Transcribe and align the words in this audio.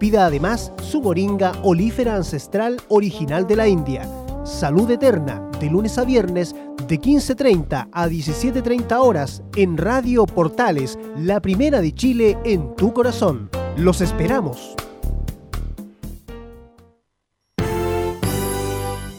Pida 0.00 0.24
además 0.24 0.72
su 0.82 1.02
moringa 1.02 1.52
olífera 1.62 2.16
ancestral 2.16 2.80
original 2.88 3.46
de 3.46 3.54
la 3.54 3.68
India. 3.68 4.08
Salud 4.46 4.90
Eterna, 4.90 5.46
de 5.60 5.68
lunes 5.68 5.98
a 5.98 6.04
viernes, 6.06 6.56
de 6.88 6.98
15.30 6.98 7.90
a 7.92 8.08
17.30 8.08 8.98
horas, 8.98 9.42
en 9.56 9.76
Radio 9.76 10.24
Portales, 10.24 10.98
la 11.18 11.40
primera 11.40 11.82
de 11.82 11.94
Chile 11.94 12.38
en 12.46 12.74
tu 12.76 12.94
corazón. 12.94 13.50
Los 13.76 14.00
esperamos. 14.00 14.74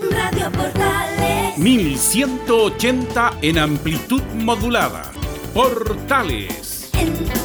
Radio 0.10 0.52
Portales. 0.52 1.58
1180 1.60 3.34
en 3.44 3.60
amplitud 3.60 4.24
modulada. 4.34 5.04
Portales. 5.54 6.90
En 6.96 7.41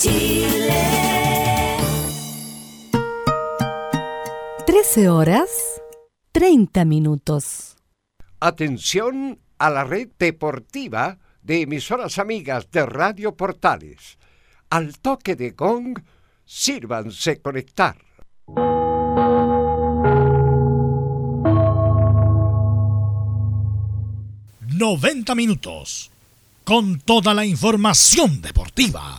Chile. 0.00 0.80
13 4.64 5.10
horas 5.10 5.50
30 6.32 6.86
minutos. 6.86 7.76
Atención 8.40 9.38
a 9.58 9.68
la 9.68 9.84
red 9.84 10.08
deportiva 10.18 11.18
de 11.42 11.60
emisoras 11.60 12.18
amigas 12.18 12.70
de 12.70 12.86
Radio 12.86 13.36
Portales. 13.36 14.16
Al 14.70 14.98
toque 15.00 15.36
de 15.36 15.50
gong, 15.50 15.98
sírvanse 16.46 17.42
conectar. 17.42 17.98
...90 24.66 25.36
minutos... 25.36 26.10
...con 26.64 27.00
toda 27.00 27.34
la 27.34 27.44
información 27.44 28.40
deportiva. 28.40 29.18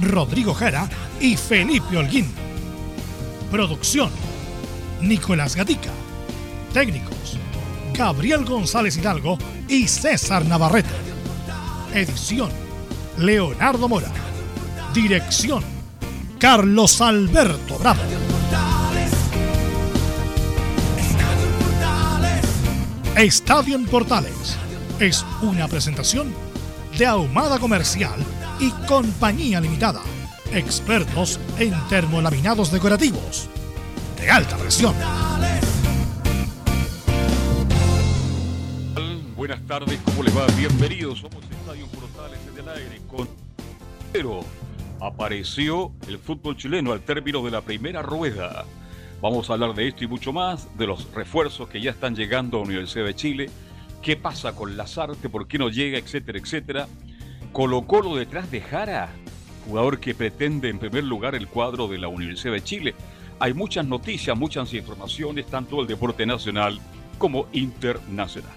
Rodrigo 0.00 0.54
Jara 0.54 0.88
y 1.20 1.36
Felipe 1.36 1.96
Holguín. 1.96 2.32
Producción: 3.50 4.10
Nicolás 5.00 5.56
Gatica. 5.56 5.90
Técnicos: 6.72 7.38
Gabriel 7.94 8.44
González 8.44 8.96
Hidalgo 8.96 9.38
y 9.68 9.88
César 9.88 10.44
Navarrete. 10.44 10.90
Edición, 11.94 12.50
Leonardo 13.18 13.88
Mora. 13.88 14.10
Dirección, 14.92 15.62
Carlos 16.38 17.00
Alberto 17.00 17.78
Bravo. 17.78 18.00
Estadio 23.16 23.76
en 23.76 23.86
Portales 23.86 24.58
es 25.00 25.24
una 25.40 25.68
presentación 25.68 26.34
de 26.98 27.06
Ahumada 27.06 27.58
Comercial 27.58 28.22
y 28.60 28.70
Compañía 28.86 29.60
Limitada. 29.60 30.02
Expertos 30.52 31.40
en 31.58 31.74
termolaminados 31.88 32.70
decorativos 32.70 33.48
de 34.18 34.30
alta 34.30 34.56
presión. 34.56 34.94
Buenas 39.36 39.60
tardes, 39.66 40.00
¿cómo 40.04 40.22
les 40.22 40.36
va? 40.36 40.46
Bienvenidos, 40.56 41.18
somos 41.18 41.44
Estadio 41.44 41.86
Portales 41.88 42.40
en 42.52 42.62
el 42.62 42.68
aire 42.68 43.00
con... 43.06 43.28
Pero 44.12 44.40
apareció 45.00 45.92
el 46.08 46.18
fútbol 46.18 46.56
chileno 46.56 46.92
al 46.92 47.02
término 47.02 47.44
de 47.44 47.50
la 47.50 47.60
primera 47.60 48.02
rueda. 48.02 48.64
Vamos 49.20 49.50
a 49.50 49.54
hablar 49.54 49.74
de 49.74 49.88
esto 49.88 50.04
y 50.04 50.06
mucho 50.06 50.32
más, 50.32 50.68
de 50.76 50.86
los 50.86 51.12
refuerzos 51.12 51.68
que 51.68 51.80
ya 51.80 51.90
están 51.90 52.16
llegando 52.16 52.56
a 52.56 52.60
la 52.60 52.66
Universidad 52.66 53.04
de 53.04 53.14
Chile, 53.14 53.50
qué 54.02 54.16
pasa 54.16 54.54
con 54.54 54.76
Lazarte, 54.76 55.28
por 55.28 55.46
qué 55.46 55.58
no 55.58 55.68
llega, 55.68 55.98
etcétera, 55.98 56.38
etcétera. 56.38 56.88
Colo 57.56 57.86
Colo 57.86 58.16
detrás 58.16 58.50
de 58.50 58.60
Jara, 58.60 59.08
jugador 59.64 59.98
que 59.98 60.14
pretende 60.14 60.68
en 60.68 60.78
primer 60.78 61.04
lugar 61.04 61.34
el 61.34 61.48
cuadro 61.48 61.88
de 61.88 61.96
la 61.96 62.06
Universidad 62.06 62.52
de 62.52 62.62
Chile. 62.62 62.94
Hay 63.38 63.54
muchas 63.54 63.86
noticias, 63.86 64.36
muchas 64.36 64.74
informaciones, 64.74 65.46
tanto 65.46 65.78
del 65.78 65.86
deporte 65.86 66.26
nacional 66.26 66.78
como 67.16 67.46
internacional. 67.52 68.52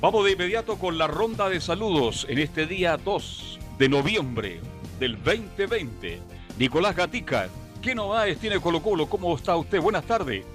Vamos 0.00 0.24
de 0.24 0.32
inmediato 0.32 0.78
con 0.78 0.96
la 0.96 1.06
ronda 1.06 1.50
de 1.50 1.60
saludos 1.60 2.26
en 2.30 2.38
este 2.38 2.66
día 2.66 2.96
2 2.96 3.58
de 3.78 3.88
noviembre 3.90 4.60
del 4.98 5.22
2020. 5.22 6.22
Nicolás 6.58 6.96
Gatica, 6.96 7.50
¿qué 7.82 7.94
novedades 7.94 8.38
tiene 8.38 8.58
Colo 8.58 8.80
Colo? 8.80 9.06
¿Cómo 9.06 9.36
está 9.36 9.54
usted? 9.54 9.82
Buenas 9.82 10.06
tardes. 10.06 10.46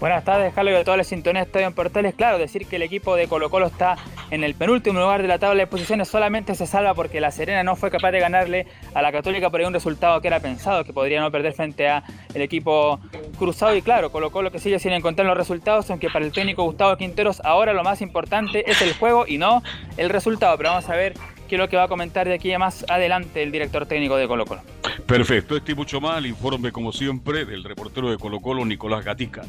Buenas 0.00 0.24
tardes, 0.24 0.54
Carlos, 0.54 0.72
y 0.72 0.76
a 0.78 0.82
toda 0.82 0.96
la 0.96 1.04
sintonía 1.04 1.42
de 1.42 1.46
Estadio 1.46 1.66
en 1.66 1.74
Portales. 1.74 2.14
Claro, 2.14 2.38
decir 2.38 2.66
que 2.66 2.76
el 2.76 2.82
equipo 2.82 3.16
de 3.16 3.28
Colo 3.28 3.50
Colo 3.50 3.66
está 3.66 3.98
en 4.30 4.44
el 4.44 4.54
penúltimo 4.54 4.98
lugar 4.98 5.20
de 5.20 5.28
la 5.28 5.38
tabla 5.38 5.60
de 5.60 5.66
posiciones 5.66 6.08
solamente 6.08 6.54
se 6.54 6.66
salva 6.66 6.94
porque 6.94 7.20
la 7.20 7.30
Serena 7.30 7.62
no 7.64 7.76
fue 7.76 7.90
capaz 7.90 8.10
de 8.10 8.18
ganarle 8.18 8.66
a 8.94 9.02
la 9.02 9.12
Católica 9.12 9.50
por 9.50 9.60
un 9.60 9.74
resultado 9.74 10.22
que 10.22 10.28
era 10.28 10.40
pensado, 10.40 10.84
que 10.84 10.94
podría 10.94 11.20
no 11.20 11.30
perder 11.30 11.52
frente 11.52 11.86
a 11.86 12.02
el 12.32 12.40
equipo 12.40 12.98
cruzado. 13.38 13.76
Y 13.76 13.82
claro, 13.82 14.10
Colo 14.10 14.30
Colo 14.30 14.50
que 14.50 14.58
sigue 14.58 14.78
sin 14.78 14.92
encontrar 14.92 15.26
los 15.26 15.36
resultados, 15.36 15.90
aunque 15.90 16.08
para 16.08 16.24
el 16.24 16.32
técnico 16.32 16.64
Gustavo 16.64 16.96
Quinteros 16.96 17.42
ahora 17.44 17.74
lo 17.74 17.84
más 17.84 18.00
importante 18.00 18.70
es 18.70 18.80
el 18.80 18.94
juego 18.94 19.26
y 19.28 19.36
no 19.36 19.62
el 19.98 20.08
resultado. 20.08 20.56
Pero 20.56 20.70
vamos 20.70 20.88
a 20.88 20.96
ver 20.96 21.12
qué 21.46 21.56
es 21.56 21.58
lo 21.58 21.68
que 21.68 21.76
va 21.76 21.82
a 21.82 21.88
comentar 21.88 22.26
de 22.26 22.32
aquí 22.32 22.56
más 22.56 22.86
adelante 22.88 23.42
el 23.42 23.52
director 23.52 23.84
técnico 23.84 24.16
de 24.16 24.26
Colo 24.26 24.46
Colo. 24.46 24.62
Perfecto, 25.04 25.58
este 25.58 25.72
y 25.72 25.74
mucho 25.74 26.00
más, 26.00 26.16
el 26.16 26.26
informe 26.26 26.72
como 26.72 26.90
siempre 26.90 27.44
del 27.44 27.64
reportero 27.64 28.10
de 28.10 28.16
Colo 28.16 28.40
Colo, 28.40 28.64
Nicolás 28.64 29.04
Gatica. 29.04 29.42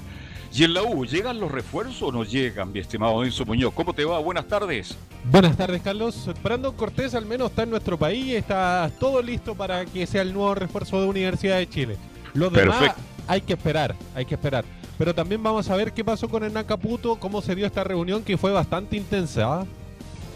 Y 0.54 0.66
en 0.66 0.74
la 0.74 0.84
U, 0.84 1.06
¿llegan 1.06 1.40
los 1.40 1.50
refuerzos 1.50 2.02
o 2.02 2.12
no 2.12 2.26
llegan, 2.26 2.74
mi 2.74 2.80
estimado 2.80 3.24
Enzo 3.24 3.46
Muñoz? 3.46 3.74
¿Cómo 3.74 3.94
te 3.94 4.04
va? 4.04 4.20
Buenas 4.20 4.48
tardes. 4.48 4.98
Buenas 5.24 5.56
tardes, 5.56 5.82
Carlos. 5.82 6.30
Brandon 6.44 6.76
Cortés 6.76 7.16
al 7.16 7.26
menos 7.26 7.52
está 7.52 7.64
en 7.64 7.70
nuestro 7.70 7.98
país 7.98 8.34
está 8.34 8.92
todo 9.00 9.22
listo 9.22 9.56
para 9.56 9.86
que 9.86 10.06
sea 10.06 10.24
el 10.24 10.34
nuevo 10.34 10.54
refuerzo 10.54 11.00
de 11.02 11.08
Universidad 11.08 11.58
de 11.58 11.70
Chile. 11.70 11.98
Los 12.34 12.52
demás 12.52 12.78
Perfecto. 12.78 13.02
hay 13.28 13.42
que 13.42 13.54
esperar, 13.54 13.96
hay 14.14 14.26
que 14.26 14.36
esperar. 14.36 14.66
Pero 14.98 15.16
también 15.16 15.42
vamos 15.42 15.70
a 15.70 15.76
ver 15.76 15.94
qué 15.94 16.04
pasó 16.04 16.28
con 16.28 16.44
Hernán 16.44 16.66
Caputo, 16.66 17.16
cómo 17.16 17.42
se 17.42 17.56
dio 17.56 17.66
esta 17.66 17.84
reunión 17.86 18.22
que 18.24 18.38
fue 18.38 18.52
bastante 18.52 18.98
intensa. 18.98 19.62
¿ah? 19.62 19.66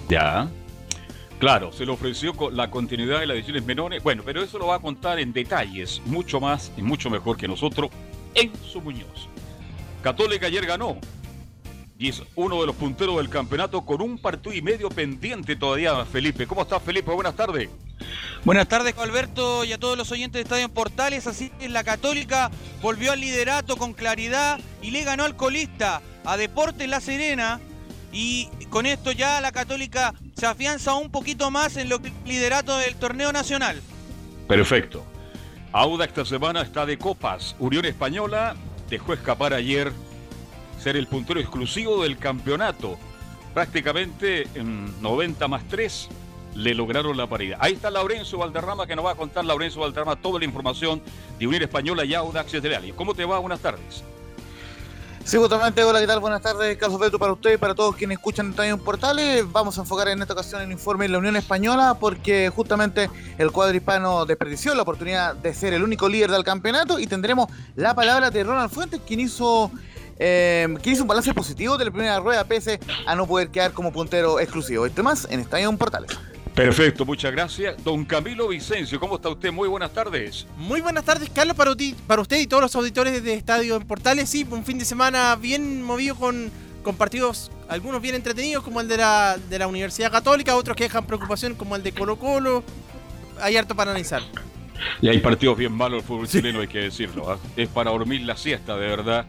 Ya. 0.08 0.48
Claro, 1.40 1.74
se 1.74 1.86
le 1.86 1.92
ofreció 1.92 2.34
con 2.34 2.56
la 2.56 2.72
continuidad 2.72 3.20
de 3.20 3.28
las 3.28 3.36
ediciones 3.36 3.66
menores. 3.66 4.02
Bueno, 4.02 4.24
pero 4.26 4.42
eso 4.42 4.58
lo 4.58 4.68
va 4.68 4.76
a 4.76 4.80
contar 4.80 5.20
en 5.20 5.34
detalles, 5.34 6.02
mucho 6.06 6.40
más 6.40 6.72
y 6.78 6.82
mucho 6.82 7.10
mejor 7.10 7.36
que 7.36 7.50
nosotros, 7.50 7.90
Enzo 8.34 8.80
Muñoz. 8.80 9.30
Católica 10.06 10.46
ayer 10.46 10.68
ganó. 10.68 11.00
Y 11.98 12.10
es 12.10 12.22
uno 12.36 12.62
de 12.62 12.68
los 12.68 12.76
punteros 12.76 13.18
del 13.18 13.28
campeonato 13.28 13.84
con 13.84 14.04
un 14.04 14.20
partido 14.20 14.54
y 14.54 14.62
medio 14.62 14.88
pendiente 14.90 15.56
todavía, 15.56 16.06
Felipe. 16.06 16.46
¿Cómo 16.46 16.62
estás, 16.62 16.84
Felipe? 16.84 17.10
Buenas 17.10 17.36
tardes. 17.36 17.72
Buenas 18.44 18.68
tardes, 18.68 18.94
Alberto, 19.00 19.64
y 19.64 19.74
a 19.74 19.80
todos 19.80 19.98
los 19.98 20.12
oyentes 20.12 20.34
de 20.34 20.42
Estadio 20.42 20.66
en 20.66 20.70
Portales. 20.70 21.26
Así 21.26 21.52
es, 21.60 21.72
la 21.72 21.84
Católica 21.84 22.52
volvió 22.84 23.14
al 23.14 23.20
liderato 23.20 23.78
con 23.78 23.94
claridad 23.94 24.60
y 24.84 24.92
le 24.92 25.04
ganó 25.06 25.24
al 25.24 25.36
colista, 25.36 26.04
a 26.24 26.38
Deportes 26.38 26.88
La 26.88 27.02
Serena. 27.02 27.60
Y 28.12 28.48
con 28.70 28.86
esto 28.86 29.12
ya 29.12 29.42
la 29.42 29.52
Católica 29.52 30.14
se 30.38 30.46
afianza 30.46 30.94
un 30.94 31.10
poquito 31.10 31.50
más 31.50 31.78
en 31.78 31.90
lo 31.90 32.00
que 32.00 32.14
liderato 32.28 32.78
del 32.78 32.96
torneo 32.98 33.32
nacional. 33.32 33.82
Perfecto. 34.48 35.04
Auda 35.72 36.06
esta 36.06 36.26
semana 36.26 36.62
está 36.62 36.86
de 36.86 37.00
copas. 37.00 37.56
Unión 37.58 37.86
Española 37.86 38.56
dejó 38.90 39.14
escapar 39.14 39.54
ayer 39.54 39.92
ser 40.80 40.98
el 40.98 41.08
puntero 41.08 41.40
exclusivo 41.40 42.04
del 42.04 42.18
campeonato. 42.18 42.98
Prácticamente 43.54 44.48
en 44.56 45.02
90 45.02 45.48
más 45.48 45.68
3 45.68 46.10
le 46.56 46.74
lograron 46.74 47.18
la 47.18 47.28
paridad. 47.28 47.58
Ahí 47.62 47.74
está 47.74 47.90
Laurencio 47.90 48.38
Valderrama 48.38 48.88
que 48.88 48.96
nos 48.96 49.06
va 49.06 49.12
a 49.12 49.16
contar 49.16 49.46
Laurencio 49.46 49.82
Valderrama 49.82 50.16
toda 50.16 50.40
la 50.40 50.46
información 50.46 51.02
de 51.40 51.48
Unión 51.48 51.64
Española 51.64 52.06
y 52.06 52.14
Audax 52.14 52.52
de 52.52 52.76
Ali. 52.76 52.92
¿Cómo 52.92 53.14
te 53.14 53.26
va? 53.26 53.40
Buenas 53.40 53.60
tardes. 53.60 54.04
Sí, 55.26 55.38
justamente, 55.38 55.84
hola, 55.84 56.00
¿qué 56.00 56.06
tal? 56.06 56.20
Buenas 56.20 56.44
tardes, 56.44 56.78
Carlos 56.78 57.00
Alberto, 57.00 57.18
para 57.18 57.34
usted 57.34 57.56
y 57.56 57.58
para 57.58 57.74
todos 57.74 57.96
quienes 57.96 58.20
escuchan 58.20 58.52
Estadio 58.52 58.78
Portales. 58.78 59.52
Vamos 59.52 59.76
a 59.76 59.82
enfocar 59.82 60.08
en 60.10 60.22
esta 60.22 60.34
ocasión 60.34 60.62
el 60.62 60.72
informe 60.72 61.06
de 61.06 61.10
la 61.10 61.18
Unión 61.18 61.36
Española 61.36 61.98
porque 62.00 62.52
justamente 62.56 63.10
el 63.40 63.52
cuadro 63.52 63.76
hispano 63.76 64.28
desperdició 64.28 64.76
la 64.76 64.84
oportunidad 64.84 65.34
de 65.34 65.52
ser 65.56 65.74
el 65.74 65.82
único 65.82 66.08
líder 66.08 66.30
del 66.30 66.44
campeonato 66.44 67.00
y 67.00 67.08
tendremos 67.08 67.50
la 67.76 67.96
palabra 67.96 68.30
de 68.30 68.44
Ronald 68.44 68.70
Fuentes, 68.70 69.02
quien 69.04 69.20
hizo 69.20 69.72
eh, 70.20 70.78
que 70.84 70.92
hizo 70.92 71.02
un 71.02 71.08
balance 71.08 71.34
positivo 71.34 71.76
de 71.76 71.86
la 71.86 71.92
primera 71.92 72.20
rueda, 72.20 72.44
pese 72.44 72.80
a 73.08 73.16
no 73.16 73.26
poder 73.26 73.50
quedar 73.50 73.74
como 73.74 73.92
puntero 73.92 74.40
exclusivo. 74.40 74.86
Este 74.86 75.02
más 75.02 75.28
en 75.32 75.40
Estadio 75.40 75.76
Portales. 75.76 76.12
Perfecto, 76.56 77.06
muchas 77.06 77.34
gracias. 77.34 77.84
Don 77.84 78.06
Camilo 78.06 78.48
Vicencio, 78.48 78.98
¿cómo 78.98 79.18
está 79.18 79.28
usted? 79.28 79.52
Muy 79.52 79.68
buenas 79.68 79.92
tardes. 79.92 80.48
Muy 80.56 80.80
buenas 80.80 81.04
tardes, 81.04 81.30
Carlos, 81.30 81.58
para, 81.58 81.74
para 82.08 82.22
usted 82.22 82.40
y 82.40 82.48
todos 82.48 82.64
los 82.64 82.76
auditores 82.78 83.22
de 83.22 83.34
Estadio 83.34 83.76
en 83.76 83.84
Portales. 83.86 84.30
Sí, 84.30 84.48
un 84.50 84.64
fin 84.64 84.80
de 84.80 84.86
semana 84.86 85.36
bien 85.36 85.84
movido 85.84 86.16
con, 86.16 86.50
con 86.82 86.96
partidos, 86.96 87.52
algunos 87.68 88.02
bien 88.02 88.16
entretenidos, 88.16 88.64
como 88.64 88.80
el 88.80 88.88
de 88.88 88.96
la, 88.96 89.38
de 89.50 89.60
la 89.60 89.68
Universidad 89.68 90.10
Católica, 90.10 90.56
otros 90.56 90.78
que 90.78 90.86
dejan 90.86 91.06
preocupación, 91.06 91.56
como 91.56 91.76
el 91.76 91.84
de 91.84 91.92
Colo 91.92 92.18
Colo. 92.18 92.64
Hay 93.42 93.58
harto 93.58 93.76
para 93.76 93.92
analizar. 93.92 94.22
Y 95.02 95.10
hay 95.10 95.20
partidos 95.20 95.58
bien 95.58 95.74
malos 95.74 96.04
el 96.04 96.08
fútbol 96.08 96.28
chileno, 96.30 96.62
hay 96.62 96.68
que 96.70 96.80
decirlo. 96.80 97.32
¿ah? 97.32 97.38
Es 97.58 97.68
para 97.68 97.92
dormir 97.92 98.22
la 98.22 98.38
siesta, 98.38 98.78
de 98.78 98.88
verdad. 98.88 99.26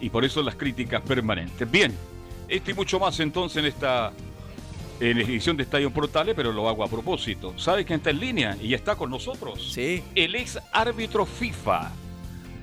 Y 0.00 0.10
por 0.10 0.24
eso 0.24 0.42
las 0.42 0.56
críticas 0.56 1.00
permanentes. 1.02 1.70
Bien, 1.70 1.94
esto 2.48 2.72
y 2.72 2.74
mucho 2.74 2.98
más 2.98 3.20
entonces 3.20 3.58
en 3.58 3.66
esta 3.66 4.12
en 5.00 5.18
edición 5.18 5.56
de 5.56 5.64
Estadio 5.64 5.90
Portales, 5.90 6.34
pero 6.34 6.52
lo 6.52 6.68
hago 6.68 6.84
a 6.84 6.88
propósito. 6.88 7.56
¿Sabe 7.58 7.84
quién 7.84 7.98
está 7.98 8.10
en 8.10 8.20
línea? 8.20 8.56
Y 8.60 8.74
está 8.74 8.96
con 8.96 9.10
nosotros. 9.10 9.72
Sí. 9.72 10.02
El 10.14 10.34
ex 10.34 10.58
árbitro 10.72 11.26
FIFA, 11.26 11.90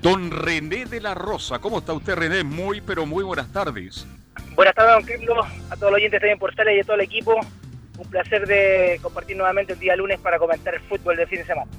don 0.02 0.30
René 0.30 0.86
de 0.86 1.00
la 1.00 1.14
Rosa. 1.14 1.58
¿Cómo 1.58 1.78
está 1.78 1.92
usted, 1.92 2.14
René? 2.14 2.44
Muy, 2.44 2.80
pero 2.80 3.06
muy 3.06 3.24
buenas 3.24 3.52
tardes. 3.52 4.06
Buenas 4.54 4.74
tardes, 4.74 5.06
don 5.06 5.18
Carlos, 5.18 5.46
a 5.70 5.76
todos 5.76 5.92
los 5.92 5.94
oyentes 5.94 6.20
de 6.20 6.26
Estadio 6.28 6.38
Portales 6.38 6.76
y 6.76 6.80
a 6.80 6.84
todo 6.84 6.96
el 6.96 7.02
equipo. 7.02 7.40
Un 7.98 8.10
placer 8.10 8.46
de 8.46 8.98
compartir 9.00 9.36
nuevamente 9.36 9.74
el 9.74 9.78
día 9.78 9.94
lunes 9.94 10.18
para 10.20 10.38
comentar 10.38 10.74
el 10.74 10.80
fútbol 10.80 11.16
del 11.16 11.28
fin 11.28 11.38
de 11.38 11.46
semana. 11.46 11.70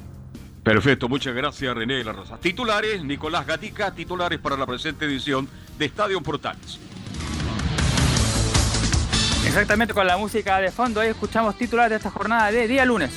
Perfecto, 0.64 1.08
muchas 1.08 1.36
gracias, 1.36 1.76
René 1.76 1.96
de 1.96 2.04
la 2.04 2.14
Rosa. 2.14 2.40
Titulares, 2.40 3.04
Nicolás 3.04 3.46
Gatica, 3.46 3.94
titulares 3.94 4.40
para 4.40 4.58
la 4.58 4.66
presente 4.66 5.06
edición 5.06 5.48
de 5.78 5.86
Estadio 5.86 6.22
Portales. 6.22 6.80
Exactamente 9.46 9.94
con 9.94 10.06
la 10.06 10.18
música 10.18 10.60
de 10.60 10.72
fondo, 10.72 11.00
ahí 11.00 11.10
escuchamos 11.10 11.58
titulares 11.58 11.92
de 11.92 11.96
esta 11.98 12.10
jornada 12.10 12.52
de 12.52 12.68
día 12.68 12.84
lunes. 12.86 13.12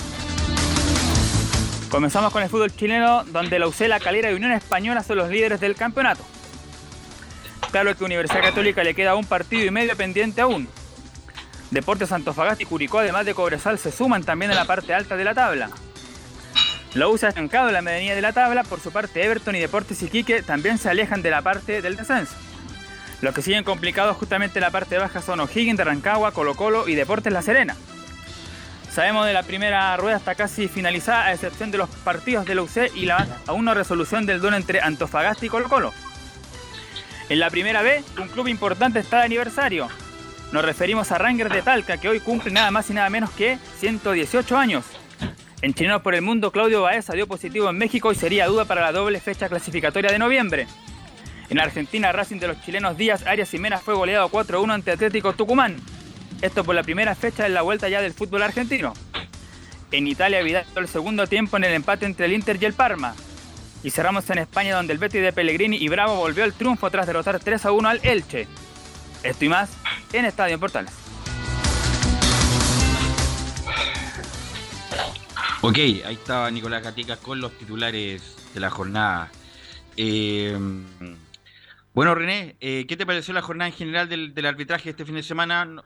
Comenzamos 1.91 2.33
con 2.33 2.43
el 2.43 2.49
fútbol 2.49 2.75
chileno, 2.75 3.25
donde 3.25 3.59
la 3.59 3.67
UC, 3.67 3.81
la 3.89 3.99
Calera 3.99 4.31
y 4.31 4.35
Unión 4.35 4.53
Española 4.53 5.03
son 5.03 5.17
los 5.17 5.31
líderes 5.31 5.59
del 5.59 5.75
campeonato. 5.75 6.23
Claro 7.71 7.97
que 7.97 8.05
Universidad 8.05 8.43
Católica 8.43 8.85
le 8.85 8.95
queda 8.95 9.15
un 9.15 9.25
partido 9.25 9.65
y 9.65 9.71
medio 9.71 9.97
pendiente 9.97 10.41
aún. 10.41 10.69
Deportes 11.71 12.13
Antofagasta 12.13 12.63
y 12.63 12.67
Curicó, 12.67 12.99
además 12.99 13.27
de 13.27 13.35
Cobresal, 13.35 13.79
se 13.79 13.91
suman 13.91 14.23
también 14.23 14.51
a 14.51 14.55
la 14.55 14.65
parte 14.65 14.95
alta 14.95 15.17
de 15.17 15.25
la 15.25 15.35
tabla. 15.35 15.71
La 16.95 17.09
U 17.09 17.19
se 17.19 17.27
ha 17.27 17.31
estancado 17.31 17.69
en 17.69 17.75
la 17.75 17.83
medianía 17.83 18.15
de 18.15 18.23
la 18.23 18.33
tabla, 18.33 18.65
por 18.65 18.81
su 18.81 18.91
parte 18.91 19.23
Everton 19.23 19.57
y 19.57 19.61
Deportes 19.61 20.03
Iquique 20.03 20.43
también 20.43 20.79
se 20.79 20.89
alejan 20.89 21.21
de 21.21 21.31
la 21.31 21.43
parte 21.43 21.83
del 21.83 21.97
descenso. 21.97 22.35
Los 23.21 23.35
que 23.35 23.43
siguen 23.43 23.65
complicados 23.65 24.17
justamente 24.17 24.59
en 24.59 24.63
la 24.65 24.71
parte 24.71 24.97
baja 24.99 25.21
son 25.21 25.41
O'Higgins 25.41 25.81
Rancagua, 25.81 26.33
Colo 26.33 26.55
Colo 26.55 26.89
y 26.89 26.95
Deportes 26.95 27.33
La 27.33 27.43
Serena. 27.43 27.77
Sabemos 28.91 29.27
de 29.27 29.33
la 29.33 29.43
primera 29.43 29.97
rueda 29.97 30.17
está 30.17 30.35
casi 30.35 30.69
finalizada, 30.69 31.27
a 31.27 31.33
excepción 31.33 31.71
de 31.71 31.79
los 31.79 31.89
partidos 31.89 32.47
de 32.47 32.55
la 32.55 32.63
UC 32.63 32.95
y 32.95 33.07
la 33.07 33.27
aún 33.47 33.65
no 33.65 33.75
resolución 33.75 34.25
del 34.25 34.41
duelo 34.41 34.57
entre 34.57 34.81
Antofagasta 34.81 35.47
y 35.47 35.49
Colo 35.49 35.69
Colo. 35.69 35.93
En 37.29 37.41
la 37.41 37.51
primera 37.51 37.83
B, 37.83 38.03
un 38.19 38.29
club 38.29 38.49
importante 38.49 39.01
está 39.01 39.19
de 39.19 39.25
aniversario. 39.25 39.89
Nos 40.53 40.65
referimos 40.65 41.13
a 41.13 41.19
Rangers 41.19 41.53
de 41.53 41.61
Talca, 41.61 41.99
que 41.99 42.09
hoy 42.09 42.21
cumple 42.21 42.51
nada 42.51 42.71
más 42.71 42.89
y 42.89 42.95
nada 42.95 43.11
menos 43.11 43.31
que 43.31 43.59
118 43.79 44.57
años. 44.57 44.85
En 45.61 45.75
Chilenos 45.75 46.01
por 46.03 46.15
el 46.15 46.23
Mundo, 46.23 46.53
Claudio 46.53 46.83
Baeza 46.83 47.13
dio 47.13 47.27
positivo 47.27 47.69
en 47.69 47.77
México 47.77 48.13
y 48.13 48.15
sería 48.15 48.47
duda 48.47 48.65
para 48.65 48.81
la 48.81 48.93
doble 48.93 49.21
fecha 49.21 49.49
clasificatoria 49.49 50.11
de 50.11 50.19
noviembre. 50.19 50.67
En 51.51 51.59
Argentina, 51.59 52.13
Racing 52.13 52.39
de 52.39 52.49
los 52.49 52.61
chilenos 52.63 52.99
Díaz, 52.99 53.27
Arias 53.27 53.53
y 53.55 53.59
Mena 53.59 53.79
fue 53.79 53.95
goleado 53.95 54.29
4-1 54.29 54.71
ante 54.71 54.91
Atlético 54.91 55.33
Tucumán. 55.33 55.77
Esto 56.43 56.63
por 56.63 56.75
la 56.75 56.83
primera 56.83 57.15
fecha 57.15 57.47
en 57.47 57.55
la 57.55 57.63
vuelta 57.63 57.89
ya 57.89 58.03
del 58.03 58.13
fútbol 58.13 58.43
argentino. 58.43 58.93
En 59.91 60.07
Italia, 60.07 60.43
Vidal 60.43 60.67
el 60.77 60.89
segundo 60.89 61.27
tiempo 61.27 61.57
en 61.57 61.65
el 61.65 61.73
empate 61.73 62.05
entre 62.05 62.27
el 62.27 62.35
Inter 62.35 62.59
y 62.61 62.67
el 62.67 62.75
Parma. 62.75 63.15
Y 63.83 63.91
cerramos 63.91 64.29
en 64.29 64.39
España, 64.39 64.77
donde 64.77 64.93
el 64.93 64.99
Betis 64.99 65.23
de 65.23 65.33
Pellegrini 65.33 65.77
y 65.77 65.89
Bravo 65.89 66.17
volvió 66.17 66.45
al 66.45 66.53
triunfo 66.53 66.91
tras 66.91 67.07
derrotar 67.07 67.41
3-1 67.41 67.89
al 67.89 68.01
Elche. 68.03 68.47
Esto 69.23 69.45
y 69.45 69.49
más 69.49 69.71
en 70.13 70.27
Estadio 70.27 70.55
en 70.55 70.61
Portales. 70.61 70.93
Ok, 75.63 75.77
ahí 75.77 76.15
estaba 76.15 76.51
Nicolás 76.51 76.83
Gatica 76.83 77.17
con 77.17 77.41
los 77.41 77.53
titulares 77.53 78.37
de 78.53 78.61
la 78.61 78.71
jornada. 78.71 79.31
Eh, 79.97 80.57
bueno, 81.95 82.15
René, 82.15 82.57
eh, 82.61 82.87
¿qué 82.87 82.97
te 82.97 83.07
pareció 83.07 83.35
la 83.35 83.43
jornada 83.43 83.69
en 83.69 83.75
general 83.77 84.09
del, 84.09 84.35
del 84.35 84.47
arbitraje 84.47 84.91
este 84.91 85.05
fin 85.05 85.17
de 85.17 85.23
semana? 85.23 85.83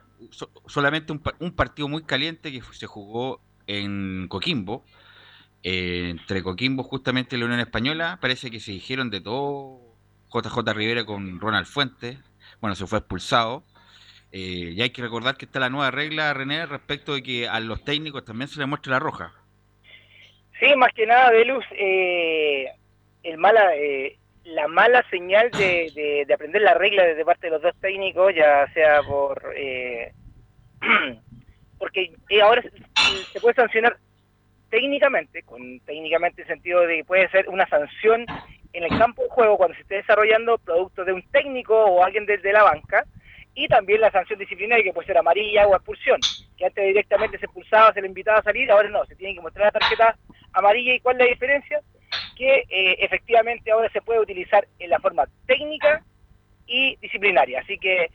Solamente 0.67 1.11
un, 1.11 1.21
un 1.39 1.55
partido 1.55 1.87
muy 1.87 2.03
caliente 2.03 2.51
que 2.51 2.61
se 2.71 2.87
jugó 2.87 3.41
en 3.67 4.27
Coquimbo, 4.27 4.85
eh, 5.63 6.09
entre 6.09 6.43
Coquimbo 6.43 6.83
justamente 6.83 7.35
y 7.35 7.39
la 7.39 7.45
Unión 7.45 7.59
Española. 7.59 8.17
Parece 8.21 8.51
que 8.51 8.59
se 8.59 8.71
dijeron 8.71 9.09
de 9.09 9.21
todo. 9.21 9.81
JJ 10.33 10.73
Rivera 10.73 11.05
con 11.05 11.39
Ronald 11.39 11.67
Fuentes, 11.67 12.17
bueno, 12.59 12.75
se 12.75 12.87
fue 12.87 12.99
expulsado. 12.99 13.63
Eh, 14.31 14.73
y 14.75 14.81
hay 14.81 14.89
que 14.89 15.03
recordar 15.03 15.37
que 15.37 15.45
está 15.45 15.59
la 15.59 15.69
nueva 15.69 15.91
regla, 15.91 16.33
René, 16.33 16.65
respecto 16.65 17.13
de 17.13 17.21
que 17.21 17.47
a 17.47 17.59
los 17.59 17.83
técnicos 17.83 18.25
también 18.25 18.47
se 18.47 18.57
les 18.57 18.67
muestra 18.67 18.93
la 18.93 18.99
roja. 18.99 19.31
Sí, 20.59 20.75
más 20.75 20.91
que 20.95 21.05
nada, 21.05 21.29
Velus, 21.29 21.63
eh, 21.77 22.65
el 23.21 23.37
mala, 23.37 23.75
eh, 23.75 24.17
la 24.45 24.67
mala 24.67 25.03
señal 25.09 25.49
de, 25.51 25.91
de- 25.95 26.25
de 26.27 26.33
aprender 26.33 26.61
la 26.61 26.73
regla 26.73 27.03
desde 27.03 27.25
parte 27.25 27.47
de 27.47 27.51
los 27.51 27.61
dos 27.61 27.75
técnicos, 27.79 28.33
ya 28.35 28.67
sea 28.73 29.01
por... 29.03 29.53
eh, 29.55 30.11
porque 31.77 32.13
eh, 32.29 32.41
ahora 32.41 32.61
se, 33.31 33.39
puede 33.41 33.55
sancionar 33.55 33.97
técnicamente, 34.69 35.43
con 35.43 35.79
técnicamente 35.81 36.41
en 36.41 36.47
sentido 36.47 36.81
de 36.81 36.97
que 36.97 37.05
puede 37.05 37.29
ser 37.29 37.47
una 37.49 37.67
sanción 37.67 38.25
en 38.73 38.83
el 38.83 38.97
campo 38.97 39.21
de 39.23 39.29
juego 39.29 39.57
cuando 39.57 39.75
se 39.75 39.81
esté 39.81 39.95
desarrollando 39.95 40.57
producto 40.57 41.05
de 41.05 41.13
un 41.13 41.21
técnico 41.31 41.75
o 41.75 42.03
alguien 42.03 42.25
desde 42.25 42.51
la 42.53 42.63
banca, 42.63 43.05
y 43.55 43.67
también 43.67 44.01
la 44.01 44.09
sanción 44.11 44.39
disciplinaria 44.39 44.83
que 44.83 44.93
puede 44.93 45.05
ser 45.05 45.17
amarilla 45.17 45.67
o 45.67 45.75
expulsión, 45.75 46.19
que 46.57 46.65
antes 46.65 46.83
directamente 46.85 47.37
se 47.37 47.45
expulsaba, 47.45 47.93
se 47.93 48.01
le 48.01 48.07
invitaba 48.07 48.39
a 48.39 48.43
salir, 48.43 48.71
ahora 48.71 48.89
no, 48.89 49.05
se 49.05 49.15
tiene 49.15 49.35
que 49.35 49.41
mostrar 49.41 49.65
la 49.71 49.79
tarjeta 49.79 50.17
amarilla 50.53 50.95
y 50.95 50.99
cuál 51.01 51.17
es 51.17 51.25
la 51.27 51.29
diferencia, 51.33 51.81
que 52.35 52.63
eh, 52.69 52.97
efectivamente 52.99 53.71
ahora 53.71 53.89
se 53.91 54.01
puede 54.01 54.19
utilizar 54.19 54.67
en 54.79 54.89
la 54.89 54.99
forma 54.99 55.25
técnica 55.45 56.03
y 56.67 56.95
disciplinaria, 56.97 57.59
así 57.59 57.77
que 57.77 58.09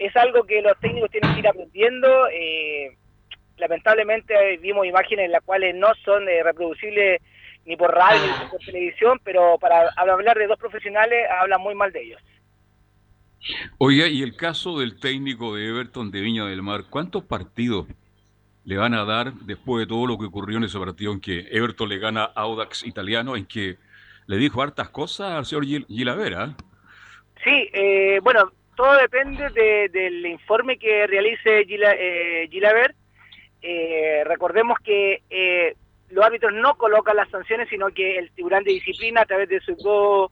es 0.00 0.16
algo 0.16 0.44
que 0.44 0.62
los 0.62 0.78
técnicos 0.80 1.10
tienen 1.10 1.34
que 1.34 1.40
ir 1.40 1.48
aprendiendo, 1.48 2.28
eh, 2.32 2.96
lamentablemente 3.58 4.34
eh, 4.34 4.56
vimos 4.56 4.86
imágenes 4.86 5.26
en 5.26 5.32
las 5.32 5.44
cuales 5.44 5.74
no 5.74 5.88
son 6.04 6.26
eh, 6.28 6.42
reproducibles 6.42 7.20
ni 7.66 7.76
por 7.76 7.94
radio 7.94 8.22
ni 8.42 8.48
por 8.48 8.60
televisión, 8.60 9.20
pero 9.22 9.58
para 9.58 9.90
hablar 9.96 10.38
de 10.38 10.46
dos 10.46 10.58
profesionales 10.58 11.26
hablan 11.38 11.60
muy 11.60 11.74
mal 11.74 11.92
de 11.92 12.02
ellos. 12.02 12.22
Oiga, 13.78 14.08
y 14.08 14.22
el 14.22 14.36
caso 14.36 14.78
del 14.78 14.98
técnico 14.98 15.54
de 15.54 15.68
Everton 15.68 16.10
de 16.10 16.20
Viña 16.20 16.46
del 16.46 16.62
Mar, 16.62 16.84
¿cuántos 16.88 17.24
partidos 17.24 17.86
le 18.70 18.76
van 18.76 18.94
a 18.94 19.04
dar 19.04 19.32
después 19.32 19.80
de 19.80 19.88
todo 19.88 20.06
lo 20.06 20.16
que 20.16 20.26
ocurrió 20.26 20.56
en 20.58 20.62
ese 20.62 20.78
partido 20.78 21.10
en 21.12 21.20
que 21.20 21.40
Everton 21.50 21.88
le 21.88 21.98
gana 21.98 22.22
a 22.36 22.42
Audax 22.42 22.86
italiano, 22.86 23.34
en 23.34 23.44
que 23.44 23.78
le 24.28 24.36
dijo 24.36 24.62
hartas 24.62 24.90
cosas 24.90 25.32
al 25.32 25.44
señor 25.44 25.64
Gil- 25.64 25.86
Gilavera? 25.88 26.54
Sí, 27.42 27.68
eh, 27.72 28.20
bueno, 28.22 28.52
todo 28.76 28.92
depende 28.96 29.50
de- 29.50 29.88
del 29.88 30.24
informe 30.24 30.78
que 30.78 31.08
realice 31.08 31.64
Gila, 31.64 31.94
eh, 31.98 32.46
Gilaver. 32.48 32.94
Eh, 33.60 34.22
recordemos 34.24 34.78
que 34.84 35.24
eh, 35.28 35.74
los 36.10 36.24
árbitros 36.24 36.52
no 36.52 36.76
colocan 36.76 37.16
las 37.16 37.28
sanciones, 37.28 37.68
sino 37.70 37.88
que 37.88 38.18
el 38.18 38.30
Tribunal 38.30 38.62
de 38.62 38.74
Disciplina, 38.74 39.22
a 39.22 39.26
través 39.26 39.48
de 39.48 39.58
sus 39.62 39.78
dos, 39.82 40.30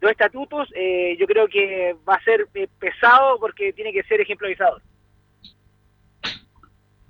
dos 0.00 0.10
estatutos, 0.10 0.68
eh, 0.74 1.16
yo 1.16 1.26
creo 1.28 1.46
que 1.46 1.94
va 2.08 2.16
a 2.16 2.24
ser 2.24 2.48
eh, 2.54 2.66
pesado 2.80 3.38
porque 3.38 3.72
tiene 3.72 3.92
que 3.92 4.02
ser 4.02 4.20
ejemplarizador. 4.20 4.82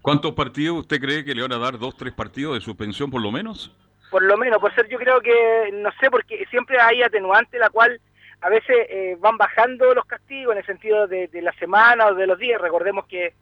¿Cuántos 0.03 0.33
partidos 0.33 0.79
usted 0.79 1.01
cree 1.01 1.25
que 1.25 1.35
le 1.35 1.43
van 1.43 1.53
a 1.53 1.59
dar? 1.59 1.79
¿Dos, 1.79 1.97
tres 1.97 2.13
partidos 2.13 2.55
de 2.55 2.61
suspensión 2.61 3.11
por 3.11 3.21
lo 3.21 3.31
menos? 3.31 3.73
Por 4.11 4.23
lo 4.23 4.37
menos, 4.37 4.59
por 4.61 4.75
ser 4.75 4.89
yo 4.89 4.99
creo 4.99 5.21
que, 5.21 5.71
no 5.73 5.91
sé, 6.01 6.11
porque 6.11 6.47
siempre 6.51 6.81
hay 6.81 7.03
atenuante 7.03 7.59
la 7.59 7.69
cual 7.69 8.01
a 8.41 8.49
veces 8.49 8.77
eh, 8.89 9.17
van 9.21 9.37
bajando 9.37 9.93
los 9.95 10.05
castigos 10.05 10.53
en 10.53 10.59
el 10.59 10.67
sentido 10.67 11.07
de, 11.07 11.29
de 11.29 11.43
la 11.43 11.53
semana 11.55 12.07
o 12.07 12.15
de 12.15 12.27
los 12.27 12.39
días. 12.39 12.61
Recordemos 12.61 13.07
que, 13.07 13.35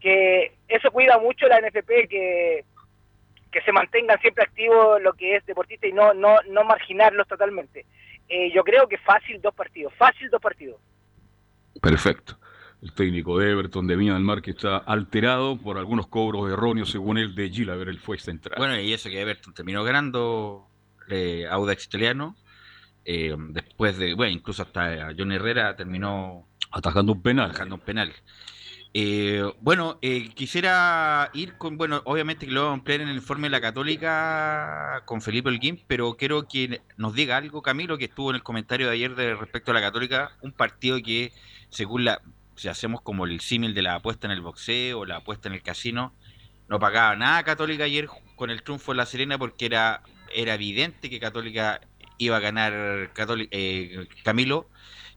que 0.00 0.56
eso 0.68 0.90
cuida 0.90 1.18
mucho 1.18 1.46
la 1.46 1.60
NFP, 1.60 2.08
que, 2.08 2.64
que 3.50 3.60
se 3.62 3.72
mantengan 3.72 4.20
siempre 4.20 4.44
activos 4.44 5.00
lo 5.00 5.12
que 5.12 5.36
es 5.36 5.46
deportista 5.46 5.86
y 5.86 5.92
no, 5.92 6.12
no, 6.14 6.36
no 6.48 6.64
marginarlos 6.64 7.28
totalmente. 7.28 7.86
Eh, 8.28 8.50
yo 8.52 8.64
creo 8.64 8.88
que 8.88 8.98
fácil 8.98 9.40
dos 9.40 9.54
partidos, 9.54 9.94
fácil 9.94 10.28
dos 10.30 10.40
partidos. 10.40 10.80
Perfecto. 11.80 12.36
El 12.82 12.92
técnico 12.92 13.38
de 13.38 13.52
Everton 13.52 13.86
de 13.86 13.94
Viña 13.94 14.14
del 14.14 14.24
Mar 14.24 14.42
que 14.42 14.50
está 14.50 14.76
alterado 14.76 15.56
por 15.56 15.78
algunos 15.78 16.08
cobros 16.08 16.50
erróneos, 16.50 16.90
según 16.90 17.16
él, 17.16 17.34
de 17.34 17.48
Gilaver, 17.48 17.88
el 17.88 18.00
fue 18.00 18.18
central. 18.18 18.56
Bueno, 18.58 18.78
y 18.80 18.92
eso 18.92 19.08
que 19.08 19.20
Everton 19.20 19.54
terminó 19.54 19.84
ganando 19.84 20.66
eh, 21.08 21.46
Audax 21.48 21.86
italiano. 21.86 22.34
Eh, 23.04 23.36
después 23.50 23.98
de, 23.98 24.14
bueno, 24.14 24.32
incluso 24.32 24.62
hasta 24.62 25.12
John 25.16 25.30
Herrera 25.30 25.76
terminó 25.76 26.48
atajando 26.72 27.12
un 27.12 27.22
penal. 27.22 27.50
Atajando 27.50 27.76
un 27.76 27.80
penal. 27.82 28.12
Eh, 28.94 29.42
bueno, 29.60 29.98
eh, 30.02 30.28
quisiera 30.34 31.30
ir 31.32 31.56
con, 31.56 31.78
bueno, 31.78 32.02
obviamente 32.04 32.46
que 32.46 32.52
lo 32.52 32.62
vamos 32.62 32.72
a 32.72 32.78
ampliar 32.80 33.00
en 33.00 33.08
el 33.08 33.16
informe 33.16 33.46
de 33.46 33.50
la 33.50 33.60
Católica 33.60 35.02
con 35.06 35.22
Felipe 35.22 35.48
Holguín, 35.48 35.82
pero 35.86 36.14
quiero 36.16 36.46
que 36.46 36.82
nos 36.98 37.14
diga 37.14 37.38
algo, 37.38 37.62
Camilo, 37.62 37.96
que 37.96 38.04
estuvo 38.06 38.30
en 38.30 38.36
el 38.36 38.42
comentario 38.42 38.88
de 38.88 38.92
ayer 38.92 39.14
de 39.14 39.34
respecto 39.34 39.70
a 39.70 39.74
la 39.74 39.80
Católica, 39.80 40.32
un 40.42 40.52
partido 40.52 40.98
que, 41.02 41.32
según 41.70 42.04
la, 42.04 42.20
si 42.56 42.68
hacemos 42.68 43.00
como 43.02 43.24
el 43.26 43.40
símil 43.40 43.74
de 43.74 43.82
la 43.82 43.96
apuesta 43.96 44.26
en 44.26 44.32
el 44.32 44.40
boxeo 44.40 45.00
o 45.00 45.06
la 45.06 45.16
apuesta 45.16 45.48
en 45.48 45.54
el 45.54 45.62
casino, 45.62 46.14
no 46.68 46.78
pagaba 46.78 47.16
nada 47.16 47.42
Católica 47.42 47.84
ayer 47.84 48.08
con 48.36 48.50
el 48.50 48.62
triunfo 48.62 48.92
en 48.92 48.98
La 48.98 49.06
Serena 49.06 49.38
porque 49.38 49.66
era, 49.66 50.02
era 50.34 50.54
evidente 50.54 51.10
que 51.10 51.20
Católica 51.20 51.80
iba 52.18 52.36
a 52.36 52.40
ganar 52.40 53.12
Católica, 53.12 53.50
eh, 53.52 54.06
Camilo 54.24 54.68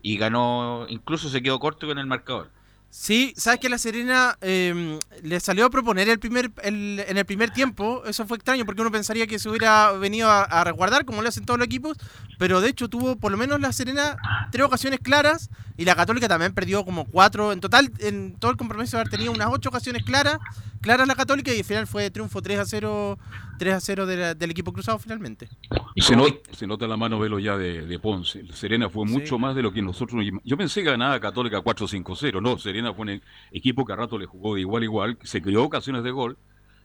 y 0.02 0.18
ganó, 0.18 0.86
incluso 0.90 1.30
se 1.30 1.42
quedó 1.42 1.60
corto 1.60 1.88
con 1.88 1.98
el 1.98 2.06
marcador. 2.06 2.52
Sí, 2.98 3.34
sabes 3.36 3.60
que 3.60 3.68
la 3.68 3.78
Serena 3.78 4.38
eh, 4.40 4.98
le 5.22 5.40
salió 5.42 5.66
a 5.66 5.70
proponer 5.70 6.08
el 6.08 6.18
primer, 6.18 6.50
el, 6.64 7.04
en 7.06 7.18
el 7.18 7.26
primer 7.26 7.52
tiempo. 7.52 8.02
Eso 8.06 8.26
fue 8.26 8.38
extraño 8.38 8.66
porque 8.66 8.82
uno 8.82 8.90
pensaría 8.90 9.28
que 9.28 9.38
se 9.38 9.50
hubiera 9.50 9.92
venido 9.92 10.32
a, 10.32 10.64
resguardar 10.64 11.04
como 11.04 11.22
lo 11.22 11.28
hacen 11.28 11.46
todos 11.46 11.60
los 11.60 11.66
equipos. 11.66 11.98
Pero 12.40 12.62
de 12.62 12.70
hecho 12.70 12.88
tuvo 12.88 13.18
por 13.18 13.34
lo 13.34 13.38
menos 13.38 13.60
la 13.60 13.74
Serena 13.74 14.16
tres 14.50 14.64
ocasiones 14.64 15.02
claras 15.04 15.50
y 15.76 15.84
la 15.84 15.94
Católica 15.94 16.30
también 16.30 16.54
perdió 16.54 16.86
como 16.86 17.04
cuatro. 17.04 17.52
En 17.52 17.60
total, 17.60 17.92
en 18.00 18.34
todo 18.40 18.50
el 18.50 18.58
compromiso 18.58 18.96
haber 18.96 19.10
tenido 19.10 19.34
unas 19.34 19.50
ocho 19.52 19.68
ocasiones 19.68 20.04
claras, 20.04 20.38
claras 20.80 21.06
la 21.06 21.16
Católica 21.16 21.54
y 21.54 21.60
al 21.60 21.66
final 21.66 21.88
fue 21.88 22.10
triunfo 22.12 22.42
3 22.42 22.60
a 22.60 22.66
0, 22.66 23.20
3 23.58 23.74
a 23.74 23.80
0 23.80 24.06
de 24.06 24.18
la- 24.18 24.34
del 24.36 24.52
equipo 24.52 24.72
cruzado 24.74 25.00
finalmente. 25.00 25.48
Y 25.96 26.02
se, 26.02 26.16
not- 26.16 26.48
se 26.52 26.68
nota 26.68 26.88
la 26.88 26.98
mano 26.98 27.20
velo 27.20 27.40
ya 27.40 27.58
de, 27.58 27.86
de 27.86 28.00
Ponce. 28.00 28.46
Serena 28.54 28.90
fue 28.90 29.06
mucho 29.06 29.38
más 29.40 29.56
de 29.56 29.62
lo 29.62 29.72
que 29.72 29.82
nosotros. 29.82 30.24
Yo 30.44 30.58
pensé 30.58 30.84
que 30.84 30.90
ganaba 30.92 31.20
Católica 31.20 31.60
4-5-0. 31.64 32.42
No, 32.42 32.58
Serena 32.58 32.94
fue 32.94 33.04
un 33.14 33.22
equipo 33.52 33.86
que 33.86 33.94
a 33.94 33.96
rato 33.96 34.18
le 34.18 34.26
jugó 34.26 34.56
de 34.56 34.62
igual 34.62 34.82
a 34.82 34.86
igual, 34.86 35.18
se 35.24 35.42
creó 35.42 35.64
ocasiones 35.64 36.04
de 36.04 36.12
gol 36.12 36.38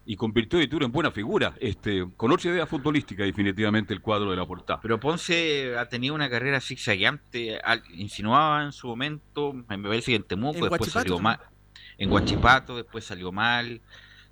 y 0.06 0.16
convirtió 0.16 0.58
de 0.58 0.66
Turo 0.66 0.86
en 0.86 0.92
buena 0.92 1.10
figura. 1.10 1.54
Este, 1.60 2.06
con 2.16 2.32
otra 2.32 2.50
idea 2.50 2.66
futbolística, 2.66 3.22
definitivamente, 3.22 3.92
el 3.92 4.00
cuadro 4.00 4.30
de 4.30 4.36
la 4.36 4.46
portada. 4.46 4.80
Pero 4.80 4.98
Ponce 4.98 5.76
ha 5.76 5.88
tenido 5.88 6.14
una 6.14 6.30
carrera 6.30 6.60
zigzagueante, 6.60 7.60
insinuaba 7.94 8.64
en 8.64 8.72
su 8.72 8.86
momento, 8.88 9.52
me 9.52 9.78
parece 9.78 10.12
que 10.12 10.16
en 10.16 10.22
Temuco, 10.24 10.54
En 10.56 10.60
después 10.62 10.80
Huachipato 10.80 11.00
salió 11.08 11.18
mal, 11.20 11.38
en 11.98 12.10
Guachipato, 12.10 12.76
después 12.76 13.04
salió 13.04 13.30
mal, 13.30 13.80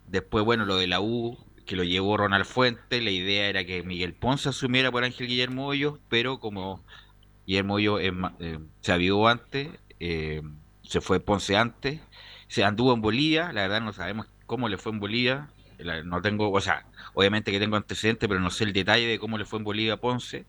después, 0.06 0.44
bueno, 0.44 0.64
lo 0.64 0.76
de 0.76 0.86
la 0.86 1.00
U, 1.00 1.38
que 1.68 1.76
lo 1.76 1.84
llevó 1.84 2.16
Ronald 2.16 2.46
Fuentes, 2.46 3.04
la 3.04 3.10
idea 3.10 3.46
era 3.46 3.62
que 3.62 3.82
Miguel 3.82 4.14
Ponce 4.14 4.48
asumiera 4.48 4.90
por 4.90 5.04
Ángel 5.04 5.26
Guillermo 5.26 5.66
Hoyos, 5.66 6.00
pero 6.08 6.40
como 6.40 6.82
Guillermo 7.46 7.74
Hoyos 7.74 8.00
eh, 8.00 8.58
se 8.80 8.92
avivó 8.92 9.28
antes, 9.28 9.68
eh, 10.00 10.40
se 10.82 11.02
fue 11.02 11.20
Ponce 11.20 11.58
antes, 11.58 12.00
se 12.48 12.64
anduvo 12.64 12.94
en 12.94 13.02
Bolivia, 13.02 13.52
la 13.52 13.60
verdad 13.62 13.82
no 13.82 13.92
sabemos 13.92 14.26
cómo 14.46 14.70
le 14.70 14.78
fue 14.78 14.92
en 14.92 14.98
Bolivia, 14.98 15.50
no 16.06 16.22
tengo, 16.22 16.50
o 16.50 16.60
sea, 16.62 16.86
obviamente 17.12 17.52
que 17.52 17.60
tengo 17.60 17.76
antecedentes, 17.76 18.26
pero 18.26 18.40
no 18.40 18.48
sé 18.48 18.64
el 18.64 18.72
detalle 18.72 19.06
de 19.06 19.18
cómo 19.18 19.36
le 19.36 19.44
fue 19.44 19.58
en 19.58 19.64
Bolivia 19.66 19.92
a 19.92 19.96
Ponce. 19.98 20.46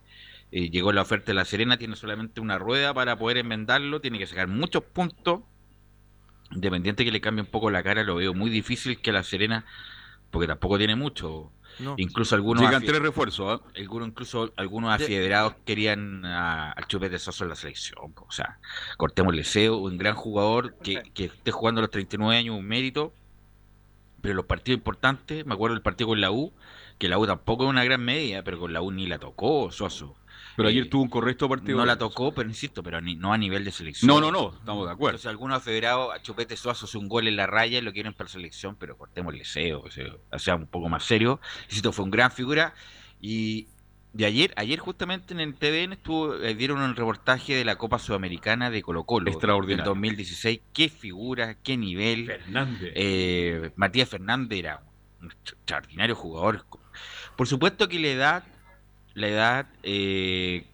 Eh, 0.54 0.70
llegó 0.70 0.94
la 0.94 1.02
oferta 1.02 1.28
de 1.28 1.34
La 1.34 1.44
Serena, 1.44 1.78
tiene 1.78 1.98
solamente 1.98 2.40
una 2.40 2.58
rueda 2.58 2.94
para 2.94 3.20
poder 3.20 3.38
enmendarlo, 3.38 4.00
tiene 4.00 4.20
que 4.20 4.26
sacar 4.26 4.48
muchos 4.48 4.84
puntos. 4.86 5.42
Independiente 6.52 7.04
que 7.04 7.12
le 7.12 7.20
cambie 7.22 7.44
un 7.44 7.52
poco 7.52 7.70
la 7.70 7.84
cara, 7.84 8.04
lo 8.04 8.16
veo 8.16 8.34
muy 8.34 8.50
difícil 8.50 9.02
que 9.02 9.12
La 9.12 9.24
Serena, 9.24 9.66
porque 10.32 10.48
tampoco 10.48 10.78
tiene 10.78 10.96
mucho. 10.96 11.52
No. 11.80 11.94
Incluso 11.98 12.36
algunos 12.36 12.64
Llegan 12.64 12.84
tres 12.84 13.00
refuerzos. 13.02 13.62
¿ah? 13.62 13.66
algunos, 13.78 14.10
incluso 14.10 14.52
algunos 14.58 14.98
De- 14.98 15.06
afederados 15.06 15.56
querían 15.66 16.26
a- 16.26 16.72
al 16.72 16.88
Chupete 16.88 17.18
Soso 17.20 17.44
en 17.46 17.50
la 17.52 17.56
selección. 17.56 17.98
O 18.16 18.32
sea, 18.32 18.60
cortemos 18.98 19.34
Leseo, 19.34 19.78
un 19.78 19.98
gran 19.98 20.16
jugador 20.16 20.76
que, 20.84 21.04
que 21.14 21.26
esté 21.26 21.52
jugando 21.52 21.80
a 21.80 21.84
los 21.84 21.92
39 21.92 22.36
años, 22.38 22.58
un 22.58 22.66
mérito. 22.66 23.14
Pero 24.22 24.36
los 24.36 24.46
partidos 24.46 24.78
importantes, 24.80 25.46
me 25.46 25.54
acuerdo 25.54 25.76
del 25.76 25.82
partido 25.82 26.10
con 26.10 26.20
la 26.20 26.32
U, 26.32 26.52
que 26.98 27.08
la 27.08 27.18
U 27.18 27.26
tampoco 27.26 27.64
es 27.64 27.70
una 27.70 27.86
gran 27.86 28.04
media, 28.04 28.44
pero 28.44 28.60
con 28.60 28.74
la 28.74 28.82
U 28.82 28.92
ni 28.92 29.08
la 29.08 29.18
tocó 29.18 29.72
Soso. 29.72 30.16
Pero 30.60 30.70
Eh, 30.70 30.72
ayer 30.74 30.90
tuvo 30.90 31.04
un 31.04 31.10
correcto 31.10 31.48
partido. 31.50 31.78
No 31.78 31.86
la 31.86 31.98
tocó, 31.98 32.34
pero 32.34 32.50
insisto, 32.50 32.84
pero 32.84 33.00
ni- 33.02 33.16
no 33.16 33.34
a 33.34 33.38
nivel 33.38 33.64
de 33.64 33.72
selección. 33.72 34.08
No, 34.08 34.20
no, 34.20 34.32
no, 34.32 34.54
estamos 34.58 34.86
de 34.86 34.92
acuerdo. 34.94 35.12
Entonces, 35.16 35.30
algunos 35.30 35.58
afederados 35.58 36.14
a 36.14 36.22
Chupete 36.22 36.56
Suazo 36.58 36.86
hace 36.86 36.98
un 36.98 37.08
gol 37.08 37.28
en 37.28 37.36
la 37.36 37.48
raya 37.48 37.78
y 37.78 37.82
lo 37.82 37.94
quieren 37.94 38.14
para 38.14 38.30
selección, 38.30 38.76
pero 38.76 38.98
cortemos 38.98 39.34
el 39.34 39.40
deseo, 39.40 39.82
o 39.82 39.90
sea, 39.90 40.06
o 40.32 40.40
sea, 40.40 40.56
un 40.56 40.68
poco 40.68 40.90
más 40.90 41.04
serio. 41.06 41.40
Insisto, 41.68 41.92
fue 41.92 42.06
un 42.06 42.12
gran 42.12 42.32
figura. 42.32 42.74
Y 43.22 43.68
de 44.14 44.26
ayer, 44.26 44.54
ayer 44.58 44.80
justamente 44.80 45.34
en 45.34 45.40
el 45.40 45.54
TVN 45.56 45.94
estuvo, 45.94 46.36
eh, 46.36 46.56
dieron 46.56 46.80
un 46.82 46.96
reportaje 46.96 47.56
de 47.56 47.64
la 47.64 47.78
Copa 47.78 48.00
Sudamericana 48.00 48.70
de 48.70 48.82
Colo 48.82 49.04
Colo. 49.04 49.30
Extraordinario. 49.30 49.84
Del 49.84 49.86
2016. 49.94 50.62
Qué 50.74 50.90
figura, 50.90 51.56
qué 51.62 51.78
nivel. 51.78 52.26
Fernández. 52.26 52.92
Eh, 52.96 53.72
Matías 53.76 54.10
Fernández 54.10 54.60
era 54.60 54.84
un 55.22 55.32
extraordinario 55.32 56.16
jugador. 56.16 56.66
Por 57.36 57.48
supuesto 57.48 57.88
que 57.88 58.00
la 58.00 58.08
edad, 58.08 58.44
la 59.20 59.28
edad, 59.28 59.68
eh, 59.84 60.66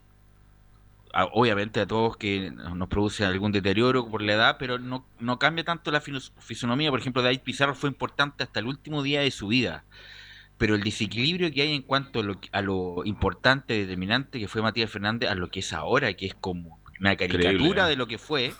a- 1.14 1.26
obviamente 1.26 1.80
a 1.80 1.86
todos 1.88 2.18
que 2.18 2.52
nos 2.52 2.88
produce 2.90 3.24
algún 3.26 3.52
deterioro 3.52 4.10
por 4.10 4.22
la 4.22 4.34
edad, 4.34 4.58
pero 4.60 4.80
no, 4.80 5.06
no 5.20 5.40
cambia 5.40 5.64
tanto 5.64 5.92
la 5.92 6.02
fisonomía. 6.02 6.90
Por 6.92 7.00
ejemplo, 7.00 7.22
David 7.22 7.42
Pizarro 7.42 7.76
fue 7.76 7.90
importante 7.90 8.44
hasta 8.44 8.60
el 8.60 8.66
último 8.68 9.02
día 9.04 9.22
de 9.22 9.32
su 9.32 9.48
vida. 9.48 9.86
Pero 10.58 10.76
el 10.76 10.84
desequilibrio 10.84 11.52
que 11.52 11.62
hay 11.64 11.74
en 11.76 11.82
cuanto 11.82 12.22
a 12.22 12.24
lo, 12.24 12.40
a 12.54 12.62
lo 12.62 13.02
importante, 13.04 13.74
determinante 13.74 14.40
que 14.40 14.48
fue 14.48 14.62
Matías 14.62 14.90
Fernández, 14.90 15.30
a 15.30 15.36
lo 15.36 15.50
que 15.50 15.60
es 15.60 15.74
ahora, 15.74 16.14
que 16.14 16.28
es 16.28 16.34
como 16.36 16.80
una 17.00 17.16
caricatura 17.18 17.52
Increíble, 17.52 17.82
¿eh? 17.82 17.86
de 17.90 17.96
lo 17.98 18.08
que 18.08 18.18
fue, 18.18 18.54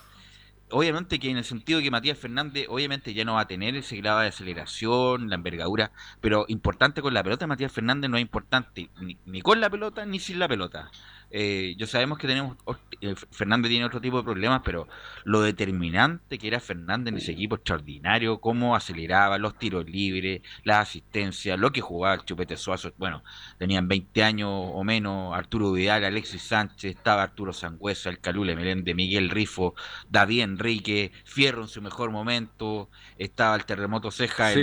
obviamente 0.76 1.20
que 1.20 1.30
en 1.30 1.38
el 1.38 1.46
sentido 1.46 1.80
que 1.80 1.90
Matías 1.90 2.18
Fernández 2.18 2.66
obviamente 2.70 3.14
ya 3.14 3.24
no 3.24 3.36
va 3.36 3.42
a 3.42 3.48
tener 3.48 3.76
ese 3.78 3.96
grado 3.96 4.20
de 4.20 4.28
aceleración, 4.28 5.30
la 5.30 5.36
envergadura, 5.36 5.92
pero 6.20 6.46
importante 6.50 7.02
con 7.02 7.14
la 7.14 7.24
pelota, 7.24 7.48
Matías 7.48 7.72
Fernández 7.72 8.10
no 8.10 8.18
es 8.18 8.22
importante 8.22 8.90
ni, 9.00 9.18
ni 9.26 9.42
con 9.42 9.62
la 9.62 9.70
pelota 9.70 10.06
ni 10.06 10.20
sin 10.20 10.38
la 10.38 10.50
pelota. 10.50 10.92
Eh, 11.32 11.76
yo 11.78 11.88
sabemos 11.88 12.18
que 12.18 12.28
tenemos 12.28 12.56
eh, 13.02 13.14
Fernández 13.32 13.70
tiene 13.70 13.86
otro 13.86 14.00
tipo 14.00 14.18
de 14.18 14.24
problemas, 14.24 14.62
pero 14.64 14.88
lo 15.26 15.42
determinante 15.42 16.38
que 16.38 16.48
era 16.48 16.60
Fernández 16.60 17.12
en 17.12 17.18
ese 17.18 17.32
equipo 17.34 17.56
extraordinario, 17.56 18.40
cómo 18.40 18.76
aceleraba 18.76 19.38
los 19.38 19.58
tiros 19.58 19.86
libres, 19.90 20.42
las 20.64 20.88
asistencias, 20.90 21.60
lo 21.60 21.72
que 21.72 21.82
jugaba 21.82 22.16
el 22.16 22.24
Chupete 22.26 22.56
Suazo, 22.58 22.94
bueno, 22.98 23.24
tenían 23.58 23.88
20 23.88 24.24
años 24.24 24.50
o 24.52 24.84
menos, 24.84 25.36
Arturo 25.36 25.72
Vidal, 25.74 26.06
Alexis 26.06 26.42
Sánchez, 26.44 26.96
estaba 26.96 27.24
Arturo 27.24 27.52
Sangüesa, 27.54 28.10
el 28.10 28.20
Calule 28.20 28.56
Melende, 28.56 28.94
Miguel 28.94 29.30
Rifo, 29.30 29.76
David 30.10 30.42
Enrique, 30.42 31.12
Fierro 31.26 31.64
en 31.64 31.68
su 31.68 31.82
mejor 31.82 32.12
momento, 32.12 32.90
estaba 33.18 33.56
el 33.56 33.66
Terremoto 33.66 34.12
Ceja, 34.12 34.52
sí, 34.54 34.60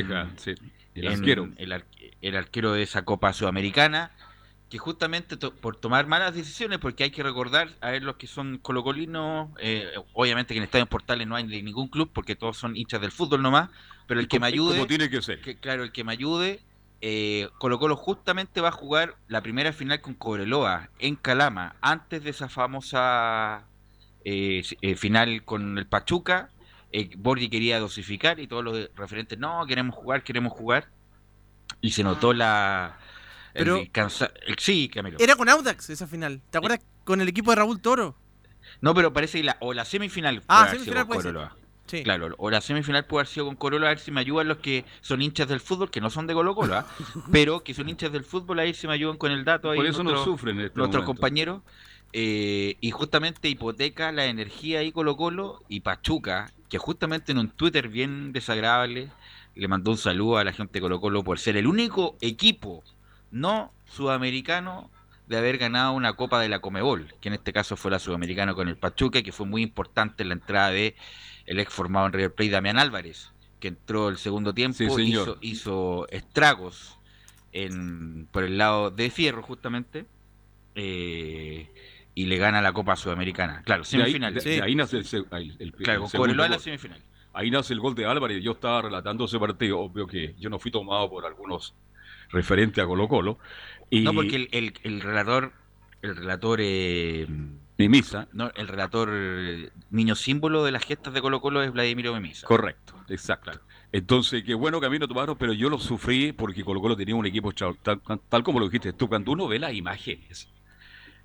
el 0.95 1.04
en- 1.07 1.12
arquero. 1.12 1.49
el, 1.57 1.73
ar- 1.73 1.87
el 2.23 2.37
arquero 2.37 2.73
de 2.73 2.83
esa 2.83 3.02
Copa 3.04 3.33
Sudamericana, 3.33 4.12
que 4.73 4.79
justamente 4.79 5.37
to- 5.37 5.55
por 5.55 5.76
tomar 5.76 6.07
malas 6.07 6.35
decisiones, 6.35 6.79
porque 6.79 7.05
hay 7.05 7.11
que 7.11 7.23
recordar, 7.23 7.69
a 7.83 7.91
ver 7.91 8.02
los 8.02 8.17
que 8.17 8.26
son 8.26 8.57
colocolinos, 8.57 9.50
eh, 9.59 9.93
obviamente 10.14 10.55
que 10.55 10.59
en 10.59 10.64
Estadio 10.64 10.87
Portales 10.87 11.26
no 11.26 11.37
hay 11.37 11.47
de 11.47 11.62
ningún 11.62 11.88
club, 11.88 12.11
porque 12.11 12.37
todos 12.37 12.57
son 12.57 12.75
hinchas 12.75 13.02
del 13.02 13.12
fútbol 13.12 13.43
nomás, 13.43 13.69
pero 14.07 14.19
el 14.19 14.29
que 14.29 14.41
me 14.41 14.47
ayude, 14.47 14.76
Como 14.76 14.87
tiene 14.87 15.11
que 15.11 15.21
ser. 15.21 15.43
que, 15.43 15.59
claro, 15.59 15.85
el 15.85 15.93
que 15.93 16.05
me 16.05 16.12
ayude, 16.12 16.61
eh, 17.02 17.50
Colo 17.59 17.79
Colo 17.79 17.97
justamente 17.97 18.62
va 18.62 18.69
a 18.69 18.73
jugar 18.73 19.14
la 19.29 19.43
primera 19.43 19.75
final 19.75 20.00
con 20.00 20.14
Cobreloa 20.14 20.88
en 20.99 21.17
Calama, 21.17 21.76
antes 21.83 22.25
de 22.25 22.31
esa 22.31 22.49
famosa 22.49 23.67
eh, 24.25 24.62
eh, 24.81 24.95
final 24.97 25.45
con 25.45 25.76
el 25.76 25.87
Pachuca. 25.87 26.49
Eh, 26.93 27.11
Borghi 27.19 27.50
quería 27.50 27.79
dosificar 27.79 28.41
y 28.41 28.47
todos 28.47 28.64
los 28.64 28.88
referentes, 28.97 29.38
no, 29.38 29.67
queremos 29.67 29.95
jugar, 29.97 30.23
queremos 30.23 30.52
jugar. 30.55 30.88
Y 31.83 31.91
se 31.91 32.02
notó 32.05 32.33
la... 32.33 32.99
el 33.54 33.64
Pero- 33.64 33.82
cansa- 33.92 34.32
el- 34.47 34.59
sí, 34.59 34.88
Camilo. 34.88 35.16
Era 35.21 35.37
con 35.37 35.49
Audax 35.49 35.90
esa 35.90 36.06
final. 36.06 36.40
¿Te 36.50 36.59
acuerdas? 36.59 36.80
Con 37.04 37.21
el 37.21 37.28
equipo 37.28 37.50
de 37.50 37.56
Raúl 37.56 37.80
Toro. 37.80 38.16
No, 38.80 38.94
pero 38.94 39.12
parece 39.12 39.38
que 39.38 39.44
la, 39.44 39.56
o 39.61 39.73
la 39.75 39.85
semifinal 39.85 40.37
puede 40.37 40.44
Ah, 40.49 40.61
haber 40.62 40.71
sido 40.80 40.85
semifinal 40.85 41.06
con 41.06 41.16
puede 41.23 41.32
ser. 41.50 41.62
Sí. 41.87 42.04
Claro, 42.04 42.35
o 42.38 42.49
la 42.50 42.61
semifinal 42.61 43.04
puede 43.04 43.23
haber 43.23 43.26
sido 43.32 43.47
con 43.47 43.56
Corolla, 43.56 43.87
a 43.87 43.88
ver 43.90 43.99
si 43.99 44.11
me 44.12 44.21
ayudan 44.21 44.49
los 44.49 44.59
que 44.59 44.85
son 45.02 45.21
hinchas 45.21 45.49
del 45.49 45.61
fútbol, 45.61 45.90
que 45.90 46.00
no 46.00 46.09
son 46.11 46.26
de 46.26 46.32
Colo 46.32 46.54
Colo, 46.54 46.76
¿ah? 46.76 46.87
pero 47.32 47.62
que 47.64 47.75
son 47.75 47.88
hinchas 47.88 48.12
del 48.12 48.25
fútbol, 48.25 48.61
a 48.61 48.62
ver 48.62 48.75
si 48.75 48.87
me 48.87 48.94
ayudan 48.94 49.18
con 49.18 49.30
el 49.32 49.44
dato 49.44 49.71
ahí. 49.71 49.76
Por 49.76 49.87
eso 49.87 49.99
no 50.02 50.11
nuestros- 50.11 50.25
sufren 50.25 50.59
en 50.61 50.66
este 50.66 50.78
nuestros 50.78 51.04
compañeros. 51.04 51.61
eh, 52.14 52.76
y 52.80 52.90
justamente 52.92 53.49
hipoteca 53.49 54.12
la 54.12 54.26
energía 54.26 54.80
ahí 54.80 54.92
Colo 54.92 55.16
Colo 55.16 55.62
y 55.68 55.80
Pachuca, 55.80 56.50
que 56.68 56.78
justamente 56.78 57.32
en 57.32 57.38
un 57.38 57.49
Twitter 57.49 57.88
bien 57.88 58.32
desagradable 58.32 59.09
le 59.54 59.68
mandó 59.68 59.90
un 59.90 59.99
saludo 59.99 60.37
a 60.38 60.44
la 60.44 60.52
gente 60.52 60.75
de 60.75 60.80
Colo 60.82 61.00
Colo 61.00 61.25
por 61.25 61.38
ser 61.38 61.56
el 61.56 61.66
único 61.66 62.16
equipo 62.21 62.85
no 63.33 63.73
sudamericano 63.87 64.91
de 65.27 65.39
haber 65.39 65.59
ganado 65.59 65.93
una 65.95 66.12
Copa 66.15 66.41
de 66.41 66.49
la 66.49 66.61
Comebol, 66.61 67.12
que 67.21 67.29
en 67.29 67.35
este 67.35 67.53
caso 67.53 67.77
fue 67.77 67.91
la 67.91 67.99
Sudamericana 67.99 68.55
con 68.55 68.69
el 68.69 68.77
Pachuca, 68.77 69.23
que 69.23 69.33
fue 69.33 69.47
muy 69.47 69.62
importante 69.62 70.23
en 70.23 70.29
la 70.29 70.35
entrada 70.35 70.71
de 70.71 70.95
el 71.47 71.59
ex 71.59 71.73
formado 71.73 72.07
en 72.07 72.12
River 72.12 72.35
Plate 72.35 72.51
Damián 72.51 72.79
Álvarez, 72.79 73.33
que 73.59 73.69
entró 73.69 74.09
el 74.09 74.19
segundo 74.19 74.53
tiempo, 74.55 74.77
Sí, 74.77 74.85
hizo, 75.03 75.39
hizo 75.41 76.07
estragos 76.11 76.99
en, 77.53 78.27
por 78.31 78.45
el 78.45 78.59
lado 78.59 78.91
de 78.91 79.11
Fierro 79.11 79.43
justamente. 79.43 80.07
Eh, 80.75 81.69
y 82.15 82.27
le 82.27 82.37
gana 82.37 82.61
la 82.61 82.73
Copa 82.73 82.95
Sudamericana. 82.97 83.62
Claro, 83.65 83.83
De 83.85 83.97
ahí, 83.97 84.12
semifinal. 84.12 84.35
de- 84.35 84.41
de 84.43 84.62
ahí 84.62 84.75
nace 84.75 84.99
el, 84.99 85.73
Claro, 85.83 86.07
la 86.49 86.59
semifinal. 86.59 87.01
Ahí 87.33 87.51
nace 87.51 87.73
el 87.73 87.81
gol 87.81 87.95
de 87.95 88.05
Álvarez. 88.05 88.43
Yo 88.43 88.53
estaba 88.53 88.83
relatando 88.83 89.25
ese 89.25 89.39
partido. 89.39 89.79
Obvio 89.81 90.07
que 90.07 90.35
yo 90.39 90.51
no 90.51 90.59
fui 90.59 90.71
tomado 90.71 91.09
por 91.09 91.25
algunos 91.25 91.75
referentes 92.33 92.83
a 92.83 92.87
Colo 92.87 93.09
Colo. 93.09 93.39
Y 93.91 94.03
No, 94.03 94.15
porque 94.15 94.37
el, 94.37 94.49
el- 94.53 94.75
el 94.83 95.01
relator, 95.01 95.53
el 96.03 96.17
relator 96.17 96.59
eh, 96.62 97.27
Mimisa. 97.79 98.29
no, 98.33 98.51
el 98.55 98.69
relator 98.69 99.11
eh, 99.12 99.71
niño 99.91 100.15
símbolo 100.15 100.65
de 100.65 100.73
las 100.73 100.85
gestas 100.85 101.12
de 101.15 101.21
Colo 101.21 101.41
Colo 101.41 101.62
es 101.62 101.73
Vladimiro 101.73 102.15
Mimisa. 102.15 102.47
Correcto, 102.47 102.95
exacto. 103.09 103.53
Entonces, 103.93 104.43
qué 104.45 104.55
bueno 104.55 104.81
que 104.81 104.87
a 104.87 104.91
mí 104.91 104.99
no 104.99 105.07
tomaron, 105.09 105.37
pero 105.37 105.53
yo 105.53 105.69
lo 105.69 105.79
sufrí 105.79 106.33
porque 106.33 106.65
Colo 106.65 106.81
Colo 106.81 106.97
tenía 106.97 107.15
un 107.15 107.27
equipo 107.27 107.53
tal, 107.53 108.01
tal 108.29 108.43
como 108.43 108.59
lo 108.61 108.67
dijiste 108.67 108.93
tú, 108.95 109.09
cuando 109.09 109.33
uno 109.33 109.49
ve 109.49 109.59
las 109.59 109.75
imágenes. 109.75 110.49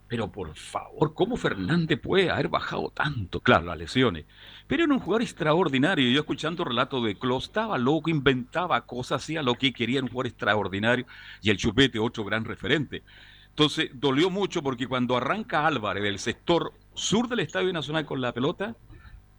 Pero 0.08 0.32
por 0.32 0.56
favor, 0.56 1.14
¿cómo 1.14 1.36
Fernández 1.36 2.00
puede 2.02 2.30
haber 2.30 2.48
bajado 2.48 2.92
tanto? 2.92 3.42
Claro, 3.42 3.66
las 3.66 3.78
lesiones. 3.78 4.26
Pero 4.68 4.84
era 4.84 4.94
un 4.94 5.00
jugador 5.00 5.22
extraordinario. 5.22 6.10
Yo 6.12 6.20
escuchando 6.20 6.64
relatos 6.66 7.04
de 7.06 7.16
Klos, 7.16 7.46
estaba 7.46 7.78
loco, 7.78 8.10
inventaba 8.10 8.86
cosas, 8.86 9.24
hacía 9.24 9.42
lo 9.42 9.56
que 9.56 9.72
quería, 9.72 10.02
un 10.02 10.10
jugador 10.10 10.28
extraordinario. 10.28 11.06
Y 11.42 11.50
el 11.50 11.58
Chupete, 11.58 12.00
otro 12.00 12.26
gran 12.26 12.44
referente. 12.44 13.04
Entonces, 13.50 13.90
dolió 13.94 14.30
mucho 14.30 14.62
porque 14.62 14.88
cuando 14.88 15.18
arranca 15.18 15.66
Álvarez 15.66 16.04
del 16.04 16.20
sector 16.20 16.74
sur 16.94 17.28
del 17.28 17.40
Estadio 17.40 17.72
Nacional 17.74 18.06
con 18.06 18.22
la 18.22 18.34
pelota, 18.34 18.76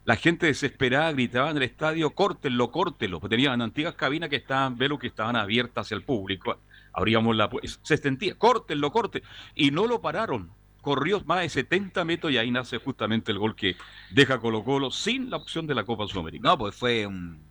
la 0.04 0.16
gente 0.16 0.46
desesperada 0.46 1.12
gritaba 1.12 1.50
en 1.50 1.58
el 1.58 1.64
estadio, 1.64 2.10
córtenlo, 2.10 2.70
córtenlo. 2.70 3.20
Pues 3.20 3.28
tenían 3.28 3.60
antiguas 3.60 3.94
cabinas 3.94 4.30
que 4.30 4.36
estaban, 4.36 4.78
velo 4.78 4.98
que 4.98 5.08
estaban 5.08 5.36
abiertas 5.36 5.86
hacia 5.86 5.96
el 5.96 6.02
público. 6.02 6.58
Abríamos 6.94 7.36
la 7.36 7.50
se 7.82 7.96
sentía, 7.98 8.34
córtenlo, 8.36 8.90
corten. 8.90 9.22
Y 9.54 9.70
no 9.70 9.86
lo 9.86 10.00
pararon. 10.00 10.50
Corrió 10.82 11.20
más 11.24 11.40
de 11.40 11.48
70 11.48 12.04
metros 12.04 12.32
y 12.32 12.38
ahí 12.38 12.50
nace 12.50 12.78
justamente 12.78 13.32
el 13.32 13.38
gol 13.38 13.54
que 13.56 13.76
deja 14.10 14.38
Colo 14.38 14.62
Colo 14.64 14.90
sin 14.90 15.28
la 15.30 15.36
opción 15.36 15.66
de 15.66 15.74
la 15.74 15.84
Copa 15.84 16.06
Sudamericana. 16.06 16.50
No, 16.52 16.58
pues 16.58 16.74
fue 16.74 17.06
un 17.06 17.46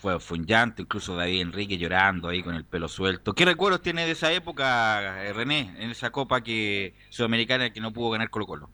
fue, 0.00 0.18
fue 0.18 0.38
un 0.38 0.46
llanto, 0.46 0.80
incluso 0.80 1.14
David 1.14 1.42
Enrique 1.42 1.76
llorando 1.76 2.28
ahí 2.30 2.42
con 2.42 2.54
el 2.54 2.64
pelo 2.64 2.88
suelto. 2.88 3.34
¿Qué 3.34 3.44
recuerdos 3.44 3.82
tiene 3.82 4.06
de 4.06 4.12
esa 4.12 4.32
época, 4.32 5.24
eh, 5.26 5.32
René, 5.34 5.74
en 5.78 5.90
esa 5.90 6.10
copa 6.10 6.40
que 6.40 6.94
sudamericana 7.10 7.70
que 7.70 7.80
no 7.80 7.92
pudo 7.92 8.10
ganar 8.10 8.30
Colo 8.30 8.46
Colo? 8.46 8.70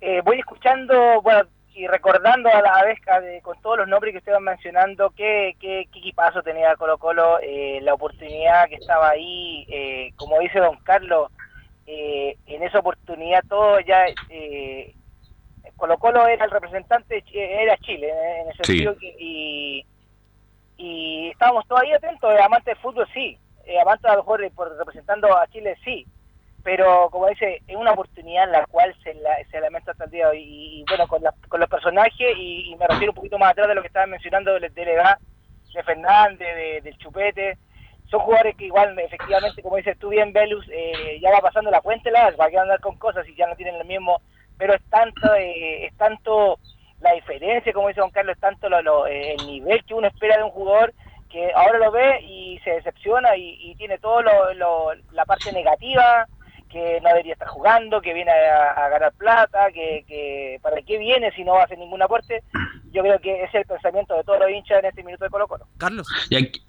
Eh, 0.00 0.22
voy 0.24 0.38
escuchando, 0.38 1.20
bueno, 1.22 1.42
y 1.74 1.86
recordando 1.86 2.48
a 2.48 2.62
la 2.62 2.82
vez 2.84 2.98
de- 3.22 3.42
con 3.42 3.60
todos 3.60 3.78
los 3.78 3.88
nombres 3.88 4.12
que 4.12 4.18
ustedes 4.18 4.36
van 4.36 4.44
mencionando, 4.44 5.10
qué, 5.10 5.54
qué, 5.60 5.86
qué 5.92 5.98
equipazo 5.98 6.42
tenía 6.42 6.76
Colo 6.76 6.96
Colo, 6.98 7.38
eh, 7.42 7.80
la 7.82 7.92
oportunidad 7.94 8.68
que 8.68 8.76
estaba 8.76 9.10
ahí, 9.10 9.66
eh, 9.68 10.12
como 10.16 10.38
dice 10.40 10.60
don 10.60 10.76
Carlos, 10.84 11.30
eh, 11.86 12.36
en 12.46 12.62
esa 12.62 12.78
oportunidad 12.80 13.44
todo 13.48 13.80
ya, 13.80 14.06
eh, 14.28 14.94
Colo 15.76 15.98
Colo 15.98 16.26
era 16.26 16.44
el 16.44 16.50
representante, 16.50 17.24
era 17.32 17.76
Chile, 17.78 18.08
eh, 18.08 18.40
en 18.42 18.48
ese 18.50 18.66
Sí. 18.66 18.84
sentido, 18.84 18.96
y, 19.00 19.86
y 20.76 21.28
estábamos 21.30 21.66
todavía 21.66 21.96
atentos, 21.96 22.32
eh, 22.34 22.42
amantes 22.42 22.74
del 22.74 22.82
fútbol 22.82 23.08
sí, 23.14 23.38
eh, 23.66 23.80
amantes 23.80 24.04
a 24.10 24.14
lo 24.14 24.22
mejor 24.22 24.50
por 24.52 24.76
representando 24.76 25.36
a 25.36 25.46
Chile 25.48 25.76
sí, 25.84 26.06
pero 26.62 27.08
como 27.10 27.28
dice, 27.28 27.62
es 27.66 27.76
una 27.76 27.92
oportunidad 27.92 28.44
en 28.44 28.52
la 28.52 28.66
cual 28.66 28.94
se, 29.02 29.12
la, 29.14 29.36
se 29.50 29.60
lamenta 29.60 29.90
hasta 29.92 30.04
el 30.04 30.10
día 30.10 30.24
de 30.26 30.30
hoy. 30.30 30.42
Y, 30.42 30.80
y 30.80 30.84
bueno, 30.88 31.06
con, 31.06 31.22
la- 31.22 31.34
con 31.48 31.60
los 31.60 31.68
personajes, 31.68 32.36
y, 32.38 32.72
y 32.72 32.76
me 32.76 32.86
refiero 32.88 33.10
un 33.12 33.16
poquito 33.16 33.38
más 33.38 33.50
atrás 33.50 33.68
de 33.68 33.74
lo 33.74 33.82
que 33.82 33.88
estaban 33.88 34.08
mencionando 34.08 34.58
de, 34.58 34.70
de 34.70 34.84
la 34.86 34.90
edad, 34.92 35.18
de 35.74 35.82
Fernández, 35.82 36.38
de- 36.56 36.80
del 36.80 36.96
Chupete, 36.96 37.58
son 38.14 38.20
jugadores 38.26 38.54
que 38.56 38.66
igual, 38.66 38.96
efectivamente, 39.00 39.60
como 39.60 39.76
dices 39.76 39.98
tú 39.98 40.10
bien, 40.10 40.32
Velus, 40.32 40.64
eh, 40.70 41.18
ya 41.20 41.32
va 41.32 41.40
pasando 41.40 41.68
la 41.70 41.80
cuenta, 41.80 42.10
va 42.12 42.44
a 42.44 42.62
andar 42.62 42.78
con 42.78 42.94
cosas 42.96 43.26
y 43.28 43.34
ya 43.34 43.46
no 43.48 43.56
tienen 43.56 43.74
el 43.74 43.84
mismo, 43.84 44.20
pero 44.56 44.72
es 44.72 44.82
tanto, 44.88 45.34
eh, 45.34 45.86
es 45.86 45.94
tanto 45.94 46.60
la 47.00 47.12
diferencia, 47.12 47.72
como 47.72 47.88
dice 47.88 48.00
Don 48.00 48.10
Carlos, 48.10 48.34
es 48.36 48.40
tanto 48.40 48.68
lo- 48.68 48.82
lo- 48.82 49.06
eh, 49.08 49.32
el 49.34 49.46
nivel 49.46 49.84
que 49.84 49.94
uno 49.94 50.06
espera 50.06 50.36
de 50.36 50.44
un 50.44 50.50
jugador 50.50 50.94
que 51.28 51.50
ahora 51.52 51.78
lo 51.78 51.90
ve 51.90 52.20
y 52.22 52.60
se 52.62 52.70
decepciona 52.70 53.36
y, 53.36 53.74
tiene 53.74 53.98
todo 53.98 54.22
lo, 54.22 54.54
lo- 54.54 54.92
la 55.10 55.24
parte 55.24 55.50
negativa, 55.50 56.28
que 56.74 57.00
no 57.00 57.08
debería 57.08 57.32
estar 57.32 57.48
jugando, 57.48 58.02
que 58.02 58.12
viene 58.12 58.30
a, 58.30 58.72
a 58.72 58.88
ganar 58.90 59.12
plata, 59.14 59.68
que, 59.72 60.04
que 60.06 60.58
para 60.60 60.82
qué 60.82 60.98
viene 60.98 61.30
si 61.32 61.44
no 61.44 61.52
va 61.54 61.62
a 61.62 61.64
hacer 61.64 61.78
ningún 61.78 62.02
aporte. 62.02 62.42
Yo 62.92 63.02
creo 63.02 63.18
que 63.20 63.34
ese 63.44 63.46
es 63.46 63.54
el 63.54 63.64
pensamiento 63.66 64.14
de 64.16 64.24
todos 64.24 64.38
los 64.40 64.50
hinchas 64.50 64.80
en 64.80 64.86
este 64.86 65.02
minuto 65.02 65.24
de 65.24 65.30
Colo 65.30 65.48
Colo. 65.48 65.66
Carlos. 65.78 66.06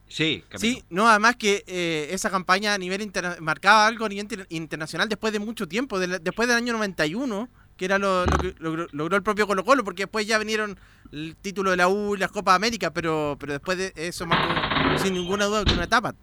sí, 0.07 0.43
Sí, 0.55 0.83
no, 0.89 1.07
además 1.09 1.35
que 1.35 1.63
eh, 1.67 2.07
esa 2.11 2.29
campaña 2.29 2.73
a 2.73 2.77
nivel 2.77 3.01
interna- 3.01 3.35
marcaba 3.41 3.85
algo 3.87 4.05
a 4.05 4.09
nivel 4.09 4.23
inter- 4.23 4.47
internacional 4.49 5.09
después 5.09 5.33
de 5.33 5.39
mucho 5.39 5.67
tiempo, 5.67 5.99
de 5.99 6.07
la- 6.07 6.19
después 6.19 6.47
del 6.47 6.57
año 6.57 6.73
91, 6.73 7.49
que 7.77 7.85
era 7.85 7.97
lo, 7.97 8.25
lo 8.25 8.37
que 8.37 8.53
logró, 8.59 8.87
logró 8.91 9.17
el 9.17 9.23
propio 9.23 9.47
Colo 9.47 9.65
Colo, 9.65 9.83
porque 9.83 10.03
después 10.03 10.25
ya 10.25 10.37
vinieron 10.37 10.79
el 11.11 11.35
título 11.35 11.71
de 11.71 11.77
la 11.77 11.87
U 11.89 12.15
y 12.15 12.19
las 12.19 12.31
Copas 12.31 12.55
América, 12.55 12.91
pero, 12.91 13.35
pero 13.39 13.53
después 13.53 13.77
de 13.77 13.91
eso 13.95 14.25
marcó 14.25 14.97
sin 14.97 15.13
ninguna 15.13 15.45
duda 15.45 15.65
que 15.65 15.73
una 15.73 15.83
etapa. 15.83 16.13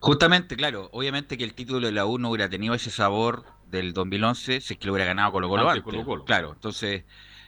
Justamente, 0.00 0.56
claro, 0.56 0.88
obviamente 0.92 1.36
que 1.38 1.44
el 1.44 1.54
título 1.54 1.86
de 1.86 1.92
la 1.92 2.06
U 2.06 2.18
no 2.18 2.30
hubiera 2.30 2.48
tenido 2.48 2.74
ese 2.74 2.90
sabor 2.90 3.44
del 3.66 3.92
2011 3.92 4.60
si 4.60 4.74
es 4.74 4.78
que 4.78 4.86
lo 4.86 4.92
hubiera 4.92 5.06
ganado 5.06 5.32
Colo 5.32 5.48
Colo 5.48 5.62
Antes 5.68 5.78
antes. 5.78 5.84
Colo-Colo. 5.84 6.24
Claro, 6.24 6.52
entonces, 6.52 7.04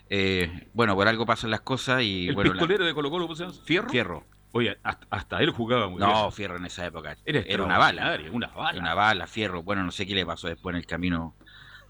eh, 0.09 0.69
bueno, 0.73 0.95
por 0.95 1.09
algo 1.09 1.27
pasan 1.27 1.51
las 1.51 1.61
cosas 1.61 2.03
y 2.03 2.29
El 2.29 2.35
bueno, 2.35 2.49
la- 2.51 2.55
pistolero 2.61 2.85
de 2.85 2.95
Colo 2.95 3.11
Colo. 3.11 3.29
¿Fierro? 3.65 3.89
Fierro. 3.89 4.25
Oye, 4.53 4.77
hasta, 4.83 5.07
hasta 5.11 5.39
él 5.43 5.51
jugaba 5.51 5.89
muy 5.89 5.99
bien. 5.99 6.11
No, 6.11 6.31
Fierro 6.33 6.57
en 6.57 6.67
esa 6.67 6.85
época. 6.85 7.17
Era 7.25 7.41
Era, 7.47 7.63
una 7.65 7.79
bala. 7.79 8.19
una 8.33 8.49
bala. 8.49 8.81
Una 8.81 8.95
bala, 8.95 9.27
Fierro. 9.29 9.63
Bueno, 9.63 9.85
no 9.85 9.93
sé 9.93 10.07
qué 10.07 10.15
le 10.15 10.27
pasó 10.27 10.49
después 10.49 10.75
en 10.75 10.79
el 10.81 10.87
camino 10.87 11.37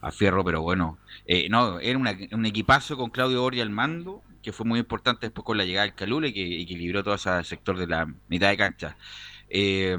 a 0.03 0.11
Fierro, 0.13 0.45
pero 0.45 0.61
bueno. 0.61 0.99
Eh, 1.27 1.49
no, 1.49 1.81
era 1.81 1.99
una- 1.99 2.17
un 2.33 2.45
equipazo 2.45 2.99
con 2.99 3.09
Claudio 3.11 3.41
Borja 3.41 3.63
al 3.63 3.71
mando, 3.71 4.23
que 4.43 4.53
fue 4.53 4.67
muy 4.67 4.79
importante 4.79 5.27
después 5.27 5.43
con 5.45 5.57
la 5.57 5.65
llegada 5.65 5.87
del 5.87 5.95
Calule, 5.95 6.35
que 6.35 6.61
equilibró 6.61 7.03
todo 7.03 7.15
ese 7.15 7.43
sector 7.45 7.79
de 7.79 7.87
la 7.87 8.07
mitad 8.29 8.49
de 8.51 8.57
cancha. 8.59 8.97
Eh, 9.51 9.99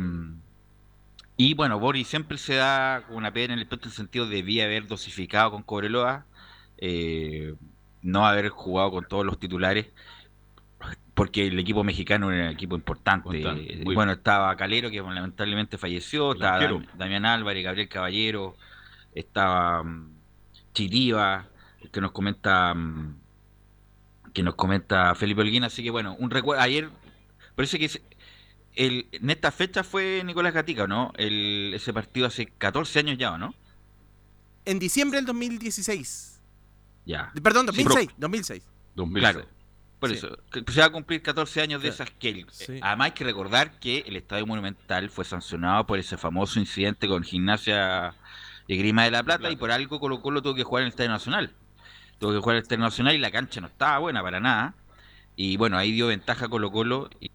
y 1.37 1.53
bueno, 1.55 1.79
Boris 1.79 2.07
siempre 2.07 2.37
se 2.37 2.55
da 2.55 3.03
una 3.09 3.31
pena 3.33 3.53
en 3.53 3.59
el 3.59 3.67
en 3.69 3.79
el 3.83 3.91
sentido 3.91 4.25
de 4.27 4.35
debía 4.37 4.65
haber 4.65 4.87
dosificado 4.87 5.51
con 5.51 5.63
Cobreloa, 5.63 6.25
eh, 6.77 7.55
no 8.01 8.25
haber 8.25 8.49
jugado 8.49 8.91
con 8.91 9.05
todos 9.07 9.25
los 9.25 9.39
titulares, 9.39 9.87
porque 11.13 11.47
el 11.47 11.59
equipo 11.59 11.83
mexicano 11.83 12.31
era 12.31 12.45
un 12.45 12.51
equipo 12.51 12.75
importante. 12.75 13.29
Eh, 13.57 13.81
bueno, 13.95 14.11
estaba 14.13 14.55
Calero, 14.55 14.89
que 14.89 15.01
lamentablemente 15.01 15.77
falleció, 15.77 16.33
estaba. 16.33 16.59
Dam- 16.79 16.97
Damián 16.97 17.25
Álvarez, 17.25 17.63
Gabriel 17.63 17.89
Caballero, 17.89 18.55
estaba 19.13 19.83
mm, 19.83 20.09
Chiriba, 20.73 21.47
el 21.81 21.89
que 21.91 22.01
nos 22.01 22.11
comenta 22.11 22.73
mm, 22.73 23.15
que 24.33 24.43
nos 24.43 24.55
comenta 24.55 25.13
Felipe 25.15 25.41
Holguín, 25.41 25.63
así 25.65 25.83
que 25.83 25.89
bueno, 25.91 26.15
un 26.17 26.29
recuerdo, 26.29 26.61
ayer, 26.63 26.89
parece 27.55 27.77
que 27.77 27.89
el, 28.75 29.07
en 29.11 29.29
esta 29.29 29.51
fecha 29.51 29.83
fue 29.83 30.21
Nicolás 30.25 30.53
Gatica, 30.53 30.83
¿o 30.83 30.87
¿no? 30.87 31.11
El, 31.17 31.71
ese 31.73 31.93
partido 31.93 32.27
hace 32.27 32.45
14 32.47 32.99
años 32.99 33.17
ya, 33.17 33.33
¿o 33.33 33.37
no? 33.37 33.53
En 34.65 34.79
diciembre 34.79 35.17
del 35.17 35.25
2016. 35.25 36.39
Ya. 37.05 37.31
Perdón, 37.41 37.67
Sí, 37.73 37.83
2006. 37.83 38.07
pero- 38.07 38.17
2006. 38.19 38.63
Claro. 39.19 39.45
Por 39.99 40.09
Sí. 40.09 40.15
eso, 40.15 40.37
se 40.71 40.79
va 40.79 40.87
a 40.87 40.91
cumplir 40.91 41.21
14 41.21 41.61
años 41.61 41.81
de 41.83 41.89
esas 41.89 42.09
que... 42.11 42.29
el- 42.29 42.45
Sí. 42.51 42.79
Además 42.81 43.05
hay 43.05 43.11
que 43.11 43.23
recordar 43.23 43.79
que 43.79 43.99
el 44.07 44.15
Estadio 44.15 44.45
Monumental 44.47 45.09
fue 45.09 45.25
sancionado 45.25 45.85
por 45.85 45.99
ese 45.99 46.17
famoso 46.17 46.59
incidente 46.59 47.07
con 47.07 47.23
Gimnasia 47.23 48.15
y 48.67 48.77
Grima 48.77 49.03
de 49.03 49.11
la 49.11 49.23
Plata 49.23 49.49
y 49.51 49.55
por 49.55 49.71
algo 49.71 49.99
Colo 49.99 50.21
Colo 50.21 50.41
tuvo 50.41 50.55
que 50.55 50.63
jugar 50.63 50.81
en 50.81 50.85
el 50.87 50.89
Estadio 50.91 51.09
Nacional. 51.11 51.53
Tuvo 52.19 52.31
que 52.33 52.39
jugar 52.39 52.55
en 52.55 52.57
el 52.57 52.63
Estadio 52.63 52.81
Nacional 52.83 53.15
y 53.15 53.19
la 53.19 53.31
cancha 53.31 53.61
no 53.61 53.67
estaba 53.67 53.99
buena 53.99 54.21
para 54.23 54.39
nada. 54.39 54.75
Y 55.35 55.57
bueno, 55.57 55.77
ahí 55.77 55.91
dio 55.91 56.07
ventaja 56.07 56.45
a 56.45 56.49
Colo 56.49 56.71
Colo 56.71 57.09
y, 57.19 57.30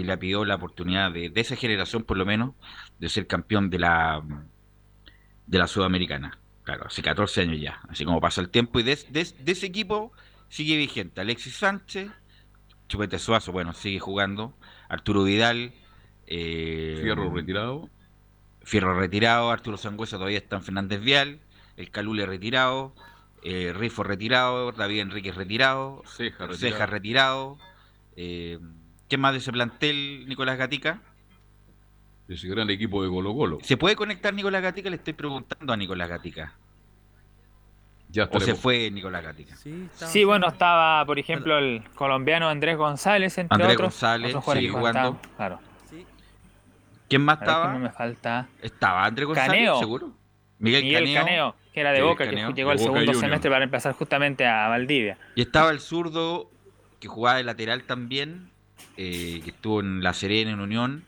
y 0.00 0.04
le 0.04 0.16
pidió 0.18 0.44
la 0.44 0.56
oportunidad 0.56 1.10
de, 1.12 1.30
de 1.30 1.40
esa 1.40 1.56
generación 1.56 2.02
por 2.04 2.16
lo 2.16 2.26
menos 2.26 2.54
de 2.98 3.08
ser 3.08 3.26
campeón 3.26 3.70
de 3.70 3.78
la 3.78 4.22
de 5.46 5.58
la 5.58 5.66
Sudamericana. 5.66 6.38
Claro, 6.62 6.86
hace 6.86 7.02
14 7.02 7.40
años 7.42 7.60
ya, 7.60 7.80
así 7.88 8.04
como 8.04 8.20
pasa 8.20 8.40
el 8.40 8.50
tiempo 8.50 8.78
y 8.78 8.82
de, 8.84 8.96
de- 9.10 9.24
de 9.38 9.52
ese 9.52 9.66
equipo 9.66 10.12
sigue 10.48 10.76
vigente 10.76 11.20
Alexis 11.20 11.56
Sánchez, 11.56 12.10
Chupete 12.88 13.18
Suazo, 13.18 13.50
bueno, 13.52 13.72
sigue 13.72 13.98
jugando, 13.98 14.54
Arturo 14.88 15.24
Vidal, 15.24 15.72
eh, 16.26 16.98
Fierro 17.02 17.32
retirado. 17.34 17.88
Fierro 18.62 18.98
retirado, 18.98 19.50
Arturo 19.50 19.76
Sangüesa 19.78 20.16
todavía 20.16 20.38
está 20.38 20.56
en 20.56 20.62
Fernández 20.62 21.00
Vial, 21.00 21.40
el 21.76 21.90
Calule 21.90 22.26
retirado, 22.26 22.94
eh, 23.42 23.72
Rifo 23.74 24.02
retirado, 24.02 24.70
David 24.72 25.00
Enríquez 25.00 25.34
retirado, 25.34 26.02
Ceja 26.06 26.46
retirado. 26.46 26.56
Ceja 26.58 26.86
retirado. 26.86 27.58
Eh, 28.16 28.58
¿Qué 29.10 29.18
más 29.18 29.32
de 29.32 29.38
ese 29.38 29.50
plantel, 29.50 30.24
Nicolás 30.28 30.56
Gatica? 30.56 31.00
Ese 32.28 32.46
gran 32.46 32.70
equipo 32.70 33.02
de 33.02 33.10
Colo 33.10 33.34
Colo. 33.34 33.58
¿Se 33.60 33.76
puede 33.76 33.96
conectar 33.96 34.32
Nicolás 34.32 34.62
Gatica? 34.62 34.88
Le 34.88 34.96
estoy 34.96 35.14
preguntando 35.14 35.72
a 35.72 35.76
Nicolás 35.76 36.08
Gatica. 36.08 36.54
Ya 38.08 38.28
¿O 38.30 38.38
se 38.38 38.54
fue 38.54 38.88
Nicolás 38.92 39.24
Gatica? 39.24 39.56
Sí, 39.56 40.24
bueno, 40.24 40.46
estaba, 40.46 41.04
por 41.06 41.18
ejemplo, 41.18 41.58
el 41.58 41.82
colombiano 41.96 42.48
Andrés 42.48 42.76
González, 42.76 43.36
entre 43.36 43.52
Andrés 43.52 43.74
otros. 43.74 43.94
González, 43.94 44.34
otros 44.36 44.54
sigue 44.54 44.68
jugando. 44.68 45.20
Claro. 45.36 45.58
¿Quién 47.08 47.22
más 47.22 47.38
A 47.38 47.40
ver, 47.40 47.46
¿quién 47.46 47.56
estaba? 47.56 47.72
más 47.72 47.80
me 47.80 47.90
falta? 47.90 48.48
¿Estaba 48.62 49.04
Andrés 49.04 49.26
González? 49.26 49.50
Caneo. 49.50 49.78
¿Seguro? 49.80 50.12
Miguel, 50.60 50.84
Miguel 50.84 51.02
Caneo. 51.02 51.24
Caneo, 51.24 51.56
que 51.74 51.80
era 51.80 51.90
de 51.90 52.02
Boca, 52.02 52.30
que 52.30 52.52
llegó 52.54 52.70
al 52.70 52.78
segundo 52.78 53.12
semestre 53.14 53.50
para 53.50 53.58
reemplazar 53.58 53.92
justamente 53.94 54.46
a 54.46 54.68
Valdivia. 54.68 55.18
Y 55.34 55.42
estaba 55.42 55.72
el 55.72 55.80
zurdo 55.80 56.48
que 57.00 57.08
jugaba 57.08 57.38
de 57.38 57.42
lateral 57.42 57.82
también, 57.82 58.49
eh, 58.96 59.40
que 59.44 59.50
estuvo 59.50 59.80
en 59.80 60.02
La 60.02 60.12
Serena, 60.14 60.50
en 60.52 60.60
Unión. 60.60 61.04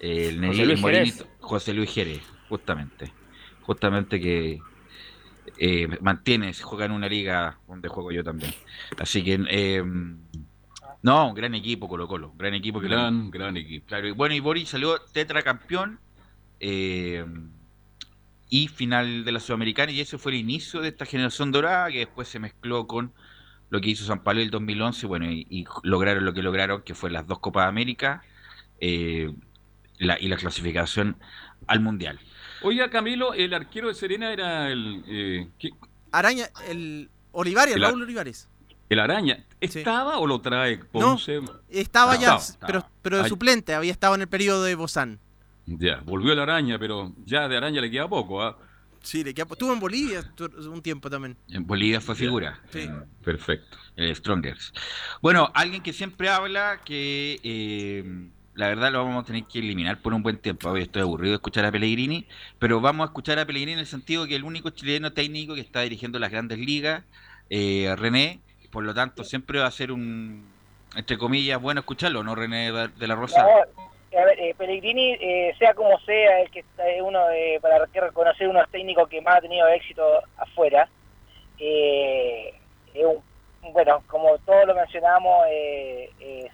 eh, 0.00 0.28
el 0.30 0.46
José 0.46 0.64
Luis 0.66 0.78
el 0.78 0.80
Morenito- 0.82 1.26
José 1.40 1.72
Luis 1.74 1.90
Jerez, 1.92 2.22
justamente. 2.48 3.12
Justamente 3.62 4.20
que 4.20 4.60
eh, 5.58 5.88
mantiene, 6.00 6.52
se 6.54 6.62
juega 6.62 6.84
en 6.86 6.92
una 6.92 7.08
liga 7.08 7.58
donde 7.66 7.88
juego 7.88 8.12
yo 8.12 8.22
también. 8.24 8.52
Así 8.98 9.22
que, 9.24 9.38
eh, 9.48 9.82
no, 11.02 11.28
un 11.28 11.34
gran 11.34 11.54
equipo 11.54 11.88
Colo 11.88 12.06
Colo, 12.08 12.32
gran 12.36 12.54
equipo. 12.54 12.80
que 12.80 12.88
Gran, 12.88 13.30
gran 13.30 13.56
equipo. 13.56 13.86
Claro, 13.86 14.08
y 14.08 14.12
bueno, 14.12 14.34
y 14.34 14.40
Boris 14.40 14.68
salió 14.70 14.98
tetracampeón 15.12 15.98
eh, 16.60 17.24
y 18.50 18.68
final 18.68 19.24
de 19.24 19.32
la 19.32 19.40
Sudamericana, 19.40 19.92
y 19.92 20.00
ese 20.00 20.18
fue 20.18 20.32
el 20.32 20.38
inicio 20.38 20.80
de 20.80 20.88
esta 20.88 21.04
generación 21.06 21.52
dorada 21.52 21.90
que 21.90 21.98
después 21.98 22.28
se 22.28 22.38
mezcló 22.38 22.86
con 22.86 23.12
lo 23.70 23.80
que 23.80 23.90
hizo 23.90 24.04
San 24.04 24.22
Pablo 24.22 24.40
el 24.42 24.50
2011, 24.50 25.06
bueno, 25.06 25.30
y, 25.30 25.46
y 25.50 25.64
lograron 25.82 26.24
lo 26.24 26.32
que 26.32 26.42
lograron, 26.42 26.82
que 26.82 26.94
fue 26.94 27.10
las 27.10 27.26
dos 27.26 27.38
Copas 27.38 27.68
América 27.68 28.22
eh, 28.80 29.32
la, 29.98 30.18
y 30.20 30.28
la 30.28 30.36
clasificación 30.36 31.16
al 31.66 31.80
Mundial. 31.80 32.18
Oiga, 32.62 32.90
Camilo, 32.90 33.34
el 33.34 33.52
arquero 33.54 33.88
de 33.88 33.94
Serena 33.94 34.32
era 34.32 34.70
el. 34.70 35.02
eh, 35.06 35.48
¿qué? 35.58 35.70
Araña, 36.12 36.46
el 36.68 37.10
Olivares, 37.32 37.74
El- 37.76 37.82
Raúl 37.82 38.02
Olivares. 38.02 38.48
¿El 38.88 39.00
Araña? 39.00 39.44
¿Estaba 39.60 40.18
o 40.18 40.26
lo 40.26 40.40
trae 40.40 40.78
Ponce? 40.78 41.40
Estaba 41.68 42.16
ya, 42.16 42.36
Estaba, 42.36 42.66
pero, 42.66 42.86
pero 43.02 43.16
de 43.18 43.24
Ay. 43.24 43.28
suplente, 43.28 43.74
había 43.74 43.92
estado 43.92 44.14
en 44.14 44.22
el 44.22 44.28
periodo 44.28 44.64
de 44.64 44.74
Bozán. 44.76 45.20
Ya, 45.66 46.00
volvió 46.06 46.32
el 46.32 46.38
Araña, 46.38 46.78
pero 46.78 47.12
ya 47.26 47.48
de 47.48 47.56
Araña 47.58 47.82
le 47.82 47.90
queda 47.90 48.08
poco, 48.08 48.42
¿ah? 48.42 48.56
Le 49.12 49.34
queda- 49.34 49.46
estuvo 49.50 49.72
en 49.72 49.80
Bolivia 49.80 50.22
un 50.70 50.82
tiempo 50.82 51.08
también. 51.10 51.36
En 51.48 51.66
Bolivia 51.66 52.00
fue 52.00 52.14
figura. 52.14 52.60
Sí. 52.72 52.80
en- 52.80 53.04
Perfecto. 53.24 53.76
El 53.96 54.14
Strongers. 54.14 54.72
Bueno, 55.20 55.50
alguien 55.54 55.82
que 55.82 55.92
siempre 55.92 56.28
habla 56.28 56.80
que 56.84 57.40
eh, 57.42 58.04
la 58.54 58.68
verdad 58.68 58.92
lo 58.92 59.04
vamos 59.04 59.24
a 59.24 59.26
tener 59.26 59.44
que 59.44 59.58
eliminar 59.58 60.00
por 60.00 60.14
un 60.14 60.22
buen 60.22 60.38
tiempo. 60.38 60.68
Hoy 60.70 60.82
estoy 60.82 61.02
aburrido 61.02 61.32
de 61.32 61.36
escuchar 61.36 61.64
a 61.64 61.72
Pellegrini, 61.72 62.26
pero 62.58 62.80
vamos 62.80 63.04
a 63.04 63.08
escuchar 63.08 63.38
a 63.38 63.46
Pellegrini 63.46 63.72
en 63.72 63.78
el 63.80 63.86
sentido 63.86 64.26
que 64.26 64.36
el 64.36 64.44
único 64.44 64.70
chileno 64.70 65.12
técnico 65.12 65.54
que 65.54 65.60
está 65.60 65.80
dirigiendo 65.80 66.18
las 66.18 66.30
grandes 66.30 66.58
ligas, 66.58 67.02
eh, 67.50 67.92
René, 67.96 68.40
por 68.70 68.84
lo 68.84 68.94
tanto 68.94 69.24
siempre 69.24 69.58
va 69.58 69.66
a 69.66 69.70
ser 69.70 69.90
un, 69.92 70.44
entre 70.94 71.18
comillas, 71.18 71.60
bueno 71.60 71.80
escucharlo, 71.80 72.22
¿no, 72.22 72.34
René 72.34 72.70
de 72.72 73.06
la 73.08 73.14
Rosa? 73.14 73.42
No, 73.42 73.87
eh, 74.36 74.54
Pellegrini, 74.56 75.12
eh, 75.20 75.54
sea 75.58 75.74
como 75.74 75.98
sea, 76.00 76.40
el 76.40 76.50
que 76.50 76.64
uno 77.02 77.20
para 77.60 77.84
reconocer 77.86 78.48
uno 78.48 78.58
de 78.58 78.62
los 78.62 78.70
técnicos 78.70 79.08
que 79.08 79.20
más 79.20 79.36
ha 79.36 79.40
tenido 79.40 79.66
éxito 79.68 80.22
afuera. 80.36 80.88
Eh, 81.58 82.54
bueno, 83.72 84.02
como 84.06 84.38
todos 84.38 84.66
lo 84.66 84.74
mencionamos, 84.74 85.46
eh, 85.50 86.10
eh, 86.20 86.48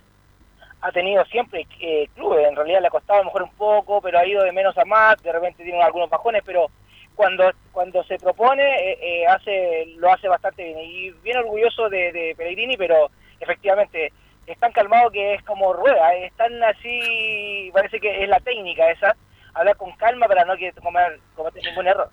ha 0.80 0.92
tenido 0.92 1.24
siempre 1.26 1.66
clubes. 2.14 2.48
En 2.48 2.56
realidad 2.56 2.80
le 2.80 2.88
ha 2.88 2.90
costado 2.90 3.20
a 3.20 3.22
lo 3.22 3.26
mejor 3.26 3.42
un 3.44 3.54
poco, 3.54 4.00
pero 4.00 4.18
ha 4.18 4.26
ido 4.26 4.42
de 4.42 4.52
menos 4.52 4.76
a 4.78 4.84
más. 4.84 5.22
De 5.22 5.32
repente 5.32 5.62
tiene 5.62 5.82
algunos 5.82 6.10
bajones, 6.10 6.42
pero 6.44 6.66
cuando 7.14 7.50
cuando 7.72 8.02
se 8.04 8.18
propone, 8.18 9.26
hace 9.28 9.86
lo 9.96 10.12
hace 10.12 10.28
bastante 10.28 10.64
bien. 10.64 10.78
Y 10.80 11.10
bien 11.22 11.38
orgulloso 11.38 11.88
de, 11.88 12.12
de 12.12 12.34
Pellegrini, 12.36 12.76
pero 12.76 13.10
efectivamente 13.40 14.12
es 14.46 14.58
tan 14.58 14.72
calmado 14.72 15.10
que 15.10 15.34
es 15.34 15.42
como 15.44 15.72
rueda, 15.72 16.14
es 16.14 16.32
tan 16.34 16.62
así, 16.62 17.70
parece 17.72 18.00
que 18.00 18.22
es 18.22 18.28
la 18.28 18.40
técnica 18.40 18.90
esa, 18.90 19.16
hablar 19.54 19.76
con 19.76 19.92
calma 19.96 20.26
para 20.26 20.44
no 20.44 20.56
que 20.56 20.72
comer, 20.72 21.20
cometer 21.34 21.62
ningún 21.64 21.86
error. 21.86 22.10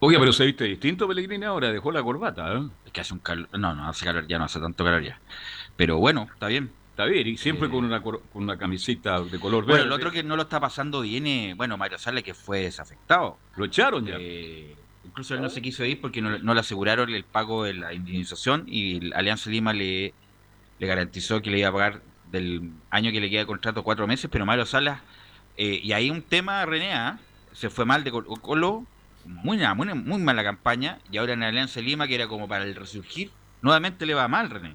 Oiga, 0.00 0.18
pero 0.18 0.32
se 0.32 0.44
viste 0.46 0.64
distinto 0.64 1.06
Pellegrini 1.06 1.44
ahora, 1.44 1.70
dejó 1.70 1.92
la 1.92 2.02
corbata, 2.02 2.52
¿eh? 2.54 2.60
Es 2.86 2.92
que 2.92 3.00
hace 3.02 3.14
un 3.14 3.20
calor, 3.20 3.48
no, 3.56 3.74
no 3.74 3.88
hace 3.88 4.04
calor, 4.04 4.26
ya 4.26 4.38
no 4.38 4.44
hace 4.44 4.58
tanto 4.60 4.84
calor 4.84 5.02
ya. 5.02 5.20
Pero 5.76 5.98
bueno, 5.98 6.28
está 6.32 6.48
bien. 6.48 6.72
Está 6.90 7.06
bien, 7.06 7.26
y 7.26 7.38
siempre 7.38 7.70
con, 7.70 7.86
una, 7.86 8.02
cor- 8.02 8.20
con 8.34 8.42
una 8.42 8.58
camisita 8.58 9.18
de 9.22 9.40
color 9.40 9.64
Bueno, 9.64 9.72
verde. 9.78 9.86
el 9.86 9.92
otro 9.92 10.10
que 10.10 10.22
no 10.22 10.36
lo 10.36 10.42
está 10.42 10.60
pasando 10.60 11.00
bien 11.00 11.26
es, 11.26 11.56
bueno, 11.56 11.78
Mario 11.78 11.96
Sala, 11.98 12.20
que 12.20 12.34
fue 12.34 12.60
desafectado. 12.64 13.38
Lo 13.56 13.64
echaron 13.64 14.04
ya. 14.04 14.16
Eh, 14.18 14.76
incluso 15.02 15.34
él 15.34 15.40
no 15.40 15.48
se 15.48 15.62
quiso 15.62 15.86
ir 15.86 16.02
porque 16.02 16.20
no, 16.20 16.38
no 16.40 16.52
le 16.52 16.60
aseguraron 16.60 17.08
el 17.08 17.24
pago 17.24 17.64
de 17.64 17.72
la 17.72 17.94
indemnización 17.94 18.64
y 18.66 18.98
el 18.98 19.14
Alianza 19.14 19.48
Lima 19.48 19.72
le, 19.72 20.12
le 20.82 20.88
garantizó 20.88 21.40
que 21.40 21.48
le 21.48 21.60
iba 21.60 21.68
a 21.68 21.72
pagar 21.72 22.00
del 22.32 22.72
año 22.90 23.12
que 23.12 23.20
le 23.20 23.30
queda 23.30 23.40
de 23.42 23.46
contrato 23.46 23.84
cuatro 23.84 24.08
meses, 24.08 24.28
pero 24.32 24.44
Mario 24.44 24.66
Salas, 24.66 25.00
eh, 25.56 25.78
y 25.80 25.92
ahí 25.92 26.10
un 26.10 26.22
tema, 26.22 26.66
René, 26.66 26.92
¿ah? 26.92 27.20
se 27.52 27.70
fue 27.70 27.84
mal 27.84 28.02
de 28.02 28.10
Colo, 28.10 28.84
muy, 29.24 29.58
muy, 29.76 29.94
muy 29.94 30.18
mala 30.20 30.42
campaña, 30.42 30.98
y 31.08 31.18
ahora 31.18 31.34
en 31.34 31.44
Alianza 31.44 31.80
Lima, 31.80 32.08
que 32.08 32.16
era 32.16 32.26
como 32.26 32.48
para 32.48 32.64
el 32.64 32.74
resurgir, 32.74 33.30
nuevamente 33.60 34.06
le 34.06 34.14
va 34.14 34.26
mal, 34.26 34.50
René. 34.50 34.74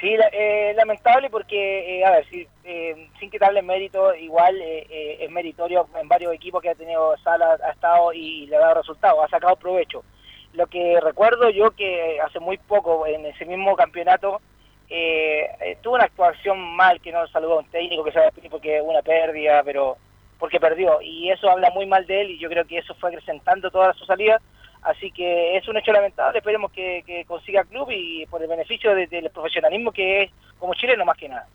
Sí, 0.00 0.16
la- 0.16 0.30
eh, 0.32 0.74
lamentable 0.76 1.30
porque, 1.30 2.00
eh, 2.00 2.04
a 2.04 2.10
ver, 2.10 2.26
si, 2.28 2.48
eh, 2.64 3.08
sin 3.20 3.30
quitarle 3.30 3.62
mérito, 3.62 4.12
igual 4.16 4.56
eh, 4.60 5.18
es 5.20 5.30
meritorio 5.30 5.86
en 6.00 6.08
varios 6.08 6.32
equipos 6.34 6.60
que 6.60 6.70
ha 6.70 6.74
tenido 6.74 7.16
Sala, 7.22 7.56
ha 7.64 7.70
estado 7.70 8.12
y 8.12 8.46
le 8.46 8.56
ha 8.56 8.60
dado 8.60 8.80
resultados, 8.80 9.24
ha 9.24 9.28
sacado 9.28 9.54
provecho. 9.54 10.02
Lo 10.54 10.66
que 10.66 10.98
recuerdo 11.00 11.50
yo 11.50 11.70
que 11.70 12.18
hace 12.20 12.40
muy 12.40 12.58
poco, 12.58 13.06
en 13.06 13.26
ese 13.26 13.44
mismo 13.44 13.76
campeonato, 13.76 14.40
eh, 14.90 15.46
eh, 15.60 15.78
tuvo 15.82 15.94
una 15.96 16.04
actuación 16.04 16.58
mal, 16.76 17.00
que 17.00 17.12
no 17.12 17.26
saludó 17.28 17.54
a 17.54 17.58
un 17.60 17.70
técnico, 17.70 18.04
que 18.04 18.12
se 18.12 18.18
va 18.20 18.30
porque 18.50 18.80
una 18.80 19.02
pérdida, 19.02 19.62
pero 19.64 19.96
porque 20.38 20.60
perdió. 20.60 21.00
Y 21.02 21.30
eso 21.30 21.50
habla 21.50 21.70
muy 21.70 21.86
mal 21.86 22.06
de 22.06 22.20
él 22.22 22.30
y 22.30 22.38
yo 22.38 22.48
creo 22.48 22.64
que 22.64 22.78
eso 22.78 22.94
fue 22.94 23.10
acrecentando 23.10 23.70
toda 23.70 23.92
su 23.94 24.04
salida. 24.04 24.40
Así 24.82 25.10
que 25.10 25.56
es 25.56 25.66
un 25.66 25.76
hecho 25.76 25.90
lamentable, 25.92 26.38
esperemos 26.38 26.70
que, 26.70 27.02
que 27.04 27.24
consiga 27.24 27.64
club 27.64 27.90
y 27.90 28.24
por 28.26 28.40
el 28.40 28.48
beneficio 28.48 28.94
de- 28.94 29.08
del 29.08 29.28
profesionalismo 29.30 29.90
que 29.90 30.22
es 30.22 30.30
como 30.58 30.72
chileno 30.74 31.04
más 31.04 31.16
que 31.16 31.28
nada. 31.28 31.46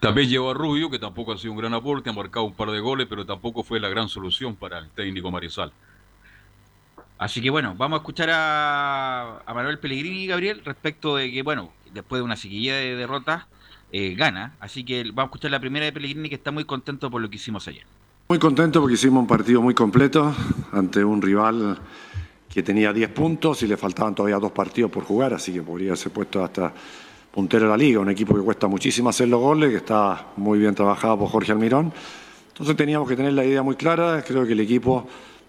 También 0.00 0.28
llevó 0.28 0.50
a 0.50 0.54
Rubio, 0.54 0.90
que 0.90 0.98
tampoco 0.98 1.32
ha 1.32 1.38
sido 1.38 1.52
un 1.54 1.58
gran 1.58 1.72
aporte, 1.74 2.10
ha 2.10 2.12
marcado 2.12 2.44
un 2.44 2.54
par 2.54 2.68
de 2.70 2.80
goles, 2.80 3.06
pero 3.08 3.24
tampoco 3.24 3.62
fue 3.64 3.80
la 3.80 3.88
gran 3.88 4.08
solución 4.08 4.54
para 4.54 4.78
el 4.78 4.90
técnico 4.90 5.30
Marisal. 5.30 5.72
Así 7.18 7.40
que 7.40 7.50
bueno, 7.50 7.74
vamos 7.76 7.98
a 7.98 8.00
escuchar 8.00 8.28
a, 8.32 9.42
Manuel 9.54 9.78
Pellegrini 9.78 10.24
y 10.24 10.26
Gabriel 10.26 10.62
respecto 10.64 11.16
de 11.16 11.30
que, 11.30 11.42
bueno, 11.42 11.70
después 11.92 12.18
de 12.18 12.24
una 12.24 12.36
seguidilla 12.36 12.76
de 12.76 12.96
derrotas, 12.96 13.44
eh, 13.92 14.14
gana. 14.16 14.54
Así 14.60 14.84
que 14.84 15.04
vamos 15.04 15.18
a 15.18 15.24
escuchar 15.26 15.50
la 15.50 15.60
primera 15.60 15.84
de 15.84 15.92
Pellegrini 15.92 16.28
que 16.28 16.34
está 16.34 16.50
muy 16.50 16.64
contento 16.64 17.10
por 17.10 17.22
lo 17.22 17.30
que 17.30 17.36
hicimos 17.36 17.68
ayer. 17.68 17.84
Muy 18.28 18.38
contento 18.38 18.80
porque 18.80 18.94
hicimos 18.94 19.20
un 19.20 19.26
partido 19.26 19.62
muy 19.62 19.74
completo 19.74 20.34
ante 20.72 21.04
un 21.04 21.22
rival 21.22 21.78
que 22.48 22.62
tenía 22.62 22.92
10 22.92 23.10
puntos 23.10 23.62
y 23.62 23.66
le 23.66 23.76
faltaban 23.76 24.14
todavía 24.14 24.38
dos 24.38 24.52
partidos 24.52 24.90
por 24.90 25.04
jugar, 25.04 25.34
así 25.34 25.52
que 25.52 25.60
podría 25.60 25.94
ser 25.96 26.12
puesto 26.12 26.42
hasta 26.42 26.72
puntero 27.32 27.64
de 27.64 27.70
la 27.70 27.76
liga, 27.76 27.98
un 27.98 28.10
equipo 28.10 28.34
que 28.34 28.42
cuesta 28.42 28.68
muchísimo 28.68 29.08
hacer 29.08 29.28
los 29.28 29.40
goles, 29.40 29.70
que 29.70 29.78
está 29.78 30.28
muy 30.36 30.60
bien 30.60 30.74
trabajado 30.74 31.18
por 31.18 31.28
Jorge 31.28 31.50
Almirón. 31.50 31.92
Entonces 32.48 32.76
teníamos 32.76 33.08
que 33.08 33.16
tener 33.16 33.32
la 33.32 33.44
idea 33.44 33.62
muy 33.62 33.74
clara, 33.74 34.22
creo 34.22 34.46
que 34.46 34.52
el 34.52 34.60
equipo 34.60 35.06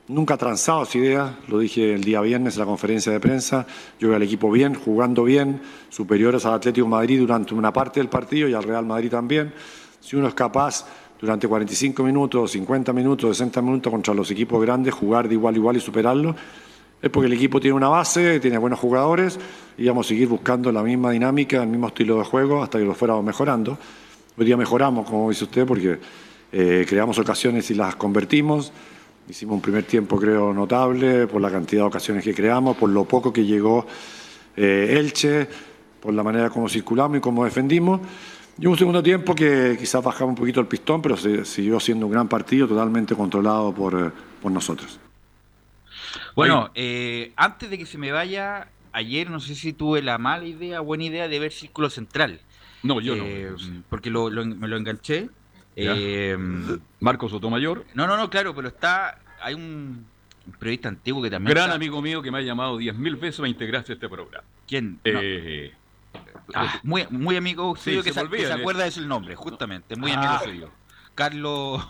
nunca 0.08 0.36
ha 0.36 0.38
transado 0.38 0.84
esa 0.84 0.98
idea, 0.98 1.39
lo 1.48 1.60
dije 1.60 1.94
el 1.94 2.04
día 2.04 2.22
viernes 2.22 2.56
en 2.56 2.60
la 2.60 2.65
conferencia 2.65 3.12
de 3.12 3.20
prensa, 3.20 3.65
yo 4.00 4.10
veo 4.10 4.18
al 4.18 4.24
equipo 4.24 4.52
bien, 4.52 4.76
jugando 4.76 5.24
bien, 5.24 5.62
superiores 5.89 6.46
al 6.46 6.54
Atlético 6.54 6.88
Madrid 6.88 7.20
durante 7.20 7.54
una 7.54 7.74
parte 7.74 8.00
del 8.00 8.10
partido 8.10 8.48
y 8.48 8.54
al 8.54 8.63
Real 8.63 8.86
Madrid 8.86 9.10
también. 9.10 9.54
Si 10.00 10.15
uno 10.15 10.28
es 10.28 10.34
capaz 10.34 10.86
durante 11.20 11.48
45 11.48 12.04
minutos, 12.04 12.52
50 12.52 12.94
minutos, 12.94 13.38
60 13.38 13.62
minutos 13.62 13.91
contra 13.91 14.13
los 14.13 14.30
equipos 14.30 14.62
grandes, 14.62 14.94
jugar 14.94 15.28
de 15.28 15.34
igual 15.34 15.56
a 15.56 15.58
igual 15.58 15.78
y 15.78 15.80
superarlo, 15.80 16.36
es 17.02 17.10
porque 17.10 17.28
el 17.28 17.34
equipo 17.34 17.60
tiene 17.60 17.76
una 17.76 17.89
base, 17.89 18.39
tiene 18.39 18.58
buenos 18.58 18.80
jugadores 18.80 19.39
y 19.78 19.88
vamos 19.88 20.08
a 20.08 20.10
seguir 20.10 20.28
buscando 20.28 20.72
la 20.72 20.84
misma 20.84 21.12
dinámica, 21.12 21.62
el 21.62 21.70
mismo 21.70 21.88
estilo 21.88 22.18
de 22.18 22.24
juego 22.24 22.63
hasta 22.63 22.78
que 22.78 22.86
lo 22.86 22.94
fuéramos 22.94 23.24
mejorando. 23.24 23.78
Hoy 24.38 24.46
día 24.46 24.58
mejoramos, 24.58 25.10
como 25.10 25.30
dice 25.30 25.46
usted, 25.46 25.65
porque 25.65 26.00
eh, 26.52 26.86
creamos 26.88 27.18
ocasiones 27.20 27.70
y 27.72 27.74
las 27.74 27.96
convertimos. 27.96 28.72
Hicimos 29.28 29.56
un 29.56 29.62
primer 29.62 29.84
tiempo, 29.84 30.20
creo, 30.20 30.54
notable 30.54 31.26
por 31.28 31.42
la 31.42 31.50
cantidad 31.50 31.82
de 31.84 31.88
ocasiones 31.88 32.24
que 32.24 32.34
creamos, 32.34 32.78
por 32.78 32.90
lo 32.90 33.06
poco 33.06 33.34
que 33.34 33.44
llegó 33.44 33.88
eh, 34.56 34.96
Elche, 35.00 35.48
por 36.00 36.14
la 36.14 36.22
manera 36.24 36.50
como 36.52 36.70
circulamos 36.70 37.18
y 37.18 37.22
cómo 37.22 37.44
defendimos. 37.44 38.02
Y 38.60 38.68
un 38.68 38.78
segundo 38.78 39.02
tiempo 39.04 39.34
que 39.36 39.76
quizás 39.80 40.04
bajaba 40.04 40.30
un 40.30 40.36
poquito 40.36 40.60
el 40.62 40.68
pistón, 40.68 41.02
pero 41.02 41.18
se- 41.18 41.44
siguió 41.44 41.80
siendo 41.80 42.06
un 42.06 42.12
gran 42.12 42.28
partido 42.30 42.68
totalmente 42.68 43.16
controlado 43.16 43.74
por, 43.74 44.00
eh, 44.00 44.12
por 44.42 44.52
nosotros. 44.52 45.00
Bueno, 46.36 46.70
eh, 46.76 47.34
antes 47.36 47.70
de 47.70 47.78
que 47.78 47.86
se 47.86 47.98
me 47.98 48.12
vaya, 48.12 48.68
ayer 48.94 49.30
no 49.30 49.40
sé 49.40 49.56
si 49.56 49.74
tuve 49.74 50.02
la 50.02 50.18
mala 50.18 50.46
idea, 50.46 50.80
buena 50.82 51.04
idea 51.06 51.28
de 51.28 51.40
ver 51.40 51.52
Círculo 51.52 51.90
Central. 51.90 52.40
No, 52.84 53.02
yo 53.02 53.16
Eh, 53.16 53.52
no. 53.52 53.84
Porque 53.90 54.10
lo, 54.10 54.30
lo- 54.30 54.46
me 54.46 54.68
lo 54.68 54.78
enganché. 54.78 55.30
Eh, 55.76 56.38
Marcos 57.00 57.32
Sotomayor. 57.32 57.86
No, 57.94 58.08
no, 58.08 58.18
no, 58.18 58.30
claro, 58.30 58.54
pero 58.56 58.68
está. 58.70 59.20
Hay 59.42 59.54
un, 59.54 60.06
periodista 60.60 60.90
antiguo 60.90 61.22
que 61.22 61.30
también. 61.30 61.54
Gran 61.54 61.66
está- 61.66 61.76
amigo 61.76 62.02
mío 62.02 62.22
que 62.22 62.32
me 62.32 62.38
ha 62.40 62.42
llamado 62.42 62.78
10.000 62.80 63.20
veces 63.20 63.38
para 63.38 63.50
integrarse 63.50 63.92
a 63.92 63.96
este 63.96 64.08
programa. 64.10 64.44
¿Quién? 64.68 64.94
No. 64.94 65.20
Eh, 65.22 65.74
Ah, 66.54 66.80
muy, 66.84 67.06
muy 67.10 67.36
amigo 67.36 67.76
Sí, 67.76 67.90
suyo 67.90 68.04
se 68.04 68.10
que, 68.10 68.14
se, 68.14 68.28
que 68.48 68.52
acuerda 68.54 68.86
de 68.86 68.92
su 68.92 69.06
nombre, 69.06 69.36
justamente. 69.36 69.98
Muy 69.98 70.12
Ah. 70.12 70.38
amigo 70.38 70.44
suyo. 70.46 70.72
Carlos. 71.14 71.82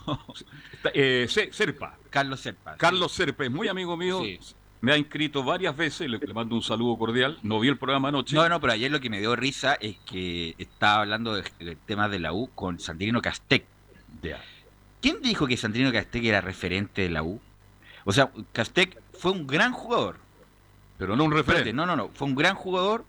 Eh, 0.94 1.28
Serpa. 1.52 1.98
Carlos 2.10 2.40
Serpa. 2.40 2.76
Carlos 2.78 3.12
Serpa 3.12 3.44
es 3.46 3.52
muy 3.52 3.68
amigo 3.68 3.96
mío. 3.98 4.22
Me 4.82 4.94
ha 4.94 4.98
inscrito 4.98 5.44
varias 5.44 5.76
veces. 5.76 6.10
Le, 6.10 6.18
le 6.20 6.34
mando 6.34 6.56
un 6.56 6.62
saludo 6.62 6.98
cordial. 6.98 7.38
No 7.44 7.60
vi 7.60 7.68
el 7.68 7.78
programa 7.78 8.10
anoche. 8.10 8.36
No, 8.36 8.48
no, 8.50 8.60
pero 8.62 8.74
ayer 8.74 8.92
lo 8.92 9.00
que 9.00 9.10
me 9.10 9.20
dio 9.20 9.36
risa 9.36 9.76
es 9.76 9.98
que 10.06 10.56
estaba 10.58 11.02
hablando 11.02 11.34
de- 11.36 11.44
del 11.60 11.78
tema 11.78 12.08
de 12.10 12.20
la 12.20 12.34
U 12.34 12.50
con 12.56 12.80
Sandrino 12.80 13.22
Castec. 13.22 13.66
¿Quién 15.02 15.22
dijo 15.22 15.48
que 15.48 15.58
Sandrino 15.58 15.92
Castec 15.92 16.24
era 16.24 16.42
referente 16.42 17.04
de 17.04 17.10
la 17.10 17.24
U? 17.24 17.40
O 18.06 18.12
sea, 18.12 18.32
Castec 18.54 19.02
fue 19.14 19.32
un 19.32 19.48
gran 19.48 19.72
jugador. 19.72 20.18
Pero 20.98 21.16
no 21.16 21.24
un 21.26 21.32
referente. 21.32 21.74
No, 21.74 21.86
no, 21.86 21.96
no. 21.96 22.10
Fue 22.10 22.28
un 22.28 22.36
gran 22.36 22.56
jugador 22.56 23.06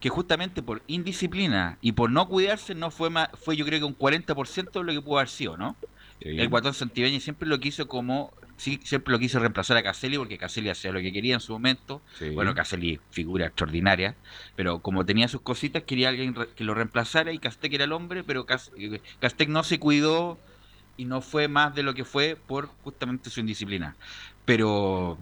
que 0.00 0.08
justamente 0.08 0.62
por 0.62 0.82
indisciplina 0.86 1.78
y 1.80 1.92
por 1.92 2.10
no 2.10 2.28
cuidarse 2.28 2.74
no 2.74 2.90
fue 2.90 3.10
más, 3.10 3.30
fue 3.34 3.56
yo 3.56 3.64
creo 3.64 3.80
que 3.80 3.84
un 3.84 3.98
40% 3.98 4.70
de 4.72 4.84
lo 4.84 4.92
que 4.92 5.02
pudo 5.02 5.18
haber 5.18 5.28
sido, 5.28 5.56
¿no? 5.56 5.76
El 6.20 6.48
guatón 6.48 6.74
Santibeñi 6.74 7.20
siempre 7.20 7.48
lo 7.48 7.58
quiso 7.60 7.86
como 7.86 8.32
sí, 8.58 8.80
siempre 8.84 9.12
lo 9.12 9.18
quiso 9.18 9.38
reemplazar 9.38 9.76
a 9.78 9.82
Caselli 9.82 10.18
porque 10.18 10.36
Caselli 10.36 10.68
hacía 10.68 10.92
lo 10.92 11.00
que 11.00 11.12
quería 11.12 11.34
en 11.34 11.40
su 11.40 11.52
momento. 11.52 12.02
Sí. 12.18 12.30
Bueno, 12.30 12.54
Caselli 12.54 13.00
figura 13.10 13.46
extraordinaria, 13.46 14.14
pero 14.56 14.80
como 14.80 15.06
tenía 15.06 15.28
sus 15.28 15.40
cositas 15.40 15.84
quería 15.84 16.10
alguien 16.10 16.34
que 16.34 16.64
lo 16.64 16.74
reemplazara 16.74 17.32
y 17.32 17.38
Castec 17.38 17.72
era 17.72 17.84
el 17.84 17.92
hombre, 17.92 18.22
pero 18.24 18.46
eh, 18.76 19.00
Castec 19.20 19.48
no 19.48 19.62
se 19.62 19.78
cuidó 19.78 20.38
y 20.96 21.06
no 21.06 21.22
fue 21.22 21.48
más 21.48 21.74
de 21.74 21.82
lo 21.82 21.94
que 21.94 22.04
fue 22.04 22.36
por 22.36 22.66
justamente 22.82 23.30
su 23.30 23.40
indisciplina. 23.40 23.96
Pero 24.44 25.16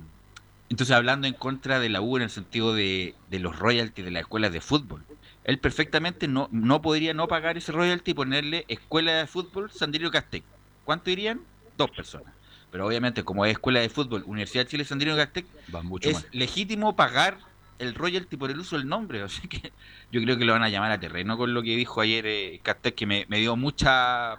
entonces 0.69 0.97
hablando 0.97 1.27
en 1.27 1.35
contra 1.35 1.79
de 1.79 1.89
la 1.89 2.01
U 2.01 2.17
en 2.17 2.25
el 2.25 2.31
sentido 2.31 2.75
de, 2.75 3.15
de 3.31 3.39
los 3.39 3.59
royalties 3.59 4.05
de 4.05 4.11
las 4.11 4.23
escuelas 4.23 4.53
de 4.53 4.61
fútbol. 4.61 5.05
Él 5.45 5.61
perfectamente 5.61 6.27
no, 6.27 6.49
no 6.51 6.83
podría 6.83 7.15
no 7.15 7.29
pagar 7.29 7.57
ese 7.57 7.71
royalty 7.71 8.11
y 8.11 8.15
ponerle 8.15 8.65
escuela 8.67 9.13
de 9.13 9.27
fútbol 9.29 9.71
Sandrino 9.71 10.11
Castec. 10.11 10.43
¿Cuánto 10.85 11.11
irían? 11.11 11.41
Dos 11.77 11.91
personas. 11.91 12.36
Pero 12.71 12.87
obviamente, 12.87 13.23
como 13.25 13.45
es 13.45 13.53
escuela 13.53 13.81
de 13.81 13.89
fútbol, 13.89 14.23
Universidad 14.27 14.65
de 14.65 14.71
Chile 14.71 14.85
Sandrino 14.85 15.17
Castec, 15.17 15.47
mucho 15.83 16.09
es 16.09 16.15
más. 16.15 16.27
legítimo 16.33 16.97
pagar 16.97 17.39
el 17.79 17.95
royalty 17.95 18.37
por 18.37 18.51
el 18.51 18.59
uso 18.59 18.77
del 18.77 18.89
nombre. 18.89 19.23
Así 19.25 19.49
que 19.49 19.73
yo 20.11 20.21
creo 20.23 20.37
que 20.37 20.45
lo 20.45 20.53
van 20.53 20.63
a 20.63 20.69
llamar 20.69 20.91
a 20.93 21.01
terreno 21.01 21.37
con 21.37 21.55
lo 21.55 21.63
que 21.63 21.77
dijo 21.77 22.01
ayer 22.01 22.27
eh, 22.27 22.61
Castec, 22.63 22.95
que 22.95 23.07
me, 23.07 23.27
me 23.29 23.39
dio 23.39 23.57
mucha 23.57 24.37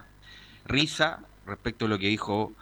risa 0.65 1.19
respecto 1.45 1.85
a 1.85 1.87
lo 1.87 1.97
que 1.97 2.07
dijo 2.07 2.53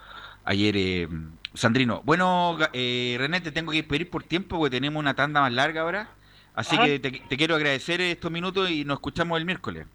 ayer 0.43 0.75
eh, 0.77 1.07
Sandrino. 1.53 2.01
Bueno, 2.05 2.57
eh, 2.73 3.15
René, 3.17 3.41
te 3.41 3.51
tengo 3.51 3.71
que 3.71 3.83
pedir 3.83 4.09
por 4.09 4.23
tiempo 4.23 4.57
porque 4.59 4.75
tenemos 4.77 4.99
una 4.99 5.15
tanda 5.15 5.41
más 5.41 5.51
larga 5.51 5.81
ahora. 5.81 6.09
Así 6.53 6.75
Ajá. 6.75 6.85
que 6.85 6.99
te, 6.99 7.11
te 7.11 7.37
quiero 7.37 7.55
agradecer 7.55 7.99
estos 7.99 8.31
minutos 8.31 8.69
y 8.69 8.85
nos 8.85 8.97
escuchamos 8.97 9.37
el 9.37 9.45
miércoles. 9.45 9.87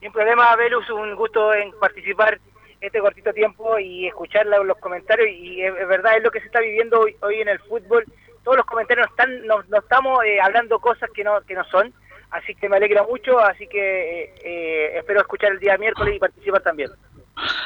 Sin 0.00 0.10
problema, 0.12 0.54
Velus, 0.56 0.88
un 0.90 1.14
gusto 1.14 1.52
en 1.54 1.72
participar 1.80 2.40
este 2.80 3.00
cortito 3.00 3.32
tiempo 3.32 3.78
y 3.78 4.06
escuchar 4.06 4.46
la- 4.46 4.62
los 4.62 4.78
comentarios. 4.78 5.28
Y 5.30 5.62
es, 5.62 5.74
es 5.76 5.88
verdad, 5.88 6.16
es 6.16 6.22
lo 6.22 6.30
que 6.30 6.40
se 6.40 6.46
está 6.46 6.60
viviendo 6.60 7.00
hoy, 7.00 7.16
hoy 7.22 7.36
en 7.40 7.48
el 7.48 7.58
fútbol. 7.60 8.04
Todos 8.44 8.56
los 8.58 8.66
comentarios 8.66 9.06
están, 9.08 9.46
no, 9.46 9.62
no 9.68 9.78
estamos 9.78 10.24
eh, 10.24 10.40
hablando 10.40 10.78
cosas 10.78 11.10
que 11.14 11.24
no, 11.24 11.40
que 11.42 11.54
no 11.54 11.64
son. 11.64 11.92
Así 12.30 12.54
que 12.54 12.68
me 12.68 12.76
alegra 12.76 13.02
mucho. 13.04 13.38
Así 13.40 13.66
que 13.66 14.22
eh, 14.22 14.34
eh, 14.44 14.98
espero 14.98 15.20
escuchar 15.20 15.52
el 15.52 15.58
día 15.58 15.76
miércoles 15.78 16.14
y 16.16 16.18
participar 16.18 16.62
también. 16.62 16.90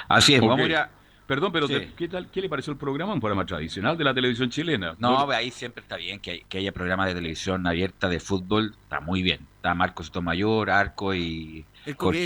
Así 0.08 0.34
es, 0.34 0.40
vamos 0.40 0.68
a 0.70 0.90
Perdón, 1.26 1.52
pero 1.52 1.66
Sí. 1.66 1.74
te- 1.78 1.94
¿qué, 1.96 2.08
tal, 2.08 2.30
¿qué 2.30 2.40
le 2.42 2.48
pareció 2.48 2.72
el 2.72 2.78
programa? 2.78 3.14
Un 3.14 3.20
programa 3.20 3.46
tradicional 3.46 3.96
de 3.96 4.04
la 4.04 4.12
televisión 4.12 4.50
chilena. 4.50 4.94
No, 4.98 5.30
ahí 5.30 5.50
siempre 5.50 5.80
está 5.80 5.96
bien 5.96 6.20
que, 6.20 6.30
hay- 6.32 6.40
que 6.48 6.58
haya 6.58 6.72
programas 6.72 7.06
de 7.06 7.14
televisión 7.14 7.66
abierta 7.66 8.08
de 8.08 8.20
fútbol, 8.20 8.74
está 8.82 9.00
muy 9.00 9.22
bien. 9.22 9.40
Está 9.56 9.72
Marcos 9.74 10.06
Sotomayor, 10.08 10.68
Arco 10.68 11.14
y 11.14 11.64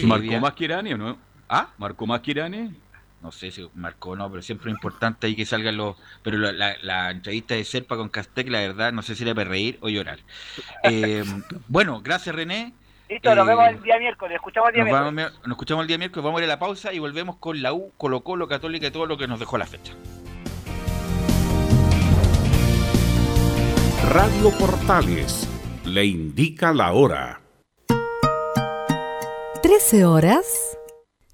Marco. 0.05 0.41
Mascherani, 0.41 0.95
¿o 0.95 0.99
no? 0.99 1.19
¿Ah? 1.49 1.69
¿Marco 1.79 2.07
Mascherani? 2.07 2.75
No 3.23 3.33
sé 3.33 3.51
si 3.51 3.69
marcó 3.75 4.11
o 4.11 4.17
no, 4.17 4.29
pero 4.31 4.43
siempre 4.43 4.71
es 4.71 4.77
importante 4.77 5.27
ahí 5.27 5.35
que 5.35 5.47
salgan 5.47 5.77
los... 5.77 5.97
Pero 6.23 6.39
la, 6.39 6.53
la- 6.53 6.77
la 6.83 7.11
entrevista 7.11 7.55
de 7.55 7.65
Serpa 7.65 7.97
con 7.97 8.09
Castec, 8.09 8.49
la 8.49 8.61
verdad, 8.61 8.93
no 8.93 9.03
sé 9.03 9.15
si 9.17 9.25
era 9.25 9.35
para 9.35 9.49
reír 9.51 9.79
o 9.81 9.89
llorar. 9.89 10.19
Eh, 10.85 11.25
bueno, 11.69 12.01
gracias 12.03 12.35
René. 12.35 12.73
Listo, 13.09 13.35
nos 13.35 13.47
Eh, 13.47 13.51
vemos 13.51 13.69
el 13.69 13.83
día 13.83 13.99
miércoles. 13.99 14.35
Escuchamos 14.37 14.69
el 14.71 14.75
día 14.75 14.85
Nos, 14.85 14.93
miércoles. 14.93 15.25
vamos- 15.25 15.41
nos 15.47 15.55
escuchamos 15.57 15.83
el 15.83 15.89
día 15.89 15.99
miércoles, 15.99 16.25
vamos 16.25 16.41
a 16.41 16.45
ir 16.45 16.51
a 16.51 16.55
la 16.55 16.59
pausa 16.59 16.93
y 16.93 16.99
volvemos 16.99 17.37
con 17.37 17.63
la 17.63 17.73
U, 17.73 17.93
Colo 17.97 18.21
Colo, 18.23 18.47
Católica 18.49 18.87
y 18.89 18.91
todo 18.91 19.07
lo 19.07 19.17
que 19.17 19.27
nos 19.27 19.41
dejó 19.41 19.57
la 19.59 19.67
fecha. 19.67 19.93
Radio 24.13 24.51
Portales 24.59 25.49
le 25.85 26.05
indica 26.05 26.73
la 26.73 26.93
hora. 26.93 27.41
13 29.63 30.05
horas 30.05 30.45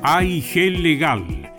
AIG 0.04 0.72
Legal 0.80 1.47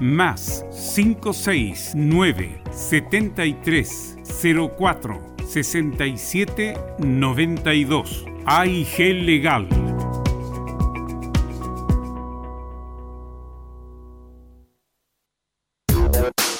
más 0.00 0.64
569 0.94 2.62
73 2.70 4.16
04 4.76 5.30
67 5.46 6.74
92 6.98 8.24
AIG 8.46 8.98
Legal. 9.24 9.68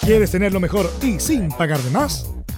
¿Quieres 0.00 0.30
tener 0.32 0.52
lo 0.52 0.60
mejor 0.60 0.90
y 1.02 1.20
sin 1.20 1.48
pagar 1.50 1.78
de 1.80 1.90
más? 1.90 2.34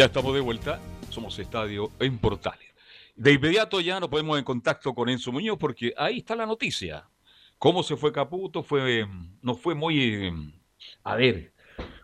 Ya 0.00 0.06
estamos 0.06 0.32
de 0.32 0.40
vuelta, 0.40 0.80
somos 1.10 1.38
Estadio 1.38 1.90
en 2.00 2.16
Portales. 2.16 2.70
De 3.16 3.34
inmediato 3.34 3.82
ya 3.82 4.00
nos 4.00 4.08
ponemos 4.08 4.38
en 4.38 4.44
contacto 4.44 4.94
con 4.94 5.10
Enzo 5.10 5.30
Muñoz 5.30 5.58
porque 5.58 5.92
ahí 5.94 6.20
está 6.20 6.34
la 6.34 6.46
noticia. 6.46 7.06
Cómo 7.58 7.82
se 7.82 7.98
fue 7.98 8.10
Caputo 8.10 8.62
fue, 8.62 9.06
no 9.42 9.54
fue 9.54 9.74
muy, 9.74 10.02
eh, 10.02 10.32
a 11.04 11.16
ver, 11.16 11.52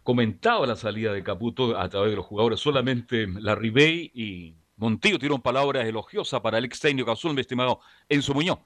comentado 0.03 0.67
la 0.67 0.77
salida 0.77 1.15
de 1.15 1.23
Caputo 1.23 1.75
a 1.75 1.89
través 1.89 2.11
de 2.11 2.17
los 2.17 2.27
jugadores. 2.27 2.61
Solamente 2.61 3.27
la 3.29 3.55
Ribey 3.55 4.11
y 4.13 4.57
Montillo 4.77 5.17
tuvieron 5.17 5.41
palabras 5.41 5.87
elogiosas 5.87 6.43
para 6.43 6.59
el 6.59 6.67
ex 6.67 6.79
técnico 6.79 7.11
azul, 7.11 7.33
mi 7.33 7.41
estimado 7.41 7.81
Enzo 8.11 8.35
Muñoz. 8.35 8.59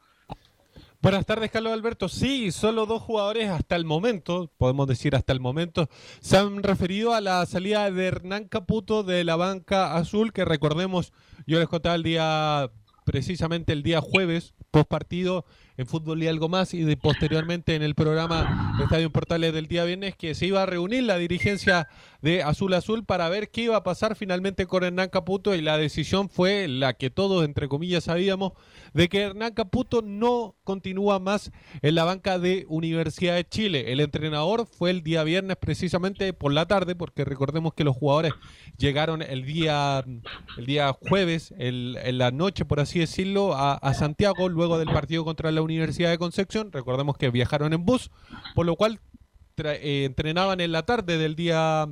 Buenas 1.02 1.24
tardes, 1.24 1.50
Carlos 1.50 1.72
Alberto. 1.72 2.10
Sí, 2.10 2.52
solo 2.52 2.84
dos 2.84 3.00
jugadores 3.00 3.48
hasta 3.48 3.74
el 3.74 3.86
momento, 3.86 4.52
podemos 4.58 4.86
decir 4.86 5.16
hasta 5.16 5.32
el 5.32 5.40
momento, 5.40 5.88
se 6.20 6.36
han 6.36 6.62
referido 6.62 7.14
a 7.14 7.22
la 7.22 7.46
salida 7.46 7.90
de 7.90 8.04
Hernán 8.04 8.44
Caputo 8.44 9.02
de 9.02 9.24
la 9.24 9.36
banca 9.36 9.96
azul, 9.96 10.34
que 10.34 10.44
recordemos, 10.44 11.14
yo 11.46 11.58
les 11.58 11.68
contaba 11.68 11.94
el 11.94 12.02
día, 12.02 12.70
precisamente 13.06 13.72
el 13.72 13.82
día 13.82 14.02
jueves, 14.02 14.52
post 14.70 14.88
partido 14.88 15.46
en 15.78 15.86
fútbol 15.86 16.22
y 16.22 16.28
algo 16.28 16.50
más, 16.50 16.74
y 16.74 16.82
de, 16.82 16.98
posteriormente 16.98 17.74
en 17.76 17.82
el 17.82 17.94
programa 17.94 18.76
Estadio 18.82 19.10
Portales 19.10 19.54
del 19.54 19.68
día 19.68 19.84
viernes, 19.84 20.16
que 20.16 20.34
se 20.34 20.44
iba 20.44 20.62
a 20.62 20.66
reunir 20.66 21.04
la 21.04 21.16
dirigencia 21.16 21.88
de 22.22 22.42
Azul 22.42 22.74
Azul 22.74 23.04
para 23.04 23.28
ver 23.28 23.50
qué 23.50 23.62
iba 23.62 23.76
a 23.76 23.82
pasar 23.82 24.14
finalmente 24.16 24.66
con 24.66 24.84
Hernán 24.84 25.08
Caputo, 25.08 25.54
y 25.54 25.60
la 25.62 25.78
decisión 25.78 26.28
fue 26.28 26.68
la 26.68 26.94
que 26.94 27.10
todos, 27.10 27.44
entre 27.44 27.68
comillas, 27.68 28.04
sabíamos, 28.04 28.52
de 28.94 29.08
que 29.08 29.20
Hernán 29.22 29.54
Caputo 29.54 30.02
no 30.02 30.56
continúa 30.64 31.18
más 31.18 31.50
en 31.82 31.94
la 31.94 32.04
banca 32.04 32.38
de 32.38 32.66
Universidad 32.68 33.34
de 33.34 33.48
Chile. 33.48 33.92
El 33.92 34.00
entrenador 34.00 34.66
fue 34.66 34.90
el 34.90 35.02
día 35.02 35.22
viernes 35.24 35.56
precisamente 35.56 36.32
por 36.32 36.52
la 36.52 36.66
tarde, 36.66 36.94
porque 36.94 37.24
recordemos 37.24 37.74
que 37.74 37.84
los 37.84 37.96
jugadores 37.96 38.32
llegaron 38.76 39.22
el 39.22 39.44
día, 39.44 40.04
el 40.56 40.66
día 40.66 40.92
jueves, 40.92 41.54
el- 41.58 41.98
en 42.02 42.18
la 42.18 42.30
noche, 42.30 42.64
por 42.64 42.80
así 42.80 42.98
decirlo, 42.98 43.54
a, 43.54 43.78
Santiago, 43.94 44.48
luego 44.48 44.78
del 44.78 44.88
partido 44.88 45.24
contra 45.24 45.50
la 45.50 45.62
Universidad 45.62 46.10
de 46.10 46.18
Concepción. 46.18 46.72
Recordemos 46.72 47.16
que 47.18 47.30
viajaron 47.30 47.72
en 47.72 47.84
bus, 47.84 48.10
por 48.54 48.66
lo 48.66 48.76
cual 48.76 49.00
eh, 49.56 50.04
entrenaban 50.04 50.60
en 50.60 50.72
la 50.72 50.84
tarde 50.84 51.18
del 51.18 51.36
día 51.36 51.88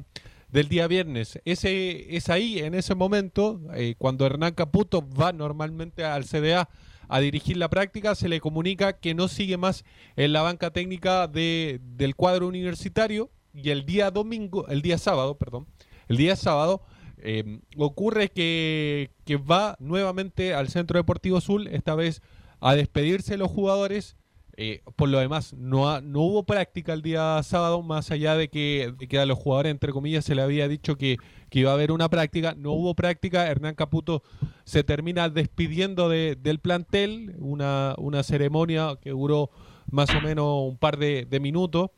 del 0.50 0.68
día 0.68 0.86
viernes. 0.86 1.40
Ese 1.44 2.16
es 2.16 2.28
ahí, 2.30 2.58
en 2.58 2.74
ese 2.74 2.94
momento, 2.94 3.60
eh, 3.74 3.94
cuando 3.98 4.24
Hernán 4.24 4.54
Caputo 4.54 5.06
va 5.08 5.32
normalmente 5.32 6.04
al 6.04 6.24
CDA 6.24 6.68
a 7.08 7.20
dirigir 7.20 7.56
la 7.56 7.68
práctica, 7.68 8.14
se 8.14 8.28
le 8.28 8.40
comunica 8.40 8.94
que 8.94 9.14
no 9.14 9.28
sigue 9.28 9.56
más 9.56 9.84
en 10.16 10.32
la 10.32 10.42
banca 10.42 10.70
técnica 10.70 11.26
de, 11.26 11.80
del 11.82 12.14
cuadro 12.16 12.48
universitario 12.48 13.30
y 13.54 13.70
el 13.70 13.86
día 13.86 14.10
domingo, 14.10 14.66
el 14.68 14.82
día 14.82 14.98
sábado, 14.98 15.36
perdón, 15.36 15.66
el 16.08 16.16
día 16.16 16.36
sábado 16.36 16.82
eh, 17.18 17.60
ocurre 17.76 18.28
que, 18.30 19.10
que 19.24 19.36
va 19.36 19.76
nuevamente 19.80 20.54
al 20.54 20.68
Centro 20.68 20.98
Deportivo 20.98 21.38
Azul, 21.38 21.66
esta 21.68 21.94
vez 21.94 22.22
a 22.60 22.74
despedirse 22.74 23.32
de 23.32 23.38
los 23.38 23.50
jugadores 23.50 24.16
Eh, 24.60 24.82
por 24.96 25.08
lo 25.08 25.20
demás, 25.20 25.54
no, 25.54 25.88
ha- 25.88 26.00
no 26.00 26.20
hubo 26.22 26.42
práctica 26.42 26.92
el 26.92 27.00
día 27.00 27.40
sábado, 27.44 27.80
más 27.80 28.10
allá 28.10 28.34
de 28.34 28.48
que, 28.48 28.92
de 28.98 29.06
que 29.06 29.16
a 29.20 29.24
los 29.24 29.38
jugadores, 29.38 29.70
entre 29.70 29.92
comillas, 29.92 30.24
se 30.24 30.34
le 30.34 30.42
había 30.42 30.66
dicho 30.66 30.96
que, 30.96 31.16
que 31.48 31.60
iba 31.60 31.70
a 31.70 31.74
haber 31.74 31.92
una 31.92 32.08
práctica. 32.08 32.56
No 32.58 32.72
hubo 32.72 32.94
práctica. 32.96 33.46
Hernán 33.46 33.76
Caputo 33.76 34.24
se 34.64 34.82
termina 34.82 35.28
despidiendo 35.28 36.08
de- 36.08 36.34
del 36.34 36.58
plantel, 36.58 37.36
una, 37.38 37.94
una 37.98 38.24
ceremonia 38.24 38.98
que 39.00 39.10
duró 39.10 39.50
más 39.92 40.10
o 40.10 40.20
menos 40.20 40.64
un 40.68 40.76
par 40.76 40.96
de, 40.98 41.24
de 41.24 41.38
minutos. 41.38 41.90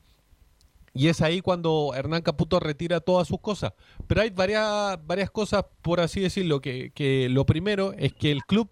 Y 0.93 1.09
es 1.09 1.23
ahí 1.23 1.41
cuando 1.41 1.93
Hernán 1.97 2.21
Caputo 2.21 2.61
retira 2.61 3.01
todas 3.01 3.27
sus 3.27 3.41
cosas. 3.41 3.73
Pero 4.07 4.21
hay 4.21 4.29
varias, 4.29 4.99
varias 5.07 5.31
cosas, 5.31 5.65
por 5.81 5.99
así 6.01 6.21
decirlo, 6.21 6.61
que, 6.61 6.91
que 6.91 7.31
lo 7.31 7.47
primero 7.47 7.95
es 7.95 8.13
que 8.13 8.31
el 8.31 8.45
club, 8.45 8.69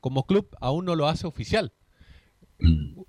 como 0.00 0.26
club, 0.26 0.46
aún 0.60 0.84
no 0.84 0.94
lo 0.94 1.08
hace 1.08 1.26
oficial. 1.26 1.72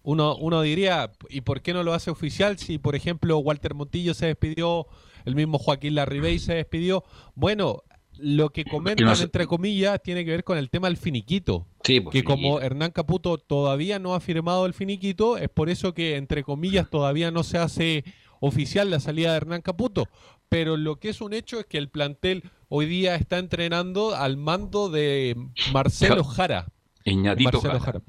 Uno, 0.04 0.36
uno 0.36 0.62
diría, 0.62 1.12
¿y 1.30 1.42
por 1.42 1.62
qué 1.62 1.74
no 1.74 1.84
lo 1.84 1.94
hace 1.94 2.10
oficial 2.12 2.58
si, 2.58 2.78
por 2.78 2.96
ejemplo, 2.96 3.38
Walter 3.40 3.74
Montillo 3.74 4.14
se 4.14 4.28
despidió, 4.28 4.88
el 5.26 5.36
mismo 5.36 5.58
Joaquín 5.58 5.96
Larribey 5.96 6.40
se 6.40 6.56
despidió? 6.56 7.04
Bueno, 7.36 7.84
lo 8.18 8.50
que 8.50 8.66
comentan, 8.66 9.16
se- 9.16 9.24
entre 9.24 9.46
comillas, 9.48 10.02
tiene 10.04 10.24
que 10.26 10.32
ver 10.32 10.44
con 10.44 10.58
el 10.58 10.70
tema 10.70 10.88
del 10.88 10.98
finiquito. 10.98 11.68
Sí, 11.84 12.00
pues, 12.02 12.14
que 12.14 12.24
como. 12.24 12.60
Hernán 12.62 12.92
Caputo 12.92 13.38
todavía 13.38 14.00
no 14.00 14.16
ha 14.16 14.20
firmado 14.20 14.66
el 14.66 14.74
finiquito, 14.74 15.38
es 15.38 15.50
por 15.50 15.70
eso 15.70 15.94
que, 15.94 16.16
entre 16.18 16.44
comillas, 16.44 16.90
todavía 16.90 17.32
no 17.32 17.44
se 17.44 17.58
hace 17.58 18.04
oficial 18.40 18.90
la 18.90 19.00
salida 19.00 19.32
de 19.32 19.38
Hernán 19.38 19.62
Caputo. 19.62 20.08
Pero 20.50 20.78
lo 20.78 20.98
que 21.00 21.10
es 21.10 21.22
un 21.22 21.34
hecho 21.34 21.60
es 21.60 21.66
que 21.66 21.78
el 21.80 21.90
plantel 21.90 22.44
hoy 22.70 22.86
día 22.86 23.16
está 23.16 23.40
entrenando 23.40 24.16
al 24.16 24.38
mando 24.38 24.90
de 24.90 25.36
Marcelo 25.74 26.24
Jara. 26.24 26.68
Iñatito 27.04 27.52
Marcelo 27.52 27.80
Jara. 27.80 28.00
Jara. 28.00 28.02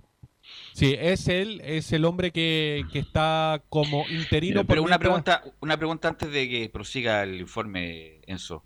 Sí, 0.77 0.95
es 0.99 1.27
él, 1.29 1.63
es 1.65 1.91
el 1.93 2.05
hombre 2.05 2.33
que, 2.33 2.85
que 2.93 2.99
está 2.99 3.63
como 3.71 4.05
interino. 4.11 4.67
Pero 4.67 4.83
una 4.83 4.99
mientras- 4.99 5.01
pregunta, 5.09 5.45
una 5.61 5.77
pregunta 5.79 6.09
antes 6.09 6.31
de 6.31 6.49
que 6.51 6.69
prosiga 6.69 7.23
el 7.23 7.41
informe, 7.41 8.21
Enzo. 8.27 8.63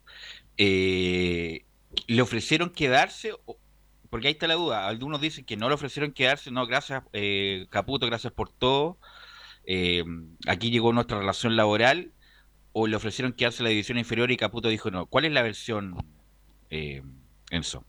Eh, 0.56 1.64
¿Le 2.08 2.22
ofrecieron 2.22 2.70
quedarse? 2.70 3.32
o- 3.46 3.56
Porque 4.10 4.26
ahí 4.26 4.32
está 4.32 4.48
la 4.48 4.54
duda. 4.54 4.88
Algunos 4.88 5.20
dicen 5.20 5.44
que 5.44 5.56
no 5.56 5.68
le 5.68 5.74
ofrecieron 5.76 6.10
quedarse. 6.12 6.50
No, 6.50 6.66
gracias, 6.66 7.04
eh, 7.12 7.66
Caputo, 7.70 8.06
gracias 8.06 8.32
por 8.32 8.50
todo. 8.50 8.98
Eh, 9.64 10.02
aquí 10.48 10.70
llegó 10.72 10.92
nuestra 10.92 11.18
relación 11.20 11.54
laboral. 11.54 12.10
¿O 12.72 12.88
le 12.88 12.96
ofrecieron 12.96 13.32
quedarse 13.32 13.62
en 13.62 13.64
la 13.64 13.70
división 13.70 13.98
inferior 13.98 14.30
y 14.32 14.36
Caputo 14.36 14.68
dijo 14.68 14.90
no? 14.90 15.06
¿Cuál 15.06 15.26
es 15.26 15.32
la 15.32 15.42
versión, 15.42 15.96
eh, 16.70 17.02
Enzo? 17.50 17.84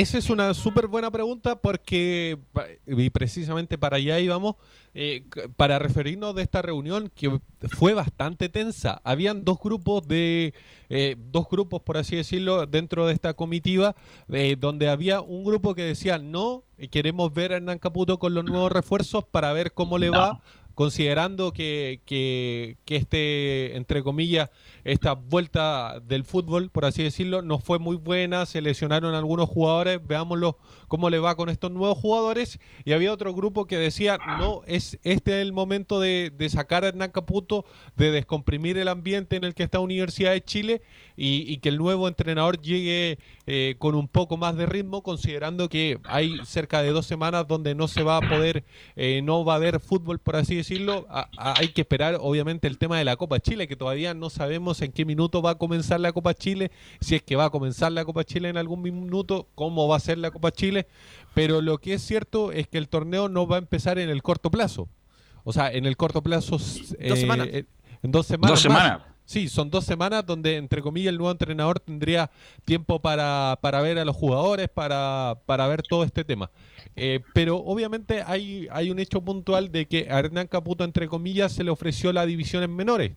Esa 0.00 0.16
es 0.16 0.30
una 0.30 0.54
súper 0.54 0.86
buena 0.86 1.10
pregunta 1.10 1.56
porque, 1.56 2.38
y 2.86 3.10
precisamente 3.10 3.76
para 3.76 3.98
allá 3.98 4.18
íbamos, 4.18 4.56
eh, 4.94 5.26
para 5.58 5.78
referirnos 5.78 6.34
de 6.34 6.40
esta 6.40 6.62
reunión 6.62 7.12
que 7.14 7.38
fue 7.68 7.92
bastante 7.92 8.48
tensa. 8.48 9.02
Habían 9.04 9.44
dos 9.44 9.58
grupos 9.62 10.08
de, 10.08 10.54
eh, 10.88 11.16
dos 11.18 11.46
grupos, 11.50 11.82
por 11.82 11.98
así 11.98 12.16
decirlo, 12.16 12.64
dentro 12.64 13.06
de 13.06 13.12
esta 13.12 13.34
comitiva, 13.34 13.94
eh, 14.32 14.56
donde 14.58 14.88
había 14.88 15.20
un 15.20 15.44
grupo 15.44 15.74
que 15.74 15.82
decía 15.82 16.16
no, 16.16 16.64
queremos 16.90 17.34
ver 17.34 17.52
a 17.52 17.56
Hernán 17.56 17.78
Caputo 17.78 18.18
con 18.18 18.32
los 18.32 18.46
nuevos 18.46 18.72
refuerzos 18.72 19.24
para 19.30 19.52
ver 19.52 19.74
cómo 19.74 19.98
le 19.98 20.08
va, 20.08 20.40
considerando 20.80 21.52
que, 21.52 22.00
que, 22.06 22.78
este, 22.86 23.76
entre 23.76 24.02
comillas, 24.02 24.48
esta 24.82 25.12
vuelta 25.12 26.00
del 26.00 26.24
fútbol, 26.24 26.70
por 26.70 26.86
así 26.86 27.02
decirlo, 27.02 27.42
no 27.42 27.58
fue 27.58 27.78
muy 27.78 27.96
buena, 27.96 28.46
se 28.46 28.62
lesionaron 28.62 29.14
algunos 29.14 29.46
jugadores, 29.46 30.00
veámoslo 30.02 30.56
cómo 30.90 31.08
le 31.08 31.20
va 31.20 31.36
con 31.36 31.48
estos 31.50 31.70
nuevos 31.70 31.96
jugadores, 31.96 32.58
y 32.84 32.92
había 32.92 33.12
otro 33.12 33.32
grupo 33.32 33.66
que 33.66 33.78
decía, 33.78 34.18
no, 34.40 34.62
es 34.66 34.98
este 35.04 35.38
es 35.38 35.42
el 35.46 35.52
momento 35.52 36.00
de, 36.00 36.32
sacar 36.50 36.82
a 36.82 36.88
Hernán 36.88 37.12
Caputo, 37.12 37.64
de 37.94 38.10
descomprimir 38.10 38.76
el 38.76 38.88
ambiente 38.88 39.36
en 39.36 39.44
el 39.44 39.54
que 39.54 39.62
está 39.62 39.78
Universidad 39.78 40.32
de 40.32 40.42
Chile, 40.42 40.82
y, 41.16 41.58
que 41.58 41.68
el 41.68 41.76
nuevo 41.76 42.08
entrenador 42.08 42.60
llegue 42.60 43.18
eh, 43.46 43.76
con 43.78 43.94
un 43.94 44.08
poco 44.08 44.36
más 44.36 44.56
de 44.56 44.66
ritmo, 44.66 45.02
considerando 45.02 45.68
que 45.68 46.00
hay 46.04 46.38
cerca 46.44 46.82
de 46.82 46.90
dos 46.90 47.06
semanas 47.06 47.46
donde 47.46 47.74
no 47.76 47.86
se 47.86 48.02
va 48.02 48.16
a 48.16 48.20
poder, 48.20 48.64
eh, 48.96 49.20
no 49.22 49.44
va 49.44 49.52
a 49.52 49.56
haber 49.56 49.78
fútbol, 49.78 50.18
por 50.18 50.34
así 50.34 50.56
decirlo, 50.56 51.06
hay 51.36 51.68
que 51.68 51.82
esperar 51.82 52.16
obviamente 52.20 52.66
el 52.66 52.78
tema 52.78 52.98
de 52.98 53.04
la 53.04 53.16
Copa 53.16 53.38
Chile, 53.38 53.68
que 53.68 53.76
todavía 53.76 54.12
no 54.12 54.28
sabemos 54.28 54.82
en 54.82 54.90
qué 54.90 55.04
minuto 55.04 55.40
va 55.40 55.50
a 55.50 55.54
comenzar 55.58 56.00
la 56.00 56.12
Copa 56.12 56.34
Chile, 56.34 56.72
si 57.00 57.14
es 57.14 57.22
que 57.22 57.36
va 57.36 57.44
a 57.44 57.50
comenzar 57.50 57.92
la 57.92 58.04
Copa 58.04 58.24
Chile 58.24 58.48
en 58.48 58.56
algún 58.56 58.82
minuto, 58.82 59.46
cómo 59.54 59.86
va 59.86 59.96
a 59.96 60.00
ser 60.00 60.18
la 60.18 60.32
Copa 60.32 60.50
Chile, 60.50 60.79
pero 61.34 61.60
lo 61.60 61.78
que 61.78 61.94
es 61.94 62.02
cierto 62.02 62.52
es 62.52 62.68
que 62.68 62.78
el 62.78 62.88
torneo 62.88 63.28
no 63.28 63.46
va 63.46 63.56
a 63.56 63.58
empezar 63.58 63.98
en 63.98 64.08
el 64.10 64.22
corto 64.22 64.50
plazo. 64.50 64.88
O 65.44 65.52
sea, 65.52 65.70
en 65.72 65.86
el 65.86 65.96
corto 65.96 66.22
plazo... 66.22 66.56
eh, 66.98 67.16
semanas. 67.16 67.48
eh, 67.50 67.64
En 68.02 68.10
dos 68.12 68.26
semanas. 68.26 68.50
Dos 68.50 68.60
semanas. 68.60 69.00
Sí, 69.24 69.48
son 69.48 69.70
dos 69.70 69.84
semanas 69.84 70.26
donde, 70.26 70.56
entre 70.56 70.82
comillas, 70.82 71.10
el 71.12 71.18
nuevo 71.18 71.30
entrenador 71.30 71.78
tendría 71.78 72.32
tiempo 72.64 73.00
para, 73.00 73.58
para 73.62 73.80
ver 73.80 73.96
a 74.00 74.04
los 74.04 74.16
jugadores, 74.16 74.68
para, 74.68 75.38
para 75.46 75.68
ver 75.68 75.82
todo 75.82 76.02
este 76.02 76.24
tema. 76.24 76.50
Eh, 76.96 77.20
pero 77.32 77.58
obviamente 77.58 78.24
hay, 78.26 78.66
hay 78.72 78.90
un 78.90 78.98
hecho 78.98 79.20
puntual 79.20 79.70
de 79.70 79.86
que 79.86 80.08
a 80.10 80.18
Hernán 80.18 80.48
Caputo, 80.48 80.82
entre 80.82 81.06
comillas, 81.06 81.52
se 81.52 81.62
le 81.62 81.70
ofreció 81.70 82.12
la 82.12 82.26
división 82.26 82.64
en 82.64 82.74
menores. 82.74 83.12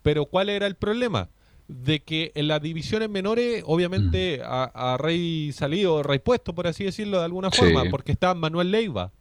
Pero 0.00 0.24
¿cuál 0.24 0.48
era 0.48 0.66
el 0.66 0.74
problema? 0.74 1.28
De 1.72 2.00
que 2.00 2.32
en 2.34 2.48
las 2.48 2.60
divisiones 2.60 3.08
menores, 3.08 3.62
obviamente, 3.66 4.40
a, 4.44 4.64
a 4.64 4.96
Rey 4.98 5.52
salido, 5.52 6.02
Rey 6.02 6.18
puesto, 6.18 6.54
por 6.54 6.66
así 6.66 6.84
decirlo, 6.84 7.18
de 7.18 7.24
alguna 7.24 7.50
Sí. 7.50 7.58
forma, 7.62 7.84
porque 7.90 8.12
está 8.12 8.34
Manuel 8.34 8.70
Leiva. 8.70 9.12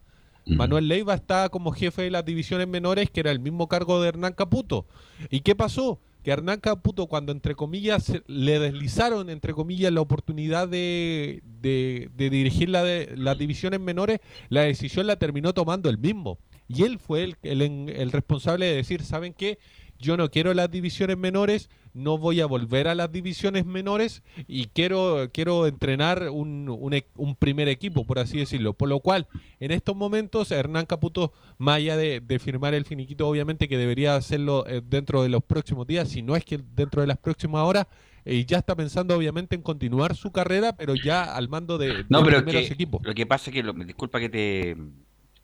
Manuel 0.45 0.87
Leiva 0.87 1.13
está 1.13 1.49
como 1.49 1.71
jefe 1.71 2.01
de 2.01 2.11
las 2.11 2.25
divisiones 2.25 2.67
menores, 2.67 3.09
que 3.11 3.19
era 3.19 3.31
el 3.31 3.39
mismo 3.39 3.67
cargo 3.67 4.01
de 4.01 4.09
Hernán 4.09 4.33
Caputo. 4.33 4.87
¿Y 5.29 5.41
qué 5.41 5.55
pasó? 5.55 5.99
Que 6.23 6.31
Hernán 6.31 6.59
Caputo, 6.59 7.07
cuando 7.07 7.31
entre 7.31 7.55
comillas 7.55 8.11
le 8.27 8.59
deslizaron, 8.59 9.29
entre 9.29 9.53
comillas, 9.53 9.91
la 9.93 10.01
oportunidad 10.01 10.67
de, 10.67 11.41
de- 11.61 12.09
de 12.15 12.29
dirigir 12.29 12.69
la 12.69 12.83
de, 12.83 13.13
las 13.15 13.37
divisiones 13.37 13.79
menores, 13.79 14.19
la 14.49 14.61
decisión 14.61 15.07
la 15.07 15.15
terminó 15.17 15.53
tomando 15.53 15.89
él 15.89 15.97
mismo. 15.99 16.37
Y 16.67 16.83
él 16.83 16.99
fue 16.99 17.23
el, 17.23 17.35
el, 17.43 17.61
el 17.89 18.11
responsable 18.11 18.65
de 18.65 18.75
decir, 18.77 19.03
¿saben 19.03 19.33
qué? 19.33 19.59
Yo 20.01 20.17
no 20.17 20.29
quiero 20.31 20.53
las 20.53 20.69
divisiones 20.71 21.17
menores, 21.17 21.69
no 21.93 22.17
voy 22.17 22.41
a 22.41 22.45
volver 22.47 22.87
a 22.87 22.95
las 22.95 23.11
divisiones 23.11 23.65
menores 23.65 24.23
y 24.47 24.65
quiero, 24.67 25.29
quiero 25.31 25.67
entrenar 25.67 26.29
un, 26.29 26.67
un 26.69 26.93
e- 26.93 27.05
un 27.15 27.35
primer 27.35 27.67
equipo, 27.69 28.03
por 28.05 28.17
así 28.17 28.39
decirlo. 28.39 28.73
Por 28.73 28.89
lo 28.89 28.99
cual, 28.99 29.27
en 29.59 29.71
estos 29.71 29.95
momentos, 29.95 30.49
Hernán 30.51 30.85
Caputo, 30.87 31.33
más 31.59 31.77
allá 31.77 31.97
de, 31.97 32.19
de 32.19 32.39
firmar 32.39 32.73
el 32.73 32.85
finiquito, 32.85 33.27
obviamente 33.27 33.69
que 33.69 33.77
debería 33.77 34.15
hacerlo 34.15 34.65
eh, 34.67 34.81
dentro 34.83 35.21
de 35.21 35.29
los 35.29 35.43
próximos 35.43 35.85
días, 35.85 36.09
si 36.09 36.21
no 36.23 36.35
es 36.35 36.43
que 36.45 36.57
dentro 36.75 37.01
de 37.01 37.07
las 37.07 37.17
próximas 37.19 37.61
horas, 37.63 37.85
eh, 38.25 38.45
ya 38.45 38.57
está 38.59 38.75
pensando 38.75 39.15
obviamente 39.15 39.55
en 39.55 39.61
continuar 39.61 40.15
su 40.15 40.31
carrera, 40.31 40.75
pero 40.75 40.95
ya 40.95 41.35
al 41.35 41.47
mando 41.49 41.77
de, 41.77 42.05
No, 42.09 42.19
de 42.19 42.25
pero 42.25 42.37
primeros 42.43 42.67
que, 42.67 42.73
equipos. 42.73 43.01
lo 43.03 43.13
que 43.13 43.25
pasa 43.25 43.49
es 43.49 43.53
que, 43.55 43.63
lo- 43.63 43.73
disculpa 43.73 44.19
que 44.19 44.29
te... 44.29 44.77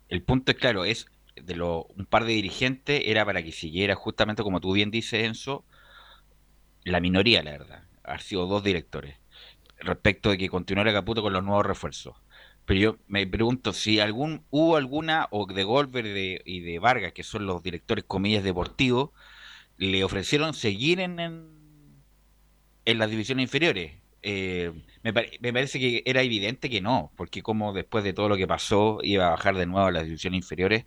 El 0.08 0.22
punto 0.22 0.52
es 0.52 0.58
claro, 0.58 0.84
es 0.84 1.06
de 1.44 1.56
lo, 1.56 1.84
un 1.96 2.06
par 2.06 2.24
de 2.24 2.32
dirigentes 2.32 3.02
era 3.06 3.24
para 3.24 3.42
que 3.42 3.52
siguiera 3.52 3.94
justamente 3.94 4.42
como 4.42 4.60
tú 4.60 4.72
bien 4.72 4.90
dices, 4.90 5.24
Enzo, 5.24 5.64
la 6.84 7.00
minoría, 7.00 7.42
la 7.42 7.52
verdad. 7.52 7.84
Han 8.04 8.20
sido 8.20 8.46
dos 8.46 8.62
directores 8.64 9.16
respecto 9.78 10.30
de 10.30 10.38
que 10.38 10.48
continuara 10.50 10.92
Caputo 10.92 11.22
con 11.22 11.32
los 11.32 11.44
nuevos 11.44 11.66
refuerzos. 11.66 12.16
Pero 12.66 12.80
yo 12.80 12.98
me 13.08 13.26
pregunto 13.26 13.72
si 13.72 14.00
algún 14.00 14.44
hubo 14.50 14.76
alguna, 14.76 15.28
o 15.30 15.46
de 15.46 15.64
Golver 15.64 16.04
de- 16.04 16.42
y 16.46 16.60
de 16.60 16.78
Vargas, 16.80 17.12
que 17.12 17.24
son 17.24 17.46
los 17.46 17.62
directores, 17.62 18.04
comillas, 18.06 18.44
deportivos, 18.44 19.10
le 19.78 20.04
ofrecieron 20.04 20.54
seguir 20.54 21.00
en, 21.00 21.20
en, 21.20 22.04
en 22.84 22.98
las 22.98 23.10
divisiones 23.10 23.44
inferiores. 23.44 23.92
Eh, 24.22 24.72
me, 25.02 25.12
pare- 25.12 25.38
me 25.40 25.52
parece 25.52 25.78
que 25.78 26.02
era 26.06 26.22
evidente 26.22 26.70
que 26.70 26.80
no, 26.80 27.12
porque 27.16 27.42
como 27.42 27.72
después 27.72 28.04
de 28.04 28.12
todo 28.12 28.28
lo 28.28 28.36
que 28.36 28.46
pasó 28.46 28.98
iba 29.02 29.26
a 29.28 29.30
bajar 29.30 29.56
de 29.56 29.66
nuevo 29.66 29.86
a 29.88 29.92
las 29.92 30.04
divisiones 30.04 30.38
inferiores, 30.38 30.84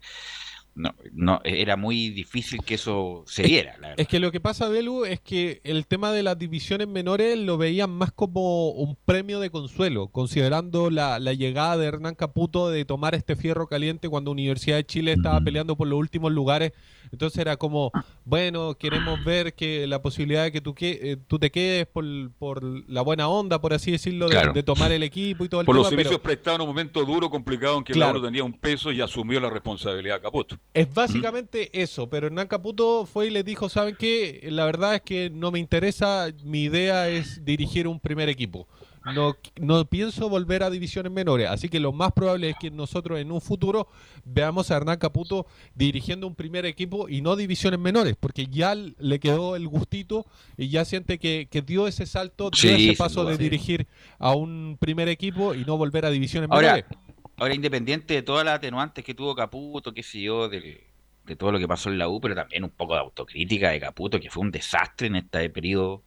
no, 0.74 0.96
no 1.12 1.42
era 1.44 1.76
muy 1.76 2.10
difícil 2.10 2.64
que 2.64 2.76
eso 2.76 3.24
se 3.28 3.44
diera, 3.44 3.74
la 3.74 3.90
verdad. 3.90 4.00
Es 4.00 4.08
que 4.08 4.20
lo 4.20 4.32
que 4.32 4.40
pasa, 4.40 4.70
Belu, 4.70 5.06
es 5.06 5.20
que 5.20 5.60
el 5.64 5.86
tema 5.86 6.12
de 6.12 6.24
las 6.24 6.38
divisiones 6.40 6.88
menores 6.88 7.38
lo 7.38 7.58
veían 7.58 7.90
más 7.90 8.12
como 8.12 8.70
un 8.70 8.96
premio 9.06 9.40
de 9.40 9.50
consuelo, 9.50 10.08
considerando 10.08 10.90
la, 10.90 11.20
la 11.20 11.34
llegada 11.34 11.78
de 11.78 11.88
Hernán 11.88 12.16
Caputo 12.16 12.70
de 12.70 12.86
tomar 12.86 13.16
este 13.16 13.36
fierro 13.36 13.68
caliente 13.68 14.08
cuando 14.10 14.32
Universidad 14.32 14.78
de 14.78 14.86
Chile 14.86 15.12
estaba 15.14 15.42
peleando 15.42 15.76
por 15.76 15.88
los 15.88 16.00
últimos 16.00 16.32
lugares. 16.32 16.72
Entonces 17.12 17.40
era 17.40 17.58
como, 17.58 17.92
bueno, 18.24 18.76
queremos 18.76 19.24
ver 19.26 19.54
que 19.54 19.86
la 19.88 20.02
posibilidad 20.02 20.44
de 20.44 20.52
que 20.54 20.62
tú, 20.62 20.74
que, 20.74 21.00
eh, 21.02 21.18
tú 21.28 21.38
te 21.40 21.52
quedes 21.52 21.86
por, 21.86 22.06
por 22.40 22.64
la 22.90 23.02
buena 23.02 23.28
onda, 23.28 23.60
por 23.60 23.74
así 23.74 23.92
decirlo, 23.92 24.28
de, 24.28 24.32
Claro. 24.32 24.54
de 24.54 24.64
tomar 24.64 24.94
el 24.94 25.04
equipo 25.04 25.44
y 25.44 25.50
todo 25.50 25.60
el 25.62 25.66
Por 25.66 25.76
los 25.76 25.90
servicios 25.90 26.16
pero 26.16 26.24
prestados 26.24 26.60
en 26.60 26.62
un 26.62 26.68
momento 26.70 27.04
duro, 27.04 27.30
complicado, 27.30 27.78
en 27.78 27.84
que 27.84 27.92
Claro. 27.92 28.14
Lauro 28.14 28.28
tenía 28.28 28.44
un 28.46 28.54
peso 28.54 28.92
y 28.94 29.02
asumió 29.02 29.40
la 29.42 29.50
responsabilidad 29.50 30.22
Caputo. 30.22 30.58
Es 30.74 30.94
básicamente 30.94 31.70
eso, 31.82 32.10
pero 32.10 32.28
Hernán 32.28 32.48
Caputo 32.48 33.06
fue 33.06 33.28
y 33.28 33.30
les 33.30 33.44
dijo, 33.44 33.68
¿saben 33.68 33.96
qué? 34.00 34.48
La 34.52 34.64
verdad 34.64 34.96
es 34.96 35.02
que 35.02 35.30
no 35.30 35.52
me 35.52 35.60
interesa, 35.60 36.28
mi 36.46 36.64
idea 36.64 37.10
es 37.10 37.44
dirigir 37.44 37.90
un 37.90 38.00
primer 38.00 38.30
equipo. 38.30 38.68
no, 39.14 39.36
no 39.60 39.84
pienso 39.86 40.30
volver 40.30 40.64
a 40.64 40.70
divisiones 40.70 41.12
menores. 41.12 41.50
Así 41.50 41.68
que 41.68 41.80
lo 41.82 41.92
más 41.92 42.14
probable 42.14 42.52
es 42.52 42.56
que 42.58 42.72
nosotros 42.72 43.20
en 43.20 43.32
un 43.34 43.42
futuro 43.42 43.88
veamos 44.24 44.72
a 44.72 44.78
Hernán 44.78 44.98
Caputo 45.00 45.46
dirigiendo 45.76 46.26
un 46.26 46.36
primer 46.36 46.66
equipo 46.66 47.10
y 47.10 47.22
no 47.22 47.36
divisiones 47.36 47.80
menores, 47.80 48.16
porque 48.18 48.46
ya 48.46 48.74
le 48.74 49.20
quedó 49.20 49.58
el 49.58 49.68
gustito 49.68 50.26
y 50.56 50.70
ya 50.70 50.86
siente 50.86 51.18
que, 51.20 51.50
que 51.52 51.62
dio 51.62 51.86
ese 51.88 52.06
salto, 52.06 52.50
dio 52.50 52.78
Sí, 52.78 52.90
ese 52.90 52.98
paso 52.98 53.26
de 53.26 53.38
dirigir 53.38 53.88
a 54.20 54.36
un 54.36 54.78
primer 54.80 55.10
equipo 55.10 55.54
y 55.54 55.66
no 55.66 55.78
volver 55.78 56.06
a 56.06 56.12
divisiones 56.12 56.50
Ahora, 56.50 56.76
menores. 56.76 56.98
Ahora 57.42 57.56
independiente 57.56 58.14
de 58.14 58.22
todas 58.22 58.46
las 58.46 58.56
atenuantes 58.58 59.04
que 59.04 59.16
tuvo 59.16 59.36
Caputo, 59.36 59.94
qué 59.94 60.04
sé 60.04 60.22
yo, 60.22 60.48
de 60.48 61.36
todo 61.38 61.52
lo 61.52 61.58
que 61.58 61.68
pasó 61.68 61.90
en 61.90 61.98
la 61.98 62.08
U, 62.08 62.22
pero 62.22 62.36
también 62.36 62.64
un 62.64 62.70
poco 62.70 62.94
de 62.94 63.00
autocrítica 63.00 63.72
de 63.72 63.80
Caputo, 63.80 64.20
que 64.20 64.30
fue 64.30 64.44
un 64.44 64.52
desastre 64.52 65.08
en 65.08 65.16
este 65.16 65.50
periodo. 65.50 66.04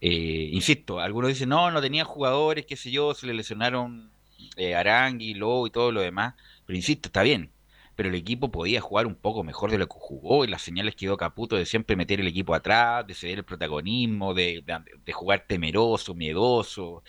Eh, 0.00 0.48
insisto, 0.52 0.98
algunos 0.98 1.28
dicen, 1.28 1.50
no, 1.50 1.70
no 1.70 1.82
tenía 1.82 2.04
jugadores, 2.04 2.64
qué 2.64 2.76
sé 2.76 2.90
yo, 2.90 3.12
se 3.14 3.26
le 3.26 3.34
lesionaron 3.34 4.10
eh, 4.56 4.74
Arangui, 4.74 5.34
Lobo 5.34 5.66
y 5.66 5.70
todo 5.70 5.92
lo 5.92 6.00
demás, 6.00 6.34
pero 6.64 6.76
insisto, 6.76 7.08
está 7.08 7.22
bien. 7.22 7.52
Pero 7.94 8.08
el 8.08 8.14
equipo 8.14 8.50
podía 8.50 8.80
jugar 8.80 9.06
un 9.06 9.16
poco 9.16 9.44
mejor 9.44 9.70
de 9.70 9.76
lo 9.76 9.86
que 9.86 9.96
jugó 9.98 10.44
y 10.46 10.48
las 10.48 10.62
señales 10.62 10.96
que 10.96 11.04
dio 11.06 11.18
Caputo 11.18 11.56
de 11.56 11.66
siempre 11.66 11.96
meter 11.96 12.20
el 12.20 12.26
equipo 12.28 12.54
atrás, 12.54 13.06
de 13.06 13.14
ceder 13.14 13.38
el 13.38 13.44
protagonismo, 13.44 14.32
de 14.32 14.64
jugar 15.12 15.44
temeroso, 15.46 16.14
miedoso. 16.14 17.02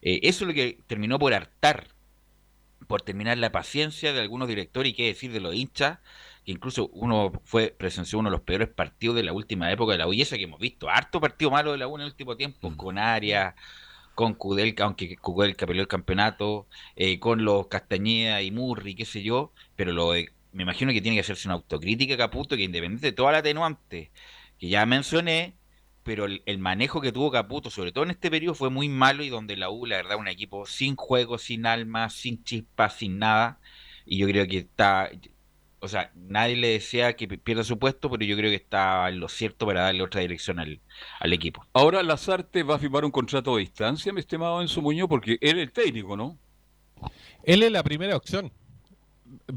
Eh, 0.00 0.20
eso 0.22 0.44
es 0.44 0.48
lo 0.48 0.54
que 0.54 0.78
terminó 0.86 1.18
por 1.18 1.34
hartar 1.34 1.97
por 2.86 3.02
terminar 3.02 3.38
la 3.38 3.52
paciencia 3.52 4.12
de 4.12 4.20
algunos 4.20 4.48
directores 4.48 4.92
y 4.92 4.94
qué 4.94 5.06
decir 5.06 5.32
de 5.32 5.40
los 5.40 5.54
hinchas, 5.54 5.98
que 6.44 6.52
incluso 6.52 6.88
uno 6.92 7.32
fue 7.44 7.74
presenció 7.76 8.18
uno 8.18 8.30
de 8.30 8.36
los 8.36 8.42
peores 8.44 8.68
partidos 8.68 9.16
de 9.16 9.22
la 9.22 9.32
última 9.32 9.70
época 9.72 9.92
de 9.92 9.98
la 9.98 10.06
U, 10.08 10.12
y 10.12 10.22
eso 10.22 10.36
que 10.36 10.44
hemos 10.44 10.60
visto, 10.60 10.88
harto 10.88 11.20
partido 11.20 11.50
malo 11.50 11.72
de 11.72 11.78
la 11.78 11.88
U 11.88 11.96
en 11.96 12.02
el 12.02 12.06
último 12.08 12.36
tiempo, 12.36 12.74
con 12.76 12.98
Arias, 12.98 13.54
con 14.14 14.34
Kudelka, 14.34 14.84
aunque 14.84 15.16
Kudelka 15.16 15.66
peleó 15.66 15.82
el 15.82 15.88
campeonato, 15.88 16.66
eh, 16.96 17.18
con 17.20 17.44
los 17.44 17.68
Castañeda 17.68 18.42
y 18.42 18.50
Murri, 18.50 18.94
qué 18.94 19.04
sé 19.04 19.22
yo, 19.22 19.52
pero 19.76 19.92
lo 19.92 20.12
de- 20.12 20.32
me 20.52 20.62
imagino 20.64 20.92
que 20.92 21.00
tiene 21.00 21.16
que 21.16 21.20
hacerse 21.20 21.46
una 21.48 21.54
autocrítica 21.54 22.16
Caputo, 22.16 22.56
que 22.56 22.62
independiente 22.64 23.06
de 23.08 23.12
toda 23.12 23.32
la 23.32 23.38
atenuante 23.38 24.10
que 24.58 24.68
ya 24.68 24.84
mencioné, 24.86 25.54
pero 26.08 26.24
el, 26.24 26.42
el 26.46 26.58
manejo 26.58 27.00
que 27.02 27.12
tuvo 27.12 27.30
Caputo, 27.30 27.70
sobre 27.70 27.92
todo 27.92 28.04
en 28.04 28.10
este 28.12 28.30
periodo, 28.30 28.54
fue 28.54 28.70
muy 28.70 28.88
malo 28.88 29.22
y 29.24 29.28
donde 29.28 29.56
la 29.56 29.70
U, 29.70 29.84
la 29.86 29.96
verdad, 29.96 30.16
un 30.18 30.28
equipo 30.28 30.64
sin 30.66 30.96
juego, 30.96 31.36
sin 31.38 31.66
alma, 31.66 32.08
sin 32.10 32.42
chispa, 32.44 32.88
sin 32.90 33.18
nada. 33.18 33.60
Y 34.06 34.18
yo 34.18 34.26
creo 34.26 34.46
que 34.46 34.58
está, 34.58 35.10
o 35.80 35.88
sea, 35.88 36.10
nadie 36.14 36.56
le 36.56 36.68
desea 36.68 37.14
que 37.14 37.28
pi- 37.28 37.36
pierda 37.36 37.62
su 37.64 37.78
puesto, 37.78 38.10
pero 38.10 38.24
yo 38.24 38.36
creo 38.36 38.50
que 38.50 38.56
está 38.56 39.08
en 39.08 39.20
lo 39.20 39.28
cierto 39.28 39.66
para 39.66 39.82
darle 39.82 40.02
otra 40.02 40.20
dirección 40.22 40.58
al, 40.58 40.80
al 41.20 41.32
equipo. 41.32 41.64
Ahora 41.74 42.02
Lazarte 42.02 42.62
va 42.62 42.76
a 42.76 42.78
firmar 42.78 43.04
un 43.04 43.10
contrato 43.10 43.54
a 43.54 43.58
distancia, 43.58 44.12
mi 44.12 44.20
estimado 44.20 44.60
Enzo 44.62 44.80
Muñoz, 44.82 45.08
porque 45.08 45.32
él 45.40 45.58
es 45.58 45.64
el 45.68 45.72
técnico, 45.72 46.16
¿no? 46.16 46.38
Él 47.42 47.62
es 47.62 47.72
la 47.72 47.82
primera 47.82 48.16
opción. 48.16 48.52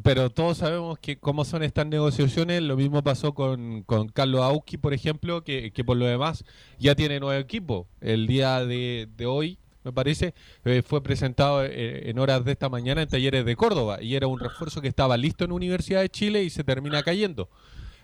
Pero 0.03 0.29
todos 0.29 0.57
sabemos 0.59 0.99
que 0.99 1.17
cómo 1.17 1.45
son 1.45 1.63
estas 1.63 1.85
negociaciones. 1.85 2.61
Lo 2.61 2.75
mismo 2.77 3.03
pasó 3.03 3.33
con, 3.33 3.83
con 3.83 4.09
Carlos 4.09 4.41
Auski, 4.41 4.77
por 4.77 4.93
ejemplo, 4.93 5.43
que, 5.43 5.71
que 5.71 5.83
por 5.83 5.97
lo 5.97 6.05
demás 6.05 6.43
ya 6.79 6.95
tiene 6.95 7.19
nuevo 7.19 7.39
equipo. 7.39 7.87
El 7.99 8.27
día 8.27 8.65
de, 8.65 9.07
hoy, 9.25 9.59
me 9.83 9.91
parece, 9.91 10.33
eh, 10.65 10.81
fue 10.85 11.03
presentado 11.03 11.63
eh, 11.63 12.09
en 12.09 12.19
horas 12.19 12.43
de 12.45 12.53
esta 12.53 12.69
mañana 12.69 13.01
en 13.01 13.09
Talleres 13.09 13.45
de 13.45 13.55
Córdoba 13.55 14.01
y 14.01 14.15
era 14.15 14.27
un 14.27 14.39
refuerzo 14.39 14.81
que 14.81 14.87
estaba 14.87 15.17
listo 15.17 15.45
en 15.45 15.51
Universidad 15.51 16.01
de 16.01 16.09
Chile 16.09 16.43
y 16.43 16.49
se 16.49 16.63
termina 16.63 17.03
cayendo. 17.03 17.49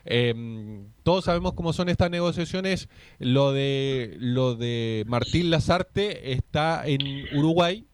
Eh, 0.09 0.86
todos 1.03 1.26
sabemos 1.26 1.53
cómo 1.53 1.74
son 1.74 1.89
estas 1.89 2.09
negociaciones. 2.09 2.88
Lo 3.20 3.51
de 3.51 4.15
lo 4.20 4.55
de 4.55 5.03
Martín 5.07 5.49
Lazarte 5.49 6.32
está 6.32 6.84
en 6.86 7.01
Uruguay. 7.38 7.86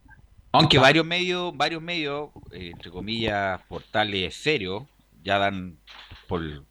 Aunque 0.54 0.78
varios 0.78 1.04
medios, 1.04 1.56
varios 1.56 1.82
medios, 1.82 2.30
eh, 2.52 2.70
entre 2.72 2.90
comillas, 2.90 3.60
portales 3.68 4.36
serios, 4.36 4.84
ya 5.22 5.38
dan 5.38 5.78
por, 6.28 6.64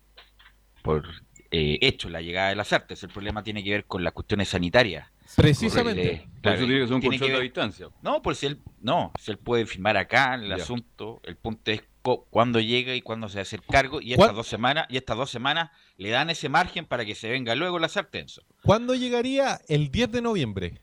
por 0.82 1.06
eh, 1.52 1.78
hecho 1.82 2.10
la 2.10 2.22
llegada 2.22 2.50
de 2.50 2.56
las 2.56 2.72
artes. 2.72 3.04
El 3.04 3.10
problema 3.10 3.44
tiene 3.44 3.62
que 3.64 3.72
ver 3.72 3.86
con 3.86 4.04
las 4.04 4.14
cuestiones 4.14 4.48
sanitarias. 4.48 5.10
Precisamente. 5.36 6.28
Por 6.42 6.54
eso 6.54 6.66
tiene 6.66 6.80
que 6.82 6.86
ser 6.88 6.94
un 6.96 7.02
tiene 7.02 7.20
que 7.20 7.32
ver- 7.32 7.42
distancia. 7.42 7.88
No, 8.02 8.22
por 8.22 8.36
si 8.36 8.46
él, 8.46 8.60
no, 8.82 9.12
si 9.20 9.32
él 9.32 9.38
puede 9.38 9.66
firmar 9.66 9.98
acá 9.98 10.36
el 10.36 10.48
Ya. 10.48 10.56
asunto, 10.56 11.20
el 11.26 11.36
punto 11.36 11.72
es 11.72 11.84
cuándo 12.30 12.60
llega 12.62 12.96
y 12.96 13.02
cuándo 13.02 13.28
se 13.30 13.40
a 13.40 13.42
hacer 13.42 13.62
cargo 13.64 14.00
y 14.02 14.16
¿Cuál- 14.16 14.28
estas 14.30 14.36
dos 14.38 14.48
semanas 14.48 14.86
y 14.90 14.96
estas 14.98 15.18
dos 15.18 15.30
semanas 15.30 15.72
le 15.98 16.10
dan 16.10 16.30
ese 16.30 16.48
margen 16.50 16.86
para 16.86 17.04
que 17.06 17.16
se 17.16 17.30
venga 17.30 17.54
luego 17.56 17.80
la 17.80 17.90
Enzo. 18.14 18.44
¿Cuándo 18.64 18.96
llegaría? 18.96 19.60
El 19.68 19.90
10 19.92 20.12
de 20.12 20.22
noviembre. 20.22 20.82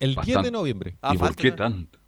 El 0.00 0.14
10 0.14 0.26
de 0.26 0.32
Bastante. 0.34 0.50
noviembre. 0.50 0.96
Ah, 1.00 1.12
¿Y 1.14 1.18
por 1.18 1.28
falta 1.28 1.42
qué 1.42 1.52
tanto? 1.52 1.98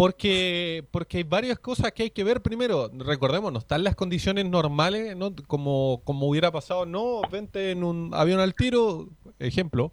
Porque, 0.00 0.82
porque 0.92 1.18
hay 1.18 1.24
varias 1.24 1.58
cosas 1.58 1.92
que 1.92 2.04
hay 2.04 2.10
que 2.10 2.24
ver 2.24 2.40
primero. 2.40 2.90
Recordemos, 2.90 3.52
no 3.52 3.58
están 3.58 3.84
las 3.84 3.94
condiciones 3.94 4.46
normales, 4.46 5.14
¿no? 5.14 5.30
Como, 5.46 6.00
como 6.06 6.26
hubiera 6.26 6.50
pasado, 6.50 6.86
no, 6.86 7.20
vente 7.30 7.72
en 7.72 7.84
un 7.84 8.10
avión 8.14 8.40
al 8.40 8.54
tiro, 8.54 9.10
ejemplo. 9.38 9.92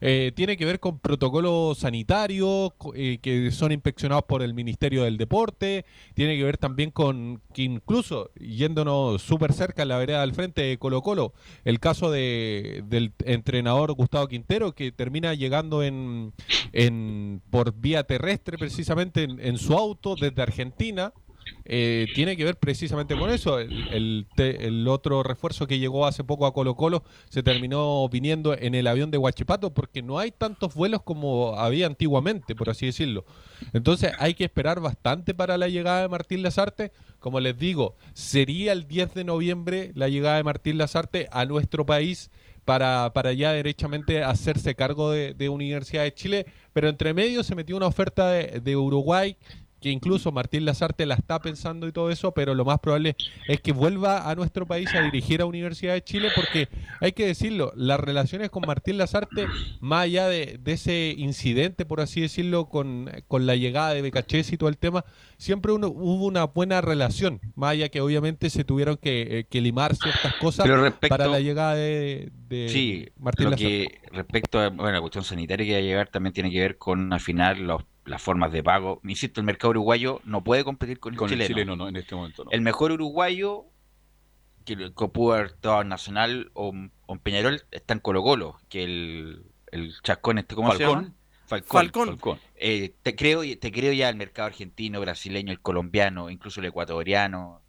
Eh, 0.00 0.32
tiene 0.34 0.56
que 0.56 0.64
ver 0.64 0.80
con 0.80 0.98
protocolos 0.98 1.78
sanitarios 1.78 2.72
eh, 2.94 3.18
que 3.22 3.50
son 3.50 3.72
inspeccionados 3.72 4.24
por 4.24 4.42
el 4.42 4.54
Ministerio 4.54 5.04
del 5.04 5.16
Deporte. 5.16 5.84
Tiene 6.14 6.36
que 6.36 6.44
ver 6.44 6.58
también 6.58 6.90
con 6.90 7.40
que 7.52 7.62
incluso, 7.62 8.30
yéndonos 8.34 9.22
súper 9.22 9.52
cerca 9.52 9.82
en 9.82 9.88
la 9.88 9.98
vereda 9.98 10.20
del 10.20 10.34
frente 10.34 10.62
de 10.62 10.78
Colo 10.78 11.02
Colo, 11.02 11.34
el 11.64 11.80
caso 11.80 12.10
de, 12.10 12.82
del 12.86 13.12
entrenador 13.24 13.92
Gustavo 13.92 14.28
Quintero 14.28 14.74
que 14.74 14.92
termina 14.92 15.34
llegando 15.34 15.82
en, 15.82 16.32
en 16.72 17.42
por 17.50 17.74
vía 17.74 18.04
terrestre 18.04 18.58
precisamente 18.58 19.22
en, 19.22 19.40
en 19.40 19.58
su 19.58 19.74
auto 19.74 20.16
desde 20.16 20.42
Argentina. 20.42 21.12
Eh, 21.64 22.08
tiene 22.14 22.36
que 22.36 22.44
ver 22.44 22.56
precisamente 22.56 23.16
con 23.16 23.30
eso. 23.30 23.58
El, 23.58 24.26
otro 24.88 25.22
refuerzo 25.22 25.66
que 25.66 25.78
llegó 25.78 26.06
hace 26.06 26.24
poco 26.24 26.46
a 26.46 26.52
Colo 26.52 26.74
Colo 26.74 27.04
se 27.28 27.42
terminó 27.42 28.08
viniendo 28.08 28.56
en 28.56 28.74
el 28.74 28.86
avión 28.86 29.10
de 29.10 29.18
Huachipato 29.18 29.72
porque 29.72 30.02
no 30.02 30.18
hay 30.18 30.30
tantos 30.30 30.74
vuelos 30.74 31.02
como 31.02 31.56
había 31.56 31.86
antiguamente, 31.86 32.54
por 32.54 32.70
así 32.70 32.86
decirlo. 32.86 33.24
Entonces 33.72 34.12
hay 34.18 34.34
que 34.34 34.44
esperar 34.44 34.80
bastante 34.80 35.34
para 35.34 35.56
la 35.56 35.68
llegada 35.68 36.02
de 36.02 36.08
Martín 36.08 36.42
Lazarte. 36.42 36.92
Como 37.18 37.40
les 37.40 37.58
digo, 37.58 37.96
sería 38.12 38.72
el 38.72 38.86
10 38.86 39.14
de 39.14 39.24
noviembre 39.24 39.92
la 39.94 40.08
llegada 40.08 40.36
de 40.36 40.44
Martín 40.44 40.78
Lazarte 40.78 41.28
a 41.32 41.46
nuestro 41.46 41.86
país 41.86 42.30
para, 42.64 43.12
para 43.12 43.32
ya 43.32 43.52
derechamente 43.52 44.22
hacerse 44.22 44.74
cargo 44.74 45.10
de, 45.10 45.48
Universidad 45.48 46.02
de 46.02 46.14
Chile, 46.14 46.46
pero 46.72 46.88
entre 46.88 47.14
medio 47.14 47.42
se 47.42 47.54
metió 47.54 47.76
una 47.76 47.86
oferta 47.86 48.30
de 48.30 48.76
Uruguay 48.76 49.36
que 49.84 49.90
incluso 49.90 50.32
Martín 50.32 50.64
Lazarte 50.64 51.04
la 51.04 51.14
está 51.14 51.38
pensando 51.40 51.86
y 51.86 51.92
todo 51.92 52.10
eso, 52.10 52.32
pero 52.32 52.54
lo 52.54 52.64
más 52.64 52.78
probable 52.80 53.16
es 53.46 53.60
que 53.60 53.72
vuelva 53.72 54.30
a 54.30 54.34
nuestro 54.34 54.64
país 54.66 54.88
a 54.94 55.02
dirigir 55.02 55.42
a 55.42 55.44
Universidad 55.44 55.92
de 55.92 56.02
Chile, 56.02 56.30
porque 56.34 56.68
hay 57.02 57.12
que 57.12 57.26
decirlo, 57.26 57.70
las 57.76 58.00
relaciones 58.00 58.48
con 58.48 58.62
Martín 58.66 58.96
Lazarte, 58.96 59.46
más 59.80 60.04
allá 60.04 60.26
de, 60.26 60.58
de 60.58 60.72
ese 60.72 61.14
incidente, 61.18 61.84
por 61.84 62.00
así 62.00 62.22
decirlo, 62.22 62.70
con, 62.70 63.10
con 63.28 63.44
la 63.44 63.56
llegada 63.56 63.92
de 63.92 64.00
Becachés 64.00 64.50
y 64.54 64.56
todo 64.56 64.70
el 64.70 64.78
tema, 64.78 65.04
siempre 65.36 65.70
uno- 65.72 65.88
hubo 65.88 66.24
una 66.24 66.44
buena 66.44 66.80
relación, 66.80 67.40
más 67.54 67.72
allá 67.72 67.90
que 67.90 68.00
obviamente 68.00 68.48
se 68.48 68.64
tuvieron 68.64 68.96
que, 68.96 69.40
eh, 69.40 69.44
que 69.44 69.60
limar 69.60 69.94
ciertas 69.96 70.32
cosas 70.36 70.66
respecto- 70.66 71.08
para 71.08 71.26
la 71.26 71.40
llegada 71.40 71.74
de, 71.74 72.30
de 72.48 72.70
Sí, 72.70 73.08
Martín 73.18 73.44
lo 73.44 73.50
Lazarte. 73.50 73.68
que 74.00 74.08
respecto 74.16 74.58
a 74.60 74.70
bueno, 74.70 74.92
la 74.92 75.00
cuestión 75.02 75.24
sanitaria 75.24 75.66
que 75.66 75.72
va 75.74 75.78
a 75.78 75.82
llegar 75.82 76.08
también 76.08 76.32
tiene 76.32 76.50
que 76.50 76.60
ver 76.60 76.78
con 76.78 77.12
al 77.12 77.20
final 77.20 77.66
los- 77.66 77.82
las 78.04 78.22
formas 78.22 78.52
de 78.52 78.62
pago. 78.62 79.00
Insisto, 79.04 79.40
el 79.40 79.46
mercado 79.46 79.70
uruguayo 79.70 80.20
no 80.24 80.44
puede 80.44 80.64
competir 80.64 81.00
con 81.00 81.14
el 81.14 81.18
Con 81.18 81.28
chileno. 81.28 81.44
el 81.44 81.48
chileno, 81.48 81.76
no, 81.76 81.88
en 81.88 81.96
este 81.96 82.14
momento 82.14 82.44
no. 82.44 82.50
El 82.50 82.60
mejor 82.60 82.92
uruguayo 82.92 83.66
que, 84.64 84.76
que 84.76 85.08
pudo 85.08 85.34
haber 85.34 85.46
estado 85.46 85.82
en 85.82 85.88
Nacional 85.88 86.50
o, 86.54 86.72
o 87.06 87.12
en 87.12 87.18
Peñarol 87.20 87.62
está 87.70 87.94
en 87.94 88.00
Colo 88.00 88.22
Colo, 88.22 88.58
que 88.68 88.84
el, 88.84 89.44
el 89.72 89.94
chascón 90.02 90.38
este, 90.38 90.54
¿cómo 90.54 90.72
se 90.72 90.78
Falcón. 90.78 91.02
llama? 91.04 91.14
Falcón. 91.46 91.68
Falcón. 91.82 92.08
Falcón. 92.08 92.40
Eh, 92.56 92.94
te 93.02 93.14
creo 93.16 93.42
te 93.58 93.72
creo 93.72 93.92
ya 93.92 94.08
el 94.08 94.16
mercado 94.16 94.46
argentino, 94.46 95.00
brasileño, 95.00 95.52
el 95.52 95.60
colombiano, 95.60 96.30
incluso 96.30 96.60
el 96.60 96.66
ecuatoriano. 96.66 97.60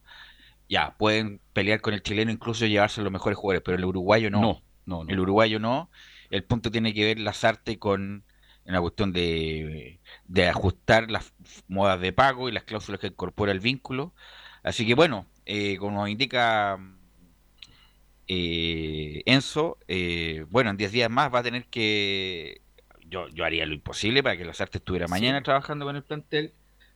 Ya, 0.69 0.95
pueden 0.97 1.41
pelear 1.53 1.81
con 1.81 1.93
el 1.93 2.01
chileno, 2.01 2.31
incluso 2.31 2.65
llevarse 2.65 3.01
los 3.01 3.11
mejores 3.11 3.37
jugadores, 3.37 3.61
pero 3.63 3.77
el 3.77 3.85
uruguayo 3.85 4.31
no. 4.31 4.41
No, 4.41 4.61
no, 4.85 5.03
no. 5.03 5.09
El 5.11 5.19
uruguayo 5.19 5.59
no. 5.59 5.89
El 6.29 6.43
punto 6.43 6.71
tiene 6.71 6.93
que 6.93 7.05
ver 7.05 7.19
Lazarte 7.19 7.77
con 7.77 8.23
una 8.65 8.81
cuestión 8.81 9.13
de, 9.13 9.99
de 10.27 10.47
ajustar 10.49 11.11
las 11.11 11.33
modas 11.67 11.99
de 12.01 12.13
pago 12.13 12.49
y 12.49 12.51
las 12.51 12.63
cláusulas 12.63 12.99
que 12.99 13.07
incorpora 13.07 13.51
el 13.51 13.59
vínculo. 13.59 14.13
Así 14.63 14.85
que 14.87 14.95
bueno, 14.95 15.27
eh, 15.45 15.77
como 15.77 15.99
nos 15.99 16.09
indica 16.09 16.79
eh, 18.27 19.23
Enzo, 19.25 19.77
eh, 19.87 20.45
bueno, 20.49 20.71
en 20.71 20.77
10 20.77 20.91
días 20.91 21.09
más 21.09 21.33
va 21.33 21.39
a 21.39 21.43
tener 21.43 21.65
que... 21.67 22.61
Yo, 23.07 23.27
yo 23.29 23.45
haría 23.45 23.65
lo 23.67 23.73
imposible 23.75 24.23
para 24.23 24.35
que 24.35 24.45
Lazarte 24.45 24.79
estuviera 24.79 25.07
mañana 25.07 25.43
trabajando 25.43 25.85
con 25.85 25.95
el 25.95 26.03
plantel, 26.03 26.55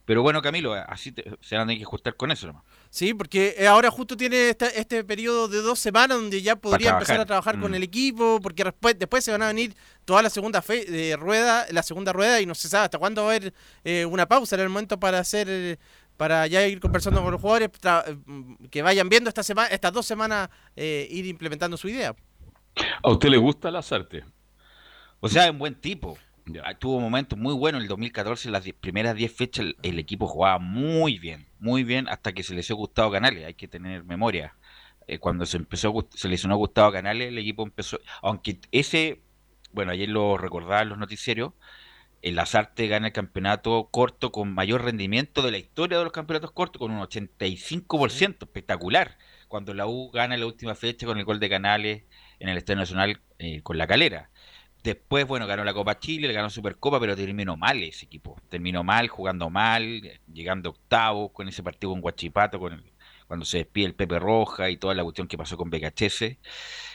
Pero 0.10 0.24
bueno, 0.24 0.42
Camilo, 0.42 0.74
así 0.74 1.12
te- 1.12 1.24
se 1.40 1.54
van 1.56 1.66
a 1.66 1.68
tener 1.68 1.78
que 1.78 1.84
ajustar 1.84 2.16
con 2.16 2.32
eso 2.32 2.48
nomás. 2.48 2.64
Sí, 2.90 3.14
porque 3.14 3.54
eh, 3.60 3.68
ahora 3.68 3.92
justo 3.92 4.18
tiene 4.18 4.50
esta- 4.50 4.66
este 4.70 5.04
periodo 5.04 5.48
de 5.48 5.62
dos 5.62 5.78
semanas 5.78 6.18
donde 6.18 6.42
ya 6.42 6.56
podría 6.56 6.90
empezar 6.94 7.20
a 7.20 7.28
trabajar 7.28 7.60
con 7.60 7.70
Mm. 7.70 7.76
el 7.76 7.84
equipo, 7.84 8.40
porque 8.42 8.64
después, 8.64 8.98
después 8.98 9.24
se 9.24 9.30
van 9.32 9.44
a 9.44 9.48
venir 9.50 9.76
toda 10.06 10.24
la 10.24 10.32
segunda 10.32 10.64
fe, 10.64 10.84
de 10.86 11.16
rueda, 11.16 11.68
la 11.70 11.84
segunda 11.84 12.12
rueda 12.12 12.42
y 12.42 12.48
no 12.48 12.56
se 12.56 12.70
sabe 12.70 12.86
hasta 12.86 12.98
cuándo 12.98 13.22
va 13.24 13.34
a 13.34 13.36
haber 13.36 13.54
eh, 13.84 14.04
una 14.06 14.26
pausa 14.28 14.56
en 14.56 14.62
el 14.64 14.70
momento 14.70 15.00
para 15.00 15.20
hacer 15.20 15.46
eh, 15.48 15.78
para 16.18 16.48
ya 16.48 16.66
ir 16.66 16.80
conversando 16.80 17.22
con 17.22 17.32
los 17.32 17.40
jugadores 17.40 17.70
eh, 17.84 18.18
que 18.72 18.82
vayan 18.82 19.10
viendo 19.10 19.30
esta 19.30 19.44
semana, 19.44 19.68
estas 19.68 19.94
dos 19.94 20.08
semanas 20.08 20.50
eh, 20.76 21.08
ir 21.12 21.28
implementando 21.28 21.78
su 21.78 21.88
idea. 21.88 22.16
¿A 23.04 23.12
usted 23.12 23.30
le 23.30 23.38
gusta 23.38 23.70
Lazarte? 23.70 24.26
O 25.20 25.30
sea, 25.30 25.46
es 25.46 25.52
un 25.52 25.60
buen 25.60 25.76
tipo. 25.76 26.18
Ah, 26.64 26.74
Tuvo 26.78 27.00
momentos 27.00 27.38
muy 27.38 27.54
buenos. 27.54 27.84
En 27.84 28.04
el 28.04 28.12
14, 28.12 28.48
en 28.48 28.52
las 28.54 28.64
die- 28.64 28.74
primeras 28.74 29.16
10 29.16 29.32
fechas, 29.34 29.66
el, 29.66 29.78
el 29.84 30.00
equipo 30.00 30.28
jugaba 30.28 30.60
muy 30.60 31.20
bien, 31.20 31.48
muy 31.60 31.84
bien, 31.84 32.08
hasta 32.10 32.34
que 32.34 32.44
se 32.44 32.56
lesionó 32.56 32.78
Gustavo 32.80 33.12
Canales. 33.12 33.46
Hay 33.46 33.54
que 33.54 33.68
tener 33.68 34.04
memoria. 34.04 34.56
Eh, 35.08 35.20
cuando 35.20 35.46
se 35.46 35.58
empezó, 35.58 36.08
se 36.14 36.28
lesionó 36.30 36.56
Gustavo 36.58 36.92
Canales, 36.92 37.30
el 37.30 37.38
equipo 37.38 37.64
empezó. 37.64 38.00
Aunque 38.22 38.60
ese, 38.72 39.22
bueno, 39.72 39.92
ayer 39.92 40.10
lo 40.10 40.38
recordaban 40.38 40.90
los 40.90 40.98
noticiarios, 40.98 41.54
el 42.22 42.36
Lazarte 42.36 42.88
gana 42.88 43.08
el 43.08 43.14
campeonato 43.14 43.88
corto 43.92 44.32
con 44.32 44.54
mayor 44.54 44.84
rendimiento 44.84 45.42
de 45.42 45.52
la 45.52 45.58
historia 45.58 45.98
de 45.98 46.04
los 46.04 46.14
campeonatos 46.14 46.52
cortos, 46.52 46.80
con 46.80 46.92
un 46.92 47.00
85%, 47.02 48.46
espectacular. 48.46 49.18
Cuando 49.48 49.74
la 49.74 49.88
U 49.88 50.12
gana 50.12 50.38
la 50.38 50.46
última 50.46 50.76
fecha 50.76 51.06
con 51.08 51.18
el 51.18 51.26
gol 51.26 51.40
de 51.40 51.50
Canales 51.50 52.04
en 52.40 52.50
el 52.50 52.58
Estadio 52.58 52.80
Nacional 52.80 53.22
eh, 53.40 53.62
con 53.64 53.78
la 53.78 53.88
calera. 53.88 54.30
Después, 54.84 55.28
bueno, 55.28 55.46
ganó 55.46 55.64
la 55.64 55.74
Copa 55.74 56.00
Chile, 56.00 56.28
le 56.28 56.34
ganó 56.34 56.50
Supercopa, 56.50 57.00
pero 57.00 57.16
terminó 57.16 57.58
mal 57.58 57.82
ese 57.84 58.06
equipo. 58.06 58.40
Terminó 58.50 58.84
mal, 58.84 59.08
jugando 59.10 59.50
mal, 59.50 59.84
eh, 60.06 60.22
llegando 60.32 60.70
octavo 60.70 61.30
con 61.34 61.48
ese 61.50 61.62
partido 61.64 61.92
con 61.92 62.02
Guachipato, 62.02 62.60
con 62.60 62.74
el- 62.74 62.84
cuando 63.28 63.46
se 63.46 63.60
despide 63.60 63.86
el 63.88 63.94
Pepe 63.96 64.18
Roja 64.20 64.70
y 64.70 64.78
toda 64.78 64.96
la 64.96 65.04
cuestión 65.04 65.28
que 65.28 65.38
pasó 65.38 65.58
con 65.58 65.70
BKHS. 65.70 66.40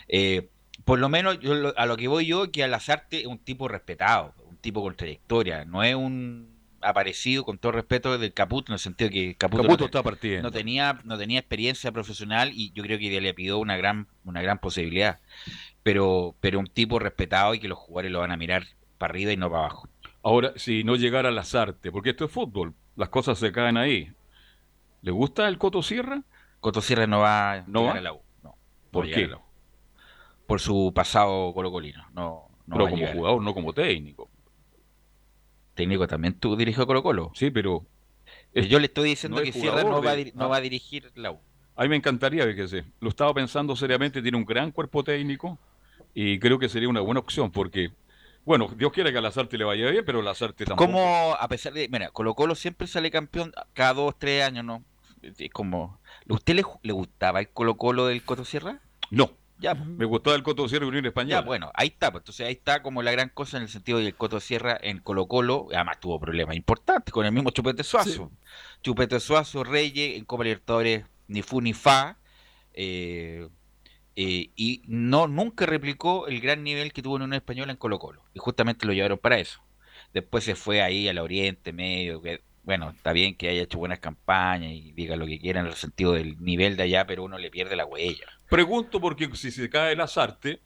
Eh, 0.08 0.48
por 0.84 0.98
lo 0.98 1.08
menos 1.08 1.38
yo 1.40 1.72
a 1.76 1.86
lo 1.86 1.96
que 1.96 2.08
voy 2.08 2.26
yo, 2.26 2.50
que 2.50 2.64
Alazarte 2.64 3.20
es 3.20 3.26
un 3.26 3.38
tipo 3.38 3.68
respetado, 3.68 4.34
un 4.48 4.56
tipo 4.56 4.82
con 4.82 4.96
trayectoria, 4.96 5.64
no 5.64 5.82
es 5.84 5.94
un 5.94 6.53
aparecido, 6.84 7.44
con 7.44 7.58
todo 7.58 7.72
respeto, 7.72 8.16
del 8.18 8.32
Caputo, 8.32 8.72
en 8.72 8.74
el 8.74 8.78
sentido 8.78 9.10
que 9.10 9.34
Caputo, 9.36 9.62
no 9.62 9.68
Caputo 9.68 9.84
está 9.86 10.02
partiendo. 10.02 10.42
no 10.42 10.52
tenía, 10.52 11.00
no 11.04 11.18
tenía 11.18 11.40
experiencia 11.40 11.92
profesional 11.92 12.52
y 12.52 12.72
yo 12.72 12.82
creo 12.82 12.98
que 12.98 13.20
le 13.20 13.34
pidió 13.34 13.58
una 13.58 13.76
gran, 13.76 14.06
una 14.24 14.42
gran 14.42 14.58
posibilidad. 14.58 15.20
Pero, 15.82 16.34
pero 16.40 16.58
un 16.58 16.66
tipo 16.66 16.98
respetado 16.98 17.54
y 17.54 17.60
que 17.60 17.68
los 17.68 17.78
jugadores 17.78 18.12
lo 18.12 18.20
van 18.20 18.32
a 18.32 18.36
mirar 18.36 18.64
para 18.98 19.10
arriba 19.10 19.32
y 19.32 19.36
no 19.36 19.50
para 19.50 19.64
abajo. 19.64 19.88
Ahora, 20.22 20.52
si 20.56 20.84
no 20.84 20.96
llegara 20.96 21.30
Lazarte, 21.30 21.92
porque 21.92 22.10
esto 22.10 22.24
es 22.24 22.30
fútbol, 22.30 22.74
las 22.96 23.10
cosas 23.10 23.38
se 23.38 23.52
caen 23.52 23.76
ahí. 23.76 24.10
¿Le 25.02 25.10
gusta 25.10 25.46
el 25.48 25.58
Coto 25.58 25.82
Sierra? 25.82 26.22
Coto 26.60 26.80
Sierra 26.80 27.06
no 27.06 27.20
va 27.20 27.52
a 27.52 27.64
¿No 27.66 27.84
va? 27.84 27.92
a 27.92 28.00
la 28.00 28.14
U. 28.14 28.22
No, 28.42 28.56
¿Por 28.90 29.06
qué? 29.06 29.30
Por 30.46 30.60
su 30.60 30.92
pasado 30.94 31.52
colocolino. 31.52 32.06
No, 32.14 32.48
no 32.66 32.76
Pero 32.76 32.88
como 32.88 33.06
jugador, 33.08 33.42
no 33.42 33.52
como 33.52 33.72
técnico. 33.74 34.30
Técnico 35.74 36.06
también 36.06 36.34
tú 36.34 36.56
dirigió 36.56 36.86
Colo 36.86 37.02
Colo. 37.02 37.32
Sí, 37.34 37.50
pero... 37.50 37.84
Eh, 38.54 38.68
Yo 38.68 38.78
le 38.78 38.86
estoy 38.86 39.10
diciendo 39.10 39.38
no 39.38 39.44
que 39.44 39.52
Sierra 39.52 39.82
no 39.82 40.02
va, 40.02 40.12
a 40.12 40.16
de- 40.16 40.32
no 40.34 40.44
ah. 40.44 40.48
va 40.48 40.56
a 40.56 40.60
dirigir 40.60 41.10
la 41.14 41.32
U. 41.32 41.40
A 41.76 41.82
mí 41.82 41.88
me 41.88 41.96
encantaría, 41.96 42.44
fíjese. 42.44 42.84
Lo 43.00 43.08
estaba 43.08 43.34
pensando 43.34 43.74
seriamente, 43.74 44.22
tiene 44.22 44.36
un 44.36 44.44
gran 44.44 44.70
cuerpo 44.70 45.02
técnico 45.02 45.58
y 46.14 46.38
creo 46.38 46.58
que 46.58 46.68
sería 46.68 46.88
una 46.88 47.00
buena 47.00 47.20
opción 47.20 47.50
porque, 47.50 47.90
bueno, 48.44 48.68
Dios 48.76 48.92
quiera 48.92 49.10
que 49.10 49.18
a 49.18 49.20
Lazarte 49.20 49.58
le 49.58 49.64
vaya 49.64 49.90
bien, 49.90 50.04
pero 50.04 50.22
Lazarte 50.22 50.64
tampoco. 50.64 50.86
Como, 50.90 51.34
a 51.34 51.48
pesar 51.48 51.72
de, 51.72 51.88
mira, 51.88 52.10
Colo 52.10 52.34
Colo 52.34 52.54
siempre 52.54 52.86
sale 52.86 53.10
campeón 53.10 53.52
cada 53.72 53.94
dos, 53.94 54.14
tres 54.18 54.44
años, 54.44 54.64
¿no? 54.64 54.84
Es 55.22 55.50
como, 55.50 55.98
¿a 56.28 56.34
usted 56.34 56.54
le 56.54 56.92
gustaba 56.92 57.40
el 57.40 57.48
Colo 57.48 57.76
Colo 57.76 58.06
del 58.06 58.22
Coto 58.22 58.44
Sierra? 58.44 58.78
No. 59.10 59.32
Ya, 59.64 59.74
pues. 59.74 59.88
Me 59.88 60.04
gustaba 60.04 60.36
el 60.36 60.42
Coto 60.42 60.68
Sierra 60.68 60.84
y 60.84 60.88
Unión 60.88 61.04
Ya, 61.04 61.08
Española. 61.08 61.40
bueno, 61.42 61.70
ahí 61.74 61.88
está. 61.88 62.10
pues, 62.12 62.22
Entonces 62.22 62.46
ahí 62.46 62.52
está 62.52 62.82
como 62.82 63.02
la 63.02 63.12
gran 63.12 63.30
cosa 63.30 63.56
en 63.56 63.64
el 63.64 63.68
sentido 63.68 63.98
de 63.98 64.04
que 64.04 64.08
el 64.10 64.16
Coto 64.16 64.40
Sierra 64.40 64.78
en 64.80 64.98
Colo 65.00 65.26
Colo, 65.26 65.68
además 65.72 66.00
tuvo 66.00 66.20
problemas 66.20 66.56
importantes 66.56 67.12
con 67.12 67.26
el 67.26 67.32
mismo 67.32 67.50
Chupete 67.50 67.82
Suazo. 67.84 68.30
Chupete 68.82 69.18
Suazo, 69.20 69.64
Reyes, 69.64 70.16
en 70.18 70.24
Copa 70.24 70.44
Libertadores, 70.44 71.04
ni 71.28 71.42
fu 71.42 71.60
ni 71.60 71.72
fa. 71.72 72.18
eh, 72.74 73.48
eh, 74.16 74.50
y 74.56 74.82
no 74.86 75.26
nunca 75.26 75.66
replicó 75.66 76.28
el 76.28 76.40
gran 76.40 76.62
nivel 76.62 76.92
que 76.92 77.02
tuvo 77.02 77.16
en 77.16 77.22
Unión 77.22 77.34
Española 77.34 77.72
en 77.72 77.78
Colo 77.78 77.98
Colo. 77.98 78.22
Y 78.34 78.38
justamente 78.38 78.86
lo 78.86 78.92
llevaron 78.92 79.18
para 79.18 79.38
eso. 79.38 79.60
Después 80.12 80.44
se 80.44 80.54
fue 80.54 80.82
ahí 80.82 81.08
al 81.08 81.18
Oriente 81.18 81.72
Medio. 81.72 82.22
Que, 82.22 82.42
bueno, 82.62 82.90
está 82.90 83.12
bien 83.12 83.36
que 83.36 83.48
haya 83.48 83.62
hecho 83.62 83.78
buenas 83.78 83.98
campañas 84.00 84.70
y 84.72 84.92
diga 84.92 85.16
lo 85.16 85.26
que 85.26 85.40
quiera 85.40 85.60
en 85.60 85.66
el 85.66 85.74
sentido 85.74 86.12
del 86.12 86.40
nivel 86.40 86.76
de 86.76 86.84
allá, 86.84 87.06
pero 87.06 87.24
uno 87.24 87.38
le 87.38 87.50
pierde 87.50 87.76
la 87.76 87.86
huella. 87.86 88.26
Pregunto 88.54 89.00
porque 89.00 89.28
si 89.34 89.50
se 89.50 89.68
cae 89.68 89.96
Lazarte, 89.96 90.60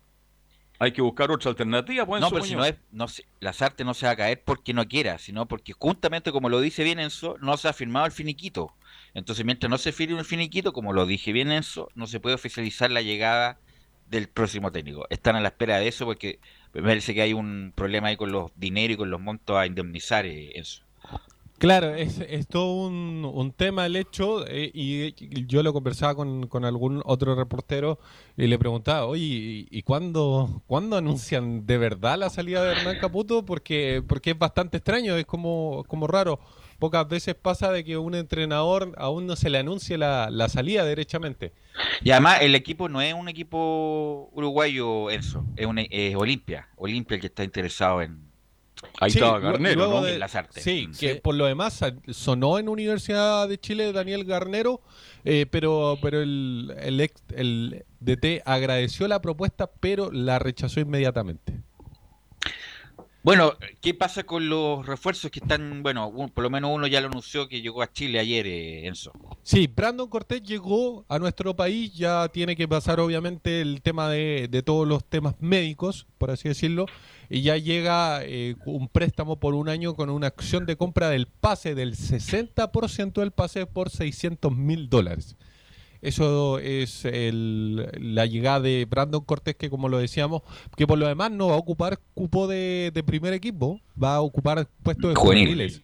hay 0.78 0.92
que 0.92 1.00
buscar 1.00 1.30
otra 1.30 1.48
alternativa. 1.48 2.04
pues, 2.04 2.20
No, 2.20 2.28
pero 2.30 2.44
si 2.44 2.54
no 2.54 2.62
es, 2.66 2.74
no 2.92 3.08
se- 3.08 3.24
Lazarte 3.40 3.82
no 3.82 3.94
se 3.94 4.04
va 4.04 4.12
a 4.12 4.16
caer 4.16 4.42
porque 4.44 4.74
no 4.74 4.86
quiera, 4.86 5.16
sino 5.16 5.46
porque 5.48 5.72
justamente 5.72 6.30
como 6.30 6.50
lo 6.50 6.60
dice 6.60 6.84
bien 6.84 6.98
Enzo, 7.00 7.36
no 7.40 7.56
se 7.56 7.66
ha 7.66 7.72
firmado 7.72 8.04
el 8.04 8.12
finiquito. 8.12 8.74
Entonces, 9.14 9.46
mientras 9.46 9.70
no 9.70 9.78
se 9.78 9.92
firme 9.92 10.18
el 10.18 10.26
finiquito, 10.26 10.74
como 10.74 10.92
lo 10.92 11.06
dije 11.06 11.32
bien 11.32 11.50
Enzo, 11.50 11.88
no 11.94 12.06
se 12.06 12.20
puede 12.20 12.34
oficializar 12.34 12.90
la 12.90 13.00
llegada 13.00 13.58
del 14.10 14.28
próximo 14.28 14.70
técnico. 14.70 15.06
Están 15.08 15.36
a 15.36 15.40
la 15.40 15.48
espera 15.48 15.78
de 15.78 15.88
eso 15.88 16.04
porque 16.04 16.40
me 16.74 16.82
parece 16.82 17.14
que 17.14 17.22
hay 17.22 17.32
un 17.32 17.72
problema 17.74 18.08
ahí 18.08 18.18
con 18.18 18.32
los 18.32 18.50
dineros 18.54 18.96
y 18.96 18.98
con 18.98 19.10
los 19.10 19.20
montos 19.20 19.56
a 19.56 19.64
indemnizar, 19.64 20.26
eh, 20.26 20.52
Enzo. 20.58 20.82
Claro, 21.58 21.92
es, 21.92 22.20
es 22.20 22.46
todo 22.46 22.86
un, 22.86 23.24
un 23.24 23.50
tema 23.50 23.84
el 23.86 23.96
hecho, 23.96 24.46
eh, 24.46 24.70
y 24.72 25.12
yo 25.46 25.64
lo 25.64 25.72
conversaba 25.72 26.14
con, 26.14 26.46
con 26.46 26.64
algún 26.64 27.02
otro 27.04 27.34
reportero 27.34 27.98
y 28.36 28.46
le 28.46 28.60
preguntaba, 28.60 29.06
oye, 29.06 29.66
¿y, 29.68 29.82
cuándo, 29.82 30.62
cuándo 30.68 30.96
anuncian 30.96 31.66
de 31.66 31.76
verdad 31.76 32.16
la 32.16 32.30
salida 32.30 32.62
de 32.62 32.72
Hernán 32.72 33.00
Caputo? 33.00 33.44
Porque, 33.44 34.04
porque 34.06 34.30
es 34.30 34.38
bastante 34.38 34.76
extraño, 34.76 35.16
es 35.16 35.26
como, 35.26 35.82
como 35.88 36.06
raro. 36.06 36.38
Pocas 36.78 37.08
veces 37.08 37.34
pasa 37.34 37.72
de 37.72 37.82
que 37.82 37.98
un 37.98 38.14
entrenador 38.14 38.94
aún 38.96 39.26
no 39.26 39.34
se 39.34 39.50
le 39.50 39.58
anuncie 39.58 39.98
la, 39.98 40.30
la 40.30 40.48
salida 40.48 40.84
derechamente. 40.84 41.52
Y 42.04 42.12
además 42.12 42.38
el 42.40 42.54
equipo 42.54 42.88
no 42.88 43.02
es 43.02 43.14
un 43.14 43.28
equipo 43.28 44.30
uruguayo, 44.32 45.10
Enzo, 45.10 45.44
es, 45.56 45.66
un, 45.66 45.80
es 45.80 46.14
Olimpia. 46.14 46.68
Olimpia 46.76 47.16
el 47.16 47.20
que 47.20 47.26
está 47.26 47.42
interesado 47.42 48.00
en... 48.00 48.27
Ahí 49.00 49.10
Sí, 49.10 49.18
estaba 49.18 49.38
Garnero, 49.40 49.76
luego 49.76 49.94
¿no? 50.00 50.02
de- 50.02 50.14
En 50.14 50.20
Lazarte. 50.20 50.60
Sí, 50.60 50.86
Mm. 50.88 50.92
que 50.98 51.14
por 51.16 51.34
lo 51.34 51.46
demás 51.46 51.80
sonó 52.08 52.58
en 52.58 52.68
Universidad 52.68 53.48
de 53.48 53.58
Chile 53.58 53.92
Daniel 53.92 54.24
Garnero, 54.24 54.80
eh, 55.24 55.46
pero, 55.50 55.98
pero 56.02 56.20
el, 56.22 56.74
el, 56.80 57.00
ex- 57.00 57.22
el 57.34 57.84
DT 58.00 58.42
agradeció 58.44 59.08
la 59.08 59.20
propuesta, 59.20 59.68
pero 59.80 60.10
la 60.12 60.38
rechazó 60.38 60.80
inmediatamente. 60.80 61.54
Bueno, 63.24 63.52
¿qué 63.82 63.92
pasa 63.94 64.22
con 64.22 64.48
los 64.48 64.86
refuerzos 64.86 65.30
que 65.30 65.40
están, 65.40 65.82
bueno, 65.82 66.08
un- 66.08 66.30
por 66.30 66.44
lo 66.44 66.50
menos 66.50 66.70
uno 66.72 66.86
ya 66.86 67.00
lo 67.00 67.08
anunció 67.08 67.48
que 67.48 67.60
llegó 67.60 67.82
a 67.82 67.92
Chile 67.92 68.20
ayer, 68.20 68.46
eh, 68.46 68.86
Enzo? 68.86 69.12
Sí, 69.42 69.66
Brandon 69.66 70.08
Cortés 70.08 70.42
llegó 70.42 71.04
a 71.08 71.18
nuestro 71.18 71.54
país, 71.54 71.92
ya 71.94 72.28
tiene 72.28 72.56
que 72.56 72.66
pasar 72.68 73.00
obviamente 73.00 73.60
el 73.60 73.82
tema 73.82 74.08
de, 74.08 74.46
de 74.48 74.62
todos 74.62 74.86
los 74.88 75.04
temas 75.04 75.34
médicos, 75.40 76.06
por 76.16 76.30
así 76.30 76.48
decirlo, 76.48 76.86
y 77.30 77.42
ya 77.42 77.56
llega 77.56 78.20
eh, 78.24 78.56
un 78.64 78.88
préstamo 78.88 79.38
por 79.38 79.54
un 79.54 79.68
año 79.68 79.94
con 79.94 80.08
una 80.10 80.28
acción 80.28 80.64
de 80.66 80.76
compra 80.76 81.10
del 81.10 81.26
pase 81.26 81.74
del 81.74 81.94
60% 81.94 83.12
del 83.20 83.30
pase 83.32 83.66
por 83.66 83.90
600 83.90 84.54
mil 84.56 84.88
dólares. 84.88 85.36
Eso 86.00 86.58
es 86.60 87.04
el- 87.04 87.90
la 87.98 88.24
llegada 88.26 88.60
de 88.60 88.86
Brandon 88.88 89.24
Cortés, 89.24 89.56
que 89.56 89.68
como 89.68 89.88
lo 89.88 89.98
decíamos, 89.98 90.42
que 90.76 90.86
por 90.86 90.96
lo 90.96 91.08
demás 91.08 91.32
no 91.32 91.48
va 91.48 91.54
a 91.54 91.58
ocupar 91.58 91.98
cupo 92.14 92.46
de, 92.46 92.92
de 92.94 93.02
primer 93.02 93.32
equipo, 93.32 93.80
va 94.00 94.14
a 94.16 94.20
ocupar 94.20 94.68
puestos 94.84 95.10
de 95.10 95.14
Juvenil. 95.16 95.46
juveniles. 95.48 95.82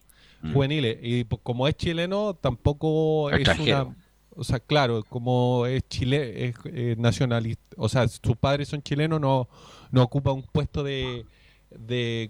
Juveniles. 0.53 0.97
Y 1.01 1.23
po- 1.25 1.37
como 1.39 1.67
es 1.67 1.75
chileno, 1.75 2.33
tampoco 2.35 3.29
es 3.31 3.47
una... 3.59 3.95
O 4.37 4.43
sea, 4.43 4.59
claro, 4.59 5.01
como 5.07 5.65
es 5.65 5.87
chile, 5.87 6.47
es 6.47 6.55
eh, 6.65 6.95
nacionalista, 6.97 7.63
o 7.77 7.87
sea, 7.87 8.05
sus 8.07 8.35
padres 8.37 8.67
son 8.67 8.81
chilenos, 8.83 9.21
no, 9.21 9.47
no 9.95 10.03
ocupa 10.03 10.33
un 10.33 10.43
puesto 10.43 10.83
de, 10.83 11.25
de, 11.71 12.29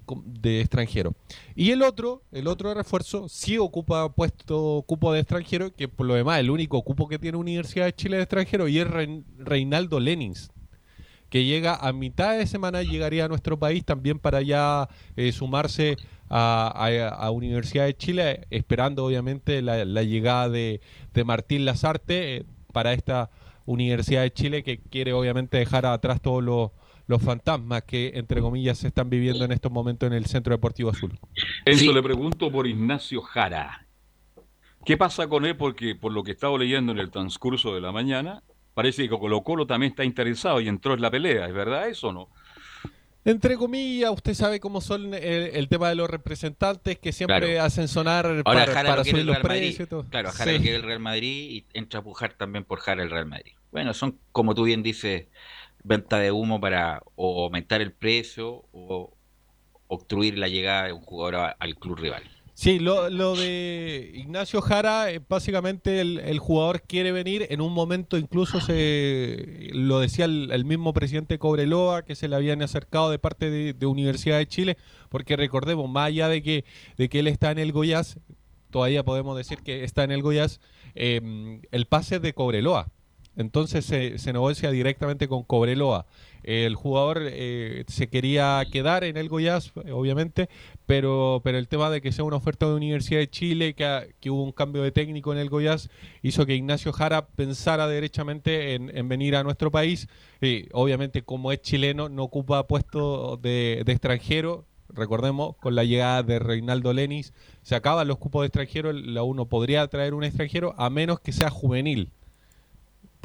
extranjero. 0.62 1.14
Y 1.56 1.72
el 1.72 1.82
otro, 1.82 2.22
el 2.32 2.48
otro 2.48 2.74
refuerzo, 2.74 3.28
sí 3.28 3.58
ocupa 3.58 4.08
puesto 4.14 4.84
cupo 4.88 5.12
de 5.12 5.22
extranjero, 5.22 5.74
que 5.74 5.88
por 5.88 6.06
lo 6.06 6.14
demás 6.14 6.40
el 6.40 6.52
único 6.52 6.82
cupo 6.84 7.08
que 7.08 7.18
tiene 7.20 7.38
Universidad 7.40 7.86
de 7.86 7.94
Chile 7.96 8.18
de 8.18 8.24
extranjero, 8.24 8.68
y 8.68 8.78
es 8.80 8.88
Rein- 8.88 9.24
Reinaldo 9.40 10.00
Lenins, 10.00 10.52
que 11.30 11.44
llega 11.44 11.76
a 11.76 11.92
mitad 11.92 12.38
de 12.38 12.46
semana, 12.46 12.84
llegaría 12.84 13.26
a 13.26 13.28
nuestro 13.28 13.58
país 13.58 13.84
también 13.84 14.20
para 14.20 14.42
ya 14.44 14.88
eh, 15.16 15.32
sumarse 15.32 15.98
a, 16.30 16.68
a- 17.20 17.32
Universidad 17.32 17.86
de 17.86 17.98
Chile, 17.98 18.46
esperando 18.52 19.04
obviamente 19.06 19.62
la, 19.64 19.86
la 19.86 20.04
llegada 20.04 20.50
de, 20.50 20.82
de 21.14 21.24
Martín 21.24 21.66
Lazarte 21.66 22.38
eh, 22.38 22.46
para 22.72 22.94
esta 22.94 23.32
Universidad 23.66 24.22
de 24.22 24.32
Chile 24.32 24.64
que 24.64 24.78
quiere 24.78 25.14
obviamente 25.14 25.58
dejar 25.58 25.88
atrás 25.88 26.22
todos 26.22 26.44
los, 26.44 26.70
los 27.08 27.22
fantasmas 27.22 27.84
que 27.84 28.14
entre 28.16 28.42
comillas 28.42 28.78
se 28.80 28.88
están 28.88 29.10
viviendo 29.10 29.46
en 29.46 29.52
estos 29.52 29.72
momentos 29.72 30.08
en 30.08 30.14
el 30.14 30.26
Centro 30.26 30.54
Deportivo 30.56 30.90
Azul. 30.90 31.18
Enzo 31.66 31.94
le 31.94 32.02
pregunto 32.04 32.52
por 32.52 32.66
Ignacio 32.68 33.22
Jara. 33.22 33.86
¿Qué 34.86 34.98
pasa 34.98 35.28
con 35.28 35.46
él? 35.46 35.56
Porque 35.58 35.96
por 35.96 36.12
lo 36.12 36.24
que 36.24 36.32
he 36.32 36.34
estado 36.34 36.58
leyendo 36.58 36.92
en 36.92 37.00
el 37.00 37.10
transcurso 37.12 37.74
de 37.74 37.82
la 37.82 37.92
mañana, 37.92 38.44
parece 38.74 39.04
que 39.10 39.18
Colo 39.18 39.42
Colo 39.42 39.66
también 39.66 39.92
está 39.92 40.04
interesado 40.04 40.60
y 40.62 40.68
entró 40.68 40.94
en 40.94 41.02
la 41.02 41.10
pelea. 41.10 41.48
¿Es 41.48 41.54
verdad 41.54 41.88
eso 41.90 42.10
o 42.10 42.14
no? 42.14 42.30
Entre 43.28 43.58
comillas, 43.58 44.12
usted 44.12 44.36
sabe 44.36 44.60
cómo 44.60 44.82
son 44.82 45.16
el, 45.16 45.24
el 45.24 45.68
tema 45.68 45.90
de 45.90 45.96
los 45.96 46.08
representantes 46.08 47.00
que 47.00 47.12
siempre 47.12 47.54
Claro. 47.54 47.64
hacen 47.64 47.88
sonar 47.88 48.28
Ahora 48.28 48.44
para, 48.44 48.66
Jara 48.68 48.76
para 48.90 48.96
lo 48.98 49.02
quiere 49.04 49.10
subir 49.10 49.22
el 49.22 49.26
los 49.26 49.36
Real 49.38 49.44
Madrid. 49.48 49.60
precios 49.62 49.88
y 49.88 49.90
todo. 49.90 50.04
Claro, 50.10 50.32
Jara 50.32 50.52
Sí. 50.52 50.58
lo 50.58 50.62
quiere 50.62 50.78
el 50.78 50.84
Real 50.84 51.00
Madrid 51.00 51.50
y 51.52 51.66
entra 51.74 52.02
a 52.02 52.04
pujar 52.04 52.34
también 52.34 52.64
por 52.66 52.80
Jara 52.82 53.02
el 53.02 53.10
Real 53.10 53.26
Madrid. 53.26 53.54
Bueno, 53.72 53.96
son, 53.96 54.20
como 54.32 54.54
tú 54.54 54.64
bien 54.66 54.84
dices, 54.84 55.26
venta 55.86 56.18
de 56.20 56.32
humo 56.32 56.60
para 56.60 57.04
o 57.16 57.46
aumentar 57.46 57.82
el 57.82 57.94
precio 57.94 58.66
o 58.72 59.14
obstruir 59.88 60.38
la 60.38 60.48
llegada 60.48 60.88
de 60.88 60.94
un 60.94 61.02
jugador 61.02 61.56
al 61.58 61.76
club 61.76 61.98
rival. 62.00 62.24
Sí, 62.56 62.80
lo, 62.80 63.10
lo 63.10 63.36
de 63.36 64.12
Ignacio 64.16 64.62
Jara, 64.62 65.12
eh, 65.12 65.22
básicamente 65.28 66.00
el, 66.00 66.20
el 66.20 66.40
jugador 66.40 66.82
quiere 66.84 67.12
venir, 67.12 67.46
en 67.50 67.60
un 67.60 67.74
momento 67.74 68.18
incluso 68.18 68.62
se 68.62 69.70
lo 69.74 70.00
decía 70.00 70.24
el, 70.24 70.64
mismo 70.64 70.94
presidente 70.94 71.38
Cobreloa, 71.38 72.04
que 72.04 72.16
se 72.16 72.30
le 72.30 72.36
habían 72.38 72.62
acercado 72.62 73.12
de 73.12 73.20
parte 73.20 73.50
de, 73.74 73.86
Universidad 73.86 74.38
de 74.38 74.48
Chile, 74.48 74.78
porque 75.10 75.36
recordemos, 75.36 75.90
más 75.90 76.08
allá 76.08 76.30
de 76.30 76.42
que, 76.42 76.64
de 76.98 77.10
que 77.10 77.20
él 77.20 77.28
está 77.28 77.52
en 77.52 77.60
el 77.60 77.74
Goiás, 77.74 78.20
todavía 78.72 79.04
podemos 79.04 79.36
decir 79.36 79.60
que 79.60 79.84
está 79.84 80.06
en 80.06 80.12
el 80.12 80.22
Goiás, 80.22 80.62
eh, 80.96 81.60
el 81.72 81.86
pase 81.88 82.20
de 82.22 82.34
Cobreloa. 82.34 82.90
Entonces 83.38 83.86
se, 83.86 84.18
se 84.18 84.34
negocia 84.34 84.72
directamente 84.72 85.28
con 85.28 85.44
Cobreloa. 85.44 86.06
El 86.44 86.76
jugador 86.76 87.22
eh, 87.24 87.84
se 87.88 88.08
quería 88.08 88.64
quedar 88.72 89.04
en 89.04 89.18
el 89.18 89.30
Goiás, 89.30 89.72
obviamente, 89.92 90.48
pero, 90.86 91.42
pero 91.44 91.58
el 91.58 91.68
tema 91.68 91.90
de 91.90 92.02
que 92.02 92.12
sea 92.12 92.24
una 92.24 92.36
oferta 92.36 92.68
de 92.68 92.76
Universidad 92.76 93.20
de 93.20 93.30
Chile, 93.30 93.74
que, 93.74 94.14
que 94.20 94.30
hubo 94.30 94.44
un 94.44 94.52
cambio 94.52 94.84
de 94.84 94.92
técnico 94.92 95.34
en 95.34 95.40
el 95.40 95.50
Goiás, 95.50 95.90
hizo 96.22 96.46
que 96.46 96.54
Ignacio 96.54 96.94
Jara 96.94 97.26
pensara 97.26 97.88
derechamente 97.88 98.76
en, 98.76 98.96
en 98.96 99.10
venir 99.10 99.36
a 99.36 99.44
nuestro 99.44 99.72
país. 99.72 100.08
Y 100.40 100.68
obviamente, 100.72 101.24
como 101.24 101.52
es 101.52 101.62
chileno, 101.62 102.10
no 102.10 102.24
ocupa 102.24 102.68
puesto 102.68 103.38
de, 103.38 103.82
de 103.84 103.92
extranjero. 103.92 104.66
Recordemos, 104.90 105.56
con 105.58 105.74
la 105.74 105.84
llegada 105.84 106.22
de 106.22 106.38
Reinaldo 106.38 106.94
Lenis, 106.94 107.34
se 107.64 107.74
acaban 107.74 108.08
los 108.08 108.20
cupos 108.20 108.44
de 108.44 108.48
extranjero. 108.48 108.94
La 108.94 109.24
uno 109.24 109.48
podría 109.48 109.88
traer 109.88 110.14
un 110.14 110.24
extranjero 110.24 110.76
a 110.78 110.92
menos 110.92 111.20
que 111.20 111.32
sea 111.32 111.50
juvenil. 111.50 112.12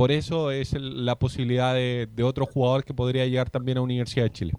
Por 0.00 0.12
eso 0.12 0.50
es 0.50 0.72
la 0.80 1.18
posibilidad 1.18 1.74
de, 1.74 2.08
de 2.10 2.22
otro 2.22 2.46
jugador 2.46 2.86
que 2.86 2.94
podría 2.94 3.26
llegar 3.26 3.50
también 3.50 3.76
a 3.76 3.82
Universidad 3.82 4.24
de 4.24 4.30
Chile. 4.30 4.54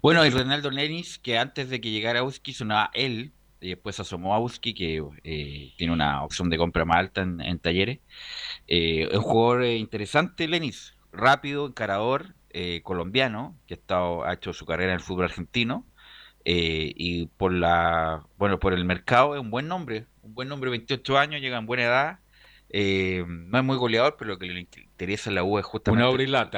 Bueno, 0.00 0.24
y 0.24 0.30
Ronaldo 0.30 0.70
Lenis, 0.70 1.18
que 1.18 1.36
antes 1.36 1.68
de 1.68 1.80
que 1.80 1.90
llegara 1.90 2.20
Auski 2.20 2.52
sonaba 2.52 2.88
él, 2.94 3.32
y 3.60 3.70
después 3.70 3.98
asomó 3.98 4.36
Auski, 4.36 4.72
que 4.72 5.02
eh, 5.24 5.72
tiene 5.76 5.92
una 5.92 6.22
opción 6.22 6.48
de 6.48 6.58
compra 6.58 6.84
más 6.84 6.98
alta 6.98 7.22
en, 7.22 7.58
talleres. 7.58 7.98
Eh, 8.68 9.08
un 9.12 9.22
jugador 9.22 9.64
eh, 9.64 9.78
interesante, 9.78 10.46
Lenis, 10.46 10.94
rápido, 11.10 11.66
encarador, 11.66 12.36
eh, 12.50 12.82
colombiano, 12.84 13.58
que 13.66 13.74
ha, 13.74 13.78
estado, 13.78 14.24
ha 14.24 14.34
hecho 14.34 14.52
su 14.52 14.64
carrera 14.64 14.92
en 14.92 14.98
el 14.98 15.04
fútbol 15.04 15.24
argentino. 15.24 15.88
eh, 16.44 16.92
y 16.96 17.26
por 17.26 17.52
la 17.52 18.24
bueno 18.38 18.60
por 18.60 18.74
el 18.74 18.84
mercado 18.84 19.34
es 19.34 19.40
un 19.40 19.50
buen 19.50 19.66
nombre, 19.66 20.06
un 20.22 20.34
buen 20.34 20.48
nombre, 20.48 20.70
28 20.70 21.18
años, 21.18 21.40
llega 21.40 21.58
en 21.58 21.66
buena 21.66 21.82
edad. 21.82 22.21
Eh, 22.72 23.22
no 23.28 23.58
es 23.58 23.64
muy 23.64 23.76
goleador, 23.76 24.16
pero 24.18 24.30
lo 24.32 24.38
que 24.38 24.46
le 24.46 24.60
interesa 24.60 25.30
a 25.30 25.32
la 25.34 25.44
U 25.44 25.58
es 25.58 25.64
justamente 25.64 26.02
Una 26.02 26.10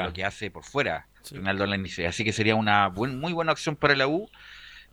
lo 0.07 0.13
que 0.13 0.25
hace 0.25 0.51
por 0.51 0.65
fuera. 0.65 1.09
Ronaldo 1.31 1.67
Lenis. 1.67 1.99
Así 2.01 2.23
que 2.25 2.33
sería 2.33 2.55
una 2.55 2.89
buen- 2.89 3.19
muy 3.19 3.33
buena 3.33 3.53
opción 3.53 3.77
para 3.77 3.97
la 3.97 4.07
U. 4.07 4.29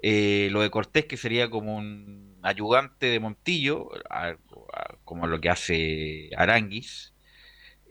Eh, 0.01 0.49
lo 0.51 0.61
de 0.61 0.71
Cortés, 0.71 1.05
que 1.05 1.17
sería 1.17 1.49
como 1.49 1.75
un 1.75 2.39
ayudante 2.41 3.05
de 3.07 3.19
Montillo, 3.19 3.89
a- 4.09 4.29
a- 4.29 4.95
como 5.03 5.27
lo 5.27 5.39
que 5.39 5.49
hace 5.49 6.29
Aranguis. 6.35 7.13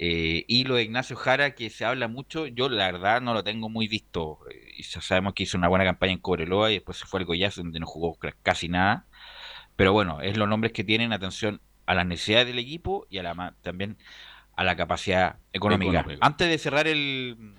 Eh, 0.02 0.44
y 0.48 0.64
lo 0.64 0.76
de 0.76 0.82
Ignacio 0.84 1.14
Jara, 1.14 1.54
que 1.54 1.68
se 1.68 1.84
habla 1.84 2.08
mucho, 2.08 2.46
yo 2.46 2.68
la 2.70 2.90
verdad 2.90 3.20
no 3.20 3.34
lo 3.34 3.44
tengo 3.44 3.68
muy 3.68 3.86
visto. 3.86 4.38
Eh, 4.50 4.72
y 4.78 4.82
ya 4.82 5.00
sabemos 5.02 5.34
que 5.34 5.42
hizo 5.42 5.58
una 5.58 5.68
buena 5.68 5.84
campaña 5.84 6.12
en 6.14 6.18
Cobreloa 6.20 6.70
y 6.70 6.74
después 6.74 6.96
se 6.98 7.04
fue 7.06 7.20
al 7.20 7.26
Goiás, 7.26 7.54
donde 7.56 7.78
no 7.78 7.86
jugó 7.86 8.18
casi 8.42 8.68
nada. 8.68 9.06
Pero 9.76 9.92
bueno, 9.92 10.20
es 10.22 10.36
los 10.38 10.48
nombres 10.48 10.72
que 10.72 10.84
tienen 10.84 11.12
atención 11.12 11.60
a 11.90 11.94
las 11.94 12.06
necesidades 12.06 12.46
del 12.46 12.58
equipo 12.58 13.06
y 13.10 13.18
a 13.18 13.22
la 13.22 13.54
también 13.62 13.96
a 14.56 14.62
la 14.64 14.76
capacidad 14.76 15.36
económica. 15.52 16.00
Económica. 16.00 16.26
Antes 16.26 16.48
de 16.48 16.58
cerrar 16.58 16.86
el, 16.86 17.54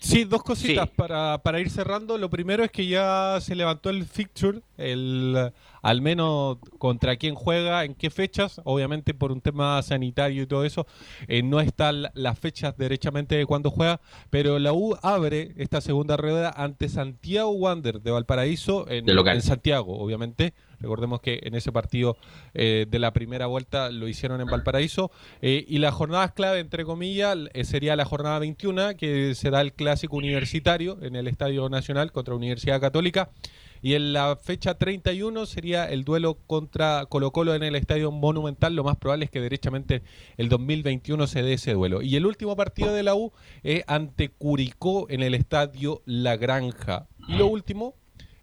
Sí, 0.00 0.22
dos 0.22 0.44
cositas 0.44 0.86
Sí. 0.88 0.92
para, 0.96 1.38
para 1.38 1.58
ir 1.58 1.70
cerrando. 1.70 2.18
Lo 2.18 2.30
primero 2.30 2.62
es 2.62 2.70
que 2.70 2.86
ya 2.86 3.38
se 3.40 3.56
levantó 3.56 3.90
el 3.90 4.04
fixture, 4.04 4.60
el, 4.76 5.50
al 5.82 6.00
menos 6.02 6.58
contra 6.78 7.16
quién 7.16 7.34
juega, 7.34 7.84
en 7.84 7.94
qué 7.96 8.08
fechas. 8.08 8.60
Obviamente 8.62 9.12
por 9.12 9.32
un 9.32 9.40
tema 9.40 9.82
sanitario 9.82 10.44
y 10.44 10.46
todo 10.46 10.64
eso, 10.64 10.86
eh, 11.26 11.42
no 11.42 11.60
están 11.60 12.02
la- 12.02 12.12
las 12.14 12.38
fechas 12.38 12.76
derechamente 12.78 13.34
de 13.34 13.44
cuándo 13.44 13.72
juega, 13.72 14.00
pero 14.30 14.60
la 14.60 14.72
U 14.72 14.96
abre 15.02 15.52
esta 15.56 15.80
segunda 15.80 16.16
rueda 16.16 16.50
ante 16.56 16.88
Santiago 16.88 17.50
Wander 17.50 18.00
de 18.00 18.12
Valparaíso 18.12 18.88
en, 18.88 19.04
De 19.04 19.12
en 19.12 19.42
Santiago, 19.42 19.98
obviamente. 19.98 20.54
Recordemos 20.80 21.20
que 21.20 21.40
en 21.42 21.54
ese 21.54 21.72
partido 21.72 22.16
eh, 22.54 22.86
de 22.88 22.98
la 22.98 23.12
primera 23.12 23.46
vuelta 23.46 23.90
lo 23.90 24.08
hicieron 24.08 24.40
en 24.40 24.46
Valparaíso. 24.46 25.10
Eh, 25.42 25.64
y 25.66 25.78
la 25.78 25.92
jornada 25.92 26.32
clave, 26.32 26.60
entre 26.60 26.84
comillas, 26.84 27.36
eh, 27.52 27.64
sería 27.64 27.96
la 27.96 28.04
jornada 28.04 28.38
21, 28.38 28.96
que 28.96 29.34
será 29.34 29.60
el 29.60 29.72
clásico 29.72 30.16
universitario 30.16 30.98
en 31.02 31.16
el 31.16 31.26
Estadio 31.26 31.68
Nacional 31.68 32.12
contra 32.12 32.34
Universidad 32.34 32.80
Católica. 32.80 33.30
Y 33.80 33.94
en 33.94 34.12
la 34.12 34.36
fecha 34.36 34.74
31 34.74 35.46
sería 35.46 35.84
el 35.84 36.04
duelo 36.04 36.38
contra 36.46 37.06
Colo 37.06 37.30
Colo 37.30 37.54
en 37.54 37.62
el 37.62 37.76
Estadio 37.76 38.10
Monumental. 38.10 38.74
Lo 38.74 38.84
más 38.84 38.96
probable 38.96 39.26
es 39.26 39.30
que 39.30 39.40
derechamente 39.40 40.02
el 40.36 40.48
2021 40.48 41.26
se 41.26 41.42
dé 41.42 41.54
ese 41.54 41.74
duelo. 41.74 42.02
Y 42.02 42.16
el 42.16 42.26
último 42.26 42.56
partido 42.56 42.92
de 42.92 43.02
la 43.02 43.14
U 43.14 43.32
es 43.62 43.84
ante 43.86 44.30
Curicó 44.30 45.06
en 45.10 45.22
el 45.22 45.34
Estadio 45.34 46.02
La 46.06 46.36
Granja. 46.36 47.06
Y 47.28 47.36
lo 47.36 47.46
último 47.46 47.94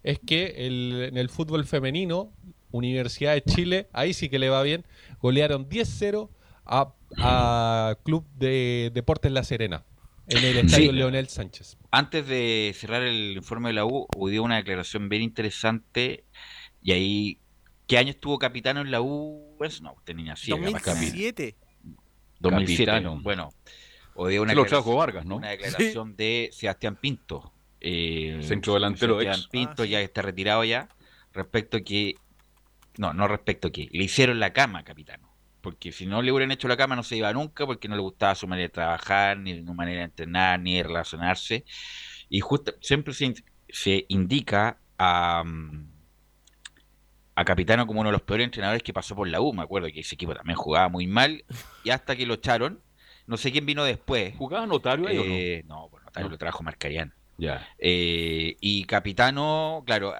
es 0.06 0.18
que 0.20 0.66
el- 0.66 1.08
en 1.10 1.16
el 1.18 1.28
fútbol 1.28 1.64
femenino, 1.66 2.32
Universidad 2.70 3.34
de 3.34 3.42
Chile, 3.42 3.88
ahí 3.92 4.12
sí 4.14 4.28
que 4.28 4.38
le 4.38 4.48
va 4.48 4.62
bien, 4.62 4.84
golearon 5.20 5.68
10-0 5.68 6.30
a, 6.64 6.94
a 7.18 7.96
Club 8.04 8.26
de 8.36 8.90
Deportes 8.94 9.30
La 9.32 9.44
Serena 9.44 9.84
en 10.28 10.44
el 10.44 10.56
Estadio 10.58 10.90
Sí. 10.90 10.96
Leonel 10.96 11.28
Sánchez. 11.28 11.78
Antes 11.90 12.26
de 12.26 12.72
cerrar 12.76 13.02
el 13.02 13.32
informe 13.36 13.68
de 13.70 13.74
la 13.74 13.84
U, 13.84 14.06
hubo 14.16 14.42
una 14.42 14.56
declaración 14.56 15.08
bien 15.08 15.22
interesante 15.22 16.24
y 16.82 16.92
ahí, 16.92 17.38
¿qué 17.86 17.98
año 17.98 18.10
estuvo 18.10 18.38
capitano 18.38 18.80
en 18.80 18.90
la 18.90 19.00
U? 19.00 19.54
Pues 19.58 19.80
no, 19.80 19.92
usted 19.94 20.14
niña 20.14 20.36
ciega. 20.36 20.60
más 20.70 20.82
capitán. 20.82 20.94
2007. 21.04 21.56
2007. 22.40 22.84
Capitano. 22.90 23.20
Bueno, 23.22 23.48
hoy 24.16 24.38
una, 24.38 24.50
Se 24.50 24.56
lo 24.56 24.62
declaración- 24.64 24.68
trajo 24.84 24.96
Vargas, 24.96 25.24
¿no? 25.24 25.36
una 25.36 25.50
declaración 25.50 26.16
de 26.16 26.50
Sebastián 26.52 26.96
Pinto. 26.96 27.52
Eh, 27.80 28.38
Centro 28.42 28.74
delantero 28.74 29.18
Sebastián 29.20 29.40
ex. 29.40 29.48
Pinto 29.48 29.82
Ah, 29.82 29.86
ya 29.86 30.00
está 30.00 30.22
retirado 30.22 30.64
ya. 30.64 30.88
Respecto 31.32 31.76
a 31.78 31.80
que. 31.80 32.14
No, 32.98 33.12
no 33.12 33.28
respecto 33.28 33.68
a 33.68 33.72
que. 33.72 33.88
Le 33.92 34.04
hicieron 34.04 34.40
la 34.40 34.52
cama, 34.52 34.84
capitano. 34.84 35.32
Porque 35.60 35.90
si 35.92 36.06
no 36.06 36.22
le 36.22 36.30
hubieran 36.32 36.52
hecho 36.52 36.68
la 36.68 36.76
cama 36.76 36.94
no 36.96 37.02
se 37.02 37.16
iba 37.16 37.32
nunca 37.32 37.66
porque 37.66 37.88
no 37.88 37.96
le 37.96 38.02
gustaba 38.02 38.34
su 38.36 38.46
manera 38.46 38.68
de 38.68 38.72
trabajar, 38.72 39.36
ni 39.38 39.64
su 39.64 39.74
manera 39.74 39.98
de 39.98 40.04
entrenar, 40.04 40.60
ni 40.60 40.76
de 40.76 40.84
relacionarse. 40.84 41.64
Y 42.28 42.40
justo 42.40 42.72
siempre 42.80 43.12
se, 43.14 43.24
in- 43.26 43.44
se 43.68 44.04
indica 44.08 44.78
a, 44.96 45.42
a 47.34 47.44
Capitano 47.44 47.86
como 47.86 48.00
uno 48.00 48.08
de 48.08 48.12
los 48.12 48.22
peores 48.22 48.44
entrenadores 48.44 48.82
que 48.82 48.92
pasó 48.92 49.14
por 49.14 49.28
la 49.28 49.40
U. 49.40 49.52
Me 49.52 49.62
acuerdo 49.62 49.88
que 49.88 50.00
ese 50.00 50.14
equipo 50.14 50.34
también 50.34 50.56
jugaba 50.56 50.88
muy 50.88 51.06
mal 51.06 51.44
y 51.84 51.90
hasta 51.90 52.16
que 52.16 52.26
lo 52.26 52.34
echaron. 52.34 52.80
No 53.26 53.36
sé 53.36 53.50
quién 53.50 53.66
vino 53.66 53.82
después. 53.84 54.34
¿Jugaba 54.36 54.66
Notario 54.66 55.08
ahí 55.08 55.18
o 55.18 55.24
no? 55.24 55.32
Eh, 55.34 55.64
no, 55.66 55.88
pues 55.90 56.04
Notario 56.04 56.28
No. 56.28 56.32
lo 56.32 56.38
trajo 56.38 56.62
Marcarián. 56.62 57.12
Ya. 57.38 57.66
Eh, 57.78 58.56
y 58.60 58.84
Capitano, 58.84 59.82
claro, 59.86 60.14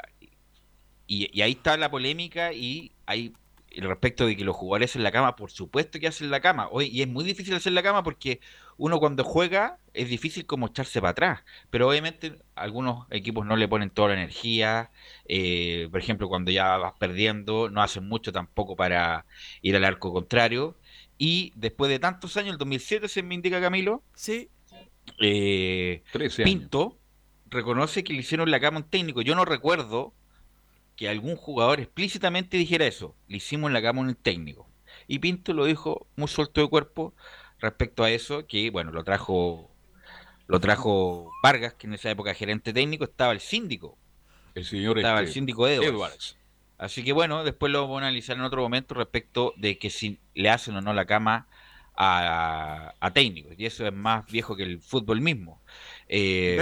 y, 1.06 1.28
y 1.38 1.42
ahí 1.42 1.52
está 1.52 1.76
la 1.76 1.90
polémica 1.90 2.52
y 2.52 2.92
hay 3.06 3.32
el 3.70 3.86
respecto 3.88 4.26
de 4.26 4.36
que 4.36 4.44
los 4.44 4.56
jugadores 4.56 4.96
en 4.96 5.02
la 5.02 5.12
cama, 5.12 5.36
por 5.36 5.50
supuesto 5.50 5.98
que 6.00 6.06
hacen 6.08 6.30
la 6.30 6.40
cama. 6.40 6.68
Hoy, 6.70 6.86
y 6.86 7.02
es 7.02 7.08
muy 7.08 7.24
difícil 7.24 7.54
hacer 7.54 7.72
la 7.72 7.82
cama 7.82 8.02
porque 8.02 8.40
uno 8.78 8.98
cuando 8.98 9.22
juega 9.22 9.78
es 9.92 10.08
difícil 10.08 10.46
como 10.46 10.66
echarse 10.68 11.00
para 11.00 11.10
atrás. 11.10 11.40
Pero 11.68 11.88
obviamente 11.88 12.38
algunos 12.54 13.06
equipos 13.10 13.44
no 13.44 13.54
le 13.56 13.68
ponen 13.68 13.90
toda 13.90 14.08
la 14.08 14.14
energía. 14.14 14.90
eh, 15.26 15.88
por 15.90 16.00
ejemplo, 16.00 16.28
cuando 16.28 16.50
ya 16.50 16.76
vas 16.78 16.94
perdiendo, 16.98 17.68
no 17.68 17.82
hacen 17.82 18.08
mucho 18.08 18.32
tampoco 18.32 18.76
para 18.76 19.26
ir 19.60 19.76
al 19.76 19.84
arco 19.84 20.10
contrario. 20.12 20.74
Y 21.18 21.52
después 21.54 21.90
de 21.90 21.98
tantos 21.98 22.36
años, 22.38 22.52
el 22.52 22.58
2007 22.58 23.08
se 23.08 23.22
me 23.22 23.34
indica 23.34 23.60
Camilo, 23.60 24.02
Sí. 24.14 24.48
eh, 25.20 26.02
13 26.12 26.44
años. 26.44 26.60
Pinto 26.60 26.98
reconoce 27.48 28.04
que 28.04 28.12
le 28.12 28.20
hicieron 28.20 28.50
la 28.50 28.60
cama 28.60 28.78
a 28.78 28.82
un 28.82 28.88
técnico. 28.88 29.22
Yo 29.22 29.34
no 29.34 29.44
recuerdo 29.44 30.12
que 30.96 31.08
algún 31.08 31.36
jugador 31.36 31.80
explícitamente 31.80 32.56
dijera 32.56 32.86
eso. 32.86 33.14
Le 33.28 33.36
hicimos 33.36 33.70
la 33.70 33.82
cama 33.82 34.00
a 34.00 34.04
un 34.04 34.14
técnico. 34.14 34.68
Y 35.06 35.18
Pinto 35.18 35.52
lo 35.52 35.66
dijo 35.66 36.06
muy 36.16 36.28
suelto 36.28 36.60
de 36.60 36.68
cuerpo 36.68 37.14
respecto 37.58 38.04
a 38.04 38.10
eso, 38.10 38.46
que 38.46 38.70
bueno, 38.70 38.92
lo 38.92 39.04
trajo 39.04 39.70
lo 40.48 40.60
trajo 40.60 41.32
Vargas, 41.42 41.74
que 41.74 41.86
en 41.86 41.94
esa 41.94 42.10
época 42.10 42.32
gerente 42.34 42.72
técnico, 42.72 43.04
estaba 43.04 43.32
el 43.32 43.40
síndico. 43.40 43.98
El 44.54 44.64
señor 44.64 44.98
Estaba 44.98 45.18
el 45.18 45.24
este, 45.24 45.34
síndico 45.34 45.66
Edwards. 45.66 45.88
Edwards. 45.88 46.36
Así 46.78 47.02
que 47.02 47.12
bueno, 47.12 47.42
después 47.42 47.72
lo 47.72 47.82
vamos 47.82 47.96
a 47.96 48.06
analizar 48.06 48.36
en 48.36 48.42
otro 48.42 48.62
momento 48.62 48.94
respecto 48.94 49.54
de 49.56 49.78
que 49.78 49.90
si 49.90 50.20
le 50.34 50.50
hacen 50.50 50.76
o 50.76 50.80
no 50.80 50.92
la 50.92 51.06
cama 51.06 51.48
a, 51.96 52.94
a 53.00 53.10
técnicos. 53.12 53.54
Y 53.58 53.66
eso 53.66 53.86
es 53.86 53.92
más 53.92 54.26
viejo 54.26 54.56
que 54.56 54.62
el 54.62 54.80
fútbol 54.80 55.20
mismo. 55.20 55.62
Eh. 56.08 56.56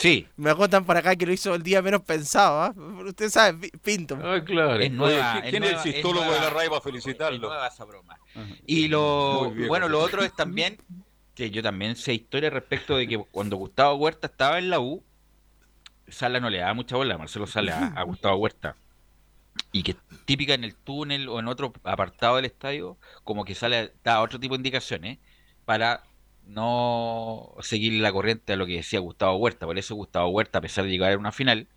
Sí. 0.00 0.26
Me 0.36 0.50
acuerdan 0.50 0.84
por 0.84 0.96
acá 0.96 1.14
que 1.14 1.26
lo 1.26 1.32
hizo 1.32 1.54
el 1.54 1.62
día 1.62 1.82
menos 1.82 2.00
pensado, 2.02 2.62
¿ah? 2.62 2.74
Usted 3.06 3.28
sabe, 3.28 3.58
Pi- 3.68 3.78
Pinto. 3.78 4.18
Ah, 4.22 4.42
claro. 4.44 4.80
Es 4.80 4.90
nueva, 4.90 5.42
¿Quién 5.42 5.44
es 5.44 5.52
es 5.54 5.60
nueva, 5.60 5.66
el 5.82 5.88
es 5.88 5.94
cistólogo 5.94 6.24
nueva. 6.24 6.34
de 6.36 6.40
la 6.40 6.50
RAI 6.50 6.68
para 6.68 6.78
Es 6.78 6.84
felicitarlo? 6.84 7.48
nueva 7.48 7.66
esa 7.66 7.84
broma. 7.84 8.18
Y 8.66 8.88
lo 8.88 9.52
bueno, 9.68 9.88
lo 9.88 10.00
otro 10.00 10.22
es 10.24 10.34
también 10.34 10.78
que 11.34 11.50
yo 11.50 11.62
también 11.62 11.96
sé 11.96 12.14
historia 12.14 12.50
respecto 12.50 12.96
de 12.96 13.06
que 13.06 13.18
cuando 13.30 13.56
Gustavo 13.56 13.94
Huerta 13.96 14.26
estaba 14.26 14.58
en 14.58 14.70
la 14.70 14.80
U, 14.80 15.04
Sala 16.08 16.40
no 16.40 16.50
le 16.50 16.58
daba 16.58 16.74
mucha 16.74 16.96
bola, 16.96 17.16
Marcelo 17.18 17.46
Sala 17.46 17.92
a, 17.94 18.00
a 18.00 18.02
Gustavo 18.04 18.36
Huerta. 18.36 18.76
Y 19.72 19.82
que 19.82 19.96
típica 20.24 20.54
en 20.54 20.64
el 20.64 20.74
túnel 20.74 21.28
o 21.28 21.38
en 21.40 21.46
otro 21.48 21.72
apartado 21.84 22.36
del 22.36 22.46
estadio, 22.46 22.96
como 23.24 23.44
que 23.44 23.54
Sala 23.54 23.90
da 24.02 24.22
otro 24.22 24.40
tipo 24.40 24.54
de 24.54 24.58
indicaciones 24.58 25.18
para 25.64 26.02
no 26.50 27.54
seguir 27.60 27.92
la 28.00 28.12
corriente 28.12 28.52
a 28.52 28.56
lo 28.56 28.66
que 28.66 28.76
decía 28.76 29.00
Gustavo 29.00 29.36
Huerta. 29.36 29.66
Por 29.66 29.78
eso 29.78 29.94
Gustavo 29.94 30.28
Huerta, 30.28 30.58
a 30.58 30.62
pesar 30.62 30.84
de 30.84 30.90
llegar 30.90 31.12
a 31.12 31.18
una 31.18 31.32
final, 31.32 31.68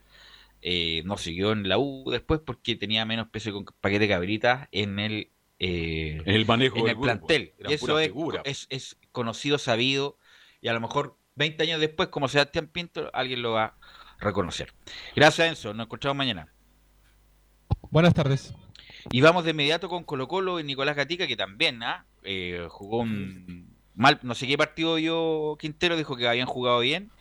eh, 0.62 1.04
no 1.06 1.18
siguió 1.18 1.52
en 1.52 1.70
la 1.70 1.78
U 1.78 2.10
después 2.10 2.40
porque 2.46 2.76
tenía 2.76 3.06
menos 3.06 3.28
peso 3.30 3.52
con 3.54 3.66
paquete 3.82 4.00
de 4.00 4.10
cabritas 4.10 4.68
en 4.72 5.00
el 5.00 5.30
eh, 5.60 6.22
En 6.26 6.36
el 6.36 6.46
manejo 6.46 6.78
en 6.78 6.84
del 6.84 6.90
el 6.90 6.96
grupo. 6.96 7.06
plantel. 7.06 7.54
Y 7.68 7.74
eso 7.74 8.00
es, 8.00 8.12
es, 8.44 8.68
es 8.70 8.98
conocido, 9.12 9.58
sabido, 9.58 10.18
y 10.62 10.68
a 10.68 10.74
lo 10.74 10.82
mejor 10.82 11.18
20 11.36 11.64
años 11.64 11.80
después, 11.80 12.10
como 12.10 12.28
Sebastián 12.28 12.68
Pinto, 12.68 13.10
alguien 13.14 13.42
lo 13.42 13.52
va 13.52 13.66
a 13.66 13.78
reconocer. 14.20 14.74
Gracias, 15.16 15.48
Enzo. 15.48 15.74
Nos 15.74 15.86
encontramos 15.86 16.18
mañana. 16.18 16.54
Buenas 17.92 18.14
tardes. 18.14 18.54
Y 19.12 19.22
vamos 19.22 19.44
de 19.44 19.52
inmediato 19.52 19.90
con 19.90 20.04
Colo 20.04 20.28
Colo 20.28 20.60
y 20.60 20.64
Nicolás 20.64 20.96
Gatica, 20.96 21.28
que 21.28 21.36
también 21.36 21.84
¿ah? 21.84 22.06
Eh, 22.24 22.68
jugó 22.70 23.00
un 23.00 23.73
mal, 23.96 24.20
no 24.24 24.36
sé 24.36 24.48
qué 24.48 24.58
partido 24.58 24.96
dio 24.96 25.58
Quintero, 25.60 25.98
dijo 25.98 26.16
que 26.16 26.28
habían 26.28 26.48
jugado 26.48 26.80
bien. 26.80 27.12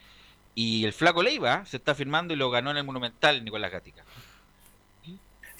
Y 0.55 0.85
el 0.85 0.93
flaco 0.93 1.23
Leiva 1.23 1.65
se 1.65 1.77
está 1.77 1.95
firmando 1.95 2.33
y 2.33 2.37
lo 2.37 2.51
ganó 2.51 2.71
en 2.71 2.77
el 2.77 2.83
Monumental 2.83 3.43
Nicolás 3.43 3.71
Gatica. 3.71 4.03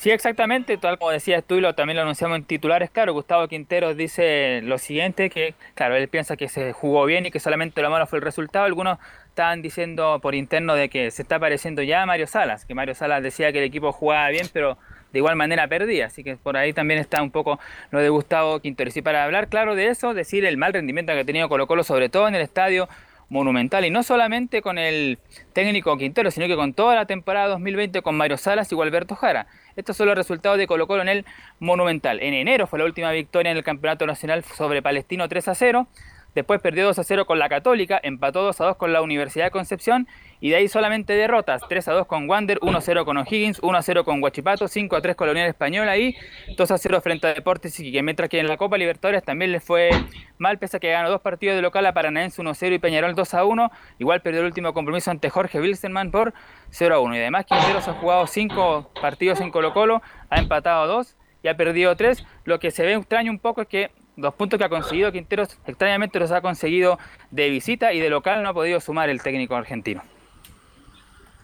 Sí, 0.03 0.11
exactamente, 0.11 0.77
tal 0.77 0.97
como 0.97 1.11
decías 1.11 1.45
tú 1.47 1.55
y 1.55 1.61
lo, 1.61 1.75
también 1.75 1.95
lo 1.95 2.01
anunciamos 2.01 2.37
en 2.37 2.43
titulares, 2.43 2.89
claro, 2.89 3.13
Gustavo 3.13 3.47
Quinteros 3.47 3.95
dice 3.95 4.59
lo 4.61 4.77
siguiente, 4.77 5.29
que 5.29 5.55
claro, 5.75 5.95
él 5.95 6.09
piensa 6.09 6.35
que 6.35 6.49
se 6.49 6.73
jugó 6.73 7.05
bien 7.05 7.25
y 7.25 7.31
que 7.31 7.39
solamente 7.39 7.81
lo 7.81 7.89
malo 7.89 8.05
fue 8.05 8.19
el 8.19 8.25
resultado, 8.25 8.65
algunos 8.65 8.97
estaban 9.29 9.61
diciendo 9.61 10.19
por 10.21 10.35
interno 10.35 10.75
de 10.75 10.89
que 10.89 11.09
se 11.09 11.21
está 11.21 11.39
pareciendo 11.39 11.83
ya 11.83 12.01
a 12.01 12.05
Mario 12.05 12.27
Salas, 12.27 12.65
que 12.65 12.75
Mario 12.75 12.95
Salas 12.95 13.23
decía 13.23 13.53
que 13.53 13.59
el 13.59 13.63
equipo 13.63 13.93
jugaba 13.93 14.27
bien, 14.27 14.49
pero 14.51 14.77
de 15.13 15.19
igual 15.19 15.35
manera 15.35 15.67
perdía, 15.67 16.07
así 16.07 16.23
que 16.23 16.35
por 16.35 16.57
ahí 16.57 16.73
también 16.73 16.99
está 16.99 17.21
un 17.21 17.31
poco 17.31 17.59
lo 17.91 17.99
de 17.99 18.09
Gustavo 18.09 18.59
Quinteros. 18.59 18.97
Y 18.97 19.01
para 19.01 19.23
hablar 19.23 19.47
claro 19.47 19.75
de 19.75 19.87
eso, 19.87 20.13
decir 20.13 20.43
el 20.43 20.57
mal 20.57 20.73
rendimiento 20.73 21.13
que 21.13 21.19
ha 21.19 21.23
tenido 21.23 21.47
Colo 21.47 21.67
Colo, 21.67 21.83
sobre 21.83 22.09
todo 22.09 22.27
en 22.27 22.35
el 22.35 22.41
estadio 22.41 22.89
monumental 23.29 23.85
y 23.85 23.89
no 23.89 24.03
solamente 24.03 24.61
con 24.61 24.77
el 24.77 25.17
técnico 25.53 25.97
Quintero, 25.97 26.31
sino 26.31 26.47
que 26.47 26.55
con 26.55 26.73
toda 26.73 26.95
la 26.95 27.05
temporada 27.05 27.47
2020 27.49 28.01
con 28.01 28.15
Mario 28.15 28.37
Salas 28.37 28.71
y 28.71 28.75
Gualberto 28.75 29.15
Jara. 29.15 29.47
Estos 29.75 29.97
son 29.97 30.07
los 30.07 30.15
resultados 30.15 30.57
de 30.57 30.67
Colo 30.67 30.87
Colo 30.87 31.01
en 31.01 31.09
el 31.09 31.25
Monumental. 31.59 32.19
En 32.21 32.33
enero 32.33 32.67
fue 32.67 32.79
la 32.79 32.85
última 32.85 33.11
victoria 33.11 33.51
en 33.51 33.57
el 33.57 33.63
Campeonato 33.63 34.05
Nacional 34.05 34.43
sobre 34.43 34.81
Palestino 34.81 35.27
3 35.29 35.47
a 35.47 35.55
0. 35.55 35.87
Después 36.35 36.61
perdió 36.61 36.85
2 36.85 36.97
a 36.97 37.03
0 37.03 37.25
con 37.25 37.37
la 37.37 37.47
Católica, 37.47 37.99
empató 38.01 38.43
2 38.43 38.61
a 38.61 38.65
2 38.65 38.77
con 38.77 38.91
la 38.91 39.01
Universidad 39.01 39.45
de 39.45 39.51
Concepción 39.51 40.07
y 40.39 40.49
de 40.49 40.57
ahí 40.57 40.67
solamente 40.67 41.13
derrotas, 41.13 41.61
3 41.69 41.87
a 41.87 41.93
2 41.93 42.07
con 42.07 42.29
Wander, 42.29 42.59
1 42.61 42.77
a 42.77 42.81
0 42.81 43.05
con 43.05 43.17
O'Higgins, 43.17 43.59
1 43.61 43.77
a 43.77 43.81
0 43.81 44.03
con 44.03 44.21
Huachipato, 44.21 44.67
5 44.67 44.95
a 44.95 45.01
3 45.01 45.15
con 45.15 45.27
la 45.27 45.31
Unión 45.31 45.47
Española 45.47 45.97
y 45.97 46.15
2 46.57 46.71
a 46.71 46.77
0 46.77 47.01
frente 47.01 47.27
a 47.27 47.33
Deportes 47.33 47.79
y 47.79 47.91
que 47.91 48.01
mientras 48.01 48.29
que 48.29 48.39
en 48.39 48.47
la 48.47 48.57
Copa 48.57 48.77
Libertadores 48.77 49.23
también 49.23 49.51
les 49.51 49.63
fue 49.63 49.91
mal, 50.37 50.57
pese 50.57 50.77
a 50.77 50.79
que 50.79 50.91
ganó 50.91 51.09
dos 51.09 51.21
partidos 51.21 51.55
de 51.55 51.61
local 51.61 51.85
a 51.85 51.93
Paranaense 51.93 52.41
1 52.41 52.49
a 52.49 52.53
0 52.55 52.75
y 52.75 52.79
Peñarol 52.79 53.15
2 53.15 53.33
a 53.35 53.45
1, 53.45 53.71
igual 53.99 54.21
perdió 54.21 54.41
el 54.41 54.47
último 54.47 54.73
compromiso 54.73 55.11
ante 55.11 55.29
Jorge 55.29 55.61
Wilstermann 55.61 56.11
por 56.11 56.33
0 56.71 56.95
a 56.95 56.99
1 56.99 57.15
y 57.15 57.19
además 57.19 57.45
Quinteros 57.45 57.87
ha 57.87 57.93
jugado 57.93 58.27
5 58.27 58.91
partidos 59.01 59.39
en 59.39 59.51
Colo 59.51 59.73
Colo, 59.73 60.01
ha 60.29 60.39
empatado 60.39 60.87
2 60.87 61.15
y 61.43 61.47
ha 61.47 61.55
perdido 61.55 61.95
3, 61.95 62.25
lo 62.45 62.59
que 62.59 62.71
se 62.71 62.83
ve 62.83 62.93
extraño 62.93 63.31
un 63.31 63.39
poco 63.39 63.61
es 63.61 63.67
que 63.67 63.91
los 64.15 64.33
puntos 64.35 64.57
que 64.59 64.65
ha 64.65 64.69
conseguido 64.69 65.11
Quinteros 65.11 65.57
extrañamente 65.65 66.19
los 66.19 66.31
ha 66.31 66.41
conseguido 66.41 66.99
de 67.31 67.49
visita 67.49 67.93
y 67.93 67.99
de 67.99 68.09
local 68.09 68.43
no 68.43 68.49
ha 68.49 68.53
podido 68.53 68.79
sumar 68.79 69.09
el 69.09 69.21
técnico 69.21 69.55
argentino. 69.55 70.01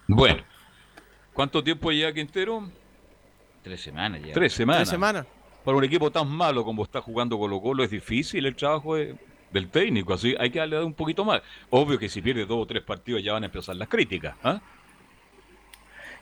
Bueno. 0.07 0.43
¿Cuánto 1.33 1.63
tiempo 1.63 1.91
lleva 1.91 2.11
Quintero? 2.11 2.69
Tres 3.63 3.81
semanas 3.81 4.21
ya. 4.25 4.33
Tres 4.33 4.53
semanas. 4.53 4.81
Tres 4.81 4.89
semanas. 4.89 5.25
Para 5.63 5.77
un 5.77 5.83
equipo 5.83 6.11
tan 6.11 6.27
malo 6.27 6.63
como 6.65 6.83
está 6.83 7.01
jugando 7.01 7.37
Colo 7.37 7.61
Colo 7.61 7.83
es 7.83 7.91
difícil 7.91 8.45
el 8.45 8.55
trabajo 8.55 8.95
de- 8.95 9.15
del 9.51 9.69
técnico, 9.69 10.13
así 10.13 10.35
hay 10.39 10.51
que 10.51 10.59
darle 10.59 10.83
un 10.83 10.93
poquito 10.93 11.25
más. 11.25 11.41
Obvio 11.69 11.97
que 11.97 12.07
si 12.09 12.21
pierde 12.21 12.45
dos 12.45 12.59
o 12.61 12.65
tres 12.67 12.83
partidos 12.83 13.23
ya 13.23 13.33
van 13.33 13.43
a 13.43 13.45
empezar 13.47 13.75
las 13.75 13.87
críticas. 13.87 14.35
¿ah? 14.43 14.59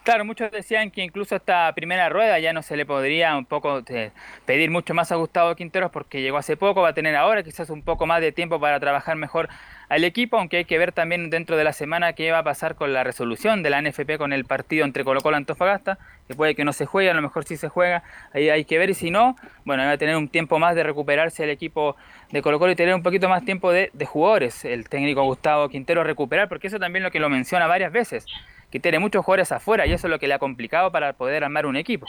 Claro, 0.07 0.23
muchos 0.23 0.49
decían 0.51 0.89
que 0.89 1.03
incluso 1.03 1.35
esta 1.35 1.69
primera 1.75 2.07
rueda 2.07 2.39
ya 2.39 2.53
no 2.53 2.63
se 2.63 2.77
le 2.77 2.85
podría 2.85 3.35
un 3.35 3.43
poco 3.43 3.83
eh, 3.89 4.11
pedir 4.45 4.71
mucho 4.71 4.93
más 4.93 5.11
a 5.11 5.15
Gustavo 5.15 5.53
Quinteros 5.53 5.91
porque 5.91 6.21
llegó 6.21 6.37
hace 6.37 6.55
poco, 6.55 6.81
va 6.81 6.87
a 6.87 6.93
tener 6.93 7.13
ahora 7.17 7.43
quizás 7.43 7.69
un 7.69 7.81
poco 7.81 8.05
más 8.05 8.21
de 8.21 8.31
tiempo 8.31 8.57
para 8.57 8.79
trabajar 8.79 9.17
mejor 9.17 9.49
al 9.89 10.05
equipo, 10.05 10.37
aunque 10.37 10.55
hay 10.55 10.63
que 10.63 10.77
ver 10.77 10.93
también 10.93 11.29
dentro 11.29 11.57
de 11.57 11.65
la 11.65 11.73
semana 11.73 12.13
qué 12.13 12.31
va 12.31 12.37
a 12.37 12.43
pasar 12.43 12.75
con 12.75 12.93
la 12.93 13.03
resolución 13.03 13.63
de 13.63 13.69
la 13.69 13.81
NFP 13.81 14.17
con 14.17 14.31
el 14.31 14.45
partido 14.45 14.85
entre 14.85 15.03
Colo 15.03 15.19
Colo 15.19 15.35
y 15.35 15.39
Antofagasta, 15.39 15.97
que 16.29 16.35
puede 16.35 16.55
que 16.55 16.63
no 16.63 16.71
se 16.71 16.85
juegue, 16.85 17.09
a 17.09 17.13
lo 17.13 17.21
mejor 17.21 17.43
sí 17.43 17.57
se 17.57 17.67
juega, 17.67 18.01
ahí 18.31 18.49
hay 18.49 18.63
que 18.63 18.77
ver 18.77 18.89
y 18.89 18.93
si 18.93 19.11
no, 19.11 19.35
bueno, 19.65 19.83
va 19.83 19.91
a 19.91 19.97
tener 19.97 20.15
un 20.15 20.29
tiempo 20.29 20.57
más 20.57 20.73
de 20.75 20.83
recuperarse 20.83 21.43
el 21.43 21.49
equipo 21.49 21.97
de 22.31 22.41
Colo 22.41 22.59
Colo 22.59 22.71
y 22.71 22.77
tener 22.77 22.95
un 22.95 23.03
poquito 23.03 23.27
más 23.27 23.43
tiempo 23.43 23.73
de, 23.73 23.89
de 23.91 24.05
jugadores, 24.05 24.63
el 24.63 24.87
técnico 24.87 25.21
Gustavo 25.23 25.67
Quintero 25.67 26.05
recuperar, 26.05 26.47
porque 26.47 26.67
eso 26.67 26.79
también 26.79 27.03
lo 27.03 27.11
que 27.11 27.19
lo 27.19 27.27
menciona 27.27 27.67
varias 27.67 27.91
veces, 27.91 28.25
que 28.71 28.79
tiene 28.79 28.99
muchos 28.99 29.23
jugadores 29.23 29.51
afuera 29.51 29.85
y 29.85 29.93
eso 29.93 30.07
es 30.07 30.11
lo 30.11 30.19
que 30.19 30.27
le 30.27 30.33
ha 30.33 30.39
complicado 30.39 30.91
para 30.91 31.13
poder 31.13 31.43
armar 31.43 31.65
un 31.65 31.75
equipo. 31.75 32.07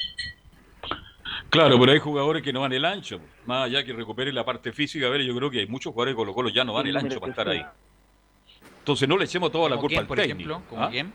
Claro, 1.51 1.79
pero 1.79 1.93
hay 1.93 1.99
jugadores 1.99 2.43
que 2.43 2.53
no 2.53 2.61
van 2.61 2.73
el 2.73 2.85
ancho. 2.85 3.21
Más 3.47 3.67
allá 3.67 3.85
que 3.85 3.93
recuperen 3.93 4.35
la 4.35 4.45
parte 4.45 4.73
física, 4.73 5.07
a 5.07 5.11
ver, 5.11 5.23
yo 5.23 5.35
creo 5.35 5.51
que 5.51 5.61
hay 5.61 5.67
muchos 5.67 5.93
jugadores 5.93 6.13
de 6.13 6.17
Colo 6.17 6.35
Colo 6.35 6.49
ya 6.51 6.65
no 6.65 6.75
van 6.75 6.87
el 6.87 6.97
ancho 6.97 7.21
para 7.21 7.31
estar 7.31 7.49
ahí. 7.49 7.65
Entonces 8.81 9.09
no 9.09 9.17
le 9.17 9.25
echemos 9.25 9.53
toda 9.53 9.69
la 9.69 9.77
¿Como 9.77 9.89
culpa 9.89 9.89
quién, 9.89 10.01
al 10.01 10.07
por 10.07 10.17
técnico. 10.19 10.51
ejemplo? 10.51 10.63
¿Como 10.69 10.83
¿ah? 10.83 10.91
quién? 10.91 11.13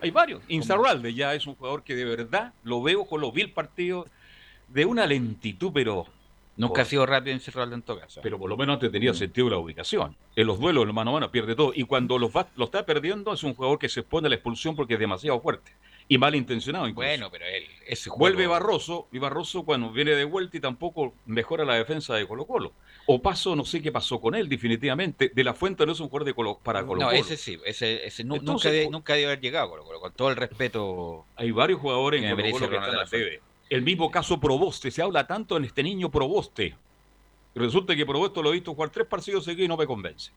Hay 0.00 0.10
varios. 0.10 0.42
Insaurralde 0.48 1.14
ya 1.14 1.34
es 1.34 1.46
un 1.46 1.54
jugador 1.54 1.82
que 1.82 1.94
de 1.94 2.04
verdad 2.04 2.52
lo 2.62 2.82
veo 2.82 3.06
con 3.06 3.20
lo 3.20 3.32
vi 3.32 3.42
el 3.42 3.52
partido 3.52 4.06
de 4.68 4.84
una 4.84 5.06
lentitud, 5.06 5.70
pero 5.72 6.06
Nunca 6.56 6.82
ha 6.82 6.84
sido 6.84 7.04
rápido 7.04 7.34
en 7.34 7.40
Cerralde 7.40 7.74
en 7.74 7.82
todo 7.82 7.98
caso. 7.98 8.20
pero 8.22 8.38
por 8.38 8.48
lo 8.48 8.56
menos 8.56 8.74
antes 8.74 8.92
tenía 8.92 9.12
sentido 9.14 9.50
la 9.50 9.58
ubicación. 9.58 10.16
En 10.36 10.46
los 10.46 10.58
duelos, 10.60 10.86
el 10.86 10.92
mano 10.92 11.10
a 11.10 11.14
mano, 11.14 11.30
pierde 11.30 11.56
todo. 11.56 11.72
Y 11.74 11.82
cuando 11.84 12.18
los 12.18 12.30
va- 12.34 12.48
lo 12.56 12.66
está 12.66 12.86
perdiendo, 12.86 13.32
es 13.32 13.42
un 13.42 13.54
jugador 13.54 13.78
que 13.78 13.88
se 13.88 14.00
expone 14.00 14.26
a 14.26 14.28
la 14.30 14.36
expulsión 14.36 14.76
porque 14.76 14.94
es 14.94 15.00
demasiado 15.00 15.40
fuerte. 15.40 15.72
Y 16.06 16.18
malintencionado 16.18 16.86
incluso. 16.86 17.08
Bueno, 17.08 17.30
pero 17.30 17.46
él, 17.46 17.64
ese 17.86 18.10
Vuelve 18.10 18.46
Barroso, 18.46 19.08
y 19.10 19.18
Barroso 19.18 19.64
cuando 19.64 19.90
viene 19.90 20.10
de 20.12 20.24
vuelta 20.24 20.56
y 20.58 20.60
tampoco 20.60 21.14
mejora 21.24 21.64
la 21.64 21.74
defensa 21.76 22.14
de 22.14 22.26
Colo 22.26 22.44
Colo. 22.46 22.72
O 23.06 23.22
paso, 23.22 23.56
no 23.56 23.64
sé 23.64 23.80
qué 23.80 23.90
pasó 23.90 24.20
con 24.20 24.34
él 24.34 24.48
definitivamente. 24.48 25.30
De 25.34 25.42
la 25.44 25.54
Fuente 25.54 25.86
no 25.86 25.92
es 25.92 26.00
un 26.00 26.08
jugador 26.08 26.26
de 26.26 26.34
Colo, 26.34 26.58
para 26.62 26.84
Colo 26.84 27.00
No, 27.00 27.06
Colo. 27.06 27.18
ese 27.18 27.36
sí, 27.38 27.58
ese, 27.64 28.06
ese 28.06 28.22
Entonces, 28.22 28.44
nunca, 28.44 28.70
de- 28.70 28.90
nunca 28.90 29.14
debe 29.14 29.26
haber 29.26 29.40
llegado, 29.40 29.70
Colo 29.70 29.84
Colo, 29.84 30.00
con 30.00 30.12
todo 30.12 30.28
el 30.28 30.36
respeto. 30.36 31.24
Hay 31.36 31.50
varios 31.52 31.80
jugadores 31.80 32.20
que 32.20 32.28
en 32.28 32.36
Colo 32.36 32.50
Colo 32.52 32.68
que 32.68 32.76
están 32.76 32.84
al 32.84 32.90
de 32.90 32.96
la 32.98 33.06
Fuente. 33.06 33.40
El 33.70 33.82
mismo 33.82 34.10
caso 34.10 34.38
Proboste, 34.38 34.90
se 34.90 35.02
habla 35.02 35.26
tanto 35.26 35.56
en 35.56 35.64
este 35.64 35.82
niño 35.82 36.10
Proboste. 36.10 36.76
Resulta 37.54 37.94
que 37.96 38.04
Proboste 38.06 38.42
lo 38.42 38.50
he 38.50 38.54
visto 38.54 38.74
jugar 38.74 38.90
tres 38.90 39.06
partidos 39.06 39.44
seguidos 39.44 39.64
y 39.66 39.68
no 39.68 39.76
me 39.76 39.86
convence. 39.86 40.30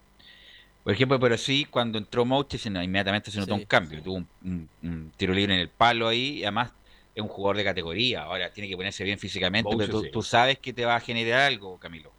Por 0.83 0.93
ejemplo, 0.93 1.19
pero 1.19 1.37
sí, 1.37 1.65
cuando 1.65 1.97
entró 1.97 2.23
Mouche, 2.23 2.57
inmediatamente 2.65 3.29
se 3.29 3.39
notó 3.39 3.55
Sí, 3.55 3.61
un 3.61 3.65
cambio. 3.65 4.01
Tuvo 4.01 4.15
un, 4.15 4.27
un- 4.43 4.69
un 4.83 5.11
tiro 5.17 5.33
libre 5.33 5.53
en 5.53 5.59
el 5.59 5.69
palo 5.69 6.07
ahí, 6.07 6.37
y 6.39 6.43
además 6.43 6.71
es 7.13 7.21
un 7.21 7.27
jugador 7.27 7.57
de 7.57 7.63
categoría. 7.65 8.23
Ahora 8.23 8.51
tiene 8.53 8.69
que 8.69 8.77
ponerse 8.77 9.03
bien 9.03 9.19
físicamente, 9.19 9.69
Mouche, 9.69 9.87
pero 9.87 9.99
tú, 9.99 10.05
sí. 10.05 10.11
tú 10.11 10.21
sabes 10.21 10.59
que 10.59 10.71
te 10.71 10.85
va 10.85 10.95
a 10.95 10.99
generar 11.01 11.41
algo, 11.41 11.77
Camilo. 11.77 12.11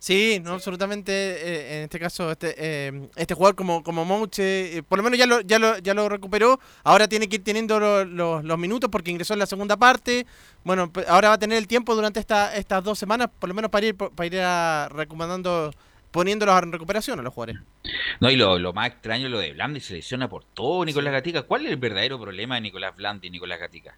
Sí, 0.00 0.40
no, 0.44 0.52
absolutamente. 0.52 1.12
eh, 1.12 1.78
en 1.78 1.82
este 1.84 1.98
caso, 1.98 2.30
este, 2.30 2.54
eh, 2.56 3.08
este 3.16 3.34
jugador 3.34 3.56
como, 3.56 3.82
como 3.82 4.04
Mouche, 4.04 4.78
eh, 4.78 4.82
por 4.84 4.98
lo 4.98 5.02
menos 5.02 5.18
ya 5.18 5.26
lo, 5.26 5.40
ya, 5.40 5.58
lo, 5.58 5.76
ya 5.78 5.92
lo 5.92 6.08
recuperó. 6.08 6.60
Ahora 6.84 7.08
tiene 7.08 7.28
que 7.28 7.36
ir 7.36 7.44
teniendo 7.44 7.80
lo- 7.80 8.04
lo- 8.04 8.42
los 8.42 8.58
minutos 8.58 8.90
porque 8.90 9.10
ingresó 9.10 9.32
en 9.32 9.40
la 9.40 9.46
segunda 9.46 9.76
parte. 9.76 10.24
Bueno, 10.62 10.92
ahora 11.08 11.28
va 11.30 11.34
a 11.34 11.38
tener 11.38 11.58
el 11.58 11.66
tiempo 11.66 11.94
durante 11.96 12.20
esta, 12.20 12.54
estas 12.56 12.84
dos 12.84 12.98
semanas, 12.98 13.28
por 13.38 13.48
lo 13.48 13.54
menos 13.54 13.70
para 13.72 13.86
ir, 13.86 13.96
para 13.96 14.26
ir 14.26 14.38
a- 14.40 14.88
recomendando, 14.88 15.72
poniéndolos 16.12 16.62
en 16.62 16.70
recuperación 16.72 17.18
a 17.18 17.22
los 17.22 17.34
jugadores. 17.34 17.60
No, 18.20 18.30
y 18.30 18.36
lo, 18.36 18.56
lo 18.58 18.72
más 18.72 18.86
extraño 18.88 19.26
es 19.26 19.32
lo 19.32 19.38
de 19.40 19.52
Blandi, 19.52 19.80
se 19.80 19.94
lesiona 19.94 20.28
por 20.28 20.44
todo 20.44 20.84
Nicolás 20.84 21.12
Gatica. 21.12 21.42
¿Cuál 21.42 21.66
es 21.66 21.72
el 21.72 21.76
verdadero 21.76 22.20
problema 22.20 22.54
de 22.54 22.60
Nicolás 22.60 22.94
Blandi 22.96 23.26
y 23.28 23.30
Nicolás 23.30 23.58
Gatica? 23.58 23.96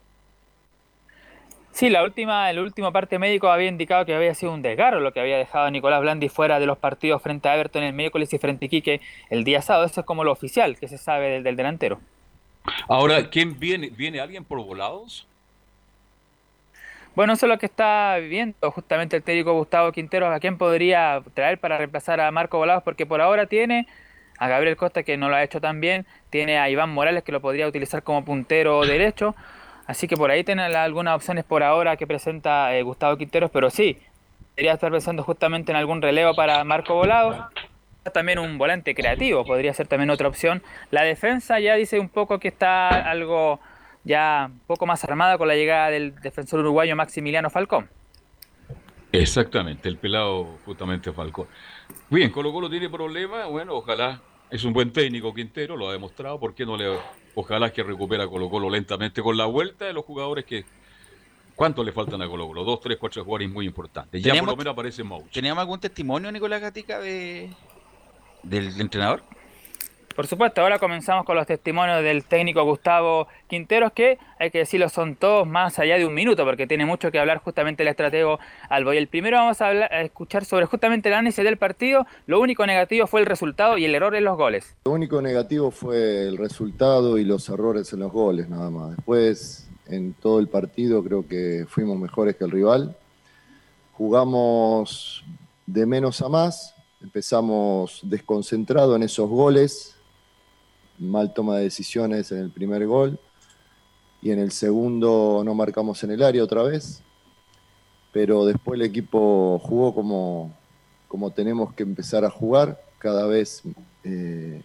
Sí, 1.73 1.89
la 1.89 2.03
última, 2.03 2.51
el 2.51 2.59
último 2.59 2.93
parte 2.93 3.18
médico 3.18 3.49
había 3.49 3.68
indicado 3.68 4.05
que 4.05 4.14
había 4.14 4.35
sido 4.35 4.53
un 4.53 4.61
desgarro 4.61 5.01
lo 5.01 5.12
que 5.12 5.21
había 5.21 5.39
dejado 5.39 5.66
a 5.66 5.71
Nicolás 5.71 6.01
Blandi 6.01 6.29
fuera 6.29 6.59
de 6.59 6.66
los 6.66 6.79
partidos 6.79 7.23
frente 7.23 7.49
a 7.49 7.55
Everton 7.55 7.83
el 7.83 7.93
miércoles 7.93 8.33
y 8.33 8.39
frente 8.39 8.64
a 8.64 8.66
Iquique 8.66 9.01
el 9.31 9.45
día 9.45 9.62
sábado. 9.62 9.87
Eso 9.87 10.01
es 10.01 10.07
como 10.07 10.25
lo 10.25 10.33
oficial 10.33 10.79
que 10.79 10.89
se 10.89 10.99
sabe 10.99 11.29
del, 11.29 11.43
del 11.45 11.57
delantero. 11.57 12.01
Ahora, 12.89 13.31
¿quién 13.31 13.59
viene? 13.59 13.89
¿Viene 13.89 14.21
alguien 14.21 14.45
por 14.45 14.59
volados? 14.64 15.27
Bueno, 17.14 17.33
eso 17.33 17.47
es 17.47 17.51
lo 17.51 17.59
que 17.59 17.66
está 17.66 18.18
viendo 18.18 18.71
justamente 18.71 19.16
el 19.16 19.23
técnico 19.23 19.53
Gustavo 19.53 19.91
Quintero, 19.93 20.33
a 20.33 20.39
quién 20.39 20.59
podría 20.59 21.23
traer 21.35 21.59
para 21.59 21.77
reemplazar 21.77 22.21
a 22.21 22.31
Marco 22.31 22.59
Volados, 22.59 22.85
porque 22.85 23.05
por 23.05 23.21
ahora 23.21 23.47
tiene 23.47 23.89
a 24.39 24.49
Gabriel 24.49 24.77
Costa 24.77 25.03
que 25.03 25.16
no 25.16 25.29
lo 25.29 25.35
ha 25.35 25.43
hecho 25.43 25.61
tan 25.61 25.81
bien, 25.81 26.07
tiene 26.31 26.59
a 26.59 26.71
Iván 26.71 26.91
Morales 26.91 27.25
que 27.25 27.33
lo 27.33 27.41
podría 27.41 27.66
utilizar 27.66 28.03
como 28.03 28.25
puntero 28.25 28.81
derecho, 28.87 29.35
así 29.91 30.07
que 30.07 30.16
por 30.16 30.30
ahí 30.30 30.45
tienen 30.45 30.74
algunas 30.76 31.16
opciones 31.16 31.45
por 31.45 31.62
ahora 31.64 31.97
que 31.97 32.07
presenta 32.07 32.74
eh, 32.76 32.82
Gustavo 32.82 33.16
Quinteros, 33.16 33.51
pero 33.51 33.70
sí, 33.70 33.99
debería 34.55 34.74
estar 34.74 34.93
pensando 34.93 35.24
justamente 35.24 35.72
en 35.72 35.76
algún 35.76 36.01
relevo 36.01 36.34
para 36.34 36.62
Marco 36.62 36.95
Volados, 36.95 37.36
también 38.12 38.38
un 38.38 38.57
volante 38.57 38.95
creativo, 38.95 39.45
podría 39.45 39.74
ser 39.74 39.88
también 39.88 40.11
otra 40.11 40.28
opción. 40.28 40.62
La 40.93 41.03
defensa 41.03 41.59
ya 41.59 41.74
dice 41.74 41.99
un 41.99 42.09
poco 42.09 42.38
que 42.38 42.49
está 42.49 42.88
algo 42.88 43.59
ya 44.05 44.49
un 44.51 44.61
poco 44.61 44.86
más 44.86 45.03
armada 45.05 45.36
con 45.36 45.49
la 45.49 45.57
llegada 45.57 45.91
del 45.91 46.14
defensor 46.20 46.61
uruguayo 46.61 46.95
Maximiliano 46.95 47.51
Falcón. 47.51 47.88
Exactamente, 49.12 49.88
el 49.88 49.97
pelado 49.97 50.57
justamente 50.64 51.12
Falcón. 51.12 51.49
Bien, 52.09 52.30
Colo 52.30 52.53
Colo 52.53 52.70
tiene 52.70 52.88
problemas, 52.88 53.49
bueno, 53.49 53.74
ojalá, 53.74 54.20
es 54.51 54.65
un 54.65 54.73
buen 54.73 54.93
técnico 54.93 55.33
Quintero, 55.33 55.77
lo 55.77 55.89
ha 55.89 55.93
demostrado, 55.93 56.39
¿por 56.39 56.55
qué 56.55 56.67
no 56.67 56.77
le, 56.77 56.99
ojalá 57.35 57.73
que 57.73 57.83
recupera 57.83 58.27
Colo 58.27 58.51
Colo 58.51 58.69
lentamente 58.69 59.23
con 59.23 59.37
la 59.37 59.47
vuelta 59.47 59.85
de 59.85 59.93
los 59.93 60.05
jugadores 60.05 60.45
que, 60.45 60.65
¿cuánto 61.55 61.85
le 61.85 61.93
faltan 61.93 62.21
a 62.23 62.29
Colo 62.29 62.49
Colo? 62.49 62.65
Dos, 62.65 62.81
tres, 62.81 62.99
cuatro 62.99 63.25
jugadores 63.25 63.51
muy 63.51 63.67
importantes, 63.67 64.23
ya 64.23 64.35
por 64.35 64.49
lo 64.49 64.57
menos 64.57 64.73
aparece 64.73 65.05
Mouch. 65.05 65.31
¿Teníamos 65.31 65.63
algún 65.63 65.81
testimonio, 65.81 66.31
Nicolás 66.33 66.61
Gatica, 66.61 66.99
de, 66.99 67.51
del 68.43 68.81
entrenador? 68.81 69.23
Por 70.21 70.27
supuesto, 70.27 70.61
ahora 70.61 70.79
comenzamos 70.79 71.25
con 71.25 71.35
los 71.35 71.47
testimonios 71.47 72.03
del 72.03 72.27
técnico 72.27 72.62
Gustavo 72.62 73.27
Quinteros, 73.49 73.91
que 73.93 74.18
hay 74.39 74.51
que 74.51 74.59
decirlo, 74.59 74.91
son 74.91 75.16
todos 75.16 75.47
más 75.47 75.79
allá 75.79 75.97
de 75.97 76.05
un 76.05 76.12
minuto, 76.12 76.45
porque 76.45 76.66
tiene 76.66 76.85
mucho 76.85 77.11
que 77.11 77.18
hablar 77.18 77.39
justamente 77.39 77.85
el 77.85 77.89
estratego 77.89 78.39
Albo. 78.68 78.93
El 78.93 79.09
primero 79.09 79.39
vamos 79.39 79.62
a 79.62 79.73
escuchar 80.03 80.45
sobre 80.45 80.66
justamente 80.66 81.09
el 81.09 81.14
análisis 81.14 81.43
del 81.43 81.57
partido. 81.57 82.07
Lo 82.27 82.39
único 82.39 82.66
negativo 82.66 83.07
fue 83.07 83.21
el 83.21 83.27
resultado 83.27 83.79
y 83.79 83.87
el 83.87 83.95
error 83.95 84.14
en 84.14 84.25
los 84.25 84.37
goles. 84.37 84.77
Lo 84.85 84.93
único 84.93 85.23
negativo 85.23 85.71
fue 85.71 86.29
el 86.29 86.37
resultado 86.37 87.16
y 87.16 87.25
los 87.25 87.49
errores 87.49 87.91
en 87.95 88.01
los 88.01 88.12
goles, 88.12 88.47
nada 88.51 88.68
más. 88.68 88.97
Después, 88.97 89.71
en 89.87 90.12
todo 90.12 90.39
el 90.39 90.49
partido, 90.49 91.03
creo 91.03 91.27
que 91.27 91.64
fuimos 91.66 91.99
mejores 91.99 92.37
que 92.37 92.45
el 92.45 92.51
rival. 92.51 92.95
Jugamos 93.95 95.25
de 95.64 95.87
menos 95.87 96.21
a 96.21 96.29
más, 96.29 96.75
empezamos 97.03 98.01
desconcentrado 98.03 98.95
en 98.97 99.05
esos 99.05 99.27
goles, 99.27 99.97
mal 101.01 101.33
toma 101.33 101.57
de 101.57 101.65
decisiones 101.65 102.31
en 102.31 102.39
el 102.39 102.51
primer 102.51 102.87
gol. 102.87 103.19
Y 104.23 104.31
en 104.31 104.39
el 104.39 104.53
segundo 104.53 105.43
no 105.45 105.55
marcamos 105.55 106.05
en 106.05 106.11
el 106.11 106.23
área 106.23 106.45
otra 106.45 106.63
vez, 106.63 107.03
pero 108.13 108.45
después 108.45 108.79
el 108.79 108.87
equipo 108.87 109.59
jugó 109.59 109.95
como, 109.95 110.55
como 111.09 111.31
tenemos 111.31 111.73
que 111.73 111.83
empezar 111.83 112.25
a 112.25 112.31
jugar, 112.31 112.79
cada 112.99 113.27
vez 113.27 113.63
eh, 114.05 114.63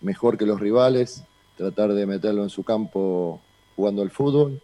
mejor 0.00 0.38
que 0.38 0.46
los 0.46 0.60
rivales, 0.60 1.24
tratar 1.56 1.92
de 1.92 2.06
meterlo 2.06 2.44
en 2.44 2.50
su 2.50 2.62
campo 2.62 3.40
jugando 3.74 4.02
al 4.02 4.10
fútbol. 4.10 4.62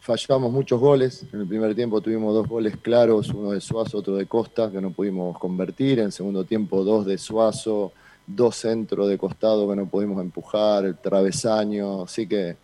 Fallamos 0.00 0.50
muchos 0.50 0.80
goles, 0.80 1.24
en 1.32 1.42
el 1.42 1.46
primer 1.46 1.76
tiempo 1.76 2.00
tuvimos 2.00 2.34
dos 2.34 2.48
goles 2.48 2.76
claros, 2.76 3.28
uno 3.28 3.52
de 3.52 3.60
Suazo, 3.60 3.98
otro 3.98 4.16
de 4.16 4.26
Costa, 4.26 4.68
que 4.68 4.80
no 4.80 4.90
pudimos 4.90 5.38
convertir, 5.38 6.00
en 6.00 6.06
el 6.06 6.12
segundo 6.12 6.42
tiempo 6.44 6.82
dos 6.82 7.06
de 7.06 7.18
Suazo, 7.18 7.92
dos 8.26 8.56
centros 8.56 9.08
de 9.08 9.18
costado 9.18 9.68
que 9.68 9.76
no 9.76 9.86
pudimos 9.86 10.20
empujar, 10.20 10.84
el 10.84 10.96
travesaño, 10.96 12.02
así 12.02 12.26
que 12.26 12.56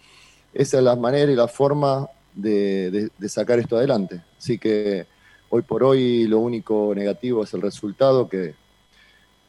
esa 0.55 0.79
es 0.79 0.85
la 0.85 0.97
manera 0.97 1.31
y 1.31 1.37
la 1.37 1.49
forma 1.49 2.09
de, 2.35 3.11
de, 3.19 3.29
sacar 3.29 3.59
esto 3.59 3.77
adelante. 3.77 4.23
Así 4.39 4.59
que 4.59 5.07
hoy 5.51 5.63
por 5.63 5.83
hoy 5.83 6.27
lo 6.27 6.39
único 6.39 6.93
negativo 6.95 7.45
es 7.45 7.53
el 7.55 7.63
resultado, 7.63 8.29
que 8.29 8.55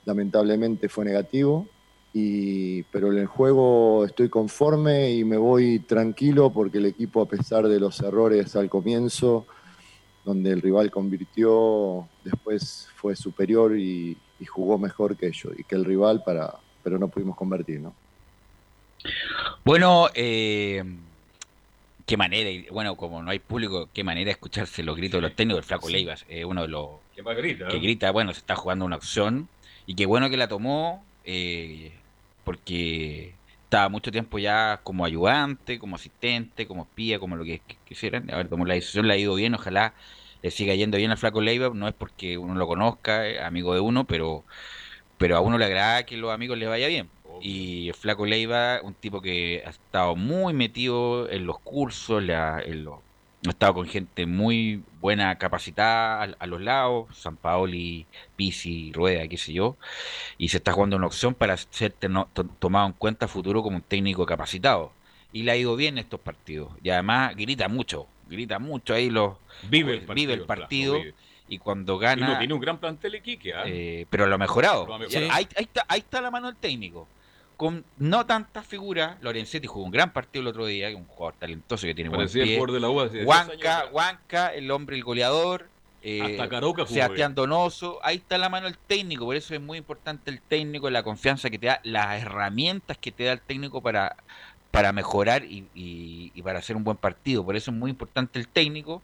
lamentablemente 0.06 0.90
fue 0.90 1.06
negativo, 1.06 1.68
y, 2.14 2.84
pero 2.84 3.12
en 3.12 3.20
el 3.20 3.28
juego 3.28 4.04
estoy 4.06 4.30
conforme 4.30 5.12
y 5.12 5.24
me 5.24 5.38
voy 5.38 5.80
tranquilo 5.80 6.50
porque 6.50 6.80
el 6.80 6.88
equipo, 6.88 7.22
a 7.22 7.28
pesar 7.28 7.68
de 7.68 7.80
los 7.80 8.00
errores 8.02 8.56
al 8.56 8.70
comienzo, 8.70 9.46
donde 10.26 10.52
el 10.52 10.62
rival 10.62 10.92
convirtió, 10.92 12.08
después 12.24 12.88
fue 12.96 13.16
superior 13.16 13.78
y, 13.78 14.18
y 14.40 14.46
jugó 14.46 14.78
mejor 14.78 15.18
que 15.18 15.28
ellos 15.28 15.54
y 15.58 15.64
que 15.64 15.76
el 15.76 15.86
rival, 15.86 16.24
para, 16.24 16.56
pero 16.84 16.98
no 16.98 17.08
pudimos 17.08 17.36
convertir, 17.36 17.80
¿no? 17.80 17.94
Bueno, 19.64 20.10
eh, 20.14 20.84
qué 22.06 22.18
manera, 22.18 22.50
y 22.50 22.68
bueno, 22.70 22.96
como 22.96 23.22
no 23.22 23.32
hay 23.32 23.40
público, 23.40 23.90
qué 23.94 24.04
manera 24.04 24.26
de 24.26 24.32
escucharse 24.32 24.84
los 24.84 24.96
gritos 24.96 25.20
de 25.20 25.22
los 25.28 25.36
técnicos. 25.36 25.64
El 25.64 25.68
Flaco 25.68 25.90
Leivas 25.90 26.26
es 26.28 26.46
uno 26.46 26.64
de 26.64 26.68
los 26.68 26.90
que, 27.16 27.22
más 27.22 27.38
grita, 27.38 27.68
que 27.68 27.80
grita, 27.80 28.12
bueno, 28.12 28.34
se 28.34 28.40
está 28.40 28.56
jugando 28.56 28.86
una 28.86 28.96
opción 28.96 29.48
y 29.86 29.96
qué 29.96 30.06
bueno 30.06 30.30
que 30.30 30.38
la 30.38 30.48
tomó, 30.48 31.04
eh, 31.24 31.92
porque 32.44 33.34
estaba 33.64 33.90
mucho 33.90 34.12
tiempo 34.12 34.40
ya 34.40 34.80
como 34.84 35.06
ayudante, 35.06 35.78
como 35.78 35.96
asistente, 35.96 36.66
como 36.66 36.84
espía, 36.84 37.20
como 37.20 37.36
lo 37.36 37.44
que 37.44 37.62
quisieran. 37.88 38.32
A 38.32 38.38
ver, 38.38 38.50
tomó 38.50 38.66
la 38.66 38.74
decisión, 38.74 39.08
le 39.08 39.14
ha 39.14 39.18
ido 39.18 39.36
bien, 39.36 39.54
ojalá 39.54 39.94
le 40.42 40.52
siga 40.52 40.76
yendo 40.76 40.98
bien 40.98 41.12
al 41.12 41.18
Flaco 41.18 41.42
Leiva, 41.42 41.70
no 41.74 41.88
es 41.88 41.94
porque 41.94 42.38
uno 42.38 42.56
lo 42.56 42.68
conozca, 42.68 43.46
amigo 43.46 43.74
de 43.74 43.80
uno, 43.80 44.06
pero, 44.06 44.44
pero 45.18 45.38
a 45.38 45.42
uno 45.42 45.58
le 45.58 45.66
agrada 45.66 46.06
que 46.06 46.18
los 46.18 46.32
amigos 46.32 46.58
le 46.58 46.68
vaya 46.68 46.88
bien. 46.88 47.10
Y 47.42 47.90
el 47.90 47.94
Flaco 47.94 48.26
Leiva, 48.26 48.82
un 48.84 48.94
tipo 48.94 49.22
que 49.22 49.64
ha 49.66 49.70
estado 49.70 50.16
muy 50.16 50.54
metido 50.54 51.30
en 51.30 51.46
los 51.46 51.60
cursos, 51.60 52.24
la, 52.24 52.62
en 52.62 52.86
ha 53.48 53.52
estado 53.52 53.74
con 53.74 53.88
gente 53.88 54.26
muy 54.26 54.84
buena, 55.00 55.38
capacitada 55.38 56.36
a, 56.38 56.48
los 56.48 56.62
lados, 56.62 57.08
San 57.18 57.38
Paoli, 57.38 58.06
Pisi, 58.36 58.92
Rueda, 58.94 59.28
qué 59.28 59.38
sé 59.38 59.54
yo, 59.54 59.78
y 60.38 60.50
se 60.50 60.58
está 60.58 60.74
jugando 60.74 60.98
una 60.98 61.08
opción 61.08 61.34
para 61.34 61.56
ser 61.58 61.94
tomado 62.60 62.88
en 62.88 62.94
cuenta 62.94 63.28
futuro 63.28 63.64
como 63.64 63.78
un 63.78 63.82
técnico 63.82 64.26
capacitado. 64.26 64.92
Y 65.32 65.44
le 65.44 65.52
ha 65.52 65.58
ido 65.58 65.76
bien 65.76 65.98
estos 66.00 66.20
partidos. 66.20 66.72
Y 66.84 66.90
además 66.90 67.36
grita 67.36 67.70
mucho, 67.70 68.08
grita 68.30 68.60
mucho 68.60 68.94
ahí 68.94 69.10
los 69.10 69.34
vive 69.70 69.94
el 69.94 70.02
partido, 70.02 70.46
partido, 70.46 70.94
vive 70.94 71.08
el 71.08 71.14
partido 71.14 71.30
y 71.48 71.58
cuando 71.58 71.98
gana 71.98 72.28
y 72.28 72.32
no, 72.32 72.38
tiene 72.38 72.54
un 72.54 72.60
gran 72.60 72.78
plantel 72.80 73.16
Iquique, 73.16 73.50
¿eh? 73.50 73.54
eh, 73.66 74.06
pero 74.10 74.28
lo 74.28 74.36
ha 74.36 74.38
mejorado, 74.38 74.86
Lo 74.86 74.96
ha 74.96 75.00
mejorado. 75.00 75.26
Sí. 75.26 75.32
Ahí, 75.32 75.48
ahí, 75.56 75.64
está, 75.64 75.86
ahí 75.88 76.00
está 76.00 76.22
la 76.22 76.32
mano 76.32 76.48
del 76.48 76.56
técnico 76.56 77.08
con 77.60 77.84
no 77.98 78.26
tantas 78.26 78.66
figuras 78.66 79.18
Lorenzetti 79.22 79.68
jugó 79.68 79.84
un 79.84 79.92
gran 79.92 80.14
partido 80.14 80.44
el 80.44 80.48
otro 80.48 80.66
día 80.66 80.96
un 80.96 81.04
jugador 81.04 81.36
talentoso 81.38 81.86
que 81.88 81.94
tiene 81.94 82.10
Parecía 82.10 82.44
buen 82.44 82.44
el 82.44 82.48
pie 82.48 82.58
jugador 82.58 82.74
de 82.74 82.80
la 82.80 82.90
U 82.90 83.02
hace 83.02 83.14
10 83.16 83.26
Huanca, 83.26 83.80
años. 83.80 83.90
Huanca 83.92 84.54
el 84.54 84.72
hombre 84.72 84.96
el 84.96 85.04
goleador 85.04 85.68
eh, 86.02 86.22
Hasta 86.22 86.48
Caroca 86.48 86.86
Sebastián 86.86 87.36
bien. 87.36 87.36
Donoso 87.36 88.00
ahí 88.02 88.16
está 88.16 88.38
la 88.38 88.48
mano 88.48 88.68
del 88.68 88.78
técnico 88.78 89.26
por 89.26 89.36
eso 89.36 89.54
es 89.54 89.60
muy 89.60 89.78
importante 89.78 90.32
el 90.32 90.40
técnico 90.40 90.90
la 90.90 91.04
confianza 91.04 91.50
que 91.50 91.60
te 91.60 91.68
da 91.68 91.82
las 91.84 92.22
herramientas 92.22 92.98
que 92.98 93.12
te 93.12 93.26
da 93.26 93.34
el 93.34 93.42
técnico 93.42 93.82
para 93.82 94.16
para 94.72 94.92
mejorar 94.94 95.44
y, 95.46 95.70
y, 95.74 96.32
y 96.34 96.42
para 96.44 96.60
hacer 96.60 96.76
un 96.76 96.84
buen 96.84 96.98
partido 96.98 97.46
por 97.46 97.56
eso 97.56 97.72
es 97.72 97.78
muy 97.78 97.90
importante 97.92 98.40
el 98.40 98.48
técnico 98.52 99.04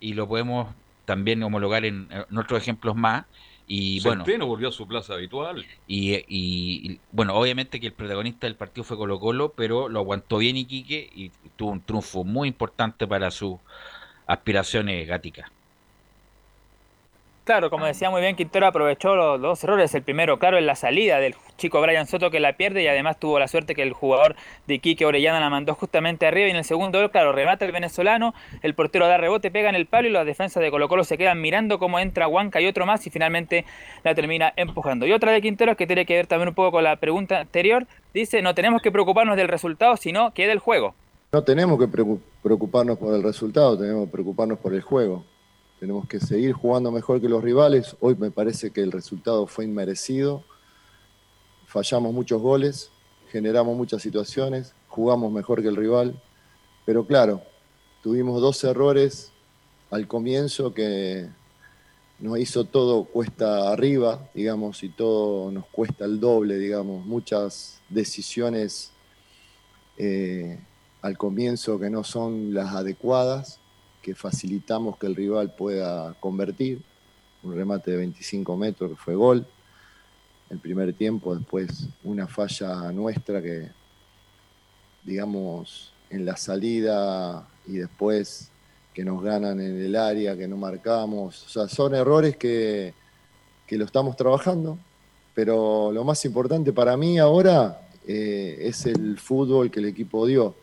y 0.00 0.14
lo 0.14 0.26
podemos 0.28 0.74
también 1.04 1.42
homologar 1.42 1.84
en, 1.84 2.08
en 2.10 2.38
otros 2.38 2.60
ejemplos 2.60 2.96
más. 2.96 3.26
Y 3.66 4.00
bueno, 4.00 4.24
volvió 4.24 4.68
a 4.68 4.72
su 4.72 4.86
plaza 4.88 5.14
habitual. 5.14 5.64
y, 5.86 6.14
y- 6.14 6.22
y, 6.28 7.00
bueno, 7.10 7.34
obviamente 7.36 7.80
que 7.80 7.86
el 7.88 7.94
protagonista 7.94 8.46
del 8.46 8.56
partido 8.56 8.84
fue 8.84 8.96
Colo 8.96 9.18
Colo, 9.20 9.54
pero 9.54 9.88
lo 9.88 10.00
aguantó 10.00 10.38
bien 10.38 10.56
Iquique 10.56 11.08
y 11.12 11.30
tuvo 11.56 11.70
un 11.72 11.84
triunfo 11.84 12.24
muy 12.24 12.48
importante 12.48 13.06
para 13.06 13.30
sus 13.30 13.56
aspiraciones 14.26 15.06
gáticas. 15.08 15.46
Claro, 17.44 17.70
como 17.70 17.86
decía 17.86 18.08
muy 18.08 18.20
bien, 18.20 18.36
Quintero 18.36 18.68
aprovechó 18.68 19.16
los 19.16 19.40
dos 19.40 19.64
errores. 19.64 19.92
El 19.96 20.02
primero, 20.04 20.38
claro, 20.38 20.58
en 20.58 20.66
la 20.66 20.76
salida 20.76 21.18
del 21.18 21.34
chico 21.58 21.80
Brian 21.80 22.06
Soto 22.06 22.30
que 22.30 22.38
la 22.38 22.52
pierde 22.52 22.84
y 22.84 22.86
además 22.86 23.18
tuvo 23.18 23.40
la 23.40 23.48
suerte 23.48 23.74
que 23.74 23.82
el 23.82 23.92
jugador 23.92 24.36
de 24.68 24.74
Iquique 24.74 25.04
Orellana 25.04 25.40
la 25.40 25.50
mandó 25.50 25.74
justamente 25.74 26.24
arriba. 26.24 26.46
Y 26.46 26.50
en 26.50 26.56
el 26.56 26.64
segundo 26.64 27.10
claro, 27.10 27.32
remata 27.32 27.64
el 27.64 27.72
venezolano, 27.72 28.32
el 28.62 28.74
portero 28.76 29.08
da 29.08 29.16
rebote, 29.16 29.50
pega 29.50 29.68
en 29.68 29.74
el 29.74 29.86
palo 29.86 30.06
y 30.06 30.12
las 30.12 30.24
defensas 30.24 30.62
de 30.62 30.70
Colo 30.70 30.88
Colo 30.88 31.02
se 31.02 31.18
quedan 31.18 31.40
mirando 31.40 31.80
cómo 31.80 31.98
entra 31.98 32.28
Huanca 32.28 32.60
y 32.60 32.68
otro 32.68 32.86
más 32.86 33.04
y 33.08 33.10
finalmente 33.10 33.64
la 34.04 34.14
termina 34.14 34.52
empujando. 34.54 35.04
Y 35.04 35.12
otra 35.12 35.32
de 35.32 35.42
Quintero 35.42 35.76
que 35.76 35.88
tiene 35.88 36.06
que 36.06 36.14
ver 36.14 36.28
también 36.28 36.50
un 36.50 36.54
poco 36.54 36.70
con 36.70 36.84
la 36.84 36.94
pregunta 36.94 37.40
anterior, 37.40 37.88
dice, 38.14 38.40
no 38.40 38.54
tenemos 38.54 38.80
que 38.82 38.92
preocuparnos 38.92 39.36
del 39.36 39.48
resultado, 39.48 39.96
sino 39.96 40.32
que 40.32 40.46
del 40.46 40.60
juego. 40.60 40.94
No 41.32 41.42
tenemos 41.42 41.76
que 41.80 41.86
preocu- 41.86 42.20
preocuparnos 42.40 42.98
por 42.98 43.14
el 43.16 43.24
resultado, 43.24 43.76
tenemos 43.76 44.06
que 44.06 44.12
preocuparnos 44.12 44.60
por 44.60 44.74
el 44.74 44.82
juego. 44.82 45.24
Tenemos 45.82 46.06
que 46.06 46.20
seguir 46.20 46.52
jugando 46.52 46.92
mejor 46.92 47.20
que 47.20 47.28
los 47.28 47.42
rivales. 47.42 47.96
Hoy 47.98 48.14
me 48.14 48.30
parece 48.30 48.70
que 48.70 48.82
el 48.82 48.92
resultado 48.92 49.48
fue 49.48 49.64
inmerecido. 49.64 50.44
Fallamos 51.66 52.14
muchos 52.14 52.40
goles, 52.40 52.92
generamos 53.32 53.76
muchas 53.76 54.00
situaciones, 54.00 54.76
jugamos 54.86 55.32
mejor 55.32 55.60
que 55.60 55.66
el 55.66 55.74
rival. 55.74 56.22
Pero 56.86 57.04
claro, 57.04 57.42
tuvimos 58.00 58.40
dos 58.40 58.62
errores 58.62 59.32
al 59.90 60.06
comienzo 60.06 60.72
que 60.72 61.28
nos 62.20 62.38
hizo 62.38 62.64
todo 62.64 63.02
cuesta 63.02 63.72
arriba, 63.72 64.30
digamos, 64.34 64.84
y 64.84 64.88
todo 64.88 65.50
nos 65.50 65.66
cuesta 65.66 66.04
el 66.04 66.20
doble, 66.20 66.60
digamos. 66.60 67.04
Muchas 67.04 67.80
decisiones 67.88 68.92
eh, 69.98 70.60
al 71.00 71.18
comienzo 71.18 71.80
que 71.80 71.90
no 71.90 72.04
son 72.04 72.54
las 72.54 72.72
adecuadas 72.72 73.58
que 74.02 74.14
facilitamos 74.14 74.98
que 74.98 75.06
el 75.06 75.14
rival 75.14 75.54
pueda 75.54 76.14
convertir. 76.20 76.82
Un 77.42 77.54
remate 77.54 77.92
de 77.92 77.96
25 77.98 78.56
metros 78.56 78.90
que 78.90 78.96
fue 78.96 79.14
gol. 79.14 79.46
El 80.50 80.58
primer 80.58 80.92
tiempo, 80.92 81.34
después 81.34 81.86
una 82.04 82.26
falla 82.26 82.92
nuestra 82.92 83.40
que, 83.40 83.70
digamos, 85.04 85.92
en 86.10 86.26
la 86.26 86.36
salida 86.36 87.48
y 87.66 87.78
después 87.78 88.50
que 88.92 89.04
nos 89.04 89.22
ganan 89.22 89.58
en 89.60 89.80
el 89.80 89.96
área, 89.96 90.36
que 90.36 90.46
no 90.46 90.56
marcamos. 90.56 91.46
O 91.46 91.48
sea, 91.48 91.68
son 91.68 91.94
errores 91.94 92.36
que, 92.36 92.92
que 93.66 93.78
lo 93.78 93.86
estamos 93.86 94.16
trabajando, 94.16 94.78
pero 95.34 95.90
lo 95.92 96.04
más 96.04 96.24
importante 96.24 96.72
para 96.72 96.96
mí 96.96 97.18
ahora 97.18 97.80
eh, 98.06 98.58
es 98.60 98.84
el 98.86 99.18
fútbol 99.18 99.70
que 99.70 99.80
el 99.80 99.86
equipo 99.86 100.26
dio. 100.26 100.54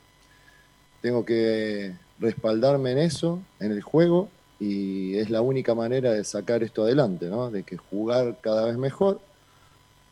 Tengo 1.01 1.25
que 1.25 1.95
respaldarme 2.19 2.91
en 2.91 2.97
eso, 2.99 3.41
en 3.59 3.71
el 3.71 3.81
juego, 3.81 4.29
y 4.59 5.15
es 5.17 5.29
la 5.29 5.41
única 5.41 5.73
manera 5.75 6.11
de 6.11 6.23
sacar 6.23 6.63
esto 6.63 6.83
adelante, 6.83 7.27
¿no? 7.27 7.49
De 7.49 7.63
que 7.63 7.77
jugar 7.77 8.37
cada 8.41 8.65
vez 8.65 8.77
mejor 8.77 9.21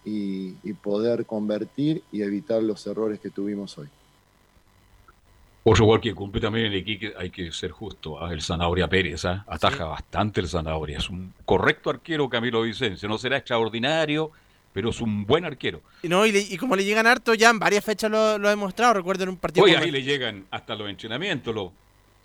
y, 0.06 0.54
y 0.64 0.74
poder 0.74 1.26
convertir 1.26 2.02
y 2.12 2.22
evitar 2.22 2.64
los 2.64 2.88
errores 2.88 3.20
que 3.20 3.30
tuvimos 3.30 3.78
hoy. 3.78 3.88
Otro 5.64 5.84
igual 5.84 6.00
que 6.00 6.14
cumple 6.16 6.40
también 6.40 6.68
el 6.68 6.76
equipo, 6.76 7.08
hay 7.20 7.30
que 7.30 7.52
ser 7.52 7.72
justo. 7.72 8.24
¿ah? 8.24 8.32
El 8.32 8.42
Zanahoria 8.42 8.88
Pérez 8.88 9.26
¿ah? 9.26 9.44
ataja 9.50 9.84
bastante 9.84 10.40
el 10.40 10.48
Zanahoria. 10.48 11.00
Es 11.00 11.10
un 11.10 11.34
correcto 11.44 11.90
arquero 11.90 12.30
Camilo 12.30 12.62
Vicencio. 12.62 13.10
No 13.10 13.18
será 13.18 13.36
extraordinario, 13.36 14.32
pero 14.72 14.92
es 14.92 15.02
un 15.02 15.26
buen 15.26 15.44
arquero. 15.44 15.82
Y, 16.04 16.08
no, 16.08 16.26
y, 16.26 16.32
le- 16.32 16.40
y 16.40 16.56
como 16.56 16.78
le 16.78 16.86
llegan 16.86 17.06
harto, 17.06 17.34
ya 17.34 17.50
en 17.50 17.60
varias 17.60 17.84
fechas 17.84 18.10
lo, 18.10 18.38
lo 18.38 18.48
ha 18.48 18.52
demostrado. 18.52 18.94
Recuerdo 18.94 19.24
en 19.24 19.30
un 19.32 19.36
partido. 19.38 19.66
Hoy 19.66 19.74
ahí 19.76 19.92
le 19.92 20.04
llegan 20.04 20.46
hasta 20.52 20.74
los 20.74 20.90
entrenamientos. 20.90 21.54
lo- 21.54 21.74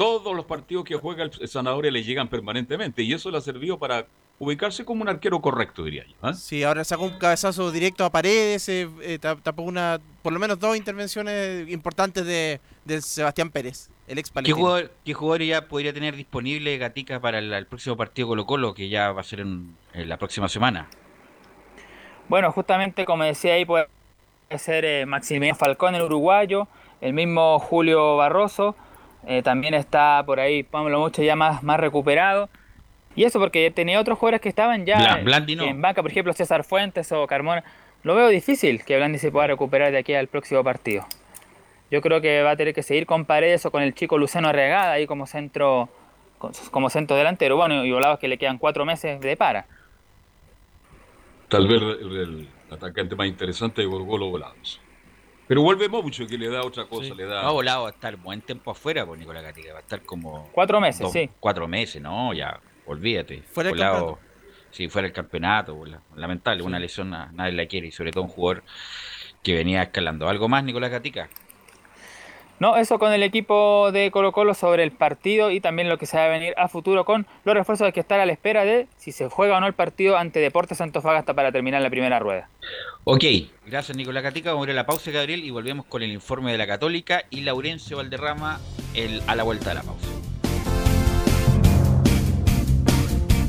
todos 0.03 0.34
los 0.34 0.44
partidos 0.46 0.84
que 0.84 0.96
juega 0.96 1.24
el 1.24 1.48
Zanahoria 1.48 1.90
le 1.90 2.03
llegan 2.03 2.28
permanentemente. 2.28 3.03
Y 3.03 3.12
eso 3.12 3.30
le 3.30 3.38
ha 3.38 3.40
servido 3.40 3.78
para 3.78 4.07
ubicarse 4.38 4.84
como 4.84 5.03
un 5.03 5.09
arquero 5.09 5.40
correcto, 5.40 5.84
diría 5.84 6.05
yo. 6.05 6.14
¿ah? 6.22 6.34
Sí, 6.34 6.64
ahora 6.64 6.82
sacó 6.82 7.05
un 7.05 7.18
cabezazo 7.18 7.70
directo 7.70 8.05
a 8.05 8.11
paredes, 8.11 8.68
eh, 8.68 8.88
eh, 9.03 9.18
tap- 9.20 9.40
tapó 9.42 9.62
una, 9.62 10.00
por 10.22 10.32
lo 10.32 10.40
menos 10.40 10.59
dos 10.59 10.76
intervenciones 10.76 11.68
importantes 11.68 12.24
de, 12.26 12.61
de 12.84 13.00
Sebastián 13.00 13.50
Pérez, 13.50 13.88
el 14.09 14.18
ex 14.18 14.32
¿Qué, 14.44 14.53
jugador, 14.53 14.90
qué 15.05 15.14
jugador 15.14 15.42
ya 15.42 15.68
podría 15.68 15.92
tener 15.92 16.16
disponible 16.16 16.76
Gatica 16.76 17.20
para 17.20 17.38
el, 17.38 17.53
el 17.53 17.66
próximo 17.66 17.96
partido 17.96 18.26
Colo 18.28 18.44
Colo, 18.44 18.74
que 18.74 18.88
ya 18.88 19.12
va 19.12 19.20
a 19.20 19.24
ser 19.24 19.40
en, 19.40 19.76
en 19.94 20.09
la 20.09 20.16
próxima 20.16 20.48
semana? 20.48 20.88
Bueno, 22.28 22.50
justamente 22.50 23.05
como 23.05 23.22
decía 23.24 23.55
ahí, 23.55 23.64
puede 23.64 23.86
ser 24.59 24.84
eh, 24.84 25.07
Maximiliano 25.07 25.57
Falcón, 25.57 25.94
el 25.94 26.03
uruguayo, 26.03 26.66
el 27.00 27.12
mismo 27.12 27.61
Julio 27.61 28.16
Barroso, 28.16 28.74
eh, 29.26 29.42
también 29.42 29.74
está 29.74 30.22
por 30.26 30.40
ahí 30.40 30.62
Pablo 30.62 31.00
Mucho 31.00 31.22
ya 31.22 31.36
más, 31.36 31.62
más 31.62 31.78
recuperado. 31.78 32.48
Y 33.14 33.24
eso 33.24 33.38
porque 33.38 33.70
tenía 33.70 34.00
otros 34.00 34.18
jugadores 34.18 34.40
que 34.40 34.48
estaban 34.48 34.86
ya 34.86 34.96
Bla- 34.98 35.22
Blandi 35.24 35.56
no. 35.56 35.64
en 35.64 35.82
banca, 35.82 36.00
por 36.02 36.10
ejemplo 36.10 36.32
César 36.32 36.64
Fuentes 36.64 37.12
o 37.12 37.26
Carmona. 37.26 37.62
Lo 38.04 38.14
veo 38.14 38.28
difícil 38.28 38.84
que 38.84 38.96
Blandi 38.96 39.18
se 39.18 39.30
pueda 39.30 39.46
recuperar 39.48 39.92
de 39.92 39.98
aquí 39.98 40.14
al 40.14 40.28
próximo 40.28 40.64
partido. 40.64 41.06
Yo 41.90 42.00
creo 42.00 42.20
que 42.22 42.42
va 42.42 42.52
a 42.52 42.56
tener 42.56 42.72
que 42.74 42.82
seguir 42.82 43.04
con 43.06 43.26
Paredes 43.26 43.66
o 43.66 43.70
con 43.70 43.82
el 43.82 43.94
chico 43.94 44.16
Luciano 44.16 44.48
Arregada 44.48 44.92
ahí 44.92 45.06
como 45.06 45.26
centro 45.26 45.88
como 46.70 46.90
centro 46.90 47.14
delantero. 47.16 47.56
Bueno, 47.56 47.84
y 47.84 47.92
volados 47.92 48.18
que 48.18 48.26
le 48.28 48.38
quedan 48.38 48.58
cuatro 48.58 48.84
meses 48.84 49.20
de 49.20 49.36
para. 49.36 49.66
Tal 51.48 51.68
vez 51.68 51.80
el, 51.82 52.16
el 52.16 52.48
atacante 52.70 53.14
más 53.14 53.26
interesante 53.28 53.82
de 53.82 53.86
Gorgolo 53.86 54.30
Volados. 54.30 54.80
Pero 55.53 55.61
vuelve 55.61 55.86
mucho 55.86 56.26
que 56.26 56.38
le 56.38 56.48
da 56.48 56.62
otra 56.62 56.86
cosa, 56.86 57.12
le 57.14 57.26
da... 57.26 57.42
No, 57.42 57.53
volado 57.53 57.82
va 57.82 57.88
a 57.88 57.92
estar 57.92 58.16
buen 58.16 58.40
tiempo 58.40 58.70
afuera 58.70 59.05
por 59.05 59.18
Nicolás 59.18 59.42
Gatica. 59.42 59.74
Va 59.74 59.80
a 59.80 59.82
estar 59.82 60.00
como. 60.00 60.48
Cuatro 60.50 60.80
meses, 60.80 61.12
sí. 61.12 61.28
Cuatro 61.40 61.68
meses, 61.68 62.00
no, 62.00 62.32
ya, 62.32 62.59
olvídate. 62.86 63.42
Fuera 63.42 63.68
del 63.68 63.76
Volado- 63.78 63.92
campeonato. 64.16 64.20
Sí, 64.70 64.88
fuera 64.88 65.09
el 65.09 65.12
campeonato. 65.12 65.74
vola- 65.74 66.00
Lamentable, 66.16 66.62
una 66.62 66.78
lesión 66.78 67.12
a- 67.12 67.30
nadie 67.34 67.53
la 67.53 67.66
quiere 67.66 67.88
y 67.88 67.92
sobre 67.92 68.12
todo 68.12 68.22
un 68.24 68.30
jugador 68.30 68.62
que 69.42 69.55
venía 69.55 69.82
escalando. 69.82 70.26
¿Algo 70.26 70.48
más, 70.48 70.64
Nicolás 70.64 70.90
Gatica? 70.90 71.28
No, 72.59 72.76
eso 72.76 72.98
con 72.98 73.12
el 73.12 73.22
equipo 73.22 73.90
de 73.92 74.11
Colo 74.11 74.30
Colo 74.30 74.55
sobre 74.55 74.84
el 74.84 74.92
partido 74.92 75.50
y 75.50 75.61
también 75.61 75.88
lo 75.88 75.98
que 75.98 76.07
se 76.07 76.16
va 76.16 76.26
a 76.26 76.28
venir 76.28 76.55
a 76.57 76.68
futuro 76.68 77.05
con 77.05 77.26
los 77.44 77.55
refuerzos 77.55 77.86
hay 77.86 77.92
que 77.92 78.00
estar 78.00 78.20
a 78.20 78.26
la 78.26 78.32
espera 78.32 78.64
de 78.64 78.86
si 78.96 79.11
se 79.11 79.28
juega 79.28 79.57
o 79.57 79.61
no 79.61 79.66
el 79.66 79.72
partido 79.72 80.16
ante 80.16 80.38
Deportes 80.38 80.80
Antofagasta 80.80 81.34
para 81.34 81.50
terminar 81.50 81.82
la 81.82 81.90
primera 81.90 82.20
rueda. 82.20 82.48
Ok, 83.05 83.24
gracias 83.66 83.96
Nicolás 83.96 84.22
Gatica. 84.22 84.50
Vamos 84.50 84.68
a 84.68 84.70
ir 84.70 84.76
a 84.76 84.82
la 84.82 84.86
pausa, 84.86 85.11
Gabriel, 85.11 85.44
y 85.44 85.50
volvemos 85.50 85.86
con 85.86 86.03
el 86.03 86.12
informe 86.12 86.53
de 86.53 86.59
la 86.59 86.66
Católica 86.66 87.24
y 87.30 87.40
Laurencio 87.40 87.96
Valderrama 87.96 88.61
el, 88.94 89.22
a 89.26 89.34
la 89.34 89.42
vuelta 89.42 89.70
de 89.70 89.74
la 89.74 89.82
pausa. 89.82 90.09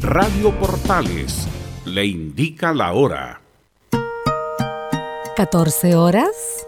Radio 0.02 0.52
Portales 0.60 1.48
le 1.86 2.06
indica 2.06 2.74
la 2.74 2.94
hora. 2.94 3.42
14 5.36 5.96
horas 5.96 6.68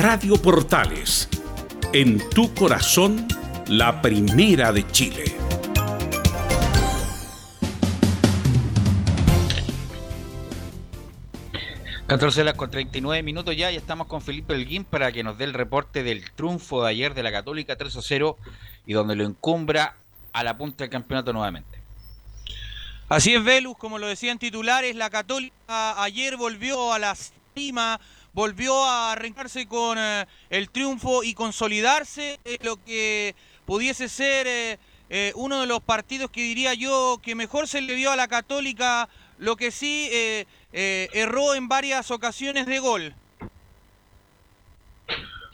Radio 0.00 0.40
Portales, 0.40 1.28
en 1.92 2.20
tu 2.30 2.54
corazón, 2.54 3.26
la 3.66 4.00
primera 4.00 4.70
de 4.70 4.86
Chile. 4.92 5.24
Catorce 12.06 12.42
horas 12.42 12.54
con 12.54 12.70
39 12.70 13.24
minutos 13.24 13.56
ya 13.56 13.72
y 13.72 13.76
estamos 13.76 14.06
con 14.06 14.22
Felipe 14.22 14.54
Elguín 14.54 14.84
para 14.84 15.10
que 15.10 15.24
nos 15.24 15.36
dé 15.36 15.46
el 15.46 15.52
reporte 15.52 16.04
del 16.04 16.30
triunfo 16.30 16.84
de 16.84 16.90
ayer 16.90 17.14
de 17.14 17.24
la 17.24 17.32
Católica 17.32 17.74
3 17.74 17.96
a 17.96 18.00
0 18.00 18.36
y 18.86 18.92
donde 18.92 19.16
lo 19.16 19.24
encumbra 19.24 19.96
a 20.32 20.44
la 20.44 20.56
punta 20.56 20.84
del 20.84 20.90
campeonato 20.90 21.32
nuevamente. 21.32 21.80
Así 23.08 23.34
es, 23.34 23.42
Velus, 23.42 23.76
como 23.76 23.98
lo 23.98 24.06
decían 24.06 24.38
titulares, 24.38 24.94
la 24.94 25.10
Católica 25.10 26.00
ayer 26.00 26.36
volvió 26.36 26.92
a 26.92 27.00
la 27.00 27.16
cima, 27.56 27.98
volvió 28.38 28.84
a 28.84 29.10
arrancarse 29.10 29.66
con 29.66 29.98
eh, 29.98 30.24
el 30.48 30.70
triunfo 30.70 31.24
y 31.24 31.34
consolidarse 31.34 32.38
en 32.44 32.58
lo 32.64 32.76
que 32.84 33.34
pudiese 33.66 34.08
ser 34.08 34.46
eh, 34.46 34.78
eh, 35.10 35.32
uno 35.34 35.60
de 35.60 35.66
los 35.66 35.80
partidos 35.80 36.30
que 36.30 36.42
diría 36.42 36.72
yo 36.74 37.18
que 37.20 37.34
mejor 37.34 37.66
se 37.66 37.80
le 37.80 37.96
vio 37.96 38.12
a 38.12 38.16
la 38.16 38.28
Católica, 38.28 39.08
lo 39.38 39.56
que 39.56 39.72
sí 39.72 40.08
eh, 40.12 40.46
eh, 40.72 41.08
erró 41.14 41.56
en 41.56 41.66
varias 41.66 42.12
ocasiones 42.12 42.66
de 42.66 42.78
gol. 42.78 43.12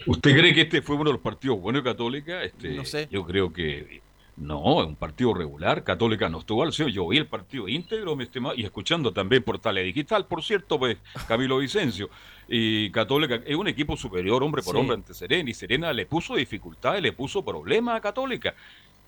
¿Usted 0.07 0.37
cree 0.37 0.53
que 0.53 0.61
este 0.61 0.83
fue 0.83 0.97
uno 0.97 1.05
de 1.07 1.13
los 1.13 1.23
partidos 1.23 1.59
buenos 1.59 1.83
de 1.83 1.91
Católica? 1.91 2.45
Este, 2.45 2.69
No 2.69 2.85
sé. 2.85 3.09
Yo 3.11 3.25
creo 3.25 3.51
que 3.51 4.03
no, 4.37 4.83
es 4.83 4.89
un 4.89 4.97
partido 4.97 5.33
regular. 5.35 5.85
Católica 5.85 6.29
no 6.29 6.41
estuvo 6.41 6.63
al 6.63 6.73
cielo. 6.73 6.91
Yo 6.91 7.07
vi 7.09 7.19
el 7.19 7.27
partido 7.27 7.69
íntegro, 7.69 8.17
mi 8.17 8.25
estimado, 8.25 8.55
y 8.57 8.65
escuchando 8.65 9.13
también 9.13 9.43
por 9.43 9.59
Tele 9.59 9.83
Digital, 9.83 10.27
por 10.27 10.43
cierto, 10.43 10.79
pues 10.79 10.97
Camilo 11.29 11.59
Vicencio. 11.59 12.11
Y 12.49 12.91
Católica 12.91 13.41
es 13.47 13.57
un 13.57 13.69
equipo 13.69 13.97
superior, 13.97 14.43
hombre 14.43 14.63
por 14.63 14.75
Sí. 14.75 14.81
hombre, 14.81 14.95
ante 14.97 15.15
Serena. 15.15 15.49
Y 15.49 15.55
Serena 15.55 15.93
le 15.93 16.07
puso 16.07 16.35
dificultades, 16.35 17.01
le 17.03 17.13
puso 17.13 17.45
problemas 17.45 17.97
a 17.97 18.01
Católica. 18.01 18.55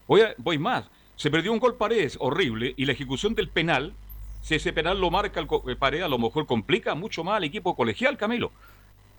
Voy, 0.07 0.21
a- 0.21 0.35
voy 0.39 0.59
más. 0.59 0.89
Se 1.17 1.31
perdió 1.31 1.53
un 1.53 1.59
gol 1.59 1.75
Paredes 1.77 2.17
horrible 2.21 2.75
y 2.77 2.85
la 2.85 2.93
ejecución 2.93 3.35
del 3.35 3.49
penal, 3.49 3.95
si 4.43 4.55
ese 4.55 4.73
penal 4.73 5.01
lo 5.01 5.11
marca 5.11 5.41
el, 5.41 5.49
el 5.67 5.77
Paredes, 5.77 6.05
a 6.05 6.09
lo 6.09 6.19
mejor 6.19 6.47
complica 6.47 6.95
mucho 6.95 7.25
más 7.25 7.39
al 7.39 7.45
equipo 7.45 7.75
colegial, 7.75 8.17
Camilo. 8.17 8.53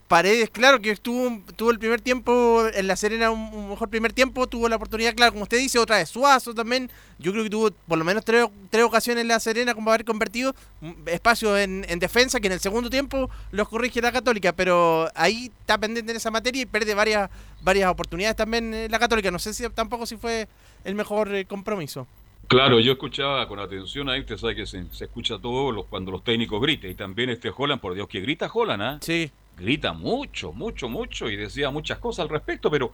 Paredes, 0.08 0.48
claro, 0.48 0.80
que 0.80 0.90
estuvo, 0.90 1.38
tuvo 1.54 1.70
el 1.70 1.78
primer 1.78 2.00
tiempo 2.00 2.66
en 2.72 2.86
La 2.86 2.96
Serena, 2.96 3.30
un, 3.30 3.50
un 3.52 3.68
mejor 3.68 3.90
primer 3.90 4.14
tiempo, 4.14 4.46
tuvo 4.46 4.66
la 4.66 4.76
oportunidad, 4.76 5.14
claro, 5.14 5.32
como 5.32 5.42
usted 5.42 5.58
dice, 5.58 5.78
otra 5.78 5.98
vez 5.98 6.08
Suazo 6.08 6.54
también. 6.54 6.90
Yo 7.18 7.30
creo 7.32 7.44
que 7.44 7.50
tuvo 7.50 7.70
por 7.86 7.98
lo 7.98 8.04
menos 8.06 8.24
tres, 8.24 8.46
tres 8.70 8.84
ocasiones 8.84 9.20
en 9.20 9.28
La 9.28 9.38
Serena 9.38 9.74
como 9.74 9.90
haber 9.90 10.06
convertido 10.06 10.54
mm, 10.80 11.08
espacios 11.08 11.58
en, 11.58 11.84
en 11.86 11.98
defensa, 11.98 12.40
que 12.40 12.46
en 12.46 12.54
el 12.54 12.60
segundo 12.60 12.88
tiempo 12.88 13.28
los 13.50 13.68
corrige 13.68 14.00
la 14.00 14.10
Católica, 14.10 14.52
pero 14.52 15.10
ahí 15.14 15.52
está 15.60 15.76
pendiente 15.76 16.10
en 16.12 16.16
esa 16.16 16.30
materia 16.30 16.62
y 16.62 16.66
pierde 16.66 16.94
varias, 16.94 17.28
varias 17.60 17.90
oportunidades 17.90 18.36
también 18.36 18.72
eh, 18.72 18.88
la 18.88 18.98
Católica. 18.98 19.30
No 19.30 19.38
sé 19.38 19.52
si 19.52 19.68
tampoco 19.68 20.06
si 20.06 20.16
fue 20.16 20.48
el 20.84 20.94
mejor 20.94 21.34
eh, 21.34 21.44
compromiso. 21.44 22.06
Claro, 22.46 22.80
yo 22.80 22.92
escuchaba 22.92 23.46
con 23.46 23.58
atención 23.58 24.08
ahí, 24.08 24.20
usted 24.20 24.38
sabe 24.38 24.56
que 24.56 24.64
se, 24.64 24.86
se 24.90 25.04
escucha 25.04 25.38
todo 25.38 25.70
los, 25.70 25.84
cuando 25.84 26.10
los 26.12 26.24
técnicos 26.24 26.62
gritan, 26.62 26.90
y 26.90 26.94
también 26.94 27.28
este 27.28 27.52
Holland, 27.54 27.78
por 27.78 27.92
Dios, 27.92 28.08
que 28.08 28.22
grita 28.22 28.50
Holland, 28.50 28.82
¿ah? 28.82 28.98
Sí. 29.02 29.30
Grita 29.58 29.92
mucho, 29.92 30.52
mucho, 30.52 30.88
mucho, 30.88 31.28
y 31.28 31.36
decía 31.36 31.70
muchas 31.70 31.98
cosas 31.98 32.24
al 32.24 32.28
respecto, 32.28 32.70
pero 32.70 32.92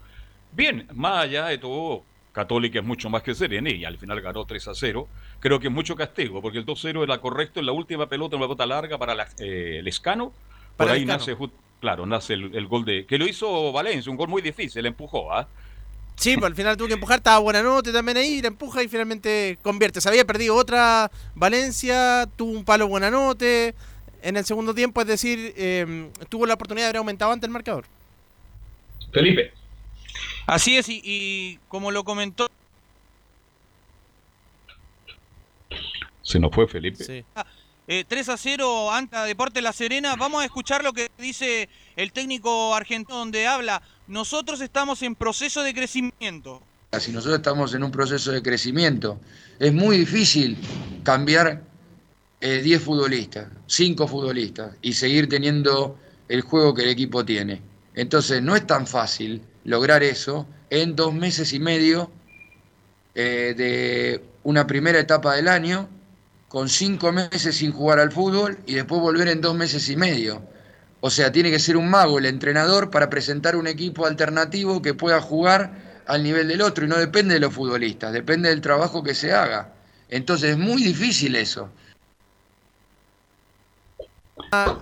bien, 0.53 0.89
más 0.95 1.25
allá 1.25 1.47
de 1.47 1.59
todo, 1.59 2.03
Católica 2.33 2.79
es 2.79 2.85
mucho 2.85 3.11
más 3.11 3.23
que 3.23 3.35
Serena, 3.35 3.71
y 3.71 3.85
al 3.85 3.99
final 3.99 4.21
ganó 4.21 4.45
3 4.45 4.67
a 4.69 4.75
0. 4.75 5.07
Creo 5.41 5.61
que 5.61 5.69
es 5.69 5.73
mucho 5.73 5.95
castigo, 5.95 6.41
porque 6.41 6.59
el 6.59 6.65
2-0 6.65 7.03
era 7.05 7.19
correcto 7.19 7.61
en 7.61 7.67
la 7.67 7.73
última 7.73 8.09
pelota, 8.09 8.37
una 8.37 8.47
pelota 8.47 8.67
larga 8.67 8.99
para 8.99 9.15
la- 9.15 9.29
eh, 9.39 9.77
el 9.81 9.89
escano. 9.89 10.33
Por 10.77 10.89
Para 10.89 10.93
ahí 10.93 11.05
nace, 11.05 11.37
claro, 11.81 12.07
nace 12.07 12.35
el, 12.35 12.55
el 12.55 12.67
gol 12.67 12.85
de. 12.85 13.07
que 13.07 13.19
lo 13.19 13.27
hizo 13.27 13.71
Valencia, 13.73 14.11
un 14.11 14.17
gol 14.17 14.29
muy 14.29 14.43
difícil, 14.43 14.85
empujó, 14.87 15.33
¿ah? 15.33 15.47
Sí, 16.17 16.35
pues 16.37 16.47
al 16.47 16.55
final 16.55 16.77
tuvo 16.77 16.87
que 16.89 16.95
empujar, 16.95 17.19
estaba 17.19 17.39
buena 17.41 17.63
nota 17.63 17.93
también 17.93 18.17
ahí, 18.17 18.41
la 18.41 18.49
empuja 18.49 18.83
y 18.83 18.89
finalmente 18.89 19.59
convierte. 19.63 20.01
Se 20.01 20.09
había 20.09 20.25
perdido 20.25 20.55
otra 20.55 21.11
Valencia, 21.35 22.29
tuvo 22.37 22.53
un 22.53 22.65
palo 22.65 22.87
buenanote 22.87 23.75
en 24.25 24.37
el 24.37 24.45
segundo 24.45 24.75
tiempo, 24.75 25.01
es 25.03 25.07
decir, 25.07 25.55
eh, 25.57 26.11
tuvo 26.29 26.47
la 26.47 26.55
oportunidad 26.55 26.87
de 26.87 26.89
haber 26.89 26.97
aumentado 26.99 27.31
ante 27.31 27.47
el 27.47 27.53
marcador. 27.53 27.85
Felipe. 29.13 29.53
Así 30.47 30.77
es, 30.77 30.89
y, 30.89 31.01
y 31.05 31.59
como 31.69 31.91
lo 31.91 32.05
comentó 32.05 32.49
Se 36.23 36.39
nos 36.39 36.53
fue 36.53 36.67
Felipe. 36.67 37.25
eh, 37.87 38.05
3 38.09 38.29
a 38.31 38.37
0 38.37 38.91
ante 38.91 39.15
a 39.17 39.25
Deporte 39.25 39.61
La 39.61 39.73
Serena. 39.73 40.17
Vamos 40.17 40.43
a 40.43 40.47
escuchar 40.47 40.83
lo 40.83 40.93
que 40.93 41.11
dice 41.19 41.69
el 41.97 42.13
técnico 42.13 42.75
argentino 42.75 43.19
donde 43.19 43.47
habla. 43.47 43.83
Nosotros 44.07 44.61
estamos 44.61 45.03
en 45.03 45.15
proceso 45.15 45.63
de 45.63 45.75
crecimiento. 45.75 46.63
Si 46.99 47.13
nosotros 47.13 47.37
estamos 47.37 47.75
en 47.75 47.85
un 47.85 47.91
proceso 47.91 48.33
de 48.33 48.43
crecimiento, 48.43 49.21
es 49.59 49.73
muy 49.73 49.99
difícil 49.99 50.57
cambiar 51.03 51.49
eh, 51.49 51.61
10 52.41 52.83
futbolistas, 52.83 53.49
5 53.67 54.07
futbolistas 54.07 54.77
y 54.83 54.93
seguir 54.93 55.29
teniendo 55.29 55.99
el 56.29 56.43
juego 56.43 56.75
que 56.75 56.83
el 56.83 56.91
equipo 56.91 57.25
tiene. 57.25 57.63
Entonces 57.95 58.43
no 58.43 58.57
es 58.57 58.67
tan 58.67 58.87
fácil 58.87 59.43
lograr 59.65 60.03
eso 60.03 60.47
en 60.71 60.97
dos 60.97 61.15
meses 61.15 61.53
y 61.53 61.61
medio 61.61 62.11
eh, 63.15 63.55
de 63.57 64.25
una 64.43 64.67
primera 64.67 64.99
etapa 64.99 65.37
del 65.37 65.49
año, 65.49 65.89
con 66.49 66.69
cinco 66.69 67.13
meses 67.13 67.57
sin 67.57 67.73
jugar 67.73 67.99
al 67.99 68.13
fútbol 68.13 68.59
y 68.67 68.75
después 68.75 69.01
volver 69.01 69.29
en 69.29 69.41
dos 69.41 69.55
meses 69.55 69.89
y 69.89 69.97
medio. 69.97 70.43
O 71.01 71.11
sea, 71.11 71.31
tiene 71.33 71.51
que 71.51 71.59
ser 71.59 71.77
un 71.77 71.89
mago 71.89 72.19
el 72.19 72.27
entrenador 72.27 72.91
para 72.91 73.11
presentar 73.11 73.57
un 73.57 73.67
equipo 73.67 74.07
alternativo 74.07 74.81
que 74.81 74.95
pueda 74.95 75.21
jugar 75.21 76.03
al 76.07 76.23
nivel 76.23 76.49
del 76.49 76.63
otro 76.63 76.85
y 76.85 76.89
no 76.89 76.97
depende 76.97 77.35
de 77.35 77.41
los 77.41 77.53
futbolistas, 77.53 78.13
depende 78.13 78.49
del 78.49 78.61
trabajo 78.61 79.03
que 79.03 79.15
se 79.15 79.33
haga. 79.33 79.73
Entonces 80.09 80.51
es 80.51 80.59
muy 80.59 80.83
difícil 80.83 81.37
eso. 81.37 81.71
Ah, 84.53 84.79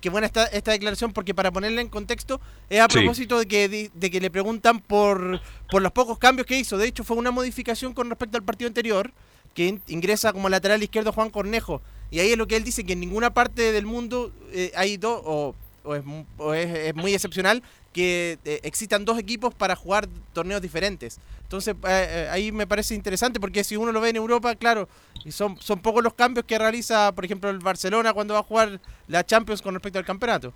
Qué 0.00 0.10
buena 0.10 0.28
esta, 0.28 0.44
esta 0.44 0.70
declaración, 0.70 1.12
porque 1.12 1.34
para 1.34 1.50
ponerla 1.50 1.80
en 1.80 1.88
contexto, 1.88 2.40
es 2.70 2.78
a 2.80 2.86
Sí. 2.88 2.98
propósito 2.98 3.36
de 3.40 3.46
que, 3.46 3.68
de, 3.68 3.90
de 3.92 4.10
que 4.12 4.20
le 4.20 4.30
preguntan 4.30 4.78
por, 4.78 5.40
por 5.68 5.82
los 5.82 5.90
pocos 5.90 6.18
cambios 6.18 6.46
que 6.46 6.56
hizo. 6.56 6.78
De 6.78 6.86
hecho, 6.86 7.02
fue 7.02 7.16
una 7.16 7.32
modificación 7.32 7.92
con 7.94 8.08
respecto 8.08 8.36
al 8.38 8.44
partido 8.44 8.68
anterior, 8.68 9.10
que 9.54 9.66
in- 9.66 9.82
ingresa 9.88 10.32
como 10.32 10.48
lateral 10.48 10.80
izquierdo 10.84 11.12
Juan 11.12 11.30
Cornejo. 11.30 11.82
Y 12.12 12.20
ahí 12.20 12.30
es 12.30 12.38
lo 12.38 12.46
que 12.46 12.54
él 12.54 12.62
dice, 12.62 12.84
que 12.84 12.92
en 12.92 13.00
ninguna 13.00 13.34
parte 13.34 13.72
del 13.72 13.86
mundo 13.86 14.30
eh, 14.52 14.70
hay 14.76 14.98
dos, 14.98 15.20
o, 15.24 15.54
o 15.82 15.94
es, 15.96 16.04
o 16.36 16.54
es- 16.54 16.72
es 16.78 16.94
muy 16.94 17.12
excepcional, 17.12 17.60
que 17.92 18.38
eh, 18.44 18.60
existan 18.62 19.04
dos 19.04 19.18
equipos 19.18 19.52
para 19.52 19.74
jugar 19.74 20.06
torneos 20.32 20.62
diferentes. 20.62 21.18
Entonces, 21.48 21.74
eh, 21.76 21.78
eh, 21.88 22.28
ahí 22.30 22.52
me 22.52 22.66
parece 22.66 22.94
interesante, 22.94 23.40
porque 23.40 23.64
si 23.64 23.76
uno 23.76 23.90
lo 23.90 24.00
ve 24.02 24.10
en 24.10 24.16
Europa, 24.16 24.54
claro, 24.56 24.88
y 25.24 25.32
son, 25.32 25.58
son 25.60 25.80
pocos 25.80 26.04
los 26.04 26.12
cambios 26.14 26.44
que 26.46 26.58
realiza, 26.58 27.12
por 27.14 27.24
ejemplo, 27.24 27.48
el 27.50 27.58
Barcelona 27.60 28.12
cuando 28.12 28.34
va 28.34 28.40
a 28.40 28.42
jugar 28.42 28.80
la 29.06 29.24
Champions 29.24 29.62
con 29.62 29.74
respecto 29.74 29.98
al 29.98 30.04
campeonato. 30.04 30.54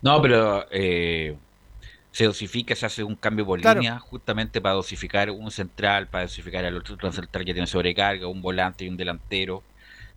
No, 0.00 0.20
pero 0.22 0.66
eh, 0.70 1.38
se 2.12 2.24
dosifica, 2.26 2.74
se 2.76 2.86
hace 2.86 3.04
un 3.04 3.16
cambio 3.16 3.46
por 3.46 3.60
Claro. 3.60 3.80
línea 3.80 3.98
justamente 4.00 4.60
para 4.60 4.74
dosificar 4.76 5.30
un 5.30 5.50
central, 5.50 6.10
para 6.10 6.24
dosificar 6.24 6.64
al 6.64 6.76
otro 6.76 6.94
otro 6.96 7.12
central 7.12 7.44
que 7.44 7.52
tiene 7.54 7.66
sobrecarga, 7.66 8.28
un 8.28 8.42
volante 8.42 8.84
y 8.84 8.88
un 8.88 8.96
delantero. 8.96 9.66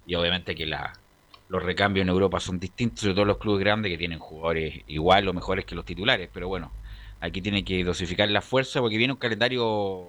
Y 0.05 0.15
obviamente 0.15 0.55
que 0.55 0.65
la, 0.67 0.93
los 1.47 1.63
recambios 1.63 2.03
en 2.03 2.09
Europa 2.09 2.39
son 2.39 2.59
distintos, 2.59 3.01
sobre 3.01 3.15
todo 3.15 3.25
los 3.25 3.39
clubes 3.39 3.61
grandes 3.61 3.91
que 3.91 3.97
tienen 3.99 4.19
jugadores 4.19 4.75
igual 4.87 5.27
o 5.29 5.33
mejores 5.33 5.65
que 5.65 5.75
los 5.75 5.85
titulares. 5.85 6.29
Pero 6.33 6.47
bueno, 6.49 6.75
aquí 7.21 7.41
tiene 7.41 7.63
que 7.63 7.83
dosificar 7.83 8.29
la 8.29 8.41
fuerza 8.41 8.79
porque 8.79 8.97
viene 8.97 9.13
un 9.13 9.19
calendario 9.19 10.07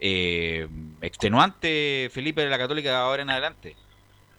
eh, 0.00 0.68
extenuante, 1.00 2.10
Felipe, 2.12 2.42
de 2.42 2.50
la 2.50 2.58
Católica 2.58 3.00
ahora 3.00 3.22
en 3.22 3.30
adelante. 3.30 3.76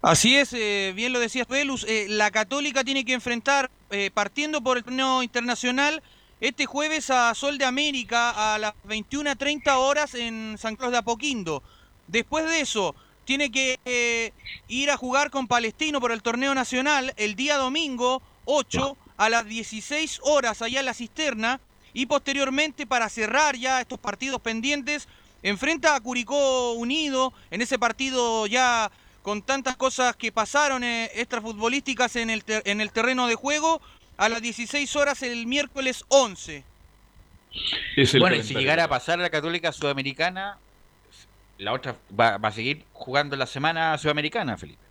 Así 0.02 0.36
es, 0.36 0.54
eh, 0.54 0.94
bien 0.96 1.14
lo 1.14 1.20
decías, 1.20 1.48
Velus. 1.48 1.84
eh, 1.88 2.06
la 2.10 2.30
Católica 2.30 2.84
tiene 2.84 3.06
que 3.06 3.14
enfrentar, 3.14 3.72
eh, 3.90 4.12
partiendo 4.14 4.62
por 4.62 4.78
el 4.78 4.84
torneo 4.84 5.24
internacional, 5.24 6.04
este 6.42 6.66
jueves 6.66 7.10
a 7.10 7.34
Sol 7.34 7.58
de 7.58 7.66
América 7.66 8.54
a 8.54 8.60
las 8.60 8.74
21.30 8.88 9.78
horas 9.78 10.14
en 10.14 10.58
San 10.60 10.76
Carlos 10.76 10.92
de 10.92 10.98
Apoquindo. 11.00 11.64
Después 12.08 12.46
de 12.46 12.60
eso, 12.62 12.94
tiene 13.24 13.50
que 13.50 13.80
eh, 13.86 14.32
ir 14.68 14.92
a 14.92 14.98
jugar 14.98 15.32
con 15.32 15.48
Palestino 15.48 16.00
por 16.00 16.12
el 16.12 16.22
torneo 16.22 16.54
nacional 16.54 17.14
el 17.18 17.36
día 17.36 17.58
domingo, 17.58 18.22
8 18.46 18.96
a 19.18 19.30
las 19.30 19.46
16 19.46 20.20
horas 20.24 20.62
allá 20.62 20.82
en 20.82 20.86
la 20.86 20.94
cisterna 20.94 21.60
y 21.96 22.06
posteriormente 22.06 22.86
para 22.86 23.10
cerrar 23.10 23.56
ya 23.56 23.82
estos 23.82 23.98
partidos 23.98 24.40
pendientes 24.42 25.08
enfrenta 25.42 25.96
a 25.96 26.00
Curicó 26.00 26.74
Unido 26.74 27.34
en 27.50 27.62
ese 27.62 27.80
partido 27.80 28.46
ya 28.46 28.92
con 29.24 29.42
tantas 29.42 29.76
cosas 29.78 30.16
que 30.16 30.32
pasaron 30.32 30.84
eh, 30.84 31.10
extrafutbolísticas 31.16 32.16
en 32.18 32.30
el, 32.30 32.44
ter- 32.44 32.62
en 32.66 32.82
el 32.82 32.92
terreno 32.92 33.26
de 33.26 33.34
juego 33.36 33.82
a 34.18 34.30
las 34.30 34.42
16 34.42 34.96
horas 34.98 35.24
el 35.24 35.48
miércoles 35.48 36.04
11. 36.10 36.64
Es 37.96 38.14
el 38.14 38.20
bueno, 38.20 38.36
y 38.36 38.44
si 38.44 38.54
llegara 38.54 38.84
a 38.84 38.88
pasar 38.88 39.18
la 39.18 39.30
Católica 39.30 39.72
Sudamericana, 39.72 40.58
la 41.58 41.72
otra 41.74 41.96
va, 42.18 42.38
va 42.38 42.50
a 42.50 42.52
seguir 42.52 42.84
jugando 42.94 43.36
la 43.38 43.48
semana 43.48 43.98
sudamericana, 43.98 44.58
Felipe. 44.58 44.84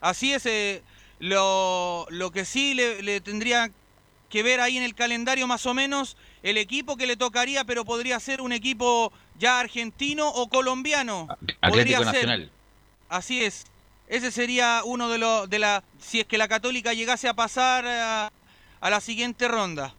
Así 0.00 0.32
es, 0.32 0.44
eh, 0.46 0.82
lo, 1.20 2.06
lo 2.10 2.30
que 2.32 2.44
sí 2.44 2.74
le, 2.74 3.02
le 3.02 3.20
tendría 3.20 3.70
que 4.28 4.42
ver 4.42 4.60
ahí 4.60 4.76
en 4.76 4.82
el 4.82 4.94
calendario 4.94 5.46
más 5.46 5.66
o 5.66 5.74
menos 5.74 6.16
el 6.42 6.58
equipo 6.58 6.96
que 6.96 7.06
le 7.06 7.16
tocaría, 7.16 7.64
pero 7.64 7.84
podría 7.84 8.18
ser 8.20 8.40
un 8.40 8.52
equipo 8.52 9.12
ya 9.38 9.60
argentino 9.60 10.28
o 10.28 10.48
colombiano. 10.48 11.28
Atlético 11.60 11.68
Podría 11.70 11.98
ser. 11.98 12.06
Nacional. 12.06 12.50
Así 13.08 13.44
es. 13.44 13.66
Ese 14.08 14.30
sería 14.30 14.82
uno 14.84 15.08
de 15.08 15.18
los 15.18 15.50
de 15.50 15.58
la 15.58 15.82
si 15.98 16.20
es 16.20 16.26
que 16.26 16.38
la 16.38 16.48
Católica 16.48 16.92
llegase 16.92 17.28
a 17.28 17.34
pasar 17.34 17.86
a, 17.86 18.32
a 18.80 18.90
la 18.90 19.00
siguiente 19.00 19.48
ronda. 19.48 19.94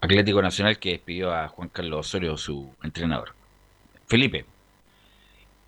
Atlético 0.00 0.40
Nacional 0.40 0.78
que 0.78 0.90
despidió 0.90 1.34
a 1.34 1.48
Juan 1.48 1.68
Carlos 1.68 2.06
Osorio, 2.06 2.36
su 2.36 2.72
entrenador. 2.82 3.34
Felipe. 4.06 4.44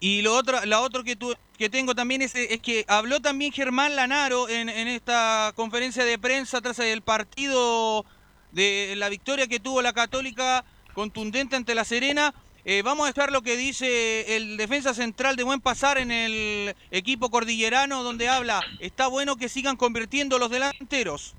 Y 0.01 0.22
lo 0.22 0.35
otro, 0.35 0.64
la 0.64 0.81
otro 0.81 1.05
que, 1.05 1.14
tu- 1.16 1.35
que 1.59 1.68
tengo 1.68 1.94
también 1.94 2.22
es, 2.22 2.32
que 2.62 2.85
habló 2.89 3.20
también 3.20 3.52
Germán 3.52 3.94
Lanaro 3.97 4.48
en, 4.48 4.68
en 4.70 4.89
esta 4.89 5.52
conferencia 5.55 6.05
de 6.05 6.18
prensa 6.18 6.60
tras 6.62 6.78
el 6.78 7.02
partido 7.02 8.06
de 8.51 8.94
la 8.97 9.09
victoria 9.10 9.47
que 9.47 9.60
tuvo 9.60 9.82
la 9.82 9.93
Católica 9.93 10.64
contundente 10.94 11.56
ante 11.56 11.74
la 11.74 11.85
Serena. 11.85 12.35
Eh, 12.64 12.82
vamos 12.82 13.06
a 13.06 13.09
escuchar 13.10 13.31
lo 13.32 13.43
que 13.43 13.56
dice 13.56 14.36
el 14.36 14.56
defensa 14.56 14.93
central 14.94 15.36
de 15.36 15.44
Buen 15.44 15.60
Pasar 15.60 15.98
en 15.98 16.10
el 16.10 16.74
equipo 16.90 17.31
cordillerano, 17.31 18.02
donde 18.02 18.28
habla, 18.28 18.66
está 18.78 19.06
bueno 19.06 19.36
que 19.36 19.48
sigan 19.48 19.77
convirtiendo 19.77 20.39
los 20.39 20.51
delanteros. 20.51 21.36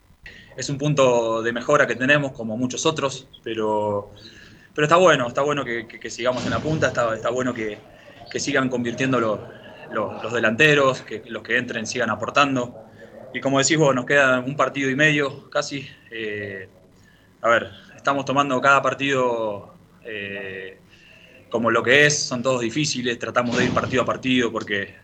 es 0.56 0.70
un 0.70 0.78
punto 0.78 1.42
de 1.42 1.54
mejora 1.54 1.88
que 1.88 1.96
tenemos, 1.96 2.32
como 2.34 2.58
muchos 2.58 2.86
otros, 2.86 3.28
pero, 3.44 4.12
pero 4.74 4.86
está 4.86 4.98
bueno, 4.98 5.28
está 5.28 5.42
bueno 5.42 5.64
que, 5.66 5.88
que- 5.88 6.00
que 6.00 6.10
sigamos 6.10 6.44
en 6.46 6.52
la 6.52 6.60
punta, 6.60 6.88
está, 6.88 7.14
está 7.16 7.30
bueno 7.30 7.54
que, 7.54 7.78
que 8.32 8.40
sigan 8.40 8.70
convirtiendo 8.70 9.20
lo- 9.22 9.48
lo- 9.90 10.16
los 10.20 10.34
delanteros, 10.34 11.04
que 11.04 11.24
los 11.28 11.44
que 11.44 11.58
entren 11.58 11.88
sigan 11.88 12.10
aportando. 12.12 12.80
Y 13.34 13.42
como 13.42 13.60
decís 13.60 13.78
vos, 13.78 13.96
nos 13.96 14.06
queda 14.06 14.40
un 14.42 14.58
partido 14.58 14.90
y 14.92 14.96
medio 14.96 15.50
casi. 15.52 15.88
eh, 16.12 16.70
a 17.42 17.50
ver, 17.50 17.72
estamos 17.96 18.26
tomando 18.26 18.62
cada 18.62 18.82
partido 18.82 19.76
eh, 20.04 20.82
como 21.50 21.72
lo 21.72 21.84
que 21.84 22.06
es, 22.08 22.28
son 22.28 22.42
todos 22.44 22.62
difíciles, 22.62 23.20
tratamos 23.20 23.58
de 23.58 23.66
ir 23.66 23.74
partido 23.74 24.04
a 24.04 24.06
partido 24.06 24.52
porque 24.52 24.96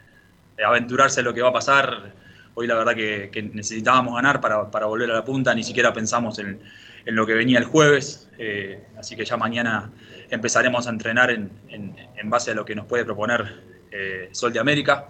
aventurarse 0.66 1.20
a 1.22 1.24
lo 1.24 1.34
que 1.34 1.42
va 1.42 1.50
a 1.50 1.54
pasar 1.54 2.16
Hoy 2.60 2.66
la 2.66 2.74
verdad 2.76 2.96
que, 2.96 3.30
que 3.32 3.44
necesitábamos 3.44 4.16
ganar 4.16 4.42
para, 4.42 4.72
para 4.72 4.88
volver 4.88 5.12
a 5.12 5.14
la 5.14 5.24
punta, 5.24 5.54
ni 5.54 5.64
siquiera 5.64 5.94
pensamos 5.94 6.40
en, 6.40 6.60
en 7.06 7.16
lo 7.16 7.26
que 7.28 7.36
venía 7.36 7.60
el 7.60 7.66
jueves, 7.66 8.32
eh, 8.40 8.88
así 8.98 9.16
que 9.16 9.26
ya 9.26 9.38
mañana 9.38 9.94
empezaremos 10.30 10.88
a 10.88 10.90
entrenar 10.90 11.32
en, 11.32 11.52
en- 11.70 11.96
en 12.16 12.30
base 12.30 12.52
a 12.52 12.54
lo 12.54 12.66
que 12.66 12.76
nos 12.76 12.86
puede 12.86 13.06
proponer 13.06 13.64
eh, 13.92 14.30
Sol 14.32 14.52
de 14.54 14.60
América. 14.60 15.08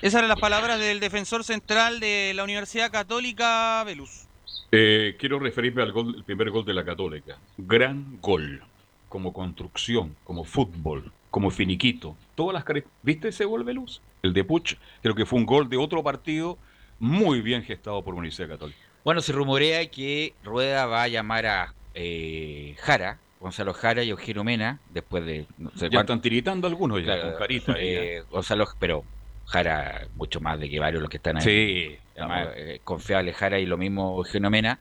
Esas 0.00 0.18
eran 0.18 0.28
las 0.28 0.40
palabras 0.40 0.80
del 0.80 0.98
defensor 1.00 1.44
central 1.44 2.00
de 2.00 2.32
la 2.34 2.44
Universidad 2.44 2.90
Católica, 2.90 3.82
Velus. 3.84 4.26
Eh, 4.72 5.16
quiero 5.18 5.38
referirme 5.38 5.82
al 5.82 5.92
gol, 5.92 6.14
el 6.16 6.24
primer 6.24 6.50
gol 6.50 6.64
de 6.64 6.74
la 6.74 6.84
Católica. 6.84 7.36
Gran 7.58 8.18
gol, 8.20 8.62
como 9.08 9.32
construcción, 9.32 10.16
como 10.24 10.44
fútbol, 10.44 11.12
como 11.30 11.50
finiquito. 11.50 12.16
Todas 12.34 12.54
las 12.54 12.82
¿Viste 13.02 13.28
ese 13.28 13.44
gol, 13.44 13.64
Velus? 13.64 14.00
El 14.22 14.32
de 14.32 14.44
Puch, 14.44 14.74
creo 15.02 15.14
que 15.14 15.26
fue 15.26 15.38
un 15.38 15.46
gol 15.46 15.68
de 15.68 15.76
otro 15.76 16.02
partido 16.02 16.58
muy 16.98 17.40
bien 17.42 17.62
gestado 17.62 18.02
por 18.02 18.14
Universidad 18.14 18.48
Católica. 18.48 18.78
Bueno, 19.04 19.20
se 19.20 19.32
rumorea 19.32 19.88
que 19.90 20.34
Rueda 20.44 20.86
va 20.86 21.02
a 21.02 21.08
llamar 21.08 21.46
a 21.46 21.74
eh, 21.94 22.76
Jara, 22.80 23.18
Gonzalo 23.40 23.74
Jara 23.74 24.02
y 24.04 24.10
Eugenio 24.10 24.44
Mena, 24.44 24.78
después 24.90 25.24
de 25.26 25.46
no 25.58 25.70
sé 25.70 25.86
Ya 25.86 25.90
cuánto- 25.90 26.12
están 26.12 26.22
tiritando 26.22 26.66
algunos 26.68 27.00
ya, 27.00 27.04
Claro, 27.06 27.22
con 27.30 27.38
Jarita. 27.38 27.72
ahí, 27.74 27.80
eh, 27.88 28.22
Gonzalo, 28.30 28.68
pero 28.78 29.04
Jara 29.46 30.06
mucho 30.14 30.40
más 30.40 30.58
de 30.60 30.68
que 30.70 30.78
varios 30.78 31.02
los 31.02 31.10
que 31.10 31.16
están 31.16 31.36
ahí. 31.38 31.42
Sí, 31.42 31.98
Además, 32.16 32.48
eh, 32.56 32.80
confiable 32.84 33.32
Jara 33.32 33.58
y 33.58 33.66
lo 33.66 33.76
mismo 33.78 34.16
Eugenio 34.18 34.50
Mena. 34.50 34.78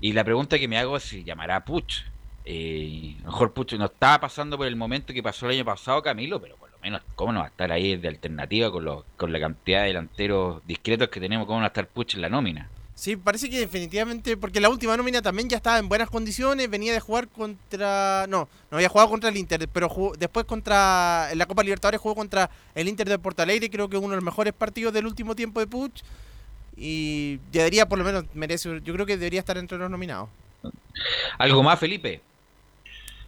Y 0.00 0.12
la 0.12 0.24
pregunta 0.24 0.58
que 0.58 0.68
me 0.68 0.78
hago 0.78 0.96
es 0.96 1.02
si 1.02 1.24
llamará 1.24 1.56
a 1.56 1.64
Puch. 1.64 2.02
Eh, 2.44 3.16
a 3.20 3.24
lo 3.24 3.30
mejor 3.32 3.52
Puch 3.54 3.72
no 3.74 3.86
estaba 3.86 4.20
pasando 4.20 4.56
por 4.56 4.66
el 4.66 4.76
momento 4.76 5.12
que 5.12 5.22
pasó 5.22 5.46
el 5.46 5.52
año 5.56 5.64
pasado 5.64 6.02
Camilo, 6.02 6.40
pero 6.40 6.56
por 6.56 6.70
lo 6.70 6.78
menos, 6.78 7.02
¿cómo 7.14 7.32
no 7.32 7.40
va 7.40 7.46
a 7.46 7.48
estar 7.48 7.72
ahí 7.72 7.96
de 7.96 8.08
alternativa 8.08 8.70
con, 8.70 8.84
los, 8.84 9.04
con 9.16 9.32
la 9.32 9.40
cantidad 9.40 9.80
de 9.82 9.88
delanteros 9.88 10.64
discretos 10.66 11.08
que 11.08 11.20
tenemos? 11.20 11.46
¿Cómo 11.46 11.58
no 11.58 11.62
va 11.62 11.66
a 11.66 11.68
estar 11.68 11.88
Puch 11.88 12.14
en 12.14 12.20
la 12.22 12.28
nómina? 12.28 12.70
Sí, 12.96 13.16
parece 13.16 13.50
que 13.50 13.58
definitivamente, 13.58 14.36
porque 14.36 14.60
la 14.60 14.68
última 14.68 14.96
nómina 14.96 15.20
también 15.20 15.48
ya 15.48 15.56
estaba 15.56 15.78
en 15.78 15.88
buenas 15.88 16.08
condiciones, 16.08 16.70
venía 16.70 16.92
de 16.92 17.00
jugar 17.00 17.26
contra... 17.28 18.24
No, 18.28 18.48
no 18.70 18.76
había 18.76 18.88
jugado 18.88 19.10
contra 19.10 19.30
el 19.30 19.36
Inter, 19.36 19.68
pero 19.68 19.88
jugó- 19.88 20.14
después 20.16 20.46
contra... 20.46 21.28
En 21.32 21.38
la 21.38 21.46
Copa 21.46 21.64
Libertadores 21.64 22.00
jugó 22.00 22.14
contra 22.14 22.48
el 22.74 22.88
Inter 22.88 23.08
de 23.08 23.18
Porto 23.18 23.42
Alegre, 23.42 23.68
creo 23.68 23.88
que 23.88 23.96
uno 23.96 24.10
de 24.10 24.16
los 24.16 24.24
mejores 24.24 24.52
partidos 24.52 24.92
del 24.92 25.06
último 25.06 25.34
tiempo 25.34 25.58
de 25.58 25.66
Puch. 25.66 26.02
Y 26.76 27.40
debería, 27.50 27.88
por 27.88 27.98
lo 27.98 28.04
menos, 28.04 28.24
merece... 28.32 28.80
Yo 28.84 28.94
creo 28.94 29.06
que 29.06 29.16
debería 29.16 29.40
estar 29.40 29.58
entre 29.58 29.76
los 29.76 29.90
nominados. 29.90 30.28
¿Algo 31.38 31.64
más, 31.64 31.80
Felipe? 31.80 32.20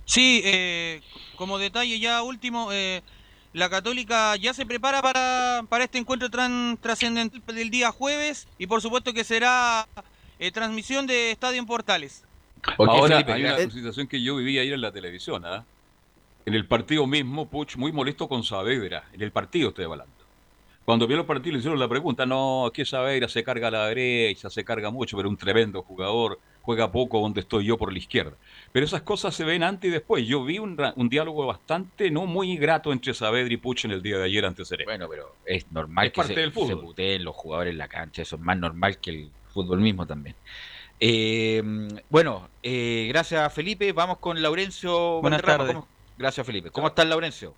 Sí, 0.04 0.42
eh, 0.44 1.00
como 1.34 1.58
detalle 1.58 1.98
ya 1.98 2.22
último, 2.22 2.68
eh, 2.72 3.02
la 3.56 3.70
Católica 3.70 4.36
ya 4.36 4.52
se 4.52 4.66
prepara 4.66 5.00
para, 5.00 5.62
para 5.70 5.84
este 5.84 5.96
encuentro 5.96 6.28
tran- 6.28 6.78
trascendental 6.78 7.40
del 7.54 7.70
día 7.70 7.90
jueves 7.90 8.46
y 8.58 8.66
por 8.66 8.82
supuesto 8.82 9.14
que 9.14 9.24
será 9.24 9.88
eh, 10.38 10.50
transmisión 10.52 11.06
de 11.06 11.30
Estadio 11.30 11.58
en 11.58 11.64
Portales. 11.64 12.22
Ahora 12.76 13.08
Felipe, 13.08 13.32
hay 13.32 13.44
una 13.44 13.70
situación 13.70 14.08
que 14.08 14.20
yo 14.20 14.36
viví 14.36 14.58
ayer 14.58 14.74
en 14.74 14.82
la 14.82 14.92
televisión. 14.92 15.42
¿ah? 15.46 15.64
En 16.44 16.52
el 16.52 16.66
partido 16.66 17.06
mismo, 17.06 17.48
Puch 17.48 17.76
muy 17.76 17.92
molesto 17.92 18.28
con 18.28 18.44
Saavedra. 18.44 19.04
En 19.14 19.22
el 19.22 19.32
partido 19.32 19.70
estoy 19.70 19.86
hablando. 19.86 20.12
Cuando 20.84 21.06
vio 21.06 21.16
los 21.16 21.26
partidos 21.26 21.54
le 21.54 21.58
hicieron 21.60 21.80
la 21.80 21.88
pregunta, 21.88 22.26
no, 22.26 22.70
que 22.74 22.84
Saavedra 22.84 23.26
se 23.28 23.42
carga 23.42 23.68
a 23.68 23.70
la 23.70 23.86
derecha, 23.86 24.50
se 24.50 24.64
carga 24.64 24.90
mucho, 24.90 25.16
pero 25.16 25.30
un 25.30 25.36
tremendo 25.36 25.82
jugador, 25.82 26.38
juega 26.60 26.92
poco 26.92 27.20
donde 27.20 27.40
estoy 27.40 27.64
yo 27.64 27.78
por 27.78 27.90
la 27.90 27.98
izquierda. 27.98 28.36
Pero 28.76 28.84
esas 28.84 29.00
cosas 29.00 29.34
se 29.34 29.42
ven 29.42 29.62
antes 29.62 29.88
y 29.88 29.90
después. 29.90 30.26
Yo 30.26 30.44
vi 30.44 30.58
un, 30.58 30.76
ra- 30.76 30.92
un 30.96 31.08
diálogo 31.08 31.46
bastante, 31.46 32.10
no 32.10 32.26
muy 32.26 32.58
grato 32.58 32.92
entre 32.92 33.14
Saavedra 33.14 33.50
y 33.54 33.56
Puch 33.56 33.86
en 33.86 33.92
el 33.92 34.02
día 34.02 34.18
de 34.18 34.24
ayer 34.24 34.44
ante 34.44 34.66
Serena. 34.66 34.90
Bueno, 34.90 35.06
pero 35.08 35.34
es 35.46 35.64
normal 35.72 36.04
Es 36.08 36.12
que 36.12 36.16
parte 36.18 36.34
se, 36.34 36.40
del 36.40 36.52
fútbol. 36.52 36.68
se 36.68 36.76
puteen 36.76 37.24
los 37.24 37.34
jugadores 37.34 37.72
en 37.72 37.78
la 37.78 37.88
cancha, 37.88 38.20
eso 38.20 38.36
es 38.36 38.42
más 38.42 38.58
normal 38.58 38.98
que 38.98 39.10
el 39.12 39.30
fútbol 39.54 39.80
mismo 39.80 40.06
también. 40.06 40.36
Eh, 41.00 41.62
bueno, 42.10 42.50
eh, 42.62 43.06
gracias 43.08 43.50
Felipe, 43.54 43.90
vamos 43.94 44.18
con 44.18 44.42
Laurencio 44.42 45.22
Buenas 45.22 45.40
tardes. 45.40 45.72
¿Cómo- 45.74 45.88
Gracias 46.18 46.46
Felipe. 46.46 46.70
¿Cómo 46.70 46.88
estás 46.88 47.06
Laurencio? 47.06 47.54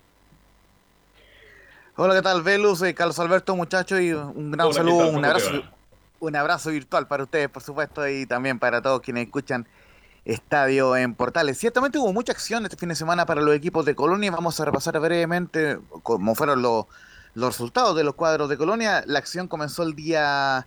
Hola, 1.97 2.15
¿qué 2.15 2.23
tal, 2.23 2.43
Velus? 2.43 2.81
Eh, 2.83 2.95
Carlos 2.95 3.19
Alberto, 3.19 3.57
muchachos, 3.57 4.01
y 4.01 4.13
un 4.13 4.53
gran 4.53 4.69
Hola, 4.69 4.71
¿qué 4.71 4.75
saludo, 4.75 4.99
un 5.09 5.15
¿Cómo 5.15 5.21
te 5.23 5.27
abrazo, 5.27 5.63
un 6.21 6.37
abrazo 6.37 6.71
virtual 6.71 7.09
para 7.09 7.25
ustedes, 7.25 7.49
por 7.49 7.65
supuesto, 7.65 8.09
y 8.09 8.25
también 8.25 8.61
para 8.61 8.81
todos 8.81 9.01
quienes 9.01 9.27
escuchan 9.27 9.67
Estadio 10.29 10.95
en 10.95 11.15
Portales. 11.15 11.57
Ciertamente 11.57 11.99
hubo 11.99 12.13
mucha 12.13 12.33
acción 12.33 12.63
este 12.65 12.77
fin 12.77 12.91
de 12.91 12.95
semana 12.95 13.25
para 13.25 13.41
los 13.41 13.55
equipos 13.55 13.87
de 13.87 13.95
Colonia. 13.95 14.31
Vamos 14.31 14.61
a 14.61 14.67
repasar 14.67 15.01
brevemente 15.01 15.79
cómo 16.03 16.35
fueron 16.35 16.61
los, 16.61 16.85
resultados 17.35 17.97
de 17.97 18.05
los 18.05 18.15
cuadros 18.15 18.51
de 18.51 18.59
Colonia. 18.59 19.03
La 19.07 19.21
acción 19.21 19.49
comenzó 19.49 19.83
el 19.83 19.95
día 19.95 20.67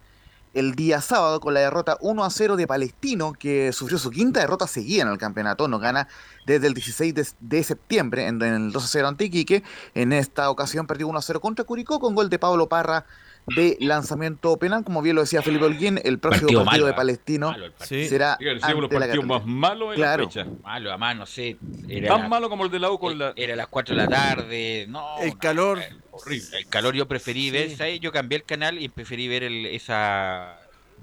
el 0.55 0.73
día 0.73 0.99
sábado 0.99 1.39
con 1.39 1.53
la 1.53 1.61
derrota 1.61 1.97
1 2.01 2.25
a 2.25 2.29
0 2.29 2.57
de 2.57 2.67
Palestino, 2.67 3.33
que 3.33 3.71
sufrió 3.71 3.97
su 3.97 4.09
quinta 4.09 4.41
derrota 4.41 4.65
seguida 4.65 5.03
en 5.03 5.09
el 5.09 5.19
campeonato. 5.19 5.67
No 5.67 5.77
gana 5.77 6.07
desde 6.47 6.65
el 6.65 6.73
16 6.73 7.35
de, 7.39 7.63
septiembre 7.63 8.25
en, 8.25 8.41
el 8.41 8.71
2 8.71 8.83
a 8.83 8.88
0 8.88 9.07
ante 9.09 9.25
Iquique. 9.25 9.63
En 9.93 10.11
esta 10.11 10.49
ocasión 10.49 10.88
perdió 10.88 11.07
1 11.07 11.19
a 11.19 11.21
0 11.21 11.39
contra 11.39 11.65
Curicó 11.65 11.99
con 11.99 12.15
gol 12.15 12.31
de 12.31 12.39
Pablo 12.39 12.67
Parra 12.67 13.05
de 13.47 13.77
lanzamiento 13.80 14.57
penal. 14.57 14.84
Como 14.84 15.01
bien 15.01 15.15
lo 15.15 15.22
decía 15.22 15.41
Felipe 15.41 15.65
Holguín, 15.65 15.99
el 16.03 16.19
próximo 16.19 16.47
Partido 16.47 16.63
partido, 16.65 16.65
malo, 16.65 16.85
de 16.85 16.91
¿eh? 16.91 16.95
Palestino 16.95 17.51
Malo 17.51 17.65
el 17.65 17.72
partido. 17.73 18.09
será 18.09 18.38
sí, 18.39 18.47
ante 18.49 18.81
los 18.81 18.89
partidos 18.89 19.26
más 19.26 19.45
malos 19.45 19.89
en 19.89 19.95
Claro. 19.95 20.23
la 20.23 20.30
fecha. 20.30 20.45
Malo, 20.63 20.89
además, 20.89 21.15
no 21.18 21.26
sé. 21.26 21.57
Era, 21.89 22.07
Tan 22.18 22.30
malo 22.30 22.49
como 22.49 22.65
el 22.65 22.72
de 22.72 22.80
la 22.80 22.91
U 22.91 22.99
con 22.99 23.18
la... 23.18 23.34
era 23.35 23.55
las 23.55 23.68
4 23.68 23.95
de 23.95 24.01
la 24.01 24.07
tarde. 24.07 24.85
No, 24.89 25.18
El 25.19 25.30
no, 25.30 25.38
calor. 25.39 25.80
eh, 25.80 25.89
horrible. 26.11 26.57
El 26.57 26.68
calor 26.68 26.93
yo 26.95 27.07
preferí 27.07 27.49
ver, 27.51 27.76
¿sabes? 27.76 27.99
Yo 27.99 28.11
cambié 28.11 28.38
el 28.38 28.43
canal 28.43 28.81
y 28.81 28.89
preferí 28.89 29.27
ver 29.27 29.43
el, 29.43 29.65
esa 29.65 30.57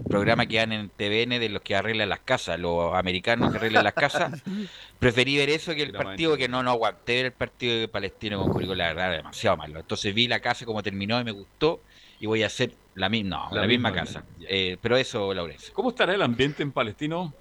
programa 0.09 0.47
que 0.47 0.59
dan 0.59 0.71
en 0.71 0.91
TVN 0.91 1.41
de 1.41 1.49
los 1.49 1.61
que 1.61 1.75
arreglan 1.75 2.09
las 2.09 2.21
casas, 2.21 2.57
los 2.61 2.95
americanos 2.95 3.51
que 3.51 3.59
arreglan 3.59 3.83
las 3.83 3.95
casas. 3.95 4.33
Preferí 5.01 5.37
ver 5.37 5.51
eso 5.51 5.75
que 5.75 5.83
el 5.83 5.91
partido 5.93 6.37
que 6.37 6.49
no, 6.49 6.63
no 6.63 6.71
aguanté 6.71 7.17
ver 7.17 7.27
el 7.27 7.33
partido 7.33 7.79
de 7.81 7.89
Palestino 7.89 8.41
con 8.41 8.53
Curicó, 8.53 8.77
la 8.77 8.87
verdad, 8.89 9.11
demasiado 9.11 9.57
malo. 9.57 9.81
Entonces 9.81 10.15
vi 10.15 10.29
la 10.29 10.39
casa 10.41 10.65
como 10.65 10.83
terminó 10.85 11.21
y 11.21 11.25
me 11.25 11.33
gustó 11.33 11.83
y 12.21 12.27
voy 12.27 12.43
a 12.43 12.47
hacer 12.47 12.73
la 12.95 13.09
misma, 13.09 13.49
no, 13.49 13.55
La 13.55 13.63
la, 13.63 13.67
misma, 13.69 13.91
misma, 13.91 14.05
casa. 14.05 14.25
Eh, 14.41 14.77
pero 14.81 14.97
eso, 14.97 15.33
Laurencio. 15.33 15.73
¿Cómo 15.73 15.91
estará 15.91 16.15
el 16.15 16.23
ambiente 16.23 16.63
en 16.63 16.73
Palestino, 16.73 17.33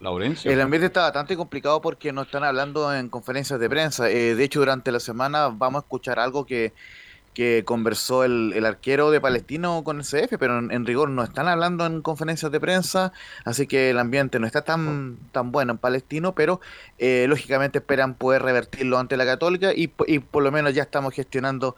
Laurencio? 0.00 0.50
El 0.50 0.60
ambiente 0.60 0.86
está 0.86 1.02
bastante 1.02 1.36
complicado 1.36 1.80
porque 1.80 2.12
no 2.12 2.22
están 2.22 2.44
hablando 2.44 2.94
en 2.94 3.08
conferencias 3.08 3.58
de 3.58 3.68
prensa. 3.68 4.08
Eh, 4.10 4.34
de 4.34 4.44
hecho, 4.44 4.60
durante 4.60 4.92
la 4.92 5.00
semana 5.00 5.48
vamos 5.48 5.82
a 5.82 5.84
escuchar 5.84 6.20
algo 6.20 6.46
que, 6.46 6.72
que 7.34 7.64
conversó 7.64 8.22
el, 8.22 8.52
el 8.54 8.64
arquero 8.64 9.10
de 9.10 9.20
Palestino 9.20 9.82
con 9.82 9.98
el 9.98 10.04
CF, 10.04 10.36
pero 10.38 10.60
en, 10.60 10.70
en 10.70 10.86
rigor 10.86 11.10
no 11.10 11.24
están 11.24 11.48
hablando 11.48 11.84
en 11.84 12.00
conferencias 12.00 12.52
de 12.52 12.60
prensa, 12.60 13.12
así 13.44 13.66
que 13.66 13.90
el 13.90 13.98
ambiente 13.98 14.38
no 14.38 14.46
está 14.46 14.62
tan, 14.62 15.18
tan 15.32 15.50
bueno 15.50 15.72
en 15.72 15.78
Palestino, 15.78 16.36
pero 16.36 16.60
eh, 16.98 17.26
lógicamente 17.28 17.78
esperan 17.78 18.14
poder 18.14 18.42
revertirlo 18.42 18.98
ante 18.98 19.16
la 19.16 19.26
Católica 19.26 19.72
y, 19.74 19.92
y 20.06 20.20
por 20.20 20.44
lo 20.44 20.52
menos 20.52 20.72
ya 20.72 20.82
estamos 20.84 21.12
gestionando 21.12 21.74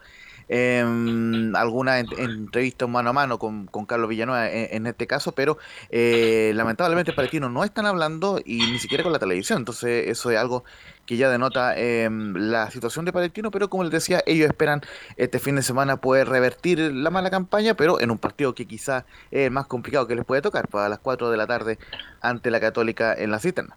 em, 0.47 1.55
alguna 1.55 1.99
en- 1.99 2.09
entrevista 2.17 2.87
mano 2.87 3.09
a 3.09 3.13
mano 3.13 3.39
con, 3.39 3.67
Carlos 3.85 4.09
Villanueva 4.09 4.49
en, 4.49 4.67
en 4.71 4.87
este 4.87 5.07
caso, 5.07 5.33
pero 5.33 5.57
eh, 5.89 6.51
lamentablemente 6.55 7.13
Palestino 7.13 7.49
no 7.49 7.63
están 7.63 7.85
hablando 7.85 8.39
y 8.43 8.67
ni 8.67 8.79
siquiera 8.79 9.03
con 9.03 9.13
la 9.13 9.19
televisión, 9.19 9.59
entonces 9.59 10.07
eso 10.07 10.31
es 10.31 10.37
algo 10.37 10.63
que 11.05 11.15
ya 11.17 11.29
denota 11.29 11.77
em, 11.77 12.33
la 12.35 12.69
situación 12.71 13.05
de 13.05 13.13
Palestino, 13.13 13.49
pero 13.51 13.69
como 13.69 13.83
les 13.83 13.91
decía, 13.91 14.21
ellos 14.25 14.47
esperan 14.47 14.81
este 15.15 15.39
fin 15.39 15.55
de 15.55 15.63
semana 15.63 15.97
poder 16.01 16.27
revertir 16.27 16.79
la 16.79 17.09
mala 17.09 17.29
campaña, 17.29 17.75
pero 17.75 17.99
en 18.01 18.11
un 18.11 18.17
partido 18.19 18.53
que 18.55 18.67
quizá 18.67 19.05
es 19.31 19.49
más 19.51 19.67
complicado 19.67 20.07
que 20.07 20.15
les 20.15 20.25
puede 20.25 20.41
tocar, 20.41 20.67
para 20.67 20.89
las 20.89 20.99
4 20.99 21.29
de 21.29 21.37
la 21.37 21.47
tarde 21.47 21.79
ante 22.21 22.51
la 22.51 22.59
Católica 22.59 23.13
en 23.13 23.31
la 23.31 23.39
cisterna. 23.39 23.75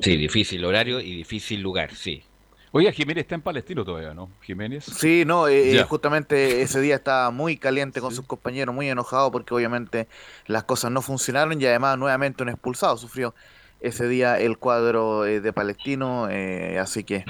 Sí, 0.00 0.16
difícil 0.16 0.64
horario 0.64 1.00
y 1.00 1.16
difícil 1.16 1.60
lugar, 1.60 1.94
sí. 1.94 2.29
Oiga, 2.72 2.92
Jiménez 2.92 3.22
está 3.22 3.34
en 3.34 3.42
Palestino 3.42 3.84
todavía, 3.84 4.14
¿no? 4.14 4.30
Jiménez. 4.42 4.84
Sí, 4.84 5.24
no, 5.26 5.48
eh, 5.48 5.72
Ya. 5.74 5.84
justamente 5.86 6.62
ese 6.62 6.80
día 6.80 6.94
estaba 6.96 7.30
muy 7.32 7.56
caliente 7.56 8.00
con 8.00 8.14
sus 8.14 8.24
compañeros, 8.26 8.72
muy 8.74 8.88
enojado 8.88 9.32
porque 9.32 9.52
obviamente 9.52 10.06
las 10.46 10.62
cosas 10.64 10.92
no 10.92 11.02
funcionaron 11.02 11.60
y 11.60 11.66
además 11.66 11.98
nuevamente 11.98 12.44
un 12.44 12.48
expulsado 12.48 12.96
sufrió 12.96 13.34
ese 13.80 14.06
día 14.08 14.38
el 14.38 14.56
cuadro 14.58 15.24
eh, 15.26 15.40
de 15.40 15.52
Palestino, 15.52 16.28
eh, 16.30 16.78
así 16.78 17.02
que 17.02 17.24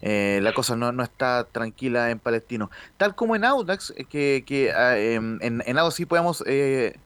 eh, 0.00 0.38
la 0.42 0.54
cosa 0.54 0.76
no, 0.76 0.92
no 0.92 1.02
está 1.02 1.44
tranquila 1.50 2.10
en 2.10 2.18
Palestino. 2.18 2.70
Tal 2.96 3.14
como 3.14 3.36
en 3.36 3.44
Audax, 3.44 3.92
eh, 3.96 4.04
que, 4.04 4.44
que 4.46 4.72
ah, 4.72 4.96
em, 4.96 5.38
en, 5.42 5.62
en 5.66 5.78
Audax 5.78 5.96
sí 5.96 6.06
podemos 6.06 6.42
eh, 6.46 6.96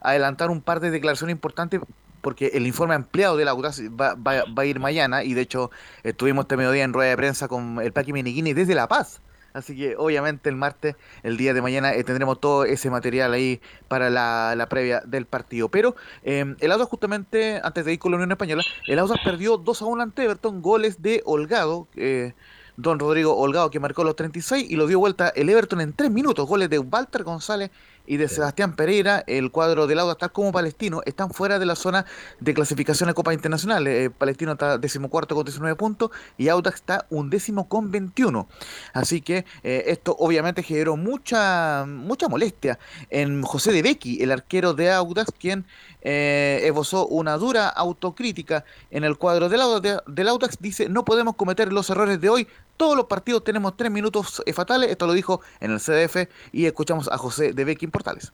adelantar 0.00 0.50
un 0.50 0.60
par 0.60 0.78
de 0.80 0.90
declaraciones 0.90 1.32
importantes 1.34 1.80
porque 2.20 2.48
el 2.54 2.66
informe 2.66 2.94
ampliado 2.94 3.36
del 3.36 3.48
Audax 3.48 3.82
va, 3.90 4.14
va- 4.14 4.44
a 4.56 4.64
ir 4.64 4.78
mañana 4.80 5.24
y 5.24 5.34
de 5.34 5.42
hecho 5.42 5.70
estuvimos 6.02 6.44
este 6.44 6.56
mediodía 6.56 6.84
en 6.84 6.92
rueda 6.92 7.10
de 7.10 7.16
prensa 7.16 7.48
con 7.48 7.80
el 7.80 7.92
Paqui 7.92 8.12
Meneghini 8.12 8.52
desde 8.52 8.74
La 8.74 8.88
Paz. 8.88 9.20
Así 9.52 9.76
que 9.76 9.96
obviamente 9.96 10.48
el 10.48 10.54
martes, 10.54 10.94
el 11.24 11.36
día 11.36 11.52
de 11.52 11.60
mañana, 11.60 11.92
eh, 11.92 12.04
tendremos 12.04 12.40
todo 12.40 12.64
ese 12.64 12.88
material 12.88 13.32
ahí 13.32 13.60
para 13.88 14.08
la, 14.08 14.54
la 14.56 14.68
previa 14.68 15.00
del 15.04 15.26
partido. 15.26 15.68
Pero 15.68 15.96
eh, 16.22 16.54
el 16.60 16.70
Audax 16.70 16.88
justamente, 16.88 17.60
antes 17.64 17.84
de 17.84 17.94
ir 17.94 17.98
con 17.98 18.12
la 18.12 18.16
Unión 18.18 18.30
Española, 18.30 18.62
el 18.86 18.98
Audax 19.00 19.20
perdió 19.24 19.56
2 19.56 19.82
a 19.82 19.84
1 19.86 20.02
ante 20.04 20.22
Everton, 20.22 20.62
goles 20.62 21.02
de 21.02 21.22
Holgado, 21.24 21.88
eh, 21.96 22.32
don 22.76 23.00
Rodrigo 23.00 23.36
Holgado 23.36 23.70
que 23.72 23.80
marcó 23.80 24.04
los 24.04 24.14
36 24.14 24.70
y 24.70 24.76
lo 24.76 24.86
dio 24.86 25.00
vuelta 25.00 25.30
el 25.34 25.48
Everton 25.50 25.80
en 25.80 25.92
3 25.94 26.10
minutos, 26.12 26.46
goles 26.48 26.70
de 26.70 26.78
Walter 26.78 27.24
González 27.24 27.70
y 28.06 28.16
de 28.16 28.28
Sebastián 28.28 28.76
Pereira, 28.76 29.22
el 29.26 29.50
cuadro 29.50 29.86
del 29.86 29.98
Audax, 29.98 30.18
tal 30.18 30.32
como 30.32 30.52
Palestino, 30.52 31.00
están 31.06 31.30
fuera 31.30 31.58
de 31.58 31.66
la 31.66 31.76
zona 31.76 32.06
de 32.40 32.54
clasificación 32.54 33.08
de 33.08 33.14
Copa 33.14 33.32
Internacional. 33.32 33.86
Eh, 33.86 34.10
Palestino 34.10 34.52
está 34.52 34.78
decimocuarto 34.78 35.34
con 35.34 35.44
19 35.44 35.76
puntos 35.76 36.10
y 36.36 36.48
Audax 36.48 36.76
está 36.76 37.06
undécimo 37.10 37.68
con 37.68 37.90
21. 37.90 38.48
Así 38.92 39.20
que 39.20 39.44
eh, 39.62 39.84
esto 39.86 40.16
obviamente 40.18 40.62
generó 40.62 40.96
mucha, 40.96 41.84
mucha 41.86 42.28
molestia 42.28 42.78
en 43.10 43.42
José 43.42 43.72
de 43.72 43.82
Becky, 43.82 44.22
el 44.22 44.32
arquero 44.32 44.74
de 44.74 44.90
Audax, 44.90 45.32
quien 45.38 45.64
eh, 46.02 46.60
esbozó 46.64 47.06
una 47.06 47.36
dura 47.36 47.68
autocrítica 47.68 48.64
en 48.90 49.04
el 49.04 49.16
cuadro 49.16 49.48
del 49.48 49.60
del 50.06 50.28
Audax. 50.28 50.58
Dice, 50.60 50.88
no 50.88 51.04
podemos 51.04 51.36
cometer 51.36 51.72
los 51.72 51.90
errores 51.90 52.20
de 52.20 52.28
hoy. 52.28 52.48
Todos 52.76 52.96
los 52.96 53.06
partidos 53.06 53.44
tenemos 53.44 53.76
tres 53.76 53.90
minutos 53.90 54.42
eh, 54.46 54.52
fatales. 54.52 54.90
Esto 54.90 55.06
lo 55.06 55.12
dijo 55.12 55.40
en 55.60 55.72
el 55.72 55.80
CDF 55.80 56.28
y 56.52 56.66
escuchamos 56.66 57.08
a 57.08 57.18
José 57.18 57.52
de 57.52 57.64
Becky 57.64 57.86
Portales. 57.88 58.32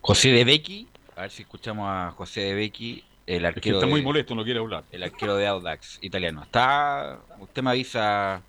José 0.00 0.30
de 0.30 0.44
Becky, 0.44 0.88
a 1.14 1.22
ver 1.22 1.30
si 1.30 1.42
escuchamos 1.42 1.86
a 1.88 2.10
José 2.12 2.40
de 2.40 2.54
Becky, 2.54 3.04
el 3.26 3.36
Es 3.36 3.40
que 3.40 3.46
arquero 3.46 3.76
está 3.76 3.86
de, 3.86 3.92
muy 3.92 4.02
molesto, 4.02 4.34
no 4.34 4.42
quiere 4.42 4.58
hablar. 4.58 4.82
el 4.90 5.02
arquero 5.02 5.36
de 5.36 5.46
Audax 5.46 5.98
italiano. 6.00 6.42
Está, 6.42 7.20
usted 7.38 7.62
me 7.62 7.70
avisa 7.70 8.42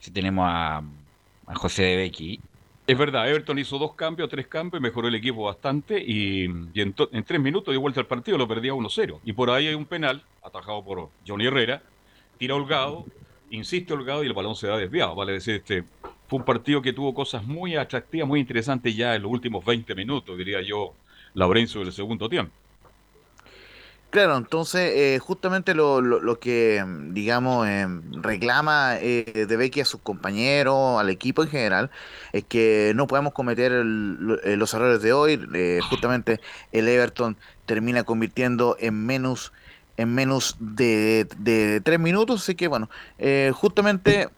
si 0.00 0.10
tenemos 0.10 0.44
a, 0.46 0.82
a 1.46 1.54
José 1.54 1.82
de 1.84 1.96
Becky. 1.96 2.40
Es 2.86 2.98
verdad, 2.98 3.28
Everton 3.28 3.58
hizo 3.58 3.78
dos 3.78 3.94
cambios, 3.94 4.28
tres 4.28 4.46
cambios, 4.46 4.82
mejoró 4.82 5.08
el 5.08 5.14
equipo 5.14 5.44
bastante 5.44 5.98
y, 5.98 6.44
en 6.44 7.24
tres 7.24 7.40
minutos 7.40 7.72
dio 7.72 7.80
vuelta 7.80 8.00
al 8.00 8.06
partido, 8.06 8.36
lo 8.36 8.46
perdía 8.46 8.74
1-0. 8.74 9.20
Y 9.24 9.32
por 9.32 9.48
ahí 9.50 9.66
hay 9.66 9.74
un 9.74 9.86
penal, 9.86 10.22
atajado 10.42 10.84
por 10.84 11.08
Johnny 11.26 11.46
Herrera, 11.46 11.82
tira 12.36 12.54
Holgado, 12.54 13.06
insiste 13.50 13.94
Holgado 13.94 14.22
y 14.22 14.26
el 14.26 14.34
balón 14.34 14.54
se 14.54 14.66
da 14.66 14.76
desviado. 14.76 15.14
Vale 15.14 15.32
decir, 15.32 15.54
este 15.54 15.84
fue 16.28 16.40
un 16.40 16.44
partido 16.44 16.82
que 16.82 16.92
tuvo 16.92 17.14
cosas 17.14 17.42
muy 17.42 17.74
atractivas, 17.74 18.28
muy 18.28 18.40
interesantes 18.40 18.94
ya 18.94 19.14
en 19.14 19.22
los 19.22 19.32
últimos 19.32 19.64
20 19.64 19.94
minutos, 19.94 20.36
diría 20.36 20.60
yo, 20.60 20.92
Laurencio 21.32 21.80
del 21.80 21.92
segundo 21.92 22.28
tiempo. 22.28 22.52
Claro, 24.14 24.36
entonces 24.36 24.92
eh, 24.94 25.18
justamente 25.18 25.74
lo, 25.74 26.00
lo, 26.00 26.20
lo 26.20 26.38
que, 26.38 26.84
mm, 26.86 27.14
digamos, 27.14 27.66
eh, 27.66 27.84
reclama 28.12 28.96
eh, 29.00 29.44
de 29.48 29.56
Becky 29.56 29.80
a 29.80 29.84
sus 29.84 30.00
compañeros, 30.02 31.00
al 31.00 31.10
equipo 31.10 31.42
en 31.42 31.48
general, 31.48 31.90
es 32.32 32.44
que 32.44 32.92
no 32.94 33.08
podemos 33.08 33.32
cometer 33.32 33.72
eh, 33.72 34.56
los 34.56 34.72
errores 34.72 35.02
de 35.02 35.12
hoy. 35.12 35.44
Eh, 35.54 35.80
justamente 35.90 36.40
el 36.70 36.86
Everton 36.86 37.36
termina 37.66 38.04
convirtiendo 38.04 38.76
en 38.78 39.04
menos 39.04 39.52
en 39.96 40.14
menos 40.14 40.56
de, 40.60 41.26
de 41.38 41.80
tres 41.80 41.98
minutos, 41.98 42.42
así 42.42 42.54
que 42.54 42.68
bueno, 42.68 42.88
eh, 43.18 43.50
justamente 43.52 44.28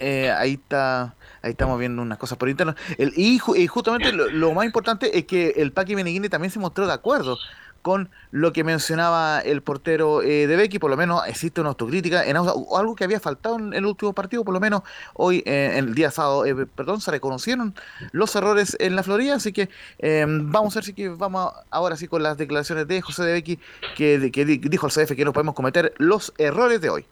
ahí 0.00 0.52
está 0.54 1.14
ahí 1.42 1.52
estamos 1.52 1.78
viendo 1.80 2.02
unas 2.02 2.18
cosas 2.18 2.38
por 2.38 2.48
interno. 2.48 2.76
El, 2.98 3.12
y, 3.16 3.40
y 3.56 3.66
justamente 3.66 4.12
lo, 4.12 4.52
más 4.52 4.66
importante 4.66 5.18
es 5.18 5.24
que 5.26 5.54
el 5.56 5.72
Paqui 5.72 5.96
Meneghini 5.96 6.28
también 6.28 6.50
se 6.52 6.58
mostró 6.60 6.86
de 6.86 6.92
acuerdo 6.92 7.38
con 7.86 8.10
lo 8.32 8.52
que 8.52 8.64
mencionaba 8.64 9.38
el 9.38 9.62
portero 9.62 10.20
eh, 10.20 10.48
de 10.48 10.56
Becky, 10.56 10.80
por 10.80 10.90
lo 10.90 10.96
menos 10.96 11.22
existe 11.28 11.60
una 11.60 11.68
autocrítica 11.70 12.24
en 12.26 12.36
algo 12.36 12.96
que 12.96 13.04
había 13.04 13.20
faltado 13.20 13.60
en 13.60 13.72
el 13.74 13.86
último 13.86 14.12
partido, 14.12 14.42
por 14.44 14.52
lo 14.54 14.58
menos 14.58 14.82
hoy, 15.14 15.44
eh, 15.46 15.74
el 15.76 15.94
día 15.94 16.10
sábado, 16.10 16.44
eh, 16.44 16.66
perdón, 16.66 17.00
se 17.00 17.12
reconocieron 17.12 17.76
los 18.10 18.34
errores 18.34 18.76
en 18.80 18.96
la 18.96 19.04
Florida, 19.04 19.36
así 19.36 19.52
que 19.52 19.68
eh, 20.00 20.26
vamos 20.28 20.74
a 20.74 20.80
ver 20.80 20.84
si 20.84 20.94
que 20.94 21.10
vamos 21.10 21.52
a- 21.54 21.62
ahora 21.70 21.96
sí 21.96 22.08
con 22.08 22.24
las 22.24 22.36
declaraciones 22.36 22.88
de 22.88 23.00
José 23.02 23.22
de 23.22 23.32
Becky, 23.34 23.60
que, 23.96 24.32
que 24.32 24.44
di- 24.44 24.58
dijo 24.58 24.86
al 24.86 24.92
CF 24.92 25.14
que 25.14 25.24
no 25.24 25.32
podemos 25.32 25.54
cometer 25.54 25.94
los 25.98 26.34
errores 26.38 26.80
de 26.80 26.90
hoy. 26.90 27.06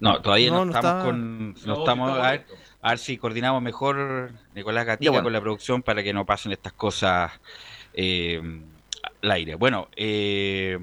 No, 0.00 0.20
todavía 0.20 0.50
no, 0.50 0.58
No, 0.58 0.64
no 0.66 0.72
estamos 0.72 0.92
está- 0.98 1.04
con. 1.06 1.48
No, 1.54 1.54
No, 1.66 1.78
estamos. 1.80 2.10
está 2.10 2.28
A 2.28 2.30
ver, 2.32 2.46
a 2.86 2.90
ver 2.90 2.98
si 3.00 3.18
coordinamos 3.18 3.60
mejor, 3.62 4.30
Nicolás 4.54 4.86
Gatica, 4.86 5.10
bueno. 5.10 5.24
con 5.24 5.32
la 5.32 5.40
producción 5.40 5.82
para 5.82 6.04
que 6.04 6.12
no 6.12 6.24
pasen 6.24 6.52
estas 6.52 6.72
cosas 6.72 7.32
eh, 7.94 8.40
al 9.22 9.30
aire. 9.32 9.56
Bueno, 9.56 9.88
eh, 9.96 10.78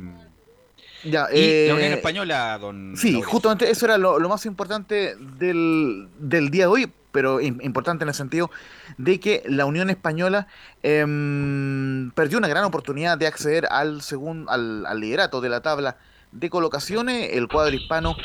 Ya, 1.06 1.28
y 1.32 1.40
eh, 1.40 1.66
la 1.70 1.76
Unión 1.76 1.94
Española, 1.94 2.58
don. 2.60 2.98
Sí, 2.98 3.22
justamente 3.22 3.70
eso 3.70 3.86
era 3.86 3.98
lo, 3.98 4.20
lo 4.20 4.28
más 4.28 4.46
importante 4.46 5.16
del, 5.18 6.10
del 6.20 6.50
día 6.50 6.64
de 6.64 6.68
hoy, 6.68 6.92
pero 7.14 7.40
im- 7.40 7.64
importante 7.64 8.04
en 8.04 8.10
el 8.10 8.16
sentido 8.16 8.52
de 8.98 9.22
que 9.22 9.42
la 9.46 9.64
Unión 9.66 9.90
Española 9.90 10.48
em, 10.82 12.12
perdió 12.12 12.38
una 12.38 12.50
gran 12.50 12.66
oportunidad 12.66 13.18
de 13.18 13.28
acceder 13.28 13.66
al, 13.72 14.02
segun- 14.02 14.48
al, 14.50 14.86
al 14.86 15.00
liderato 15.00 15.40
de 15.40 15.48
la 15.48 15.62
tabla 15.62 15.96
de 16.34 16.50
colocaciones. 16.50 17.30
El 17.32 17.48
cuadro 17.48 17.74
hispano 17.74 18.18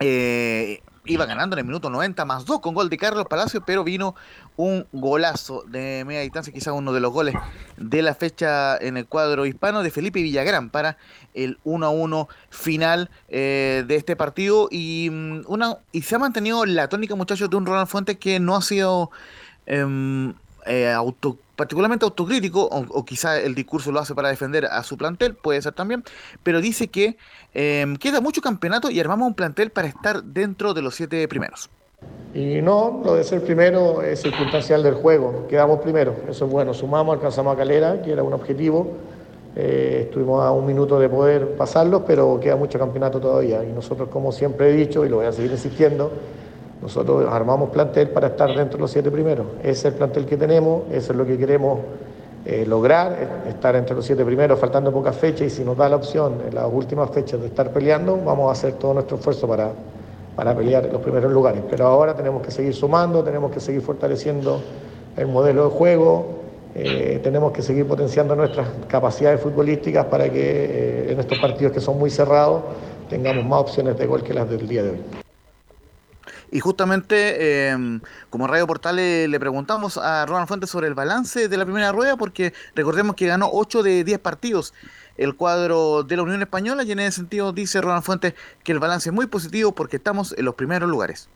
eh, 0.00 0.80
iba 1.06 1.26
ganando 1.26 1.54
en 1.54 1.60
el 1.60 1.64
minuto 1.64 1.90
90 1.90 2.24
más 2.24 2.44
2 2.44 2.60
con 2.60 2.74
gol 2.74 2.88
de 2.88 2.96
Carlos 2.96 3.26
Palacio, 3.28 3.62
pero 3.64 3.84
vino 3.84 4.14
un 4.56 4.86
golazo 4.92 5.64
de 5.66 6.04
media 6.06 6.20
distancia, 6.22 6.52
quizás 6.52 6.74
uno 6.74 6.92
de 6.92 7.00
los 7.00 7.12
goles 7.12 7.34
de 7.76 8.02
la 8.02 8.14
fecha 8.14 8.76
en 8.76 8.96
el 8.96 9.06
cuadro 9.06 9.46
hispano 9.46 9.82
de 9.82 9.90
Felipe 9.90 10.22
Villagrán 10.22 10.70
para 10.70 10.96
el 11.34 11.58
1 11.64 11.86
a 11.86 11.90
1 11.90 12.28
final 12.50 13.10
eh, 13.28 13.84
de 13.86 13.96
este 13.96 14.16
partido. 14.16 14.68
Y 14.70 15.08
mm, 15.10 15.44
una 15.46 15.78
y 15.92 16.02
se 16.02 16.14
ha 16.14 16.18
mantenido 16.18 16.64
la 16.66 16.88
tónica 16.88 17.14
muchachos 17.14 17.50
de 17.50 17.56
un 17.56 17.66
Ronald 17.66 17.88
Fuentes 17.88 18.18
que 18.18 18.40
no 18.40 18.56
ha 18.56 18.62
sido 18.62 19.10
em, 19.66 20.34
eh, 20.66 20.94
particularmente 21.56 22.04
autocrítico 22.04 22.64
o, 22.64 22.84
o 22.90 23.04
quizá 23.04 23.40
el 23.40 23.54
discurso 23.54 23.90
lo 23.90 24.00
hace 24.00 24.14
para 24.14 24.28
defender 24.28 24.66
a 24.66 24.82
su 24.82 24.96
plantel, 24.96 25.34
puede 25.34 25.60
ser 25.62 25.72
también, 25.72 26.04
pero 26.42 26.60
dice 26.60 26.88
que 26.88 27.16
em, 27.54 27.96
queda 27.96 28.20
mucho 28.20 28.40
campeonato 28.40 28.90
y 28.90 29.00
armamos 29.00 29.28
un 29.28 29.34
plantel 29.34 29.70
para 29.70 29.88
estar 29.88 30.22
dentro 30.22 30.74
de 30.74 30.82
los 30.82 30.94
siete 30.94 31.26
primeros. 31.28 31.70
Y 32.34 32.60
no, 32.60 33.00
lo 33.04 33.14
de 33.14 33.24
ser 33.24 33.42
primero 33.42 34.02
es 34.02 34.20
circunstancial 34.20 34.82
del 34.82 34.94
juego. 34.94 35.46
Quedamos 35.48 35.80
primero, 35.80 36.14
eso 36.28 36.44
es 36.44 36.52
bueno. 36.52 36.74
Sumamos, 36.74 37.14
alcanzamos 37.14 37.54
a 37.54 37.56
Calera, 37.56 38.02
que 38.02 38.12
era 38.12 38.22
un 38.22 38.34
objetivo. 38.34 38.92
Eh, 39.56 40.02
estuvimos 40.04 40.44
a 40.44 40.50
un 40.50 40.66
minuto 40.66 40.98
de 41.00 41.08
poder 41.08 41.56
pasarlos, 41.56 42.02
pero 42.06 42.38
queda 42.38 42.56
mucho 42.56 42.78
campeonato 42.78 43.18
todavía. 43.20 43.64
Y 43.64 43.72
nosotros, 43.72 44.10
como 44.10 44.32
siempre 44.32 44.68
he 44.68 44.72
dicho, 44.74 45.06
y 45.06 45.08
lo 45.08 45.16
voy 45.16 45.26
a 45.26 45.32
seguir 45.32 45.50
insistiendo, 45.50 46.12
nosotros 46.82 47.26
armamos 47.30 47.70
plantel 47.70 48.10
para 48.10 48.28
estar 48.28 48.54
dentro 48.54 48.76
de 48.76 48.82
los 48.82 48.90
siete 48.90 49.10
primeros. 49.10 49.46
Ese 49.60 49.70
es 49.70 49.84
el 49.86 49.94
plantel 49.94 50.26
que 50.26 50.36
tenemos, 50.36 50.82
eso 50.90 51.12
es 51.12 51.18
lo 51.18 51.26
que 51.26 51.38
queremos 51.38 51.78
eh, 52.48 52.64
lograr, 52.64 53.12
eh, 53.12 53.48
estar 53.48 53.74
entre 53.74 53.96
los 53.96 54.04
siete 54.04 54.24
primeros, 54.24 54.58
faltando 54.60 54.92
pocas 54.92 55.16
fechas, 55.16 55.48
y 55.48 55.50
si 55.50 55.64
nos 55.64 55.76
da 55.76 55.88
la 55.88 55.96
opción 55.96 56.34
en 56.46 56.54
las 56.54 56.66
últimas 56.72 57.10
fechas 57.10 57.40
de 57.40 57.48
estar 57.48 57.72
peleando, 57.72 58.16
vamos 58.24 58.48
a 58.48 58.52
hacer 58.52 58.74
todo 58.74 58.94
nuestro 58.94 59.16
esfuerzo 59.16 59.48
para, 59.48 59.72
para 60.36 60.54
pelear 60.54 60.88
los 60.92 61.02
primeros 61.02 61.32
lugares. 61.32 61.62
Pero 61.68 61.88
ahora 61.88 62.14
tenemos 62.14 62.42
que 62.42 62.52
seguir 62.52 62.72
sumando, 62.72 63.24
tenemos 63.24 63.50
que 63.50 63.58
seguir 63.58 63.80
fortaleciendo 63.80 64.60
el 65.16 65.26
modelo 65.26 65.64
de 65.64 65.70
juego, 65.70 66.26
eh, 66.76 67.18
tenemos 67.20 67.50
que 67.50 67.62
seguir 67.62 67.84
potenciando 67.84 68.36
nuestras 68.36 68.68
capacidades 68.86 69.40
futbolísticas 69.40 70.04
para 70.04 70.30
que 70.30 71.10
en 71.10 71.18
estos 71.18 71.38
partidos 71.38 71.72
que 71.72 71.80
son 71.80 71.98
muy 71.98 72.10
cerrados 72.10 72.62
tengamos 73.08 73.44
más 73.44 73.60
opciones 73.62 73.98
de 73.98 74.06
gol 74.06 74.22
que 74.22 74.34
las 74.34 74.48
del 74.48 74.68
día 74.68 74.84
de 74.84 74.90
hoy. 74.90 75.25
Y 76.50 76.60
justamente, 76.60 77.70
eh, 77.70 78.00
como 78.30 78.46
Radio 78.46 78.66
Portales, 78.66 79.28
le 79.28 79.40
preguntamos 79.40 79.98
a 79.98 80.26
Ronald 80.26 80.48
Fuentes 80.48 80.70
sobre 80.70 80.86
el 80.86 80.94
balance 80.94 81.48
de 81.48 81.56
la 81.56 81.64
primera 81.64 81.92
rueda, 81.92 82.16
porque 82.16 82.52
recordemos 82.74 83.16
que 83.16 83.26
ganó 83.26 83.50
8 83.52 83.82
de 83.82 84.04
10 84.04 84.18
partidos 84.20 84.72
el 85.16 85.34
cuadro 85.34 86.02
de 86.02 86.16
la 86.16 86.22
Unión 86.22 86.42
Española, 86.42 86.82
y 86.84 86.92
en 86.92 87.00
ese 87.00 87.12
sentido 87.12 87.52
dice 87.52 87.80
Ronald 87.80 88.04
Fuentes 88.04 88.34
que 88.62 88.72
el 88.72 88.78
balance 88.78 89.08
es 89.08 89.14
muy 89.14 89.26
positivo 89.26 89.72
porque 89.72 89.96
estamos 89.96 90.34
en 90.36 90.44
los 90.44 90.54
primeros 90.54 90.88
lugares. 90.88 91.28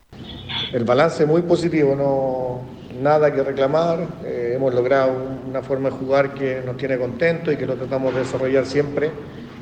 El 0.73 0.85
balance 0.85 1.23
es 1.23 1.28
muy 1.28 1.43
positivo, 1.43 1.95
no 1.97 2.81
nada 3.01 3.32
que 3.32 3.43
reclamar. 3.43 4.07
Eh, 4.24 4.53
hemos 4.57 4.74
logrado 4.74 5.12
una 5.49 5.62
forma 5.62 5.91
de 5.91 5.97
jugar 5.97 6.35
que 6.35 6.62
nos 6.65 6.77
tiene 6.77 6.99
contentos 6.99 7.55
y 7.55 7.57
que 7.57 7.66
lo 7.66 7.74
tratamos 7.74 8.15
de 8.15 8.20
desarrollar 8.20 8.66
siempre, 8.66 9.11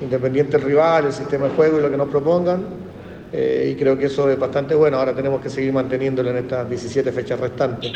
independiente 0.01 0.59
del 0.59 0.67
rival, 0.67 1.07
el 1.07 1.13
sistema 1.13 1.47
de 1.47 1.55
juego 1.55 1.79
y 1.79 1.83
lo 1.83 1.91
que 1.91 1.97
nos 1.97 2.09
propongan. 2.09 2.88
Eh, 3.33 3.73
y 3.73 3.79
creo 3.79 3.99
que 3.99 4.07
eso 4.07 4.31
es 4.31 4.39
bastante 4.39 4.75
bueno. 4.75 4.99
Ahora 4.99 5.15
tenemos 5.15 5.41
que 5.41 5.51
seguir 5.51 5.73
manteniéndolo 5.73 6.31
en 6.31 6.39
estas 6.39 6.69
17 6.69 7.13
fechas 7.13 7.39
restantes. 7.39 7.93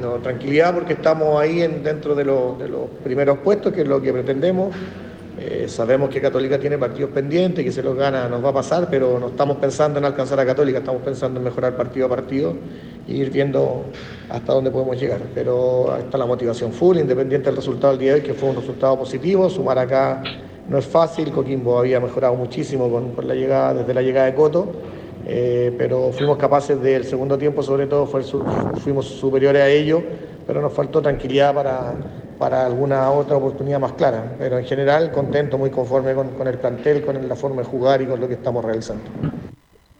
No, 0.00 0.14
tranquilidad 0.16 0.74
porque 0.74 0.92
estamos 0.92 1.40
ahí 1.40 1.62
en, 1.62 1.82
dentro 1.82 2.14
de, 2.14 2.24
lo- 2.24 2.56
de 2.58 2.68
los 2.68 2.82
primeros 3.02 3.38
puestos, 3.38 3.72
que 3.72 3.82
es 3.82 3.88
lo 3.88 4.00
que 4.00 4.12
pretendemos. 4.12 4.74
Eh, 5.38 5.66
sabemos 5.68 6.08
que 6.08 6.20
Católica 6.20 6.58
tiene 6.58 6.78
partidos 6.78 7.10
pendientes, 7.10 7.62
que 7.62 7.70
se 7.70 7.82
los 7.82 7.94
gana 7.94 8.26
nos 8.28 8.42
va 8.42 8.48
a 8.50 8.54
pasar, 8.54 8.88
pero 8.90 9.18
no 9.18 9.28
estamos 9.28 9.58
pensando 9.58 9.98
en 9.98 10.06
alcanzar 10.06 10.40
a 10.40 10.46
Católica, 10.46 10.78
estamos 10.78 11.02
pensando 11.02 11.38
en 11.40 11.44
mejorar 11.44 11.76
partido 11.76 12.06
a 12.06 12.08
partido 12.08 12.54
e 13.06 13.12
ir 13.12 13.30
viendo 13.30 13.84
hasta 14.30 14.52
dónde 14.54 14.70
podemos 14.70 14.98
llegar. 14.98 15.20
Pero 15.34 15.94
está 15.98 16.16
la 16.16 16.24
motivación 16.26 16.72
full, 16.72 16.96
independiente 16.98 17.48
del 17.50 17.56
resultado 17.56 17.92
del 17.92 18.00
día 18.00 18.14
de 18.14 18.20
hoy, 18.20 18.26
que 18.26 18.32
fue 18.34 18.48
un 18.48 18.56
resultado 18.56 18.98
positivo. 18.98 19.50
Sumar 19.50 19.78
acá 19.78 20.22
no 20.68 20.78
es 20.78 20.86
fácil, 20.86 21.32
Coquimbo 21.32 21.78
había 21.78 22.00
mejorado 22.00 22.34
muchísimo 22.34 22.90
con, 22.90 23.26
la 23.26 23.34
llegada, 23.34 23.74
desde 23.74 23.94
la 23.94 24.02
llegada 24.02 24.26
de 24.26 24.34
Coto. 24.34 24.72
eh, 25.26 25.74
pero 25.78 26.12
fuimos 26.12 26.38
capaces 26.38 26.80
del 26.80 27.04
segundo 27.04 27.36
tiempo, 27.38 27.62
sobre 27.62 27.86
todo, 27.86 28.06
fue 28.06 28.22
fuimos 28.80 29.06
superiores 29.06 29.62
a 29.62 29.68
ello, 29.68 30.02
pero 30.46 30.60
nos 30.60 30.72
faltó 30.72 31.02
tranquilidad 31.02 31.54
para, 31.54 31.94
para 32.38 32.66
alguna 32.66 33.10
otra 33.10 33.36
oportunidad 33.36 33.80
más 33.80 33.92
clara. 33.92 34.34
Pero 34.38 34.58
en 34.58 34.64
general, 34.64 35.10
contento, 35.12 35.58
muy 35.58 35.70
conforme 35.70 36.14
con, 36.14 36.30
con 36.30 36.46
el 36.46 36.58
plantel, 36.58 37.04
con 37.04 37.28
la 37.28 37.36
forma 37.36 37.62
de 37.62 37.68
jugar 37.68 38.02
y 38.02 38.06
con 38.06 38.20
lo 38.20 38.28
que 38.28 38.34
estamos 38.34 38.64
realizando. 38.64 39.04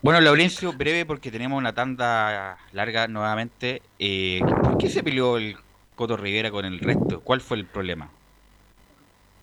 Bueno, 0.03 0.21
Laurencio, 0.21 0.73
breve 0.73 1.05
porque 1.05 1.33
tenemos 1.33 1.59
una 1.59 1.73
tanda 1.73 2.59
larga 2.73 3.09
nuevamente. 3.09 3.83
Eh, 3.99 4.41
¿Por 4.63 4.79
qué 4.79 4.89
se 4.89 5.03
peleó 5.03 5.37
el 5.37 5.57
Coto 5.97 6.17
Rivera 6.17 6.51
con 6.53 6.65
el 6.65 6.79
resto? 6.79 7.21
¿Cuál 7.23 7.41
fue 7.41 7.57
el 7.57 7.67
problema? 7.67 8.09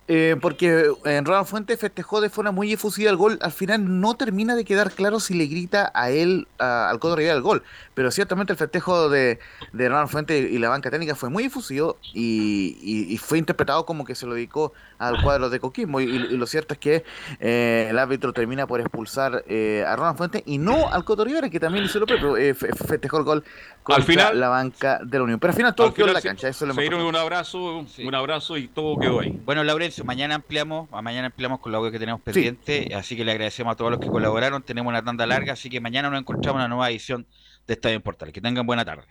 Eh, 0.06 0.36
porque 0.42 0.92
en 1.06 1.24
Ronald 1.24 1.46
Fuentes 1.46 1.80
festejó 1.80 2.20
de 2.20 2.28
forma 2.28 2.52
muy 2.52 2.72
efusiva 2.72 3.10
el 3.10 3.16
gol. 3.16 3.38
Al 3.40 3.52
final 3.52 4.00
no 4.00 4.14
termina 4.14 4.54
de 4.54 4.64
quedar 4.66 4.90
claro 4.92 5.18
si 5.18 5.32
le 5.32 5.46
grita 5.46 5.90
a 5.94 6.10
él, 6.10 6.46
al 6.58 6.98
Coto 6.98 7.16
Rivera, 7.16 7.34
el 7.34 7.40
gol. 7.40 7.62
Pero 7.94 8.10
ciertamente 8.10 8.52
el 8.52 8.58
festejo 8.58 9.08
de, 9.08 9.38
Ronald 9.72 10.10
Fuentes 10.10 10.50
y 10.50 10.58
la 10.58 10.68
banca 10.68 10.90
técnica 10.90 11.14
fue 11.14 11.30
muy 11.30 11.44
efusivo 11.44 11.96
y- 12.12 12.76
y 12.82 13.16
fue 13.18 13.38
interpretado 13.38 13.86
como 13.86 14.04
que 14.04 14.14
se 14.14 14.26
lo 14.26 14.34
dedicó 14.34 14.74
al 15.08 15.22
cuadro 15.22 15.50
de 15.50 15.60
Coquimbo. 15.60 16.00
Y, 16.00 16.04
y 16.04 16.36
lo 16.36 16.46
cierto 16.46 16.74
es 16.74 16.80
que 16.80 17.04
eh, 17.40 17.86
el 17.90 17.98
árbitro 17.98 18.32
termina 18.32 18.66
por 18.66 18.80
expulsar 18.80 19.44
eh, 19.48 19.84
a 19.86 19.96
Ronald 19.96 20.16
Fuentes 20.16 20.42
y 20.46 20.58
no 20.58 20.88
al 20.92 21.04
Coto 21.04 21.24
Rivera, 21.24 21.48
que 21.50 21.60
también 21.60 21.84
hizo 21.84 21.98
lo 22.00 22.06
propio. 22.06 22.36
eh, 22.36 22.54
fe- 22.54 22.70
festejó 22.74 23.18
el 23.18 23.24
gol 23.24 23.44
contra 23.82 24.04
final- 24.04 24.40
la 24.40 24.48
banca 24.48 25.00
de 25.04 25.18
la 25.18 25.24
Unión. 25.24 25.38
Pero 25.40 25.50
al 25.52 25.56
final 25.56 25.74
todo 25.74 25.88
Al 25.88 25.94
quedó 25.94 26.06
en 26.08 26.12
la 26.14 26.20
se- 26.20 26.28
cancha. 26.28 26.48
Eso 26.48 26.64
es 26.64 26.68
lo 26.68 26.74
se 26.74 26.80
dieron 26.80 27.02
un 27.02 27.16
abrazo, 27.16 27.84
un 28.04 28.14
abrazo 28.14 28.56
y 28.56 28.68
todo 28.68 28.98
quedó 28.98 29.20
ahí. 29.20 29.40
Bueno, 29.44 29.62
Laurencio, 29.64 30.04
mañana 30.04 30.34
ampliamos, 30.36 30.90
mañana 30.90 31.26
ampliamos 31.26 31.60
con 31.60 31.72
la 31.72 31.80
web 31.80 31.92
que 31.92 31.98
tenemos 31.98 32.20
pendiente, 32.22 32.94
así 32.94 33.16
que 33.16 33.24
le 33.24 33.32
agradecemos 33.32 33.72
a 33.72 33.76
todos 33.76 33.90
los 33.90 34.00
que 34.00 34.06
colaboraron, 34.08 34.62
tenemos 34.62 34.90
una 34.90 35.02
tanda 35.04 35.26
larga, 35.26 35.52
así 35.54 35.68
que 35.70 35.80
mañana 35.80 36.08
nos 36.10 36.20
encontramos 36.20 36.60
en 36.60 36.66
una 36.66 36.68
nueva 36.68 36.90
edición 36.90 37.26
de 37.66 37.74
Estadio 37.74 37.96
en 37.96 38.02
Portal. 38.02 38.32
Que 38.32 38.40
tengan 38.40 38.66
buena 38.66 38.84
tarde. 38.84 39.04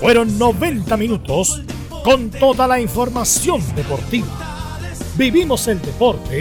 Fueron 0.00 0.38
90 0.38 0.96
minutos 0.96 1.62
con 2.04 2.30
toda 2.30 2.68
la 2.68 2.78
información 2.80 3.62
deportiva. 3.74 4.26
Vivimos 5.16 5.66
el 5.68 5.80
deporte 5.80 6.34